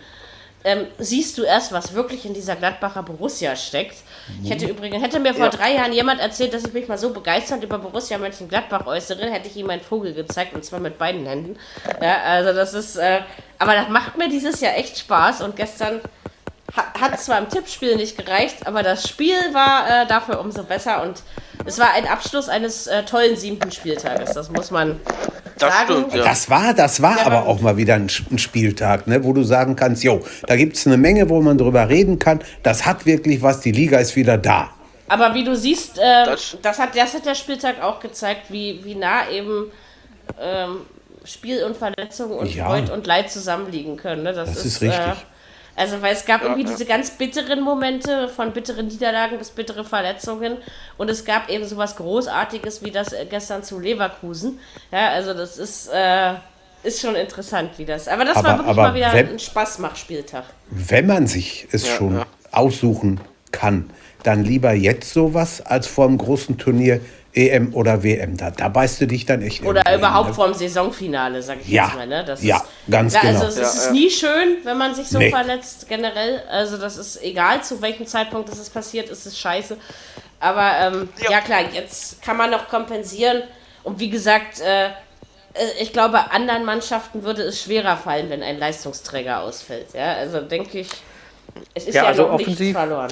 ähm, 0.64 0.88
siehst 1.00 1.38
du 1.38 1.44
erst, 1.44 1.72
was 1.72 1.94
wirklich 1.94 2.26
in 2.26 2.34
dieser 2.34 2.56
Gladbacher 2.56 3.04
Borussia 3.04 3.56
steckt. 3.56 3.98
Ich 4.44 4.50
hätte 4.52 4.68
übrigens, 4.68 5.04
hätte 5.04 5.20
mir 5.20 5.34
vor 5.34 5.46
Ja. 5.46 5.50
drei 5.52 5.74
Jahren 5.74 5.92
jemand 5.94 6.22
erzählt, 6.22 6.54
dass 6.54 6.64
ich 6.64 6.74
mich 6.74 6.88
mal 6.88 6.98
so 6.98 7.12
begeistert 7.12 7.64
über 7.64 7.80
Borussia 7.80 8.18
Mönchengladbach 8.18 8.86
äußere, 8.86 9.30
hätte 9.32 9.48
ich 9.48 9.58
ihm 9.58 9.70
einen 9.70 9.82
Vogel 9.82 10.14
gezeigt 10.14 10.54
und 10.54 10.64
zwar 10.64 10.80
mit 10.80 10.98
beiden 10.98 11.26
Händen. 11.26 11.58
Ja, 12.02 12.22
also 12.24 12.54
das 12.54 12.74
ist, 12.74 12.96
äh, 12.98 13.22
aber 13.60 13.74
das 13.74 13.90
macht 13.90 14.18
mir 14.18 14.30
dieses 14.30 14.62
Jahr 14.62 14.76
echt 14.78 14.98
Spaß 15.00 15.42
und 15.42 15.56
gestern 15.56 16.00
hat 16.76 17.20
zwar 17.20 17.40
im 17.40 17.50
Tippspiel 17.50 17.96
nicht 17.96 18.18
gereicht, 18.18 18.66
aber 18.66 18.84
das 18.84 19.08
Spiel 19.08 19.36
war 19.54 20.04
äh, 20.04 20.08
dafür 20.08 20.40
umso 20.40 20.64
besser 20.64 21.04
und 21.04 21.22
es 21.66 21.78
war 21.80 21.92
ein 21.94 22.08
Abschluss 22.08 22.50
eines 22.50 22.88
äh, 22.88 23.04
tollen 23.04 23.36
siebten 23.36 23.72
Spieltages. 23.72 24.32
Das 24.34 24.50
muss 24.52 24.72
man 24.72 25.00
Das 25.60 25.70
sagen. 25.74 25.86
stimmt, 25.92 26.14
ja. 26.14 26.24
Das 26.24 26.50
war, 26.50 26.74
das 26.74 27.02
war 27.02 27.18
Ja, 27.18 27.26
aber 27.26 27.46
auch 27.46 27.60
mal 27.62 27.78
wieder 27.78 27.96
ein, 27.96 28.10
ein 28.32 28.38
Spieltag, 28.38 29.08
ne, 29.08 29.24
wo 29.24 29.34
du 29.34 29.44
sagen 29.44 29.76
kannst, 29.76 30.04
jo, 30.04 30.22
da 30.48 30.56
gibt 30.56 30.78
es 30.78 30.88
eine 30.88 30.98
Menge, 30.98 31.30
wo 31.30 31.42
man 31.42 31.58
drüber 31.58 31.90
reden 31.90 32.18
kann. 32.20 32.40
Das 32.64 32.86
hat 32.86 33.06
wirklich 33.06 33.42
was, 33.42 33.60
die 33.60 33.72
Liga 33.72 34.00
ist 34.00 34.16
wieder 34.16 34.38
da. 34.38 34.70
Aber 35.08 35.34
wie 35.34 35.44
du 35.44 35.56
siehst, 35.56 35.98
ähm, 36.02 36.26
Das- 36.26 36.58
das, 36.62 36.80
hat, 36.80 36.96
das 36.96 37.14
hat 37.14 37.26
der 37.26 37.36
Spieltag 37.36 37.84
auch 37.84 38.00
gezeigt, 38.00 38.44
wie, 38.50 38.80
wie 38.86 38.96
nah 38.96 39.30
eben 39.30 39.66
ähm, 40.40 40.78
Spiel 41.26 41.64
und 41.66 41.76
Verletzung 41.76 42.32
und 42.32 42.56
Ja. 42.56 42.66
Freud 42.68 42.90
und 42.92 43.06
Leid 43.06 43.30
zusammenliegen 43.30 43.98
können. 43.98 44.24
Ne? 44.24 44.34
Das, 44.34 44.50
Das 44.50 44.58
ist, 44.60 44.66
ist 44.66 44.82
richtig. 44.82 45.00
Äh, 45.00 45.14
also, 45.82 46.02
weil 46.02 46.14
es 46.14 46.26
gab 46.26 46.44
irgendwie 46.44 46.64
ja. 46.64 46.70
diese 46.70 46.86
ganz 46.86 47.12
bitteren 47.12 47.62
Momente, 47.62 48.30
von 48.30 48.54
bitteren 48.54 48.88
Niederlagen 48.88 49.38
bis 49.38 49.50
bittere 49.50 49.84
Verletzungen. 49.84 50.58
Und 50.98 51.10
es 51.10 51.26
gab 51.26 51.50
eben 51.50 51.66
sowas 51.66 51.96
Großartiges 51.96 52.84
wie 52.84 52.92
das 52.92 53.14
äh, 53.14 53.26
gestern 53.30 53.64
zu 53.64 53.80
Leverkusen. 53.80 54.60
Ja, 54.92 55.10
also 55.10 55.34
das 55.34 55.58
ist, 55.58 55.90
äh, 55.94 56.34
ist 56.84 57.02
schon 57.02 57.16
interessant, 57.16 57.72
wie 57.78 57.86
das. 57.86 58.08
Aber 58.08 58.26
das 58.26 58.38
Aber- 58.38 58.48
war 58.48 58.58
wirklich 58.60 58.70
aber 58.72 58.82
mal 58.90 58.94
wieder 58.96 59.14
wenn- 59.14 59.30
ein 59.30 59.40
Spaßmach-Spieltag. 59.40 60.46
Wenn 60.70 61.08
man 61.08 61.28
sich 61.28 61.68
es 61.72 61.88
Ja, 61.88 61.96
schon 61.96 62.16
ja. 62.18 62.26
aussuchen 62.52 63.20
kann, 63.52 63.90
dann 64.24 64.44
lieber 64.44 64.72
jetzt 64.74 65.14
sowas 65.14 65.62
als 65.62 65.88
vor 65.88 66.06
einem 66.08 66.18
großen 66.20 66.58
Turnier 66.58 67.02
EM 67.34 67.74
oder 67.74 68.04
WM. 68.04 68.36
Da, 68.38 68.52
da 68.52 68.68
beißt 68.70 69.00
du 69.02 69.08
dich 69.08 69.26
dann 69.26 69.42
echt 69.42 69.64
Oder 69.64 69.82
überhaupt 69.96 70.30
ne? 70.30 70.34
vorm 70.36 70.54
Saisonfinale, 70.54 71.42
sag 71.42 71.62
ich 71.62 71.70
Ja. 71.70 71.86
jetzt 71.86 71.96
mal. 71.96 72.08
Ne? 72.08 72.24
Das 72.26 72.44
Ja, 72.44 72.58
ist, 72.58 72.66
ganz 72.92 73.14
ja, 73.14 73.22
genau. 73.22 73.40
Also 73.46 73.48
es 73.48 73.56
Ja, 73.58 73.64
ist 73.80 73.86
ja. 73.88 73.92
nie 73.92 74.10
schön, 74.10 74.58
wenn 74.64 74.78
man 74.78 74.94
sich 74.96 75.08
so 75.08 75.18
Nee. 75.18 75.30
verletzt, 75.30 75.88
generell. 75.88 76.42
Also 76.50 76.78
das 76.78 76.98
ist 76.98 77.22
egal, 77.24 77.64
zu 77.64 77.82
welchem 77.82 78.06
Zeitpunkt 78.06 78.50
das 78.50 78.60
ist 78.60 78.74
passiert, 78.74 79.10
ist 79.10 79.26
es 79.26 79.38
scheiße. 79.40 79.78
Aber 80.40 80.72
ähm, 80.80 81.10
ja. 81.24 81.32
Ja. 81.32 81.42
klar, 81.42 81.62
jetzt 81.74 82.22
kann 82.22 82.36
man 82.38 82.50
noch 82.52 82.68
kompensieren. 82.68 83.44
Und 83.84 84.00
wie 84.00 84.10
gesagt, 84.10 84.60
äh, 84.60 84.88
äh, 84.88 84.90
ich 85.80 85.94
glaube, 85.94 86.32
anderen 86.32 86.66
Mannschaften 86.66 87.24
würde 87.24 87.44
es 87.44 87.62
schwerer 87.62 87.96
fallen, 87.98 88.30
wenn 88.30 88.44
ein 88.44 88.58
Leistungsträger 88.60 89.42
ausfällt. 89.42 89.88
Ja, 89.94 90.14
also 90.14 90.42
denke 90.42 90.80
ich, 90.80 90.90
es 91.74 91.86
ist 91.88 91.96
Ja, 91.96 92.04
ja, 92.04 92.10
also 92.10 92.24
noch 92.28 92.38
nichts 92.38 92.54
offensiv- 92.54 92.74
verloren. 92.74 93.12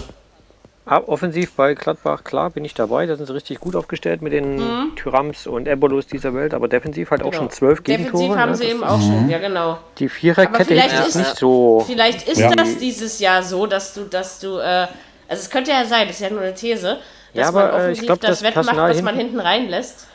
Offensiv 0.85 1.53
bei 1.53 1.75
Gladbach, 1.75 2.23
klar, 2.23 2.49
bin 2.49 2.65
ich 2.65 2.73
dabei. 2.73 3.05
Da 3.05 3.15
sind 3.15 3.27
sie 3.27 3.33
richtig 3.33 3.59
gut 3.59 3.75
aufgestellt 3.75 4.23
mit 4.23 4.33
den 4.33 4.59
Thürams 4.95 5.45
und 5.45 5.67
Ebolos 5.67 6.07
dieser 6.07 6.33
Welt. 6.33 6.55
Aber 6.55 6.67
defensiv 6.67 7.11
halt 7.11 7.21
auch 7.21 7.27
Mhm. 7.27 7.31
Genau. 7.31 7.43
schon 7.43 7.51
zwölf 7.51 7.83
Gegentore. 7.83 8.23
Defensiv 8.23 8.37
haben 8.39 8.49
ne? 8.51 8.55
sie 8.57 8.63
Das- 8.63 8.71
eben 8.73 8.83
auch 8.83 8.99
schon, 8.99 9.29
ja 9.29 9.37
genau. 9.37 9.77
Die 9.99 10.09
Viererkette 10.09 10.65
vielleicht 10.65 11.07
ist 11.07 11.15
nicht 11.15 11.35
so. 11.37 11.83
Vielleicht 11.85 12.27
ist 12.27 12.39
Ja. 12.39 12.49
das 12.51 12.77
dieses 12.79 13.19
Jahr 13.19 13.43
so, 13.43 13.67
dass 13.67 13.93
du, 13.93 14.05
dass 14.05 14.39
du, 14.39 14.57
äh, 14.57 14.63
also 14.63 14.89
es 15.29 15.49
könnte 15.51 15.69
ja 15.69 15.85
sein, 15.85 16.07
das 16.07 16.15
ist 16.19 16.21
ja 16.23 16.31
nur 16.31 16.41
eine 16.41 16.55
These, 16.55 16.97
dass 16.97 16.99
Ja, 17.35 17.47
aber, 17.49 17.59
man 17.59 17.69
äh, 17.69 17.73
ich 17.73 17.81
offensiv 17.83 18.05
glaub, 18.07 18.21
das 18.21 18.29
das 18.39 18.43
wettmacht, 18.43 18.75
was 18.75 19.01
man 19.03 19.13
hinten- 19.13 19.19
hinten 19.35 19.39
reinlässt. 19.39 20.07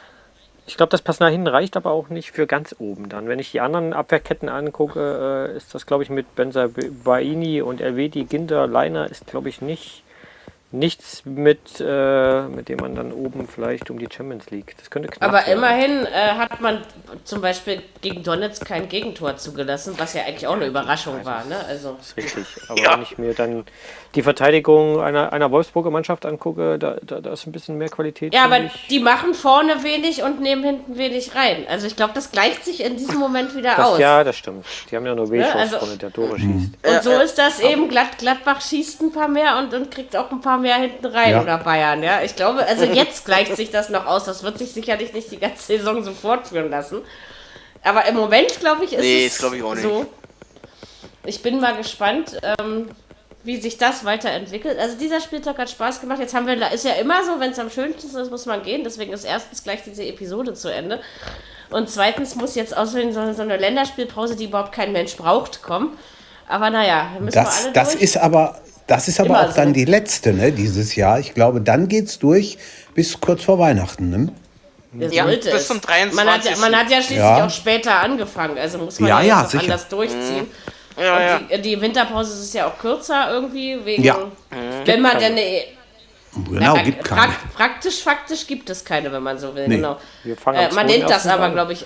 Ich 0.66 0.76
glaube, 0.78 0.90
das 0.90 1.02
Personal 1.02 1.30
hinten 1.30 1.46
reicht 1.46 1.76
aber 1.76 1.92
auch 1.92 2.08
nicht 2.08 2.32
für 2.32 2.46
ganz 2.48 2.74
oben 2.80 3.08
dann. 3.10 3.28
Wenn 3.28 3.38
ich 3.38 3.52
die 3.52 3.60
anderen 3.60 3.92
Abwehrketten 3.92 4.48
angucke, 4.48 5.50
äh, 5.52 5.56
ist 5.56 5.72
das, 5.74 5.86
glaube 5.86 6.02
ich, 6.02 6.10
mit 6.10 6.34
Benza 6.34 6.68
Baini 7.04 7.60
und 7.62 7.80
Elvedi, 7.82 8.24
Ginter, 8.24 8.66
Leiner 8.66 9.08
ist, 9.08 9.26
glaube 9.26 9.50
ich, 9.50 9.60
nicht 9.60 10.02
nichts 10.74 11.24
mit, 11.24 11.80
äh, 11.80 12.42
mit 12.48 12.68
dem 12.68 12.78
man 12.78 12.94
dann 12.94 13.12
oben 13.12 13.46
vielleicht 13.48 13.90
um 13.90 13.98
die 13.98 14.08
Champions 14.14 14.50
League. 14.50 14.74
Das 14.78 14.90
könnte 14.90 15.08
knapp 15.08 15.28
Aber 15.28 15.38
werden. 15.46 15.52
immerhin 15.58 16.06
äh, 16.06 16.34
hat 16.36 16.60
man 16.60 16.82
zum 17.24 17.40
Beispiel 17.40 17.82
gegen 18.00 18.22
Donetsk 18.22 18.66
kein 18.66 18.88
Gegentor 18.88 19.36
zugelassen, 19.36 19.94
was 19.98 20.14
ja 20.14 20.22
eigentlich 20.22 20.46
auch 20.46 20.54
eine 20.56 20.66
Überraschung 20.66 21.24
war. 21.24 21.44
Ne? 21.44 21.56
Also, 21.68 21.94
Das 21.98 22.08
ist 22.08 22.16
richtig. 22.16 22.44
Aber 22.68 22.80
Ja. 22.82 22.92
wenn 22.94 23.02
ich 23.02 23.16
mir 23.18 23.34
dann 23.34 23.64
die 24.14 24.22
Verteidigung 24.22 25.00
einer, 25.00 25.32
einer 25.32 25.50
Wolfsburger 25.50 25.90
Mannschaft 25.90 26.26
angucke, 26.26 26.78
da, 26.78 26.96
da, 27.02 27.20
da 27.20 27.32
ist 27.32 27.46
ein 27.46 27.52
bisschen 27.52 27.78
mehr 27.78 27.88
Qualität. 27.88 28.34
ja, 28.34 28.44
aber 28.44 28.60
ich. 28.60 28.86
die 28.88 29.00
machen 29.00 29.34
vorne 29.34 29.82
wenig 29.84 30.22
und 30.22 30.40
nehmen 30.40 30.62
hinten 30.64 30.96
wenig 30.98 31.34
rein. 31.34 31.66
Also 31.68 31.86
ich 31.86 31.96
glaube, 31.96 32.12
das 32.14 32.30
gleicht 32.32 32.64
sich 32.64 32.82
in 32.84 32.96
diesem 32.96 33.18
Moment 33.18 33.54
wieder 33.56 33.74
das, 33.76 33.86
aus. 33.86 33.98
ja, 33.98 34.24
das 34.24 34.36
stimmt. 34.36 34.64
Die 34.90 34.96
haben 34.96 35.06
ja 35.06 35.14
nur 35.14 35.30
Wechos 35.30 35.54
also- 35.54 35.78
vorne, 35.78 35.96
der 35.96 36.12
Tore 36.12 36.38
schießt. 36.38 36.74
Und 36.86 37.02
so 37.02 37.10
ist 37.12 37.38
das 37.38 37.60
eben. 37.60 37.88
Glad 37.88 38.18
Gladbach 38.18 38.60
schießt 38.60 39.02
ein 39.02 39.12
paar 39.12 39.28
mehr 39.28 39.58
und, 39.58 39.72
und 39.74 39.90
kriegt 39.90 40.16
auch 40.16 40.30
ein 40.30 40.40
paar 40.40 40.58
mehr 40.58 40.63
hinten 40.72 41.06
rein 41.06 41.30
Ja. 41.32 41.42
oder 41.42 41.58
Bayern. 41.58 42.02
Ja, 42.02 42.22
ich 42.22 42.34
glaube, 42.36 42.64
also 42.66 42.84
jetzt 42.84 43.24
gleicht 43.24 43.54
sich 43.56 43.70
das 43.70 43.88
noch 43.90 44.06
aus. 44.06 44.24
Das 44.24 44.42
wird 44.42 44.58
sich 44.58 44.72
sicherlich 44.72 45.12
nicht 45.12 45.30
die 45.30 45.38
ganze 45.38 45.62
Saison 45.64 46.02
so 46.02 46.12
fortführen 46.12 46.70
lassen. 46.70 47.02
Aber 47.82 48.06
im 48.06 48.14
Moment, 48.16 48.58
glaube 48.60 48.84
ich, 48.84 48.92
ist 48.94 49.00
Nee, 49.00 49.26
es 49.26 49.38
ich 49.38 49.62
auch 49.62 49.74
nicht. 49.74 49.82
so. 49.82 50.06
Ich 51.26 51.42
bin 51.42 51.60
mal 51.60 51.76
gespannt, 51.76 52.38
ähm, 52.58 52.88
wie 53.42 53.60
sich 53.60 53.76
das 53.76 54.04
weiterentwickelt. 54.04 54.78
Also 54.78 54.96
dieser 54.96 55.20
Spieltag 55.20 55.58
hat 55.58 55.68
Spaß 55.70 56.00
gemacht. 56.00 56.18
Jetzt 56.18 56.34
haben 56.34 56.46
wir, 56.46 56.72
ist 56.72 56.84
ja 56.84 56.92
immer 56.94 57.22
so, 57.24 57.38
wenn 57.40 57.50
es 57.50 57.58
am 57.58 57.70
schönsten 57.70 58.16
ist, 58.16 58.30
muss 58.30 58.46
man 58.46 58.62
gehen. 58.62 58.84
Deswegen 58.84 59.12
ist 59.12 59.24
erstens 59.24 59.62
gleich 59.62 59.82
diese 59.84 60.02
Episode 60.04 60.54
zu 60.54 60.68
Ende. 60.72 61.00
Und 61.70 61.90
zweitens 61.90 62.34
muss 62.36 62.54
jetzt 62.54 62.76
außerdem 62.76 63.12
so, 63.12 63.32
so 63.32 63.42
eine 63.42 63.56
Länderspielpause, 63.56 64.36
die 64.36 64.44
überhaupt 64.46 64.72
kein 64.72 64.92
Mensch 64.92 65.16
braucht, 65.16 65.62
kommen. 65.62 65.96
Aber 66.46 66.68
naja, 66.70 67.08
müssen 67.20 67.34
wir 67.36 67.42
Das, 67.42 67.64
alle 67.64 67.72
das 67.72 67.90
durch. 67.92 68.02
ist 68.02 68.16
aber, 68.18 68.60
das 68.87 69.09
ist 69.09 69.18
aber 69.20 69.30
Immer 69.30 69.49
auch 69.51 69.55
dann 69.55 69.68
so. 69.68 69.74
die 69.74 69.85
letzte, 69.85 70.32
ne, 70.32 70.53
dieses 70.53 70.95
Jahr. 70.95 71.18
Ich 71.18 71.35
glaube, 71.35 71.61
dann 71.61 71.89
geht's 71.89 72.18
durch 72.18 72.59
bis 72.95 73.18
kurz 73.20 73.43
vor 73.45 73.59
Weihnachten, 73.59 74.11
ne? 74.11 74.32
Ja, 74.99 75.09
Ja, 75.09 75.24
bis 75.24 75.45
es. 75.47 75.66
zum 75.66 75.80
Man 76.12 76.26
hat, 76.28 76.45
ja, 76.45 76.53
23.. 76.53 76.61
man 76.61 76.76
hat 76.76 76.91
ja 76.91 76.97
schließlich 76.99 77.18
Ja. 77.18 77.47
auch 77.47 77.51
später 77.51 78.01
angefangen, 78.01 78.57
also 78.59 78.78
muss 78.78 79.01
man 79.01 79.09
Ja, 79.09 79.20
ja, 79.22 79.49
ja, 79.53 79.59
anders 79.61 79.89
durchziehen. 79.89 80.47
Ja, 80.97 81.16
Und 81.16 81.51
ja. 81.51 81.57
Die, 81.59 81.62
die 81.62 81.80
Winterpause 81.80 82.32
ist 82.41 82.55
ja 82.55 82.68
auch 82.68 82.78
kürzer 82.78 83.28
irgendwie, 83.32 83.78
wegen, 83.85 84.05
Ja. 84.05 84.18
wenn 84.85 85.01
man 85.03 85.18
denn 85.18 85.32
eine, 85.32 85.62
Genau, 86.51 86.74
na, 86.76 86.82
gibt 86.82 87.03
pra 87.03 87.16
keine. 87.16 87.32
praktisch, 87.57 88.03
faktisch 88.03 88.47
gibt 88.47 88.68
es 88.70 88.85
keine, 88.85 89.11
wenn 89.12 89.22
man 89.22 89.39
so 89.39 89.55
will, 89.55 89.66
Nee. 89.68 89.76
genau. 89.76 89.99
Wir 90.24 90.37
fangen 90.37 90.59
Äh, 90.59 90.72
man 90.74 90.87
nennt 90.87 91.09
das 91.11 91.24
2.1. 91.26 91.30
aber, 91.32 91.51
glaube 91.51 91.72
ich, 91.72 91.85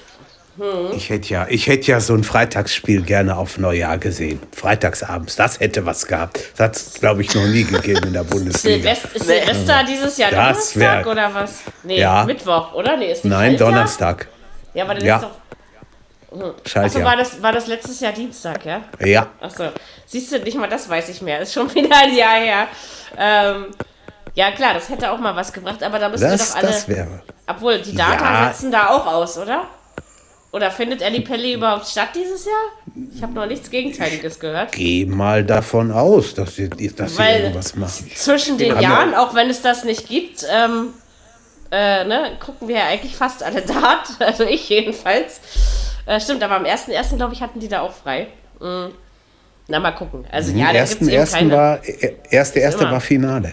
Ich 0.97 1.11
hätte 1.11 1.29
ja, 1.29 1.47
ich 1.49 1.67
hätte 1.69 1.91
ja 1.93 2.01
so 2.01 2.15
ein 2.15 2.25
Freitagsspiel 2.25 3.03
gerne 3.03 3.37
auf 3.37 3.59
Neujahr 3.59 3.99
gesehen. 3.99 4.41
Freitagsabends, 4.55 5.37
das 5.37 5.61
hätte 5.61 5.87
was 5.87 6.07
gehabt. 6.07 6.41
Das 6.57 6.65
hat 6.65 6.77
es, 6.77 6.95
glaube 6.95 7.23
ich, 7.23 7.33
noch 7.35 7.45
nie 7.47 7.65
gegeben 7.65 8.09
in 8.09 8.13
der 8.13 8.25
Bundesliga. 8.25 8.77
Silvest 8.95 9.05
ist 9.17 9.27
Silvester 9.27 9.85
dieses 9.89 10.17
Jahr 10.19 10.31
Das 10.31 10.73
Donnerstag 10.73 11.05
wär- 11.05 11.13
oder 11.13 11.35
was? 11.35 11.61
Nee, 11.85 12.01
Ja. 12.01 12.25
Mittwoch, 12.25 12.73
oder? 12.75 12.97
Nee, 12.97 13.13
ist 13.13 13.25
nicht 13.25 13.33
Nein, 13.33 13.51
Schaltjahr? 13.51 13.71
Donnerstag. 13.71 14.29
Ja, 14.75 14.85
aber 14.85 14.95
dann 14.95 15.05
Ja. 15.05 15.17
ist 15.17 15.23
doch. 15.25 15.31
Achso, 16.31 16.55
Schaltjahr. 16.67 17.05
war 17.05 17.17
das, 17.17 17.43
war 17.43 17.53
das 17.53 17.67
letztes 17.69 18.01
Jahr 18.01 18.13
Dienstag, 18.13 18.65
ja? 18.67 18.83
Ja, 19.05 19.29
Achso, 19.41 19.65
siehst 20.07 20.31
du, 20.33 20.39
nicht 20.41 20.59
mal 20.59 20.69
das 20.69 20.89
weiß 20.89 21.09
ich 21.09 21.23
mehr. 21.23 21.41
Ist 21.41 21.55
schon 21.55 21.73
wieder 21.75 21.97
ein 22.03 22.15
Jahr 22.15 22.35
her. 22.41 22.67
Ähm, 23.17 23.67
ja, 24.35 24.51
klar, 24.53 24.75
das 24.75 24.89
hätte 24.91 25.11
auch 25.11 25.19
mal 25.19 25.35
was 25.37 25.53
gebracht, 25.53 25.83
aber 25.83 25.99
da 25.99 26.09
müssen 26.09 26.23
wir 26.25 26.31
das, 26.31 26.51
doch 26.51 26.57
alle. 26.59 26.67
das 26.67 26.87
wäre. 26.89 27.23
obwohl, 27.47 27.79
die 27.81 27.95
Data 27.95 28.25
Ja. 28.43 28.49
setzen 28.53 28.71
da 28.71 28.89
auch 28.89 29.07
aus, 29.07 29.39
oder? 29.39 29.63
Oder 30.51 30.71
findet 30.71 31.03
Elli 31.03 31.21
Pelli 31.21 31.55
überhaupt 31.55 31.87
statt 31.87 32.09
dieses 32.15 32.47
Jahr? 32.47 33.05
Ich 33.15 33.23
habe 33.23 33.35
noch 33.35 33.47
nichts 33.47 33.71
Gegenteiliges 33.71 34.41
gehört. 34.41 34.73
Geh 34.73 35.05
mal 35.05 35.45
davon 35.45 35.93
aus, 35.93 36.33
dass 36.35 36.57
sie, 36.57 36.69
dass 36.71 37.13
sie 37.13 37.19
Weil 37.19 37.41
irgendwas 37.43 37.77
machen. 37.77 38.11
zwischen 38.15 38.57
den 38.57 38.75
haben 38.75 38.83
Jahren, 38.83 39.13
ja- 39.13 39.23
auch 39.23 39.35
wenn 39.35 39.51
es 39.51 39.61
das 39.61 39.85
nicht 39.85 40.09
gibt, 40.09 40.47
ähm, 40.51 40.95
äh, 41.71 42.03
ne, 42.05 42.39
gucken 42.41 42.67
wir 42.67 42.77
ja 42.77 42.87
eigentlich 42.87 43.15
fast 43.15 43.43
alle 43.43 43.61
Dart. 43.67 44.09
Also 44.21 44.45
ich 44.45 44.67
jedenfalls. 44.71 45.41
Äh, 46.07 46.19
stimmt, 46.19 46.43
aber 46.43 46.57
am 46.57 46.65
1.1. 46.65 47.17
glaube 47.17 47.35
ich, 47.35 47.43
hatten 47.43 47.61
die 47.61 47.69
da 47.69 47.83
auch 47.83 47.93
frei. 47.93 48.29
Mhm. 48.59 48.93
Na, 49.71 49.79
mal 49.81 49.93
gucken. 49.93 50.25
Also 50.33 50.53
ja, 50.53 50.69
Am 50.69 50.73
da 50.73 50.79
ersten, 50.79 51.05
eben 51.09 51.17
ersten 51.19 51.51
war, 51.51 51.85
äh, 51.87 52.15
erste, 52.31 52.59
erste 52.61 52.83
Immer. 52.85 52.93
war 52.93 53.01
Finale. 53.03 53.53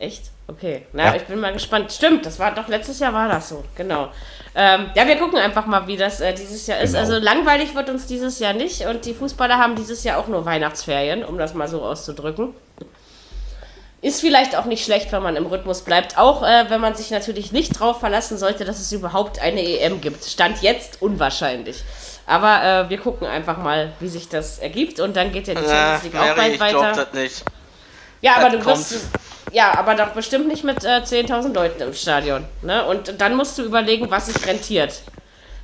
Echt? 0.00 0.24
Okay. 0.48 0.82
Na, 0.92 1.04
Ja. 1.10 1.14
ich 1.14 1.22
bin 1.22 1.38
mal 1.38 1.52
gespannt. 1.52 1.92
Stimmt, 1.92 2.26
das 2.26 2.40
war 2.40 2.52
doch 2.54 2.66
letztes 2.66 2.98
Jahr 2.98 3.12
war 3.12 3.28
das 3.28 3.50
so. 3.50 3.62
Genau. 3.76 4.08
Ähm, 4.54 4.90
ja, 4.96 5.06
wir 5.06 5.16
gucken 5.16 5.38
einfach 5.38 5.66
mal, 5.66 5.86
wie 5.86 5.96
das 5.96 6.20
äh, 6.20 6.34
dieses 6.34 6.66
Jahr 6.66 6.80
ist. 6.80 6.92
Genau. 6.94 7.00
Also 7.00 7.18
langweilig 7.18 7.74
wird 7.74 7.88
uns 7.88 8.06
dieses 8.06 8.38
Jahr 8.40 8.52
nicht 8.52 8.84
und 8.86 9.04
die 9.04 9.14
Fußballer 9.14 9.58
haben 9.58 9.76
dieses 9.76 10.02
Jahr 10.02 10.18
auch 10.18 10.26
nur 10.26 10.44
Weihnachtsferien, 10.44 11.24
um 11.24 11.38
das 11.38 11.54
mal 11.54 11.68
so 11.68 11.82
auszudrücken. 11.82 12.54
Ist 14.02 14.22
vielleicht 14.22 14.56
auch 14.56 14.64
nicht 14.64 14.82
schlecht, 14.84 15.12
wenn 15.12 15.22
man 15.22 15.36
im 15.36 15.44
Rhythmus 15.46 15.82
bleibt. 15.82 16.16
Auch 16.16 16.42
äh, 16.42 16.64
wenn 16.70 16.80
man 16.80 16.94
sich 16.94 17.10
natürlich 17.10 17.52
nicht 17.52 17.78
drauf 17.78 18.00
verlassen 18.00 18.38
sollte, 18.38 18.64
dass 18.64 18.80
es 18.80 18.90
überhaupt 18.92 19.40
eine 19.40 19.60
EM 19.62 20.00
gibt. 20.00 20.24
Stand 20.24 20.62
jetzt 20.62 21.02
unwahrscheinlich. 21.02 21.82
Aber 22.26 22.62
äh, 22.86 22.90
wir 22.90 22.96
gucken 22.98 23.26
einfach 23.26 23.58
mal, 23.58 23.92
wie 24.00 24.08
sich 24.08 24.28
das 24.28 24.58
ergibt. 24.58 25.00
Und 25.00 25.16
dann 25.16 25.32
geht 25.32 25.48
ja 25.48 25.54
die 25.54 25.60
Na, 25.66 25.98
Champions 25.98 26.02
League 26.04 26.14
auch 26.22 26.36
bald 26.36 26.52
ich 26.52 26.58
glaube 26.58 26.78
weiter. 26.78 27.04
das 27.04 27.12
nicht. 27.12 27.44
Ja, 28.22 28.36
aber 28.36 28.50
Das 28.56 28.60
du 28.60 28.66
wirst. 28.66 29.08
Ja, 29.52 29.76
aber 29.78 29.94
doch 29.94 30.10
bestimmt 30.10 30.48
nicht 30.48 30.64
mit 30.64 30.84
äh, 30.84 31.02
10.000 31.02 31.52
Leuten 31.52 31.82
im 31.82 31.94
Stadion. 31.94 32.44
Ne? 32.62 32.84
Und 32.84 33.20
dann 33.20 33.36
musst 33.36 33.58
du 33.58 33.62
überlegen, 33.62 34.10
was 34.10 34.26
sich 34.26 34.46
rentiert. 34.46 35.02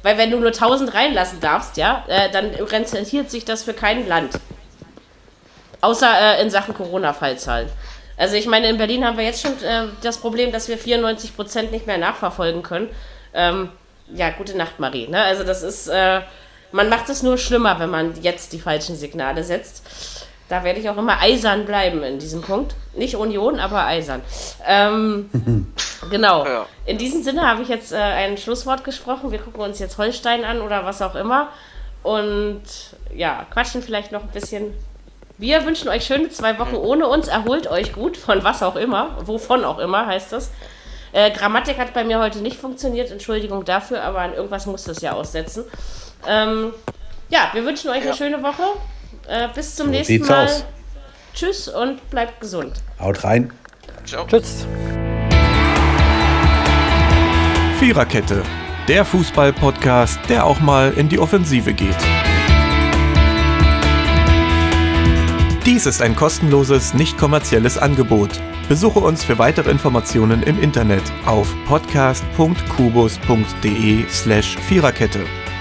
Weil 0.03 0.18
wenn 0.18 0.30
du 0.30 0.39
nur 0.39 0.49
1000 0.49 0.95
reinlassen 0.95 1.41
darfst, 1.41 1.76
ja, 1.76 2.05
äh, 2.09 2.30
dann 2.30 2.51
rentiert 2.51 3.30
sich 3.30 3.45
das 3.45 3.62
für 3.62 3.74
kein 3.74 4.07
Land. 4.09 4.39
Außer 5.80 6.39
äh, 6.39 6.43
in 6.43 6.51
Sachen 6.51 6.74
Corona-Fallzahlen. 6.74 7.68
Also 8.16 8.37
ich 8.37 8.47
meine, 8.47 8.68
in 8.68 8.78
Berlin 8.78 9.05
haben 9.05 9.18
wir 9.18 9.24
jetzt 9.24 9.43
schon 9.43 9.53
äh, 9.62 9.87
das 10.03 10.18
Problem, 10.18 10.53
dass 10.53 10.68
wir 10.68 10.78
94% 10.78 11.70
nicht 11.70 11.87
mehr 11.87 11.99
nachverfolgen 11.99 12.62
können. 12.62 12.89
Ähm, 13.34 13.70
ja, 14.14 14.30
gute 14.30 14.57
Nacht, 14.57 14.78
Marie. 14.78 15.09
Ne? 15.09 15.20
Also 15.22 15.45
das 15.45 15.62
ist, 15.62 15.89
äh, 15.89 16.20
man 16.72 16.89
macht 16.89 17.09
es 17.09 17.22
nur 17.22 17.39
schlimmer, 17.39 17.78
wenn 17.78 17.91
man 17.91 18.20
jetzt 18.22 18.53
die 18.53 18.61
falschen 18.61 18.97
Signale 18.97 19.45
setzt. 19.45 20.16
Da 20.49 20.62
werde 20.62 20.78
ich 20.78 20.88
auch 20.88 20.97
immer 20.97 21.20
eisern 21.20 21.64
bleiben 21.66 22.03
in 22.05 22.18
diesem 22.20 22.40
Punkt. 22.40 22.74
Nicht 22.94 23.16
Union, 23.16 23.59
aber 23.59 23.84
eisern. 23.84 24.22
Ähm, 24.66 25.28
genau. 26.11 26.44
Ja. 26.47 26.66
In 26.84 26.99
diesem 26.99 27.22
Sinne 27.24 27.42
habe 27.49 27.62
ich 27.62 27.68
jetzt 27.68 27.92
äh, 27.92 27.97
ein 27.97 28.36
Schlusswort 28.38 28.84
gesprochen. 28.84 29.32
Wir 29.32 29.40
gucken 29.40 29.61
uns 29.61 29.78
jetzt 29.80 29.99
Holstein 29.99 30.44
an 30.44 30.61
oder 30.61 30.84
was 30.84 31.03
auch 31.03 31.16
immer. 31.16 31.49
Und 32.05 32.62
ja, 33.14 33.44
quatschen 33.51 33.82
vielleicht 33.82 34.12
noch 34.12 34.22
ein 34.22 34.28
bisschen. 34.30 34.72
Wir 35.38 35.66
wünschen 35.66 35.88
euch 35.88 36.05
schöne 36.07 36.28
zwei 36.30 36.59
Wochen 36.61 36.76
ohne 36.76 37.09
uns. 37.09 37.26
Erholt 37.26 37.68
euch 37.68 37.92
gut 37.92 38.16
von 38.16 38.44
was 38.44 38.62
auch 38.62 38.76
immer. 38.76 39.16
Wovon 39.26 39.64
auch 39.64 39.78
immer 39.80 40.07
heißt 40.07 40.32
das. 40.32 40.53
Äh, 41.12 41.32
Grammatik 41.32 41.78
hat 41.78 41.92
bei 41.92 42.05
mir 42.05 42.20
heute 42.20 42.38
nicht 42.38 42.57
funktioniert. 42.59 43.11
Entschuldigung 43.11 43.64
dafür, 43.64 44.03
aber 44.03 44.20
an 44.20 44.32
irgendwas 44.34 44.66
muss 44.66 44.84
das 44.84 45.03
ja 45.03 45.12
aussetzen. 45.12 45.64
Ähm, 46.28 46.72
ja, 47.28 47.51
wir 47.53 47.64
wünschen 47.64 47.90
euch 47.90 47.97
eine 48.03 48.07
Ja. 48.07 48.14
schöne 48.14 48.42
Woche. 48.42 48.62
Äh, 49.29 49.49
bis 49.55 49.74
zum 49.74 49.87
So 49.87 49.93
nächsten 49.93 50.20
Mal. 50.27 50.45
aus. 50.47 50.64
Tschüss 51.35 51.68
und 51.68 52.09
bleibt 52.11 52.41
gesund. 52.41 52.72
Haut 53.01 53.22
rein. 53.24 53.53
Ciao. 54.05 54.27
Tschüss. 54.27 54.66
Viererkette, 57.79 58.43
der 58.89 59.05
Fußball-Podcast, 59.05 60.18
der 60.29 60.47
auch 60.47 60.61
mal 60.61 60.93
in 60.97 61.09
die 61.11 61.18
Offensive 61.18 61.74
geht. 61.74 61.97
Dies 65.66 65.85
ist 65.85 66.01
ein 66.01 66.14
kostenloses, 66.16 66.95
nicht 66.95 67.18
kommerzielles 67.18 67.77
Angebot. 67.77 68.31
Besuche 68.68 69.01
uns 69.01 69.22
für 69.24 69.39
weitere 69.39 69.70
Informationen 69.70 70.43
im 70.45 70.62
Internet 70.62 71.03
auf 71.27 71.53
podcast.kubus.de 71.66 74.09
slash 74.09 74.57
Viererkette. 74.68 75.20